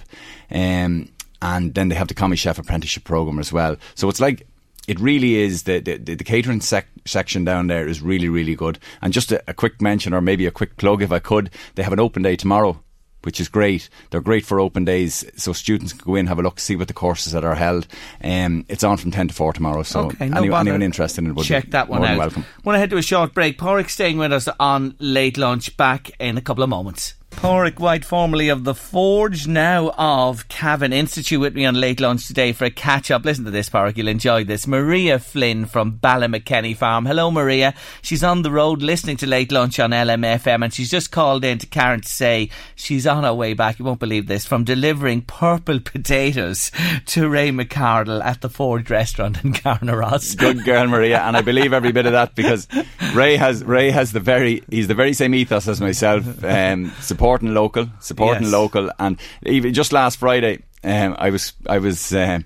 um, 0.49 1.09
and 1.39 1.75
then 1.75 1.89
they 1.89 1.95
have 1.95 2.07
the 2.07 2.15
Commis 2.15 2.39
Chef 2.39 2.57
apprenticeship 2.57 3.03
program 3.03 3.37
as 3.37 3.53
well. 3.53 3.77
So 3.93 4.09
it's 4.09 4.19
like 4.19 4.47
it 4.87 4.99
really 4.99 5.35
is 5.35 5.63
the 5.63 5.81
the, 5.81 5.97
the 5.97 6.23
catering 6.23 6.61
sec- 6.61 6.87
section 7.05 7.45
down 7.45 7.67
there 7.67 7.87
is 7.87 8.01
really 8.01 8.27
really 8.27 8.55
good. 8.55 8.79
And 9.03 9.13
just 9.13 9.31
a, 9.31 9.43
a, 9.47 9.53
quick 9.53 9.83
mention 9.83 10.15
or 10.15 10.21
maybe 10.21 10.47
a 10.47 10.51
quick 10.51 10.77
plug 10.77 11.03
if 11.03 11.11
I 11.11 11.19
could, 11.19 11.51
they 11.75 11.83
have 11.83 11.93
an 11.93 11.99
open 11.99 12.23
day 12.23 12.35
tomorrow 12.35 12.81
which 13.23 13.39
is 13.39 13.47
great. 13.47 13.89
They're 14.09 14.21
great 14.21 14.45
for 14.45 14.59
open 14.59 14.85
days, 14.85 15.25
so 15.35 15.53
students 15.53 15.93
can 15.93 16.05
go 16.05 16.15
in, 16.15 16.27
have 16.27 16.39
a 16.39 16.41
look, 16.41 16.59
see 16.59 16.75
what 16.75 16.87
the 16.87 16.93
courses 16.93 17.33
that 17.33 17.43
are 17.43 17.55
held. 17.55 17.87
Um, 18.23 18.65
it's 18.67 18.83
on 18.83 18.97
from 18.97 19.11
10 19.11 19.29
to 19.29 19.33
4 19.33 19.53
tomorrow, 19.53 19.83
so 19.83 20.07
okay, 20.07 20.29
no 20.29 20.37
anyone, 20.37 20.61
anyone, 20.61 20.81
interested 20.81 21.23
in 21.23 21.31
it 21.31 21.35
would 21.35 21.45
check 21.45 21.71
that 21.71 21.89
one 21.89 22.03
out. 22.03 22.17
welcome. 22.17 22.45
Want 22.63 22.75
to 22.75 22.79
head 22.79 22.89
to 22.91 22.97
a 22.97 23.01
short 23.01 23.33
break. 23.33 23.57
Pauric 23.57 23.89
staying 23.89 24.17
with 24.17 24.33
us 24.33 24.47
on 24.59 24.95
late 24.99 25.37
lunch, 25.37 25.75
back 25.77 26.11
in 26.19 26.37
a 26.37 26.41
couple 26.41 26.63
of 26.63 26.69
moments. 26.69 27.15
Pauric 27.31 27.79
White, 27.79 28.05
formerly 28.05 28.49
of 28.49 28.65
The 28.65 28.75
Forge, 28.75 29.47
now 29.47 29.89
of 29.97 30.47
Cavan 30.47 30.93
Institute, 30.93 31.39
with 31.39 31.55
me 31.55 31.65
on 31.65 31.73
late 31.73 31.99
lunch 31.99 32.27
today 32.27 32.53
for 32.53 32.65
a 32.65 32.69
catch 32.69 33.09
up. 33.09 33.25
Listen 33.25 33.45
to 33.45 33.51
this, 33.51 33.67
Pauric, 33.67 33.97
you'll 33.97 34.09
enjoy 34.09 34.43
this. 34.43 34.67
Maria 34.67 35.17
Flynn 35.17 35.65
from 35.65 35.93
Ballymakenny 35.93 36.77
Farm. 36.77 37.07
Hello, 37.07 37.31
Maria. 37.31 37.73
She's 38.03 38.23
on 38.23 38.43
the 38.43 38.51
road 38.51 38.83
listening 38.83 39.17
to 39.17 39.27
late 39.27 39.51
lunch 39.51 39.79
on 39.79 39.89
LMFM, 39.89 40.63
and 40.63 40.71
she's 40.71 40.91
just 40.91 41.11
called 41.11 41.43
in 41.43 41.57
to 41.57 41.65
Karen 41.65 42.01
to 42.01 42.07
say 42.07 42.49
she's 42.75 43.07
on 43.07 43.23
her 43.23 43.33
way 43.33 43.55
back, 43.55 43.79
you 43.79 43.85
won't 43.85 43.99
believe 43.99 44.27
this, 44.27 44.45
from 44.45 44.63
delivering 44.63 45.23
purple 45.23 45.79
potatoes 45.83 46.69
to 47.07 47.27
Ray 47.27 47.49
McArdle 47.49 48.23
at 48.23 48.41
The 48.41 48.49
Forge 48.49 48.89
restaurant 48.91 49.43
in 49.43 49.53
Carnaross. 49.53 50.35
Good 50.35 50.63
girl, 50.63 50.85
Maria, 50.85 51.21
and 51.21 51.35
I 51.35 51.41
believe 51.41 51.73
every 51.73 51.91
bit 51.91 52.05
of 52.05 52.11
that 52.11 52.35
because 52.35 52.67
Ray 53.15 53.35
has 53.37 53.63
Ray 53.63 53.89
has 53.89 54.11
the 54.11 54.19
very, 54.19 54.63
he's 54.69 54.87
the 54.87 54.93
very 54.93 55.13
same 55.13 55.33
ethos 55.33 55.67
as 55.67 55.81
myself. 55.81 56.43
Um, 56.43 56.91
supporting 57.21 57.53
local, 57.53 57.87
supporting 57.99 58.43
yes. 58.43 58.51
local, 58.51 58.91
and 58.97 59.19
even 59.45 59.73
just 59.73 59.93
last 59.93 60.17
Friday, 60.17 60.63
um, 60.83 61.15
I 61.19 61.29
was 61.29 61.53
I 61.67 61.77
was. 61.77 62.11
Uh, 62.11 62.39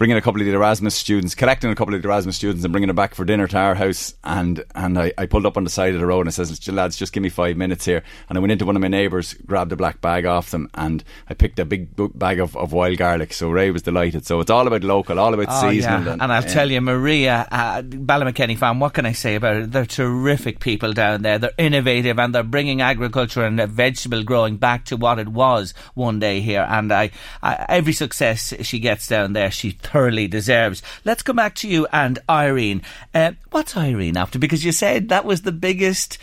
bringing 0.00 0.16
a 0.16 0.22
couple 0.22 0.40
of 0.40 0.46
the 0.46 0.54
Erasmus 0.54 0.94
students, 0.94 1.34
collecting 1.34 1.70
a 1.70 1.74
couple 1.74 1.94
of 1.94 2.00
the 2.00 2.08
Erasmus 2.08 2.34
students 2.34 2.64
and 2.64 2.72
bringing 2.72 2.86
them 2.86 2.96
back 2.96 3.14
for 3.14 3.22
dinner 3.26 3.46
to 3.46 3.58
our 3.58 3.74
house. 3.74 4.14
And, 4.24 4.64
and 4.74 4.98
I, 4.98 5.12
I 5.18 5.26
pulled 5.26 5.44
up 5.44 5.58
on 5.58 5.64
the 5.64 5.68
side 5.68 5.92
of 5.92 6.00
the 6.00 6.06
road 6.06 6.20
and 6.20 6.28
I 6.28 6.30
says, 6.30 6.66
lads, 6.68 6.96
just 6.96 7.12
give 7.12 7.22
me 7.22 7.28
five 7.28 7.58
minutes 7.58 7.84
here. 7.84 8.02
And 8.30 8.38
I 8.38 8.40
went 8.40 8.50
into 8.50 8.64
one 8.64 8.76
of 8.76 8.80
my 8.80 8.88
neighbours, 8.88 9.34
grabbed 9.34 9.72
a 9.72 9.76
black 9.76 10.00
bag 10.00 10.24
off 10.24 10.52
them 10.52 10.70
and 10.72 11.04
I 11.28 11.34
picked 11.34 11.58
a 11.58 11.66
big 11.66 11.90
bag 12.18 12.40
of, 12.40 12.56
of 12.56 12.72
wild 12.72 12.96
garlic. 12.96 13.34
So 13.34 13.50
Ray 13.50 13.70
was 13.72 13.82
delighted. 13.82 14.24
So 14.24 14.40
it's 14.40 14.48
all 14.48 14.66
about 14.66 14.84
local, 14.84 15.18
all 15.18 15.34
about 15.34 15.48
oh, 15.50 15.68
seasonal. 15.68 16.02
Yeah. 16.02 16.12
And, 16.12 16.22
and, 16.22 16.32
I'll 16.32 16.44
tell 16.44 16.70
you, 16.70 16.80
Maria, 16.80 17.46
uh, 17.52 17.82
Ballymakenny 17.82 18.56
farm, 18.56 18.80
what 18.80 18.94
can 18.94 19.04
I 19.04 19.12
say 19.12 19.34
about 19.34 19.56
it? 19.56 19.72
They're 19.72 19.84
terrific 19.84 20.60
people 20.60 20.94
down 20.94 21.20
there. 21.20 21.38
They're 21.38 21.52
innovative 21.58 22.18
and 22.18 22.34
they're 22.34 22.42
bringing 22.42 22.80
agriculture 22.80 23.44
and 23.44 23.60
vegetable 23.68 24.22
growing 24.22 24.56
back 24.56 24.86
to 24.86 24.96
what 24.96 25.18
it 25.18 25.28
was 25.28 25.74
one 25.92 26.20
day 26.20 26.40
here. 26.40 26.66
And 26.66 26.90
I, 26.90 27.10
I 27.42 27.66
every 27.68 27.92
success 27.92 28.54
she 28.62 28.78
gets 28.78 29.06
down 29.06 29.34
there, 29.34 29.50
she 29.50 29.72
thoroughly 29.90 30.28
deserves. 30.28 30.82
Let's 31.04 31.22
come 31.22 31.36
back 31.36 31.54
to 31.56 31.68
you 31.68 31.86
and 31.92 32.18
Irene. 32.28 32.82
Uh, 33.14 33.32
what's 33.50 33.76
Irene 33.76 34.16
after? 34.16 34.38
Because 34.38 34.64
you 34.64 34.72
said 34.72 35.08
that 35.08 35.24
was 35.24 35.42
the 35.42 35.52
biggest 35.52 36.18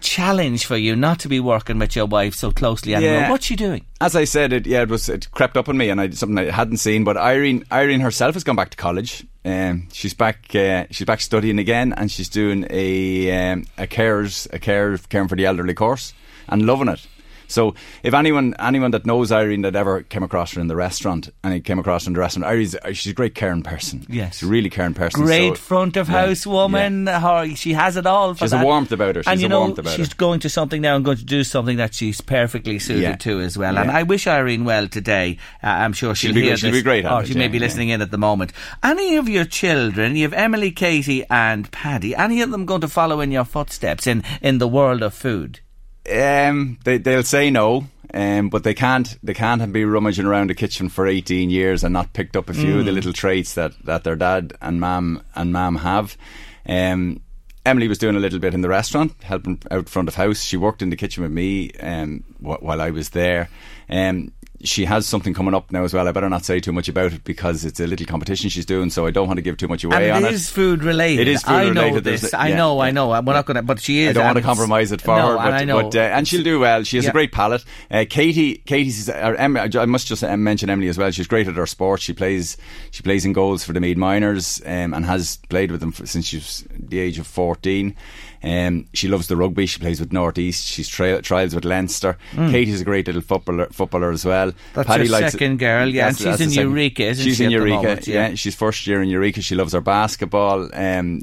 challenge 0.00 0.64
for 0.64 0.76
you 0.76 0.96
not 0.96 1.18
to 1.20 1.28
be 1.28 1.38
working 1.38 1.78
with 1.78 1.94
your 1.94 2.06
wife 2.06 2.34
so 2.34 2.50
closely 2.50 2.94
anymore. 2.94 3.14
Yeah. 3.14 3.30
What's 3.30 3.46
she 3.46 3.56
doing? 3.56 3.84
As 4.00 4.16
I 4.16 4.24
said, 4.24 4.52
it 4.52 4.66
yeah, 4.66 4.82
it 4.82 4.88
was 4.88 5.08
it 5.08 5.30
crept 5.32 5.56
up 5.56 5.68
on 5.68 5.76
me, 5.76 5.90
and 5.90 6.00
I 6.00 6.10
something 6.10 6.38
I 6.38 6.50
hadn't 6.50 6.78
seen. 6.78 7.04
But 7.04 7.16
Irene, 7.16 7.64
Irene 7.70 8.00
herself 8.00 8.34
has 8.34 8.44
gone 8.44 8.56
back 8.56 8.70
to 8.70 8.76
college. 8.76 9.26
Um, 9.44 9.88
she's 9.92 10.14
back. 10.14 10.54
Uh, 10.54 10.86
she's 10.90 11.06
back 11.06 11.20
studying 11.20 11.58
again, 11.58 11.92
and 11.92 12.10
she's 12.10 12.28
doing 12.28 12.66
a 12.70 13.52
um, 13.52 13.66
a 13.78 13.86
cares 13.86 14.48
a 14.52 14.58
care 14.58 14.96
caring 14.98 15.28
for 15.28 15.36
the 15.36 15.46
elderly 15.46 15.74
course 15.74 16.14
and 16.48 16.66
loving 16.66 16.88
it. 16.88 17.06
So 17.52 17.74
if 18.02 18.14
anyone 18.14 18.54
anyone 18.58 18.90
that 18.92 19.06
knows 19.06 19.30
Irene 19.30 19.62
that 19.62 19.76
ever 19.76 20.02
came 20.02 20.22
across 20.22 20.54
her 20.54 20.60
in 20.60 20.68
the 20.68 20.76
restaurant 20.76 21.28
and 21.44 21.52
he 21.52 21.60
came 21.60 21.78
across 21.78 22.04
her 22.04 22.08
in 22.08 22.14
the 22.14 22.20
restaurant, 22.20 22.46
Irene's 22.46 22.76
she's 22.94 23.12
a 23.12 23.14
great 23.14 23.34
caring 23.34 23.62
person. 23.62 24.06
Yes, 24.08 24.38
she's 24.38 24.48
a 24.48 24.50
really 24.50 24.70
caring 24.70 24.94
person. 24.94 25.22
Great 25.22 25.56
so, 25.56 25.62
front 25.62 25.96
of 25.96 26.08
house 26.08 26.46
woman. 26.46 27.06
Yeah. 27.06 27.20
Her, 27.20 27.54
she 27.54 27.74
has 27.74 27.96
it 27.96 28.06
all. 28.06 28.34
she's 28.34 28.50
that. 28.50 28.62
a 28.62 28.64
warmth 28.64 28.92
about 28.92 29.16
her. 29.16 29.22
She's 29.22 29.30
and 29.30 29.40
you 29.40 29.48
know, 29.48 29.74
she's 29.74 30.08
her. 30.08 30.16
going 30.16 30.40
to 30.40 30.48
something 30.48 30.80
now 30.80 30.96
and 30.96 31.04
going 31.04 31.18
to 31.18 31.24
do 31.24 31.44
something 31.44 31.76
that 31.76 31.94
she's 31.94 32.20
perfectly 32.20 32.78
suited 32.78 33.02
yeah. 33.02 33.16
to 33.16 33.40
as 33.40 33.58
well. 33.58 33.78
And 33.78 33.90
I 33.90 34.02
wish 34.02 34.26
Irene 34.26 34.64
well 34.64 34.88
today. 34.88 35.38
Uh, 35.62 35.66
I'm 35.66 35.92
sure 35.92 36.14
she'll, 36.14 36.32
she'll 36.32 36.42
hear 36.42 36.52
good. 36.52 36.58
She'll 36.58 36.72
be 36.72 36.82
great. 36.82 37.04
Or 37.04 37.24
she 37.24 37.34
may 37.34 37.48
be 37.48 37.58
listening 37.58 37.90
in 37.90 38.00
at 38.00 38.10
the 38.10 38.18
moment. 38.18 38.52
Any 38.82 39.16
of 39.16 39.28
your 39.28 39.44
children, 39.44 40.16
you 40.16 40.22
have 40.22 40.32
Emily, 40.32 40.70
Katie, 40.70 41.24
and 41.30 41.70
Paddy. 41.70 42.14
Any 42.14 42.40
of 42.40 42.50
them 42.50 42.66
going 42.66 42.80
to 42.80 42.88
follow 42.88 43.20
in 43.20 43.30
your 43.30 43.44
footsteps 43.44 44.06
in 44.06 44.22
in 44.40 44.58
the 44.58 44.68
world 44.68 45.02
of 45.02 45.14
food? 45.14 45.60
Um, 46.10 46.78
they 46.84 46.98
they'll 46.98 47.22
say 47.22 47.50
no. 47.50 47.86
Um, 48.14 48.50
but 48.50 48.62
they 48.62 48.74
can't 48.74 49.16
they 49.22 49.32
can't 49.32 49.72
be 49.72 49.86
rummaging 49.86 50.26
around 50.26 50.50
the 50.50 50.54
kitchen 50.54 50.90
for 50.90 51.06
18 51.06 51.48
years 51.48 51.82
and 51.82 51.94
not 51.94 52.12
picked 52.12 52.36
up 52.36 52.50
a 52.50 52.54
few 52.54 52.74
mm. 52.74 52.78
of 52.80 52.84
the 52.84 52.90
mm. 52.90 52.96
little 52.96 53.12
traits 53.14 53.54
that, 53.54 53.72
that 53.86 54.04
their 54.04 54.16
dad 54.16 54.52
and 54.60 54.80
mum 54.80 55.22
and 55.34 55.52
mum 55.52 55.76
have. 55.76 56.18
Um, 56.68 57.22
Emily 57.64 57.88
was 57.88 57.98
doing 57.98 58.16
a 58.16 58.20
little 58.20 58.40
bit 58.40 58.54
in 58.54 58.60
the 58.60 58.68
restaurant, 58.68 59.14
helping 59.22 59.62
out 59.70 59.88
front 59.88 60.08
of 60.08 60.16
house. 60.16 60.42
She 60.42 60.56
worked 60.56 60.82
in 60.82 60.90
the 60.90 60.96
kitchen 60.96 61.22
with 61.22 61.32
me 61.32 61.70
um, 61.80 62.24
while 62.40 62.82
I 62.82 62.90
was 62.90 63.10
there. 63.10 63.48
Um, 63.88 64.32
she 64.64 64.84
has 64.84 65.06
something 65.06 65.34
coming 65.34 65.54
up 65.54 65.72
now 65.72 65.84
as 65.84 65.92
well. 65.92 66.06
I 66.06 66.12
better 66.12 66.28
not 66.28 66.44
say 66.44 66.60
too 66.60 66.72
much 66.72 66.88
about 66.88 67.12
it 67.12 67.24
because 67.24 67.64
it's 67.64 67.80
a 67.80 67.86
little 67.86 68.06
competition 68.06 68.48
she's 68.50 68.66
doing, 68.66 68.90
so 68.90 69.06
I 69.06 69.10
don't 69.10 69.26
want 69.26 69.38
to 69.38 69.42
give 69.42 69.56
too 69.56 69.68
much 69.68 69.84
away 69.84 70.10
and 70.10 70.18
on 70.18 70.24
it. 70.24 70.32
It 70.32 70.34
is 70.34 70.48
food 70.48 70.84
related. 70.84 71.28
It 71.28 71.30
is 71.30 71.42
food 71.42 71.52
I 71.52 71.68
related. 71.68 71.94
know 71.94 72.00
this. 72.00 72.34
I 72.34 72.52
know. 72.52 72.80
I 72.80 72.90
know. 72.90 73.08
We're 73.08 73.20
not 73.20 73.46
going 73.46 73.56
to. 73.56 73.62
But 73.62 73.80
she 73.80 74.02
is. 74.02 74.10
I 74.10 74.12
don't 74.12 74.24
want 74.26 74.38
to 74.38 74.42
compromise 74.42 74.92
it 74.92 75.00
for 75.00 75.16
no, 75.16 75.28
her. 75.28 75.36
But, 75.36 75.46
and 75.46 75.54
I 75.54 75.64
know. 75.64 75.82
But, 75.82 75.96
uh, 75.96 76.00
and 76.00 76.26
she'll 76.26 76.44
do 76.44 76.60
well. 76.60 76.82
She 76.84 76.96
has 76.96 77.04
yeah. 77.04 77.10
a 77.10 77.12
great 77.12 77.32
palate. 77.32 77.64
Uh, 77.90 78.04
Katie, 78.08 78.58
Katie's. 78.58 79.08
Uh, 79.08 79.34
I 79.38 79.46
must 79.86 80.06
just 80.06 80.22
uh, 80.22 80.36
mention 80.36 80.70
Emily 80.70 80.88
as 80.88 80.98
well. 80.98 81.10
She's 81.10 81.26
great 81.26 81.48
at 81.48 81.54
her 81.54 81.66
sport. 81.66 82.00
She 82.00 82.12
plays. 82.12 82.56
She 82.90 83.02
plays 83.02 83.24
in 83.24 83.32
goals 83.32 83.64
for 83.64 83.72
the 83.72 83.80
Meath 83.80 83.96
Minors 83.96 84.62
um, 84.64 84.94
and 84.94 85.04
has 85.04 85.38
played 85.48 85.70
with 85.70 85.80
them 85.80 85.92
since 85.92 86.26
she 86.26 86.36
was 86.36 86.64
the 86.72 86.98
age 86.98 87.18
of 87.18 87.26
fourteen. 87.26 87.96
Um, 88.42 88.86
she 88.92 89.08
loves 89.08 89.28
the 89.28 89.36
rugby. 89.36 89.66
She 89.66 89.78
plays 89.78 90.00
with 90.00 90.12
Northeast. 90.12 90.66
She's 90.66 90.88
tri- 90.88 91.20
trials 91.20 91.54
with 91.54 91.64
Leinster. 91.64 92.18
Mm. 92.32 92.50
Katie's 92.50 92.80
a 92.80 92.84
great 92.84 93.06
little 93.06 93.22
footballer, 93.22 93.66
footballer 93.66 94.10
as 94.10 94.24
well. 94.24 94.52
That's 94.74 94.86
Paddy 94.86 95.08
her 95.08 95.30
second 95.30 95.58
girl, 95.58 95.88
yeah. 95.88 96.08
and 96.08 96.16
she's 96.16 96.40
in 96.40 96.50
Eureka, 96.50 97.04
isn't 97.04 97.24
she's 97.24 97.36
she? 97.36 97.44
in 97.44 97.50
Eureka, 97.50 97.74
moment, 97.76 98.06
yeah. 98.06 98.28
yeah. 98.28 98.34
She's 98.34 98.54
first 98.54 98.86
year 98.86 99.02
in 99.02 99.08
Eureka. 99.08 99.42
She 99.42 99.54
loves 99.54 99.72
her 99.72 99.80
basketball. 99.80 100.68
Um, 100.74 101.22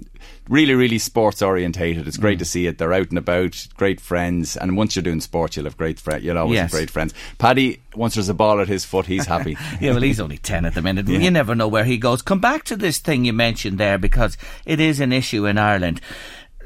really, 0.49 0.73
really 0.73 0.97
sports 0.97 1.41
orientated. 1.41 2.07
It's 2.07 2.17
great 2.17 2.39
to 2.39 2.45
see 2.45 2.65
it. 2.67 2.77
They're 2.77 2.93
out 2.93 3.09
and 3.09 3.17
about, 3.17 3.67
great 3.77 4.01
friends, 4.01 4.57
and 4.57 4.75
once 4.75 4.95
you're 4.95 5.03
doing 5.03 5.21
sports, 5.21 5.55
you'll 5.55 5.65
have 5.65 5.77
great 5.77 5.99
friends. 5.99 6.23
You'll 6.23 6.37
always 6.37 6.55
Yes. 6.55 6.71
have 6.71 6.71
great 6.71 6.89
friends. 6.89 7.13
Paddy, 7.37 7.79
once 7.95 8.15
there's 8.15 8.29
a 8.29 8.33
ball 8.33 8.59
at 8.59 8.67
his 8.67 8.83
foot, 8.83 9.05
he's 9.05 9.25
happy. 9.27 9.55
yeah, 9.81 9.91
well, 9.91 10.01
he's 10.01 10.19
only 10.19 10.37
10 10.37 10.65
at 10.65 10.73
the 10.73 10.81
minute. 10.81 11.07
You 11.07 11.31
never 11.31 11.55
know 11.55 11.67
where 11.67 11.83
he 11.83 11.97
goes. 11.97 12.21
Come 12.21 12.39
back 12.39 12.63
to 12.65 12.75
this 12.75 12.97
thing 12.97 13.25
you 13.25 13.33
mentioned 13.33 13.77
there 13.77 13.97
because 13.97 14.37
it 14.65 14.79
is 14.79 14.99
an 14.99 15.13
issue 15.13 15.45
in 15.45 15.57
Ireland. 15.57 16.01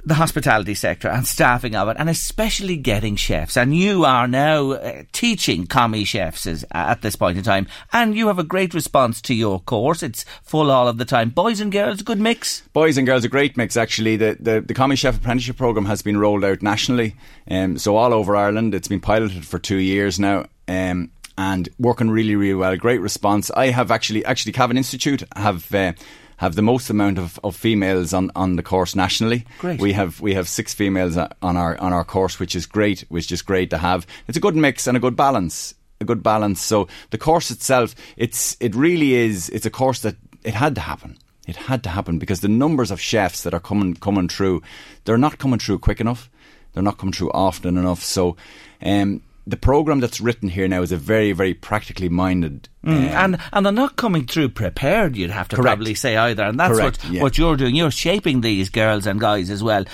The 0.06 0.16
hospitality 0.16 0.74
sector 0.76 1.08
and 1.08 1.26
staffing 1.26 1.76
of 1.76 1.88
it, 1.88 1.96
and 1.98 2.10
especially 2.10 2.76
getting 2.76 3.16
chefs. 3.16 3.56
And 3.56 3.74
you 3.74 4.04
are 4.04 4.28
now 4.28 4.72
uh, 4.72 5.04
teaching 5.14 5.66
commis 5.66 6.10
chefs 6.10 6.46
as, 6.46 6.66
at 6.72 7.02
this 7.02 7.16
point 7.16 7.38
in 7.38 7.44
time, 7.46 7.68
and 7.94 8.14
you 8.14 8.28
have 8.28 8.38
a 8.38 8.44
great 8.44 8.74
response 8.74 9.22
to 9.22 9.34
your 9.34 9.62
course. 9.62 10.04
It's 10.04 10.26
full 10.42 10.72
all 10.72 10.90
of 10.90 10.98
the 10.98 11.06
time. 11.06 11.30
Boys 11.30 11.62
and 11.62 11.72
girls, 11.72 12.02
good 12.02 12.20
mix. 12.20 12.64
Boys 12.74 12.98
and 12.98 13.08
girls, 13.08 13.24
a 13.24 13.30
great 13.30 13.56
mix 13.56 13.78
actually. 13.78 14.18
The 14.18 14.36
the, 14.38 14.60
the 14.60 14.74
Commis 14.74 15.00
Chef 15.00 15.18
Apprenticeship 15.18 15.56
Programme 15.56 15.86
has 15.86 16.02
been 16.02 16.18
rolled 16.18 16.44
out 16.44 16.62
nationally, 16.62 17.16
um, 17.50 17.78
so 17.78 17.96
all 17.96 18.14
over 18.14 18.36
Ireland. 18.36 18.76
It's 18.76 18.90
been 18.90 19.00
piloted 19.00 19.46
for 19.46 19.58
two 19.58 19.78
years 19.78 20.20
now. 20.20 20.48
Um, 20.68 21.12
and 21.38 21.70
working 21.80 22.10
really, 22.10 22.36
really 22.36 22.54
well. 22.54 22.76
Great 22.76 23.02
response. 23.02 23.50
I 23.52 23.68
have 23.68 23.90
actually, 23.90 24.24
actually, 24.26 24.52
Cavan 24.52 24.78
Institute 24.78 25.24
have 25.36 25.74
uh, 25.74 25.94
have 26.38 26.56
the 26.56 26.62
most 26.62 26.90
amount 26.90 27.18
of, 27.18 27.40
of 27.44 27.56
females 27.56 28.14
on, 28.14 28.32
on 28.36 28.56
the 28.56 28.64
course 28.64 28.96
nationally. 28.96 29.46
Great. 29.60 29.80
We 29.80 29.94
have 29.94 30.22
we 30.22 30.34
have 30.34 30.48
six 30.48 30.74
females 30.74 31.18
on 31.18 31.58
our 31.58 31.80
on 31.80 31.94
our 31.94 32.04
course, 32.04 32.40
which 32.40 32.56
is 32.56 32.66
great. 32.66 33.06
Which 33.10 33.32
is 33.32 33.42
great 33.42 33.70
to 33.70 33.78
have. 33.78 34.06
It's 34.28 34.38
a 34.38 34.42
good 34.42 34.56
mix 34.56 34.88
and 34.88 34.98
a 34.98 35.00
good 35.00 35.16
balance. 35.16 35.74
A 36.02 36.06
good 36.06 36.24
balance. 36.24 36.62
So 36.62 36.88
the 37.12 37.18
course 37.18 37.52
itself, 37.52 37.96
it's 38.18 38.58
it 38.60 38.76
really 38.76 39.14
is. 39.14 39.50
It's 39.50 39.66
a 39.66 39.70
course 39.70 40.02
that 40.02 40.16
it 40.44 40.54
had 40.54 40.76
to 40.76 40.82
happen. 40.82 41.18
It 41.48 41.56
had 41.56 41.84
to 41.84 41.90
happen 41.90 42.20
because 42.20 42.40
the 42.40 42.48
numbers 42.48 42.92
of 42.92 43.02
chefs 43.02 43.44
that 43.44 43.54
are 43.54 43.60
coming 43.60 43.96
coming 43.96 44.28
through, 44.28 44.62
they're 45.06 45.18
not 45.18 45.38
coming 45.38 45.60
through 45.60 45.80
quick 45.80 46.00
enough. 46.00 46.30
They're 46.74 46.84
not 46.84 46.98
coming 46.98 47.14
through 47.14 47.32
often 47.32 47.78
enough. 47.78 48.02
So, 48.02 48.36
um, 48.82 49.22
the 49.46 49.58
program 49.58 50.00
that's 50.00 50.22
written 50.22 50.50
here 50.50 50.68
now 50.68 50.82
is 50.82 50.92
a 50.92 50.98
very 50.98 51.32
very 51.32 51.54
practically 51.54 52.10
minded. 52.10 52.70
Mm, 52.86 52.92
um, 52.92 53.04
and 53.04 53.38
and 53.52 53.66
they're 53.66 53.74
not 53.74 53.96
coming 53.96 54.26
through 54.26 54.50
prepared. 54.50 55.16
You'd 55.16 55.32
have 55.32 55.48
to 55.50 55.56
Correct. 55.56 55.78
probably 55.78 55.96
say 55.96 56.16
either, 56.18 56.44
and 56.44 56.60
that's 56.60 56.78
Correct, 56.78 57.04
what 57.04 57.14
yeah. 57.14 57.22
what 57.22 57.38
you're 57.38 57.58
doing. 57.58 57.76
You're 57.76 57.92
shaping 57.92 58.42
these 58.42 58.70
girls 58.70 59.06
and 59.06 59.20
guys 59.20 59.50
as 59.50 59.64
well. 59.64 59.86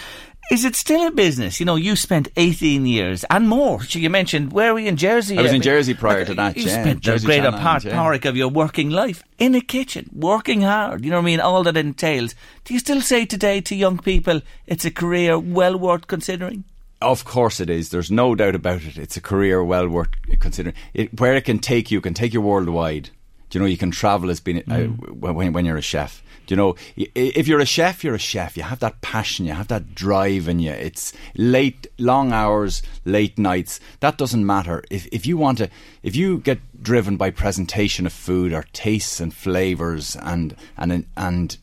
Is 0.52 0.66
it 0.66 0.76
still 0.76 1.06
a 1.06 1.12
business? 1.12 1.60
You 1.60 1.68
know, 1.68 1.76
you 1.76 1.96
spent 1.96 2.28
18 2.36 2.88
years 2.88 3.24
and 3.30 3.48
more. 3.48 3.84
So 3.84 4.00
you 4.00 4.10
mentioned 4.10 4.52
where 4.52 4.74
were 4.74 4.80
you 4.80 4.88
in 4.88 4.98
Jersey? 4.98 5.38
I 5.38 5.44
was 5.44 5.54
in 5.54 5.62
Jersey 5.62 5.94
prior 5.94 6.26
to 6.26 6.34
that, 6.34 6.58
You 6.58 6.64
yeah, 6.64 6.82
spent 6.82 7.04
the 7.04 7.20
greater 7.24 7.52
part, 7.52 7.86
yeah. 7.86 7.94
part 7.94 8.26
of 8.26 8.36
your 8.36 8.48
working 8.48 8.90
life 8.90 9.24
in 9.38 9.54
a 9.54 9.62
kitchen, 9.62 10.10
working 10.12 10.62
hard. 10.62 11.06
You 11.06 11.12
know 11.12 11.18
what 11.18 11.24
I 11.24 11.26
mean? 11.26 11.40
All 11.40 11.62
that 11.64 11.78
entails. 11.78 12.34
Do 12.64 12.74
you 12.74 12.80
still 12.80 13.02
say 13.02 13.28
today 13.28 13.62
to 13.62 13.76
young 13.76 14.00
people 14.00 14.42
it's 14.66 14.86
a 14.86 14.92
career 14.92 15.38
well 15.38 15.78
worth 15.78 16.08
considering? 16.08 16.64
Of 17.02 17.24
course 17.24 17.60
it 17.60 17.70
is. 17.70 17.90
There's 17.90 18.12
no 18.12 18.36
doubt 18.36 18.56
about 18.56 18.84
it. 18.84 18.98
It's 18.98 19.16
a 19.16 19.22
career 19.22 19.64
well 19.64 19.88
worth 19.88 20.10
considering. 20.40 20.76
It, 20.94 21.20
where 21.20 21.36
it 21.36 21.46
can 21.46 21.60
take 21.60 21.92
you, 21.92 22.02
can 22.02 22.14
take 22.14 22.34
you 22.34 22.42
worldwide. 22.42 23.10
Do 23.50 23.58
you 23.58 23.64
know 23.64 23.70
you 23.70 23.78
can 23.78 23.92
travel 23.92 24.30
as 24.30 24.40
being 24.40 24.64
uh, 24.70 24.84
when, 24.86 25.54
when 25.54 25.66
you're 25.66 25.78
a 25.78 25.82
chef. 25.82 26.22
Do 26.46 26.54
you 26.54 26.58
know 26.58 26.76
if 26.98 27.48
you're 27.48 27.60
a 27.60 27.66
chef, 27.66 28.04
you're 28.04 28.16
a 28.16 28.20
chef. 28.20 28.58
You 28.58 28.64
have 28.64 28.80
that 28.80 29.02
passion, 29.02 29.46
you 29.46 29.54
have 29.54 29.68
that 29.70 29.96
drive 29.96 30.48
in 30.48 30.60
you. 30.60 30.72
It's 30.72 31.14
late, 31.36 31.88
long 31.98 32.32
hours, 32.32 32.82
late 33.06 33.38
nights. 33.38 33.80
That 34.02 34.18
doesn't 34.18 34.46
matter. 34.46 34.84
If 34.90 35.08
if 35.12 35.26
you 35.26 35.38
want 35.38 35.60
to, 35.60 35.70
if 36.04 36.16
you 36.16 36.40
get 36.40 36.60
driven 36.82 37.18
by 37.18 37.32
presentation 37.32 38.06
of 38.06 38.14
food 38.14 38.54
or 38.54 38.66
tastes 38.74 39.20
and 39.20 39.34
flavors 39.34 40.16
and 40.16 40.56
and 40.78 41.06
and 41.16 41.58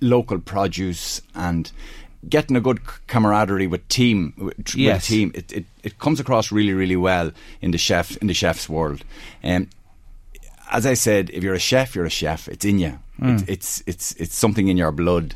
local 0.00 0.38
produce 0.38 1.22
and 1.34 1.70
getting 2.28 2.56
a 2.56 2.60
good 2.60 2.80
camaraderie 3.08 3.66
with 3.66 3.86
team 3.88 4.32
with, 4.38 4.74
Yes. 4.76 5.06
team 5.08 5.32
it, 5.34 5.50
it, 5.52 5.64
it 5.82 5.98
comes 5.98 6.20
across 6.20 6.52
really 6.52 6.72
really 6.72 6.96
well 6.96 7.32
in 7.60 7.70
the 7.72 7.78
chef 7.78 8.16
in 8.18 8.26
the 8.28 8.34
chef's 8.34 8.68
world 8.68 9.04
um, 9.42 9.68
as 10.70 10.86
I 10.86 10.94
said 10.94 11.30
if 11.30 11.42
you're 11.42 11.54
a 11.54 11.58
chef 11.58 11.94
you're 11.94 12.04
a 12.06 12.10
chef 12.10 12.48
it's 12.48 12.64
in 12.64 12.78
you 12.78 12.98
it's, 13.20 13.42
it's 13.46 13.82
it's 13.86 14.12
it's 14.16 14.36
something 14.36 14.68
in 14.68 14.76
your 14.76 14.90
blood 14.92 15.34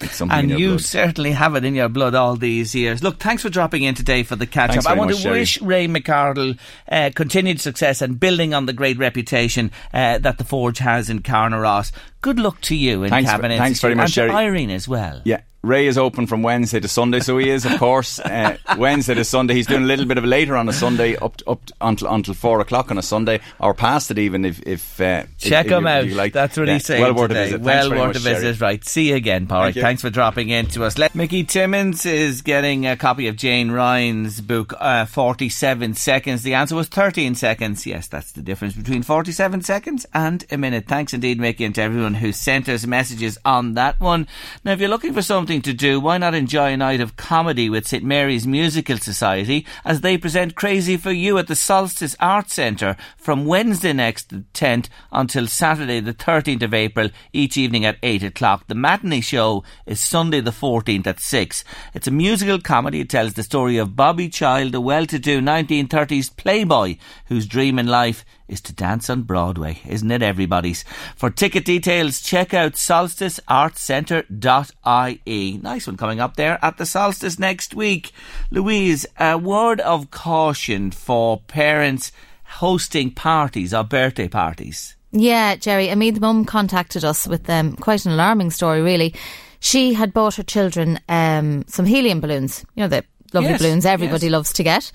it's 0.00 0.16
something 0.16 0.38
And 0.50 0.60
you 0.60 0.68
blood. 0.72 0.80
certainly 0.82 1.32
have 1.32 1.54
it 1.56 1.64
in 1.64 1.74
your 1.74 1.88
blood 1.88 2.14
all 2.14 2.36
these 2.36 2.74
years. 2.74 3.02
Look, 3.02 3.18
thanks 3.18 3.40
for 3.42 3.48
dropping 3.48 3.82
in 3.82 3.94
today 3.94 4.24
for 4.24 4.36
the 4.36 4.46
catch 4.46 4.72
Thanks 4.72 4.84
up. 4.84 4.92
I 4.92 4.94
want 4.94 5.08
much, 5.08 5.16
to 5.16 5.22
Sherry. 5.22 5.38
wish 5.40 5.62
Ray 5.62 5.88
McArdle 5.88 6.58
uh, 6.92 7.10
continued 7.14 7.62
success 7.62 8.02
and 8.02 8.20
building 8.20 8.52
on 8.52 8.66
the 8.66 8.74
great 8.74 8.98
reputation 8.98 9.70
uh, 9.94 10.18
that 10.18 10.36
the 10.36 10.44
Forge 10.44 10.80
has 10.80 11.08
in 11.08 11.22
Carnaross. 11.22 11.92
Good 12.20 12.38
luck 12.38 12.60
to 12.62 12.76
you 12.76 13.04
in 13.04 13.08
Thanks 13.10 13.30
Cavan. 13.30 13.56
thanks 13.56 13.80
very 13.80 13.94
much, 13.94 14.18
and 14.18 14.28
to 14.28 14.32
Sherry. 14.34 14.48
Irene 14.48 14.68
as 14.70 14.86
well. 14.86 15.22
Yeah, 15.24 15.40
Ray 15.66 15.86
is 15.86 15.98
open 15.98 16.26
from 16.26 16.42
Wednesday 16.42 16.80
to 16.80 16.88
Sunday, 16.88 17.20
so 17.20 17.38
he 17.38 17.50
is, 17.50 17.64
of 17.64 17.78
course. 17.78 18.20
Uh, 18.36 18.56
Wednesday 18.76 19.14
to 19.14 19.24
Sunday, 19.24 19.54
he's 19.54 19.66
doing 19.66 19.82
a 19.84 19.86
little 19.86 20.04
bit 20.04 20.18
of 20.18 20.24
later 20.24 20.56
on 20.56 20.68
a 20.68 20.72
Sunday, 20.72 21.16
up 21.16 21.40
up 21.46 21.60
until 21.80 22.08
until 22.12 22.34
four 22.34 22.60
o'clock 22.60 22.90
on 22.90 22.98
a 22.98 23.02
Sunday, 23.02 23.40
or 23.58 23.72
past 23.72 24.10
it 24.10 24.18
even. 24.18 24.44
If 24.44 24.60
if 24.66 25.00
uh, 25.00 25.22
Check 25.38 25.66
if, 25.66 25.72
if 25.72 25.78
him 25.78 25.84
you- 25.84 25.88
out. 25.88 26.06
like. 26.08 26.32
That's 26.32 26.56
what 26.56 26.66
Yeah, 26.66 26.74
he's 26.74 26.84
saying 26.86 27.02
Well 27.02 27.14
worth 27.14 27.28
today. 27.28 27.40
a 27.42 27.44
visit. 27.44 27.60
Well 27.62 27.90
worth 27.90 27.98
much, 27.98 28.16
a 28.16 28.18
visit. 28.18 28.56
Sherry. 28.56 28.68
Right. 28.70 28.84
See 28.84 29.08
you 29.10 29.14
again, 29.16 29.46
Pauric. 29.46 29.66
Thank 29.66 29.76
you. 29.76 29.82
Thanks 29.82 30.02
for 30.02 30.10
dropping 30.10 30.50
in 30.50 30.66
to 30.68 30.84
us. 30.84 30.98
Let, 30.98 31.14
Mickey 31.14 31.44
Timmins 31.44 32.04
is 32.04 32.42
getting 32.42 32.86
a 32.86 32.96
copy 32.96 33.28
of 33.28 33.36
Jane 33.36 33.70
Ryan's 33.70 34.40
book, 34.40 34.74
uh, 34.78 35.06
47 35.06 35.94
Seconds. 35.94 36.42
The 36.42 36.54
answer 36.54 36.74
was 36.76 36.88
13 36.88 37.34
seconds. 37.36 37.86
Yes, 37.86 38.08
that's 38.08 38.32
the 38.32 38.42
difference 38.42 38.74
between 38.74 39.02
47 39.02 39.62
seconds 39.62 40.04
and 40.12 40.44
a 40.50 40.58
minute. 40.58 40.86
Thanks 40.86 41.14
indeed, 41.14 41.38
Mickey, 41.40 41.64
and 41.64 41.74
to 41.76 41.82
everyone 41.82 42.14
who 42.14 42.32
sent 42.32 42.68
us 42.68 42.86
messages 42.86 43.38
on 43.44 43.74
that 43.74 43.98
one. 44.00 44.26
Now, 44.64 44.72
if 44.72 44.80
you're 44.80 44.88
looking 44.90 45.14
for 45.14 45.22
something 45.22 45.55
to 45.62 45.72
do, 45.72 46.00
why 46.00 46.18
not 46.18 46.34
enjoy 46.34 46.72
a 46.72 46.76
night 46.76 47.00
of 47.00 47.16
comedy 47.16 47.70
with 47.70 47.86
St 47.86 48.04
Mary's 48.04 48.46
Musical 48.46 48.98
Society 48.98 49.66
as 49.84 50.00
they 50.00 50.18
present 50.18 50.54
Crazy 50.54 50.96
for 50.96 51.12
You 51.12 51.38
at 51.38 51.46
the 51.46 51.56
Solstice 51.56 52.16
Arts 52.20 52.54
Centre 52.54 52.96
from 53.16 53.46
Wednesday 53.46 53.92
next, 53.92 54.30
the 54.30 54.44
10th, 54.54 54.88
until 55.12 55.46
Saturday, 55.46 56.00
the 56.00 56.14
13th 56.14 56.62
of 56.62 56.74
April, 56.74 57.10
each 57.32 57.56
evening 57.56 57.84
at 57.84 57.98
8 58.02 58.22
o'clock. 58.22 58.66
The 58.66 58.74
matinee 58.74 59.20
show 59.20 59.64
is 59.86 60.00
Sunday, 60.00 60.40
the 60.40 60.50
14th 60.50 61.06
at 61.06 61.20
6. 61.20 61.64
It's 61.94 62.06
a 62.06 62.10
musical 62.10 62.60
comedy. 62.60 63.00
It 63.00 63.10
tells 63.10 63.34
the 63.34 63.42
story 63.42 63.78
of 63.78 63.96
Bobby 63.96 64.28
Child, 64.28 64.74
a 64.74 64.80
well-to-do 64.80 65.40
1930s 65.40 66.36
playboy 66.36 66.96
whose 67.26 67.46
dream 67.46 67.78
in 67.78 67.86
life 67.86 68.24
is 68.48 68.60
to 68.60 68.72
dance 68.72 69.10
on 69.10 69.22
Broadway. 69.22 69.80
Isn't 69.86 70.10
it 70.10 70.22
everybody's? 70.22 70.84
For 71.16 71.30
ticket 71.30 71.64
details, 71.64 72.20
check 72.20 72.54
out 72.54 72.74
solsticeartcentre.ie. 72.74 75.45
Nice 75.52 75.86
one 75.86 75.96
coming 75.96 76.20
up 76.20 76.36
there 76.36 76.58
at 76.62 76.78
the 76.78 76.86
solstice 76.86 77.38
next 77.38 77.74
week. 77.74 78.12
Louise, 78.50 79.06
a 79.18 79.38
word 79.38 79.80
of 79.80 80.10
caution 80.10 80.90
for 80.90 81.40
parents 81.48 82.12
hosting 82.44 83.10
parties 83.10 83.74
or 83.74 83.84
birthday 83.84 84.28
parties. 84.28 84.96
Yeah, 85.12 85.56
Jerry. 85.56 85.90
I 85.90 85.94
mean, 85.94 86.14
the 86.14 86.20
mum 86.20 86.44
contacted 86.44 87.04
us 87.04 87.26
with 87.26 87.48
um, 87.48 87.74
quite 87.76 88.04
an 88.04 88.12
alarming 88.12 88.50
story, 88.50 88.82
really. 88.82 89.14
She 89.60 89.94
had 89.94 90.12
bought 90.12 90.34
her 90.36 90.42
children 90.42 91.00
um, 91.08 91.64
some 91.66 91.86
helium 91.86 92.20
balloons. 92.20 92.64
You 92.74 92.82
know, 92.82 92.88
the 92.88 93.04
lovely 93.32 93.50
Yes, 93.50 93.60
balloons 93.60 93.86
everybody 93.86 94.26
yes. 94.26 94.32
loves 94.32 94.52
to 94.54 94.62
get. 94.62 94.92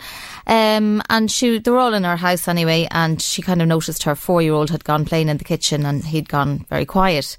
Um, 0.48 1.02
and 1.10 1.32
she, 1.32 1.60
they 1.60 1.72
were 1.72 1.80
all 1.80 1.94
in 1.94 2.04
her 2.04 2.16
house 2.16 2.48
anyway, 2.48 2.88
and 2.92 3.22
she 3.22 3.42
kind 3.42 3.62
of 3.62 3.68
noticed 3.68 4.04
her 4.04 4.16
four 4.16 4.42
year 4.42 4.54
old 4.54 4.70
had 4.70 4.84
gone 4.84 5.06
playing 5.06 5.30
in 5.30 5.38
the 5.38 5.44
kitchen 5.44 5.86
and 5.86 6.04
he'd 6.06 6.30
gone 6.30 6.66
very 6.70 6.86
quiet. 6.86 7.38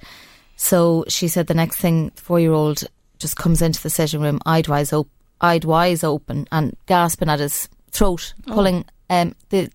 So 0.57 1.05
she 1.09 1.29
said 1.29 1.47
the 1.47 1.55
next 1.55 1.77
thing, 1.77 2.13
the 2.15 2.23
four 2.23 2.41
year 2.41 2.53
old 2.53 2.85
just 3.23 3.37
comes 3.37 3.63
into 3.63 3.83
the 3.83 3.89
sitting 3.91 4.21
room, 4.21 4.39
eyed 4.45 4.69
wise, 4.69 4.93
op- 4.93 5.09
eyed 5.41 5.65
wise 5.65 6.05
open, 6.05 6.47
and 6.53 6.77
gasping 6.87 7.31
at 7.31 7.41
his 7.41 7.69
throat, 7.91 8.35
pulling 8.47 8.85
um, 9.09 9.35
the 9.49 9.71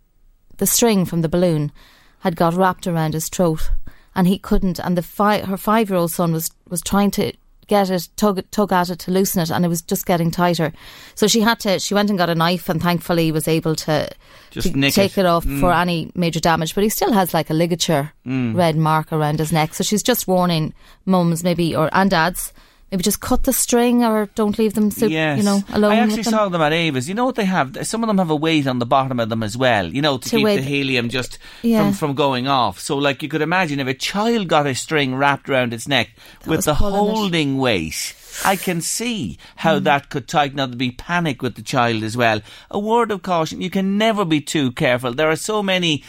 the 0.57 0.67
string 0.67 1.05
from 1.05 1.21
the 1.21 1.29
balloon 1.29 1.71
had 2.19 2.35
got 2.35 2.53
wrapped 2.53 2.85
around 2.87 3.13
his 3.13 3.29
throat, 3.29 3.71
and 4.15 4.27
he 4.27 4.37
couldn't. 4.37 4.79
And 4.79 4.97
the 4.97 5.01
fi- 5.03 5.41
her 5.45 5.57
five 5.57 5.89
year 5.89 5.97
old 5.97 6.11
son 6.11 6.31
was 6.33 6.51
was 6.69 6.81
trying 6.81 7.11
to 7.11 7.31
get 7.67 7.89
it, 7.89 8.07
tug 8.15 8.41
tug 8.49 8.71
at 8.71 8.89
it 8.89 8.97
to 8.99 9.11
loosen 9.11 9.41
it, 9.41 9.51
and 9.51 9.65
it 9.65 9.67
was 9.67 9.81
just 9.81 10.05
getting 10.05 10.31
tighter. 10.31 10.71
So 11.15 11.27
she 11.27 11.41
had 11.41 11.59
to. 11.61 11.79
She 11.79 11.93
went 11.93 12.09
and 12.09 12.17
got 12.17 12.29
a 12.29 12.35
knife, 12.35 12.69
and 12.69 12.81
thankfully 12.81 13.31
was 13.31 13.47
able 13.47 13.75
to, 13.75 14.09
Just 14.51 14.73
to 14.73 14.91
take 14.91 15.17
it. 15.17 15.21
it, 15.21 15.25
off 15.25 15.43
for 15.59 15.71
any 15.73 16.09
major 16.15 16.39
damage. 16.39 16.73
But 16.73 16.83
he 16.85 16.89
still 16.89 17.13
has 17.13 17.33
like 17.33 17.49
a 17.49 17.53
ligature 17.53 18.11
red 18.25 18.75
mark 18.77 19.11
around 19.13 19.39
his 19.39 19.51
neck. 19.51 19.73
So 19.73 19.83
she's 19.83 20.03
just 20.03 20.27
warning 20.27 20.73
mums 21.05 21.43
maybe 21.43 21.75
or 21.75 21.89
and 21.93 22.09
dads. 22.09 22.51
Maybe 22.89 23.03
just 23.03 23.19
cut 23.19 23.43
the 23.43 23.51
string 23.51 24.05
or 24.05 24.27
don't 24.35 24.57
leave 24.57 24.73
them, 24.73 24.91
so, 24.91 25.07
yes. 25.07 25.37
you 25.37 25.43
know, 25.43 25.61
alone. 25.73 25.91
I 25.91 25.95
actually 25.97 26.21
them. 26.21 26.31
saw 26.31 26.47
them 26.47 26.61
at 26.61 26.71
Ava's. 26.71 27.09
You 27.09 27.15
know 27.15 27.25
what 27.25 27.35
they 27.35 27.43
have? 27.43 27.85
Some 27.85 28.01
of 28.01 28.07
them 28.07 28.17
have 28.17 28.29
a 28.29 28.35
weight 28.35 28.65
on 28.65 28.79
the 28.79 28.85
bottom 28.85 29.19
of 29.19 29.27
them 29.27 29.43
as 29.43 29.57
well, 29.57 29.87
you 29.87 30.01
know, 30.01 30.17
to, 30.17 30.29
To 30.29 30.35
keep 30.37 30.45
the 30.45 30.61
helium 30.61 31.09
just 31.09 31.37
Yeah. 31.63 31.83
from, 31.83 31.93
from 31.93 32.13
going 32.15 32.47
off. 32.47 32.79
So, 32.79 32.97
like, 32.97 33.21
you 33.21 33.27
could 33.27 33.41
imagine 33.41 33.81
if 33.81 33.87
a 33.87 33.93
child 33.93 34.47
got 34.47 34.67
a 34.67 34.73
string 34.73 35.15
wrapped 35.15 35.49
around 35.49 35.73
its 35.73 35.85
neck 35.85 36.11
with 36.45 36.63
the 36.63 36.75
pulling 36.75 36.93
it. 36.93 37.13
holding 37.15 37.57
weight, 37.57 38.15
I 38.45 38.55
can 38.55 38.79
see 38.79 39.37
Mm. 39.37 39.43
how 39.57 39.79
that 39.79 40.07
could 40.09 40.29
tighten 40.29 40.57
up. 40.61 40.69
There'd 40.69 40.77
be 40.77 40.91
panic 40.91 41.41
with 41.41 41.55
the 41.55 41.61
child 41.63 42.03
as 42.03 42.15
well. 42.15 42.39
A 42.71 42.79
word 42.79 43.11
of 43.11 43.21
caution, 43.21 43.59
you 43.59 43.69
can 43.69 43.97
never 43.97 44.23
be 44.23 44.39
too 44.39 44.71
careful. 44.71 45.13
There 45.13 45.29
are 45.29 45.35
so 45.35 45.61
many 45.61 46.03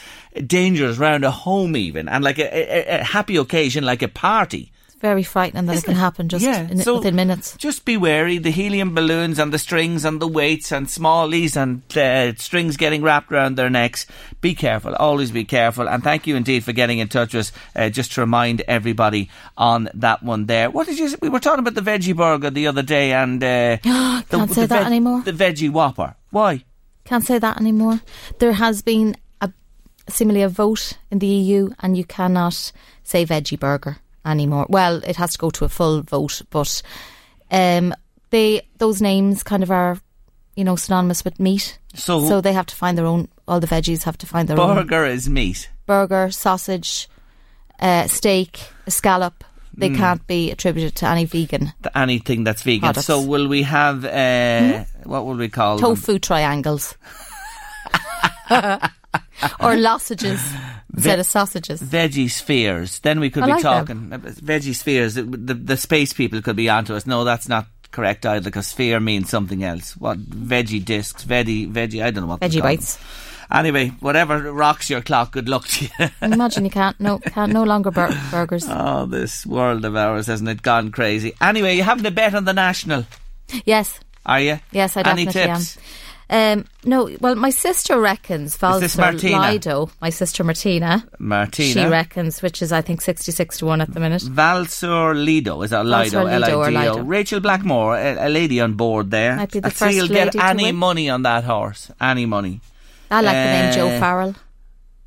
dangers 0.46 1.00
around 1.00 1.24
a 1.24 1.32
home 1.32 1.76
even, 1.76 2.08
and 2.08 2.22
like 2.22 2.38
a, 2.38 2.46
a, 2.46 3.00
a 3.00 3.02
happy 3.04 3.34
occasion 3.36 3.82
like 3.84 4.02
a 4.02 4.08
party. 4.08 4.70
Very 5.00 5.22
frightening 5.22 5.66
that 5.66 5.72
Isn't 5.76 5.84
it 5.84 5.86
can 5.92 5.96
it? 5.96 6.00
happen 6.00 6.28
just 6.28 6.44
Yeah, 6.44 6.68
in, 6.68 6.78
so- 6.78 6.96
within 6.96 7.14
minutes. 7.16 7.56
Just 7.56 7.84
be 7.84 7.96
wary. 7.96 8.38
The 8.38 8.50
helium 8.50 8.94
balloons 8.94 9.38
and 9.38 9.52
the 9.52 9.58
strings 9.58 10.04
and 10.04 10.20
the 10.20 10.26
weights 10.28 10.72
and 10.72 10.86
smallies 10.86 11.56
and 11.56 11.82
uh, 11.96 12.34
strings 12.36 12.76
getting 12.76 13.02
wrapped 13.02 13.30
around 13.32 13.56
their 13.56 13.70
necks. 13.70 14.06
Be 14.40 14.54
careful. 14.54 14.94
Always 14.94 15.30
be 15.30 15.44
careful. 15.44 15.88
And 15.88 16.02
thank 16.02 16.26
you 16.26 16.36
indeed 16.36 16.64
for 16.64 16.72
getting 16.72 16.98
in 16.98 17.08
touch 17.08 17.34
with 17.34 17.46
us. 17.46 17.52
Uh, 17.76 17.88
just 17.90 18.12
to 18.12 18.20
remind 18.20 18.60
everybody 18.62 19.30
on 19.56 19.88
that 19.94 20.22
one 20.22 20.46
there. 20.46 20.70
What 20.70 20.86
did 20.86 20.98
you? 20.98 21.16
We 21.22 21.28
were 21.28 21.40
talking 21.40 21.60
about 21.66 21.74
the 21.74 21.90
veggie 21.90 22.16
burger 22.16 22.50
the 22.50 22.66
other 22.66 22.82
day 22.82 23.12
and 23.12 23.42
uh, 23.42 23.76
Can't 24.28 24.50
say 24.50 24.62
the 24.62 24.66
that 24.68 24.86
anymore. 24.86 25.22
The 25.22 25.32
veggie 25.32 25.70
whopper. 25.70 26.14
Why? 26.30 26.64
Can't 27.04 27.24
say 27.24 27.38
that 27.38 27.58
anymore. 27.60 28.00
There 28.38 28.52
has 28.52 28.82
been 28.82 29.16
a 29.40 29.50
similarly 30.08 30.42
a 30.42 30.48
vote 30.48 30.94
in 31.10 31.20
the 31.20 31.26
EU, 31.26 31.70
and 31.80 31.96
you 31.96 32.04
cannot 32.04 32.72
say 33.02 33.24
veggie 33.24 33.58
burger 33.58 33.96
anymore. 34.24 34.66
Well, 34.68 35.02
it 35.04 35.16
has 35.16 35.32
to 35.32 35.38
go 35.38 35.50
to 35.50 35.64
a 35.64 35.68
full 35.68 36.02
vote, 36.02 36.42
but 36.50 36.82
um, 37.50 37.94
they 38.30 38.62
those 38.78 39.00
names 39.02 39.42
kind 39.42 39.62
of 39.62 39.70
are, 39.70 39.98
you 40.56 40.64
know, 40.64 40.76
synonymous 40.76 41.24
with 41.24 41.38
meat. 41.40 41.78
So- 41.94 42.28
so 42.28 42.40
they 42.40 42.52
have 42.52 42.66
to 42.66 42.74
find 42.76 42.96
their 42.98 43.06
own. 43.06 43.28
All 43.46 43.60
the 43.60 43.66
veggies 43.66 44.02
have 44.04 44.18
to 44.18 44.26
find 44.26 44.48
their 44.48 44.60
own 44.60 44.74
Burger 44.76 45.06
is 45.06 45.28
meat. 45.28 45.70
burger, 45.86 46.30
sausage, 46.30 47.08
uh, 47.80 48.06
steak, 48.06 48.60
a 48.86 48.90
scallop. 48.90 49.44
They 49.74 49.90
Mm. 49.90 49.96
can't 49.96 50.26
be 50.26 50.50
attributed 50.50 50.96
to 50.96 51.06
any 51.06 51.24
vegan 51.24 51.72
To 51.84 51.98
anything 51.98 52.42
that's 52.44 52.62
vegan. 52.62 52.80
Products. 52.80 53.06
So 53.06 53.20
will 53.22 53.46
we 53.48 53.62
have 53.62 54.04
uh, 54.04 54.84
what 55.04 55.24
will 55.24 55.36
we 55.36 55.48
call 55.48 55.76
them? 55.78 55.94
tofu 55.96 56.18
triangles. 56.18 56.96
or 59.60 59.76
losages 59.76 60.40
instead 60.98 61.18
of 61.18 61.26
sausages. 61.26 61.80
veggie 61.82 62.30
spheres. 62.30 62.98
Then 63.00 63.20
we 63.20 63.30
could 63.30 63.42
I 63.44 63.46
be 63.46 63.52
like 63.52 63.62
talking 63.62 64.12
uh, 64.12 64.18
veggie 64.18 64.74
spheres. 64.74 65.14
The, 65.14 65.22
the 65.24 65.76
space 65.76 66.12
people 66.12 66.42
could 66.42 66.56
be 66.56 66.68
onto 66.68 66.94
us. 66.94 67.06
No, 67.06 67.24
that's 67.24 67.48
not 67.48 67.66
correct 67.90 68.26
either 68.26 68.44
because 68.44 68.66
sphere 68.66 69.00
means 69.00 69.30
something 69.30 69.64
else. 69.64 69.96
What 69.96 70.18
veggie 70.18 70.84
discs, 70.84 71.24
veggie 71.24 71.70
veggie? 71.72 72.02
I 72.04 72.10
don't 72.10 72.24
know 72.24 72.28
what 72.30 72.40
Veggie 72.40 72.54
them. 72.54 72.62
bites. 72.62 72.98
Anyway, 73.50 73.88
whatever 74.00 74.52
rocks 74.52 74.90
your 74.90 75.00
clock. 75.00 75.32
Good 75.32 75.48
luck 75.48 75.66
to 75.68 75.84
you. 75.86 76.08
Imagine 76.22 76.64
you 76.66 76.70
can't 76.70 77.00
no 77.00 77.18
can't 77.18 77.50
no 77.50 77.64
longer 77.64 77.90
bur- 77.90 78.14
burgers. 78.30 78.66
oh, 78.68 79.06
this 79.06 79.46
world 79.46 79.86
of 79.86 79.96
ours 79.96 80.26
hasn't 80.26 80.50
it 80.50 80.60
gone 80.60 80.90
crazy? 80.90 81.32
Anyway, 81.40 81.74
you 81.76 81.82
having 81.82 82.04
a 82.04 82.10
bet 82.10 82.34
on 82.34 82.44
the 82.44 82.52
national? 82.52 83.06
Yes, 83.64 83.98
Are 84.26 84.40
you? 84.40 84.60
yes, 84.72 84.98
I 84.98 85.00
Any 85.00 85.24
definitely 85.24 85.54
tips? 85.54 85.76
am. 85.78 85.82
Um, 86.30 86.66
no, 86.84 87.08
well, 87.20 87.34
my 87.36 87.48
sister 87.48 87.98
reckons 87.98 88.54
Valseur 88.56 89.50
Lido, 89.50 89.90
my 90.02 90.10
sister 90.10 90.44
Martina, 90.44 91.08
Martina. 91.18 91.72
she 91.72 91.86
reckons, 91.86 92.42
which 92.42 92.60
is 92.60 92.70
I 92.70 92.82
think 92.82 93.00
sixty 93.00 93.32
six 93.32 93.56
to 93.58 93.66
one 93.66 93.80
at 93.80 93.94
the 93.94 93.98
minute. 94.00 94.20
Valseur 94.22 95.14
Lido, 95.14 95.62
is 95.62 95.70
that 95.70 95.86
Lido? 95.86 96.24
Lido 96.24 96.58
or 96.58 96.68
L-I-D-O. 96.68 97.02
Rachael 97.02 97.40
Blackmore, 97.40 97.96
a, 97.96 98.26
a 98.26 98.28
lady 98.28 98.60
on 98.60 98.74
board 98.74 99.10
there. 99.10 99.36
Might 99.36 99.52
be 99.52 99.60
the 99.60 99.70
say 99.70 99.86
first 99.86 99.96
you'll 99.96 100.08
get 100.08 100.26
lady 100.34 100.38
to 100.38 100.44
any 100.44 100.64
win. 100.64 100.76
money 100.76 101.08
on 101.08 101.22
that 101.22 101.44
horse. 101.44 101.90
Any 101.98 102.26
money. 102.26 102.60
I 103.10 103.22
like 103.22 103.34
the 103.34 103.44
name 103.44 103.72
Joe 103.74 103.88
Uh, 103.96 103.98
Farrell. 104.00 104.34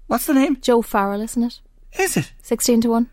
What's 0.08 0.26
the 0.26 0.34
name? 0.34 0.58
Joe 0.60 0.82
Farrell, 0.82 1.22
isn't 1.22 1.44
it? 1.44 1.60
Is 2.00 2.18
it? 2.18 2.32
Sixteen 2.42 2.82
to 2.82 2.90
one. 2.90 3.10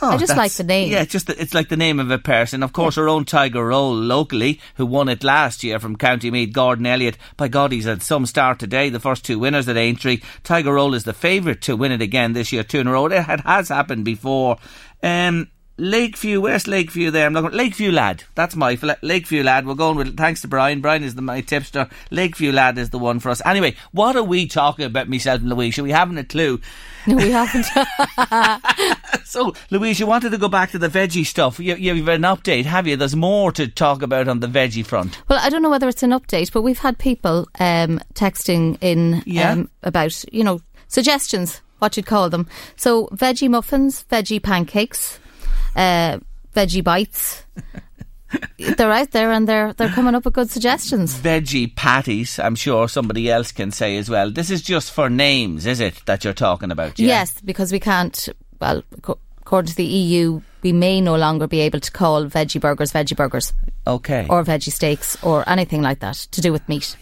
God, 0.00 0.14
I 0.14 0.16
just 0.16 0.36
like 0.36 0.52
the 0.52 0.64
name. 0.64 0.90
Yeah, 0.90 1.02
it's 1.02 1.12
just 1.12 1.28
the, 1.28 1.40
it's 1.40 1.54
like 1.54 1.68
the 1.68 1.76
name 1.76 2.00
of 2.00 2.10
a 2.10 2.18
person. 2.18 2.62
Of 2.62 2.72
course, 2.72 2.98
our 2.98 3.08
own 3.08 3.24
Tiger 3.24 3.64
Roll 3.66 3.94
locally, 3.94 4.60
who 4.74 4.86
won 4.86 5.08
it 5.08 5.22
last 5.22 5.62
year 5.62 5.78
from 5.78 5.96
County 5.96 6.30
Meath, 6.30 6.52
Gordon 6.52 6.86
Elliott. 6.86 7.16
By 7.36 7.48
God, 7.48 7.70
he's 7.70 7.84
had 7.84 8.02
some 8.02 8.26
start 8.26 8.58
today. 8.58 8.88
The 8.90 9.00
first 9.00 9.24
two 9.24 9.38
winners 9.38 9.68
at 9.68 9.76
Aintree. 9.76 10.20
Tiger 10.42 10.74
Roll 10.74 10.94
is 10.94 11.04
the 11.04 11.12
favourite 11.12 11.60
to 11.62 11.76
win 11.76 11.92
it 11.92 12.02
again 12.02 12.32
this 12.32 12.52
year, 12.52 12.64
two 12.64 12.80
in 12.80 12.88
a 12.88 12.92
row. 12.92 13.06
It 13.06 13.22
had, 13.22 13.40
has 13.42 13.68
happened 13.68 14.04
before. 14.04 14.58
Um, 15.02 15.48
Lakeview, 15.76 16.40
where's 16.40 16.68
Lakeview 16.68 17.10
there? 17.10 17.26
I'm 17.26 17.32
looking 17.34 17.50
Lakeview 17.56 17.90
lad. 17.90 18.22
That's 18.36 18.54
my 18.54 18.78
Lakeview 19.02 19.42
lad. 19.42 19.66
We're 19.66 19.74
going 19.74 19.96
with 19.96 20.16
thanks 20.16 20.40
to 20.42 20.48
Brian. 20.48 20.80
Brian 20.80 21.02
is 21.02 21.16
the 21.16 21.22
my 21.22 21.40
tipster. 21.40 21.88
Lakeview 22.12 22.52
lad 22.52 22.78
is 22.78 22.90
the 22.90 22.98
one 22.98 23.18
for 23.18 23.30
us. 23.30 23.42
Anyway, 23.44 23.74
what 23.90 24.14
are 24.14 24.22
we 24.22 24.46
talking 24.46 24.84
about, 24.84 25.08
myself 25.08 25.40
and 25.40 25.50
Louise? 25.50 25.76
We 25.80 25.90
haven't 25.90 26.18
a 26.18 26.24
clue. 26.24 26.60
No, 27.06 27.16
we 27.16 27.30
haven't. 27.30 27.66
So, 29.24 29.52
Louise, 29.70 29.98
you 29.98 30.06
wanted 30.06 30.30
to 30.30 30.38
go 30.38 30.48
back 30.48 30.70
to 30.72 30.78
the 30.78 30.88
veggie 30.88 31.26
stuff. 31.26 31.58
You, 31.58 31.74
you've 31.74 32.06
had 32.06 32.16
an 32.16 32.22
update, 32.22 32.66
have 32.66 32.86
you? 32.86 32.94
There's 32.94 33.16
more 33.16 33.50
to 33.52 33.66
talk 33.66 34.02
about 34.02 34.28
on 34.28 34.38
the 34.40 34.46
veggie 34.46 34.86
front. 34.86 35.20
Well, 35.28 35.40
I 35.42 35.48
don't 35.50 35.62
know 35.62 35.70
whether 35.70 35.88
it's 35.88 36.04
an 36.04 36.10
update, 36.10 36.52
but 36.52 36.62
we've 36.62 36.78
had 36.78 36.98
people 36.98 37.48
um, 37.58 38.00
texting 38.14 38.78
in 38.80 39.22
Yeah. 39.26 39.52
um, 39.52 39.70
about, 39.82 40.22
you 40.32 40.44
know, 40.44 40.60
suggestions, 40.86 41.62
what 41.80 41.96
you'd 41.96 42.06
call 42.06 42.30
them. 42.30 42.46
So, 42.76 43.08
veggie 43.08 43.48
muffins, 43.50 44.04
veggie 44.08 44.42
pancakes, 44.42 45.18
uh, 45.76 46.18
veggie 46.54 46.84
bites. 46.84 47.44
they're 48.76 48.90
out 48.90 49.10
there 49.12 49.30
and 49.30 49.48
they're 49.48 49.72
they're 49.74 49.88
coming 49.90 50.14
up 50.14 50.24
with 50.24 50.34
good 50.34 50.50
suggestions. 50.50 51.14
Veggie 51.14 51.74
patties, 51.74 52.38
I'm 52.38 52.54
sure 52.56 52.88
somebody 52.88 53.30
else 53.30 53.52
can 53.52 53.70
say 53.70 53.96
as 53.96 54.08
well. 54.08 54.30
This 54.30 54.50
is 54.50 54.62
just 54.62 54.92
for 54.92 55.08
names, 55.08 55.66
is 55.66 55.80
it, 55.80 56.04
that 56.06 56.24
you're 56.24 56.32
talking 56.32 56.70
about? 56.70 56.98
Yeah? 56.98 57.06
Yes, 57.08 57.40
because 57.40 57.70
we 57.72 57.80
can't, 57.80 58.28
well, 58.60 58.82
according 59.40 59.68
to 59.70 59.76
the 59.76 59.84
EU, 59.84 60.40
we 60.62 60.72
may 60.72 61.00
no 61.00 61.14
longer 61.16 61.46
be 61.46 61.60
able 61.60 61.80
to 61.80 61.90
call 61.92 62.24
veggie 62.24 62.60
burgers 62.60 62.92
veggie 62.92 63.16
burgers 63.16 63.52
Okay. 63.86 64.26
or 64.28 64.42
veggie 64.42 64.72
steaks 64.72 65.22
or 65.22 65.48
anything 65.48 65.82
like 65.82 66.00
that 66.00 66.16
to 66.32 66.40
do 66.40 66.50
with 66.52 66.66
meat. 66.68 66.96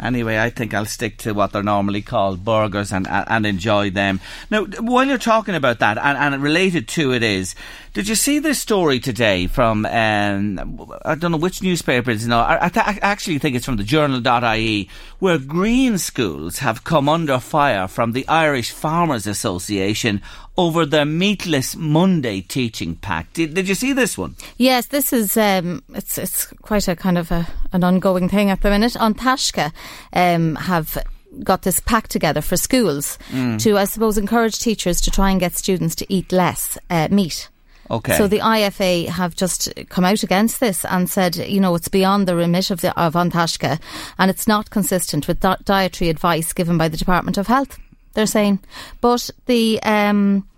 Anyway, 0.00 0.38
I 0.38 0.50
think 0.50 0.74
I'll 0.74 0.84
stick 0.84 1.18
to 1.18 1.32
what 1.32 1.52
they're 1.52 1.62
normally 1.62 2.02
called 2.02 2.44
burgers 2.44 2.92
and 2.92 3.06
and, 3.08 3.46
enjoy 3.46 3.90
them. 3.90 4.20
Now, 4.50 4.64
while 4.64 5.04
you're 5.04 5.18
talking 5.18 5.54
about 5.54 5.78
that, 5.80 5.98
and, 5.98 6.34
and 6.34 6.42
related 6.42 6.88
to 6.88 7.12
it 7.12 7.22
is, 7.22 7.54
did 7.96 8.08
you 8.08 8.14
see 8.14 8.38
this 8.40 8.60
story 8.60 9.00
today 9.00 9.46
from 9.46 9.86
um, 9.86 10.92
I 11.02 11.14
don't 11.14 11.32
know 11.32 11.38
which 11.38 11.62
newspaper 11.62 12.10
it 12.10 12.16
is 12.16 12.26
now. 12.26 12.44
I, 12.46 12.68
th- 12.68 12.84
I 12.86 12.98
actually 13.00 13.38
think 13.38 13.56
it's 13.56 13.64
from 13.64 13.78
the 13.78 13.84
Journal.ie, 13.84 14.90
where 15.18 15.38
green 15.38 15.96
schools 15.96 16.58
have 16.58 16.84
come 16.84 17.08
under 17.08 17.38
fire 17.38 17.88
from 17.88 18.12
the 18.12 18.28
Irish 18.28 18.70
Farmers 18.70 19.26
Association 19.26 20.20
over 20.58 20.84
their 20.84 21.06
meatless 21.06 21.74
Monday 21.74 22.42
teaching 22.42 22.96
pack. 22.96 23.32
Did, 23.32 23.54
did 23.54 23.66
you 23.66 23.74
see 23.74 23.94
this 23.94 24.18
one? 24.18 24.36
Yes, 24.58 24.88
this 24.88 25.14
is 25.14 25.34
um, 25.38 25.82
it's 25.94 26.18
it's 26.18 26.44
quite 26.60 26.88
a 26.88 26.96
kind 26.96 27.16
of 27.16 27.30
a, 27.32 27.48
an 27.72 27.82
ongoing 27.82 28.28
thing 28.28 28.50
at 28.50 28.60
the 28.60 28.68
minute. 28.68 28.94
An 29.00 29.14
Taisce, 29.14 29.72
um, 30.12 30.54
have 30.56 30.98
got 31.42 31.62
this 31.62 31.80
pack 31.80 32.08
together 32.08 32.42
for 32.42 32.58
schools 32.58 33.18
Mm. 33.30 33.58
to, 33.62 33.78
I 33.78 33.84
suppose, 33.86 34.18
encourage 34.18 34.58
teachers 34.58 35.00
to 35.00 35.10
try 35.10 35.30
and 35.30 35.40
get 35.40 35.54
students 35.54 35.94
to 35.96 36.06
eat 36.12 36.30
less 36.30 36.76
uh, 36.90 37.08
meat. 37.10 37.48
Okay. 37.90 38.16
So 38.16 38.26
the 38.26 38.40
IFA 38.40 39.08
have 39.08 39.36
just 39.36 39.72
come 39.88 40.04
out 40.04 40.22
against 40.22 40.60
this 40.60 40.84
and 40.84 41.08
said, 41.08 41.36
you 41.36 41.60
know, 41.60 41.74
it's 41.74 41.88
beyond 41.88 42.26
the 42.26 42.36
remit 42.36 42.70
of 42.70 42.80
the 42.80 42.98
of 43.00 43.16
An 43.16 43.30
Taisce, 43.30 43.80
and 44.18 44.30
it's 44.30 44.46
not 44.46 44.70
consistent 44.70 45.28
with 45.28 45.40
di- 45.40 45.56
dietary 45.64 46.10
advice 46.10 46.52
given 46.52 46.78
by 46.78 46.88
the 46.88 46.96
Department 46.96 47.38
of 47.38 47.46
Health. 47.46 47.78
They're 48.14 48.26
saying, 48.26 48.60
but 49.00 49.30
the 49.46 49.80
um, 49.82 50.48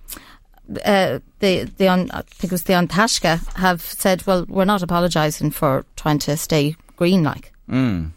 uh, 0.84 1.18
the 1.40 1.64
the 1.76 1.88
on, 1.88 2.10
I 2.12 2.22
think 2.22 2.44
it 2.44 2.52
was 2.52 2.64
the 2.64 2.74
An 2.74 2.88
Taisce 2.88 3.56
have 3.56 3.82
said, 3.82 4.26
well, 4.26 4.46
we're 4.48 4.64
not 4.64 4.82
apologising 4.82 5.50
for 5.50 5.84
trying 5.96 6.18
to 6.20 6.36
stay 6.36 6.76
green, 6.96 7.22
like. 7.22 7.52
Mm. 7.68 8.12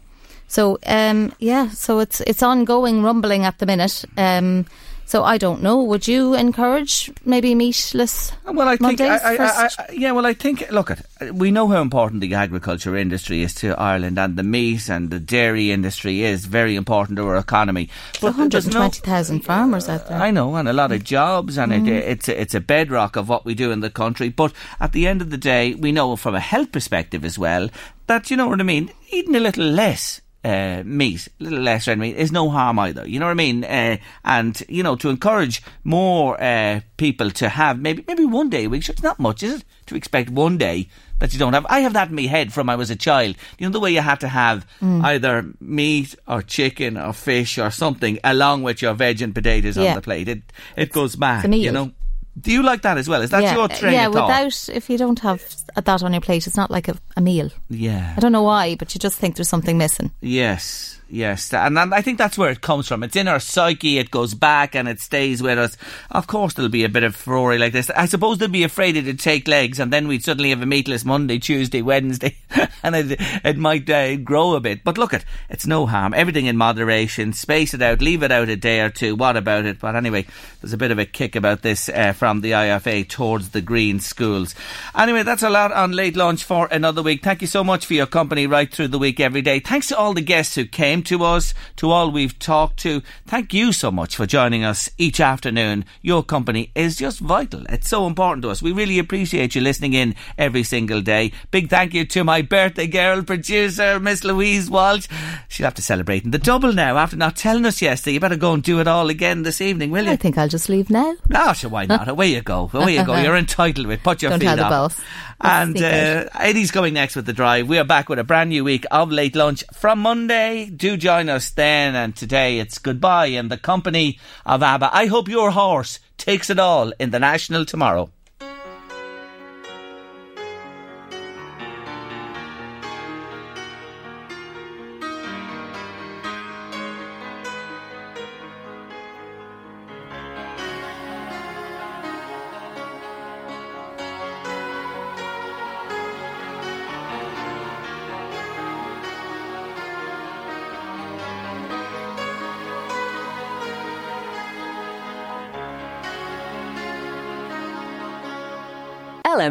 So 0.48 0.78
um, 0.86 1.32
yeah, 1.38 1.68
so 1.70 1.98
it's 1.98 2.20
it's 2.22 2.42
ongoing 2.42 3.02
rumbling 3.02 3.44
at 3.44 3.58
the 3.58 3.66
minute. 3.66 4.04
Um, 4.16 4.66
so 5.06 5.24
I 5.24 5.38
don't 5.38 5.62
know. 5.62 5.82
Would 5.82 6.08
you 6.08 6.34
encourage 6.34 7.10
maybe 7.24 7.54
meatless 7.54 8.32
uh, 8.46 8.52
Well, 8.52 8.68
I 8.68 8.76
think? 8.76 9.00
I, 9.00 9.16
I, 9.36 9.36
I. 9.66 9.68
Yeah. 9.92 10.12
Well, 10.12 10.26
I 10.26 10.34
think. 10.34 10.70
Look, 10.70 10.90
at 10.90 11.04
we 11.34 11.50
know 11.50 11.68
how 11.68 11.82
important 11.82 12.20
the 12.20 12.34
agriculture 12.34 12.96
industry 12.96 13.42
is 13.42 13.54
to 13.56 13.78
Ireland, 13.78 14.18
and 14.18 14.36
the 14.36 14.42
meat 14.42 14.88
and 14.88 15.10
the 15.10 15.20
dairy 15.20 15.70
industry 15.70 16.22
is 16.22 16.46
very 16.46 16.76
important 16.76 17.18
to 17.18 17.26
our 17.26 17.36
economy. 17.36 17.90
But 18.20 18.32
there's 18.48 18.66
no- 18.66 18.80
120,000 18.80 19.40
farmers 19.40 19.88
out 19.88 20.08
there. 20.08 20.18
I 20.18 20.30
know, 20.30 20.54
and 20.56 20.68
a 20.68 20.72
lot 20.72 20.92
of 20.92 21.00
mm. 21.02 21.04
jobs, 21.04 21.58
and 21.58 21.72
Mm. 21.72 21.88
it, 21.88 22.04
it's 22.04 22.28
a, 22.28 22.40
it's 22.40 22.54
a 22.54 22.60
bedrock 22.60 23.16
of 23.16 23.28
what 23.28 23.44
we 23.44 23.54
do 23.54 23.70
in 23.70 23.80
the 23.80 23.90
country. 23.90 24.28
But 24.30 24.52
at 24.80 24.92
the 24.92 25.06
end 25.06 25.20
of 25.20 25.30
the 25.30 25.36
day, 25.38 25.74
we 25.74 25.92
know 25.92 26.16
from 26.16 26.34
a 26.34 26.40
health 26.40 26.72
perspective 26.72 27.24
as 27.24 27.38
well 27.38 27.68
that 28.06 28.30
you 28.30 28.36
know 28.36 28.48
what 28.48 28.60
I 28.60 28.64
mean. 28.64 28.90
Eating 29.10 29.36
a 29.36 29.40
little 29.40 29.66
less. 29.66 30.21
Uh, 30.44 30.82
meat, 30.84 31.28
a 31.40 31.44
little 31.44 31.60
less 31.60 31.86
red 31.86 31.98
meat, 32.00 32.16
is 32.16 32.32
no 32.32 32.50
harm 32.50 32.76
either. 32.80 33.06
You 33.08 33.20
know 33.20 33.26
what 33.26 33.30
I 33.30 33.34
mean? 33.34 33.62
Uh, 33.62 33.98
and 34.24 34.60
you 34.68 34.82
know, 34.82 34.96
to 34.96 35.08
encourage 35.08 35.62
more 35.84 36.42
uh, 36.42 36.80
people 36.96 37.30
to 37.30 37.48
have 37.48 37.78
maybe 37.78 38.04
maybe 38.08 38.24
one 38.24 38.50
day 38.50 38.64
a 38.64 38.68
week. 38.68 38.88
It's 38.88 39.04
not 39.04 39.20
much, 39.20 39.44
is 39.44 39.60
it? 39.60 39.64
To 39.86 39.94
expect 39.94 40.30
one 40.30 40.58
day 40.58 40.88
that 41.20 41.32
you 41.32 41.38
don't 41.38 41.52
have. 41.52 41.64
I 41.68 41.78
have 41.80 41.92
that 41.92 42.08
in 42.08 42.16
my 42.16 42.22
head 42.22 42.52
from 42.52 42.68
I 42.68 42.74
was 42.74 42.90
a 42.90 42.96
child. 42.96 43.36
You 43.56 43.68
know 43.68 43.72
the 43.72 43.78
way 43.78 43.92
you 43.92 44.00
had 44.00 44.18
to 44.18 44.28
have 44.28 44.66
Mm. 44.80 45.04
either 45.04 45.44
meat 45.60 46.16
or 46.26 46.42
chicken 46.42 46.96
or 46.96 47.12
fish 47.12 47.56
or 47.56 47.70
something 47.70 48.18
along 48.24 48.64
with 48.64 48.82
your 48.82 48.94
veg 48.94 49.22
and 49.22 49.32
potatoes 49.32 49.76
Yeah. 49.76 49.90
on 49.90 49.94
the 49.94 50.02
plate. 50.02 50.26
It 50.26 50.42
it 50.76 50.90
goes 50.90 51.16
meal. 51.16 51.54
You 51.54 51.70
know. 51.70 51.92
Do 52.40 52.50
you 52.50 52.62
like 52.62 52.82
that 52.82 52.96
as 52.96 53.08
well? 53.08 53.20
Is 53.20 53.30
that 53.30 53.42
yeah, 53.42 53.54
your 53.54 53.64
uh, 53.64 53.68
train 53.68 53.92
yeah. 53.92 54.08
without 54.08 54.68
if 54.72 54.88
you 54.88 54.96
don't 54.96 55.18
have 55.20 55.44
that 55.74 56.02
on 56.02 56.12
your 56.12 56.22
plate, 56.22 56.46
it's 56.46 56.56
not 56.56 56.70
like 56.70 56.88
a, 56.88 56.96
a 57.16 57.20
meal. 57.20 57.50
yeah. 57.68 58.14
I 58.16 58.20
don't 58.20 58.32
know 58.32 58.42
why, 58.42 58.74
but 58.76 58.94
you 58.94 58.98
just 58.98 59.18
think 59.18 59.36
there's 59.36 59.48
something 59.48 59.76
missing. 59.76 60.10
Yes. 60.20 60.98
Yes, 61.12 61.52
and, 61.52 61.78
I 61.78 62.02
think 62.02 62.18
that's 62.18 62.38
where 62.38 62.50
it 62.50 62.60
comes 62.60 62.88
from. 62.88 63.02
It's 63.02 63.16
in 63.16 63.28
our 63.28 63.38
psyche. 63.38 63.98
It 63.98 64.10
goes 64.10 64.34
back 64.34 64.74
and 64.74 64.88
it 64.88 65.00
stays 65.00 65.42
with 65.42 65.58
us. 65.58 65.76
Of 66.10 66.26
course, 66.26 66.54
there'll 66.54 66.70
be 66.70 66.84
a 66.84 66.88
bit 66.88 67.04
of 67.04 67.14
furore 67.14 67.58
like 67.58 67.72
this. 67.72 67.90
I 67.90 68.06
suppose 68.06 68.38
they'll 68.38 68.48
be 68.48 68.64
afraid 68.64 68.96
it'd 68.96 69.20
take 69.20 69.46
legs, 69.46 69.78
and 69.78 69.92
then 69.92 70.08
we'd 70.08 70.24
suddenly 70.24 70.50
have 70.50 70.62
a 70.62 70.66
meatless 70.66 71.04
Monday, 71.04 71.38
Tuesday, 71.38 71.82
Wednesday, 71.82 72.36
and 72.82 72.96
it, 72.96 73.20
it 73.44 73.56
might 73.58 73.88
uh, 73.88 74.16
grow 74.16 74.54
a 74.54 74.60
bit. 74.60 74.82
But 74.84 74.98
look, 74.98 75.12
it 75.12 75.24
it's 75.48 75.66
no 75.66 75.86
harm. 75.86 76.14
Everything 76.14 76.46
in 76.46 76.56
moderation. 76.56 77.32
Space 77.32 77.74
it 77.74 77.82
out. 77.82 78.00
Leave 78.00 78.22
it 78.22 78.32
out 78.32 78.48
a 78.48 78.56
day 78.56 78.80
or 78.80 78.90
two. 78.90 79.14
What 79.14 79.36
about 79.36 79.66
it? 79.66 79.78
But 79.78 79.96
anyway, 79.96 80.26
there's 80.60 80.72
a 80.72 80.78
bit 80.78 80.90
of 80.90 80.98
a 80.98 81.04
kick 81.04 81.36
about 81.36 81.62
this 81.62 81.88
uh, 81.88 82.12
from 82.12 82.40
the 82.40 82.52
IFA 82.52 83.08
towards 83.08 83.50
the 83.50 83.60
green 83.60 84.00
schools. 84.00 84.54
Anyway, 84.96 85.22
that's 85.22 85.42
a 85.42 85.50
lot 85.50 85.72
on 85.72 85.92
late 85.92 86.16
lunch 86.16 86.44
for 86.44 86.68
another 86.70 87.02
week. 87.02 87.22
Thank 87.22 87.42
you 87.42 87.46
so 87.46 87.62
much 87.62 87.86
for 87.86 87.94
your 87.94 88.06
company 88.06 88.46
right 88.46 88.72
through 88.72 88.88
the 88.88 88.98
week 88.98 89.20
every 89.20 89.42
day. 89.42 89.60
Thanks 89.60 89.88
to 89.88 89.96
all 89.96 90.14
the 90.14 90.20
guests 90.20 90.54
who 90.54 90.64
came 90.64 91.01
to 91.02 91.24
us, 91.24 91.54
to 91.76 91.90
all 91.90 92.10
we've 92.10 92.38
talked 92.38 92.78
to. 92.80 93.02
Thank 93.26 93.52
you 93.52 93.72
so 93.72 93.90
much 93.90 94.16
for 94.16 94.26
joining 94.26 94.64
us 94.64 94.90
each 94.98 95.20
afternoon. 95.20 95.84
Your 96.00 96.22
company 96.22 96.70
is 96.74 96.96
just 96.96 97.20
vital. 97.20 97.64
It's 97.68 97.88
so 97.88 98.06
important 98.06 98.42
to 98.42 98.50
us. 98.50 98.62
We 98.62 98.72
really 98.72 98.98
appreciate 98.98 99.54
you 99.54 99.60
listening 99.60 99.92
in 99.94 100.14
every 100.38 100.62
single 100.62 101.00
day. 101.00 101.32
Big 101.50 101.68
thank 101.70 101.94
you 101.94 102.04
to 102.06 102.24
my 102.24 102.42
birthday 102.42 102.86
girl 102.86 103.22
producer, 103.22 103.98
Miss 104.00 104.24
Louise 104.24 104.70
Walsh. 104.70 105.08
She'll 105.48 105.64
have 105.64 105.74
to 105.74 105.82
celebrate 105.82 106.24
in 106.24 106.30
the 106.30 106.38
double 106.38 106.72
now 106.72 106.96
after 106.98 107.16
not 107.16 107.36
telling 107.36 107.66
us 107.66 107.82
yesterday. 107.82 108.14
You 108.14 108.20
better 108.20 108.36
go 108.36 108.54
and 108.54 108.62
do 108.62 108.80
it 108.80 108.88
all 108.88 109.08
again 109.10 109.42
this 109.42 109.60
evening, 109.60 109.90
will 109.90 110.04
you? 110.04 110.10
I 110.12 110.16
think 110.16 110.38
I'll 110.38 110.48
just 110.48 110.68
leave 110.68 110.90
now. 110.90 111.14
No, 111.28 111.52
sure, 111.52 111.70
why 111.70 111.86
not? 111.86 112.08
Away 112.08 112.28
you 112.28 112.42
go. 112.42 112.70
Away 112.72 112.96
you 112.96 113.04
go. 113.04 113.16
You're 113.22 113.36
entitled 113.36 113.86
to 113.86 113.92
it. 113.92 114.02
Put 114.02 114.22
your 114.22 114.30
Don't 114.30 114.40
feet 114.40 114.56
the 114.56 114.64
up. 114.64 114.70
boss. 114.70 115.00
And 115.44 115.76
uh, 115.76 116.28
Eddie's 116.38 116.70
coming 116.70 116.94
next 116.94 117.16
with 117.16 117.26
the 117.26 117.32
drive. 117.32 117.68
We 117.68 117.78
are 117.78 117.84
back 117.84 118.08
with 118.08 118.20
a 118.20 118.24
brand 118.24 118.50
new 118.50 118.62
week 118.62 118.84
of 118.92 119.10
late 119.10 119.34
lunch 119.34 119.64
from 119.74 119.98
Monday. 119.98 120.66
Do 120.66 120.91
join 120.96 121.28
us 121.28 121.50
then. 121.50 121.94
And 121.94 122.14
today 122.14 122.58
it's 122.58 122.78
goodbye 122.78 123.26
in 123.26 123.48
the 123.48 123.56
company 123.56 124.18
of 124.46 124.62
ABBA. 124.62 124.90
I 124.92 125.06
hope 125.06 125.28
your 125.28 125.50
horse 125.50 125.98
takes 126.16 126.50
it 126.50 126.58
all 126.58 126.92
in 126.98 127.10
the 127.10 127.18
national 127.18 127.64
tomorrow. 127.64 128.10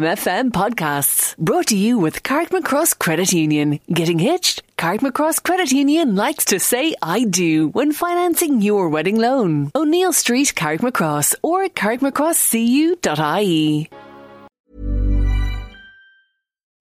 LMFM 0.02 0.50
podcasts 0.50 1.36
brought 1.36 1.68
to 1.68 1.76
you 1.76 1.96
with 1.96 2.24
Carrickmacross 2.24 2.98
Credit 2.98 3.32
Union. 3.32 3.78
Getting 3.86 4.18
hitched? 4.18 4.64
Carrickmacross 4.76 5.40
Credit 5.40 5.70
Union 5.70 6.16
likes 6.16 6.44
to 6.46 6.58
say 6.58 6.96
I 7.00 7.22
do 7.22 7.68
when 7.68 7.92
financing 7.92 8.62
your 8.62 8.88
wedding 8.88 9.20
loan. 9.20 9.70
O'Neill 9.76 10.12
Street, 10.12 10.54
Carrickmacross 10.56 11.36
or 11.40 11.68
carrickmacrosscu.ie. 11.68 13.90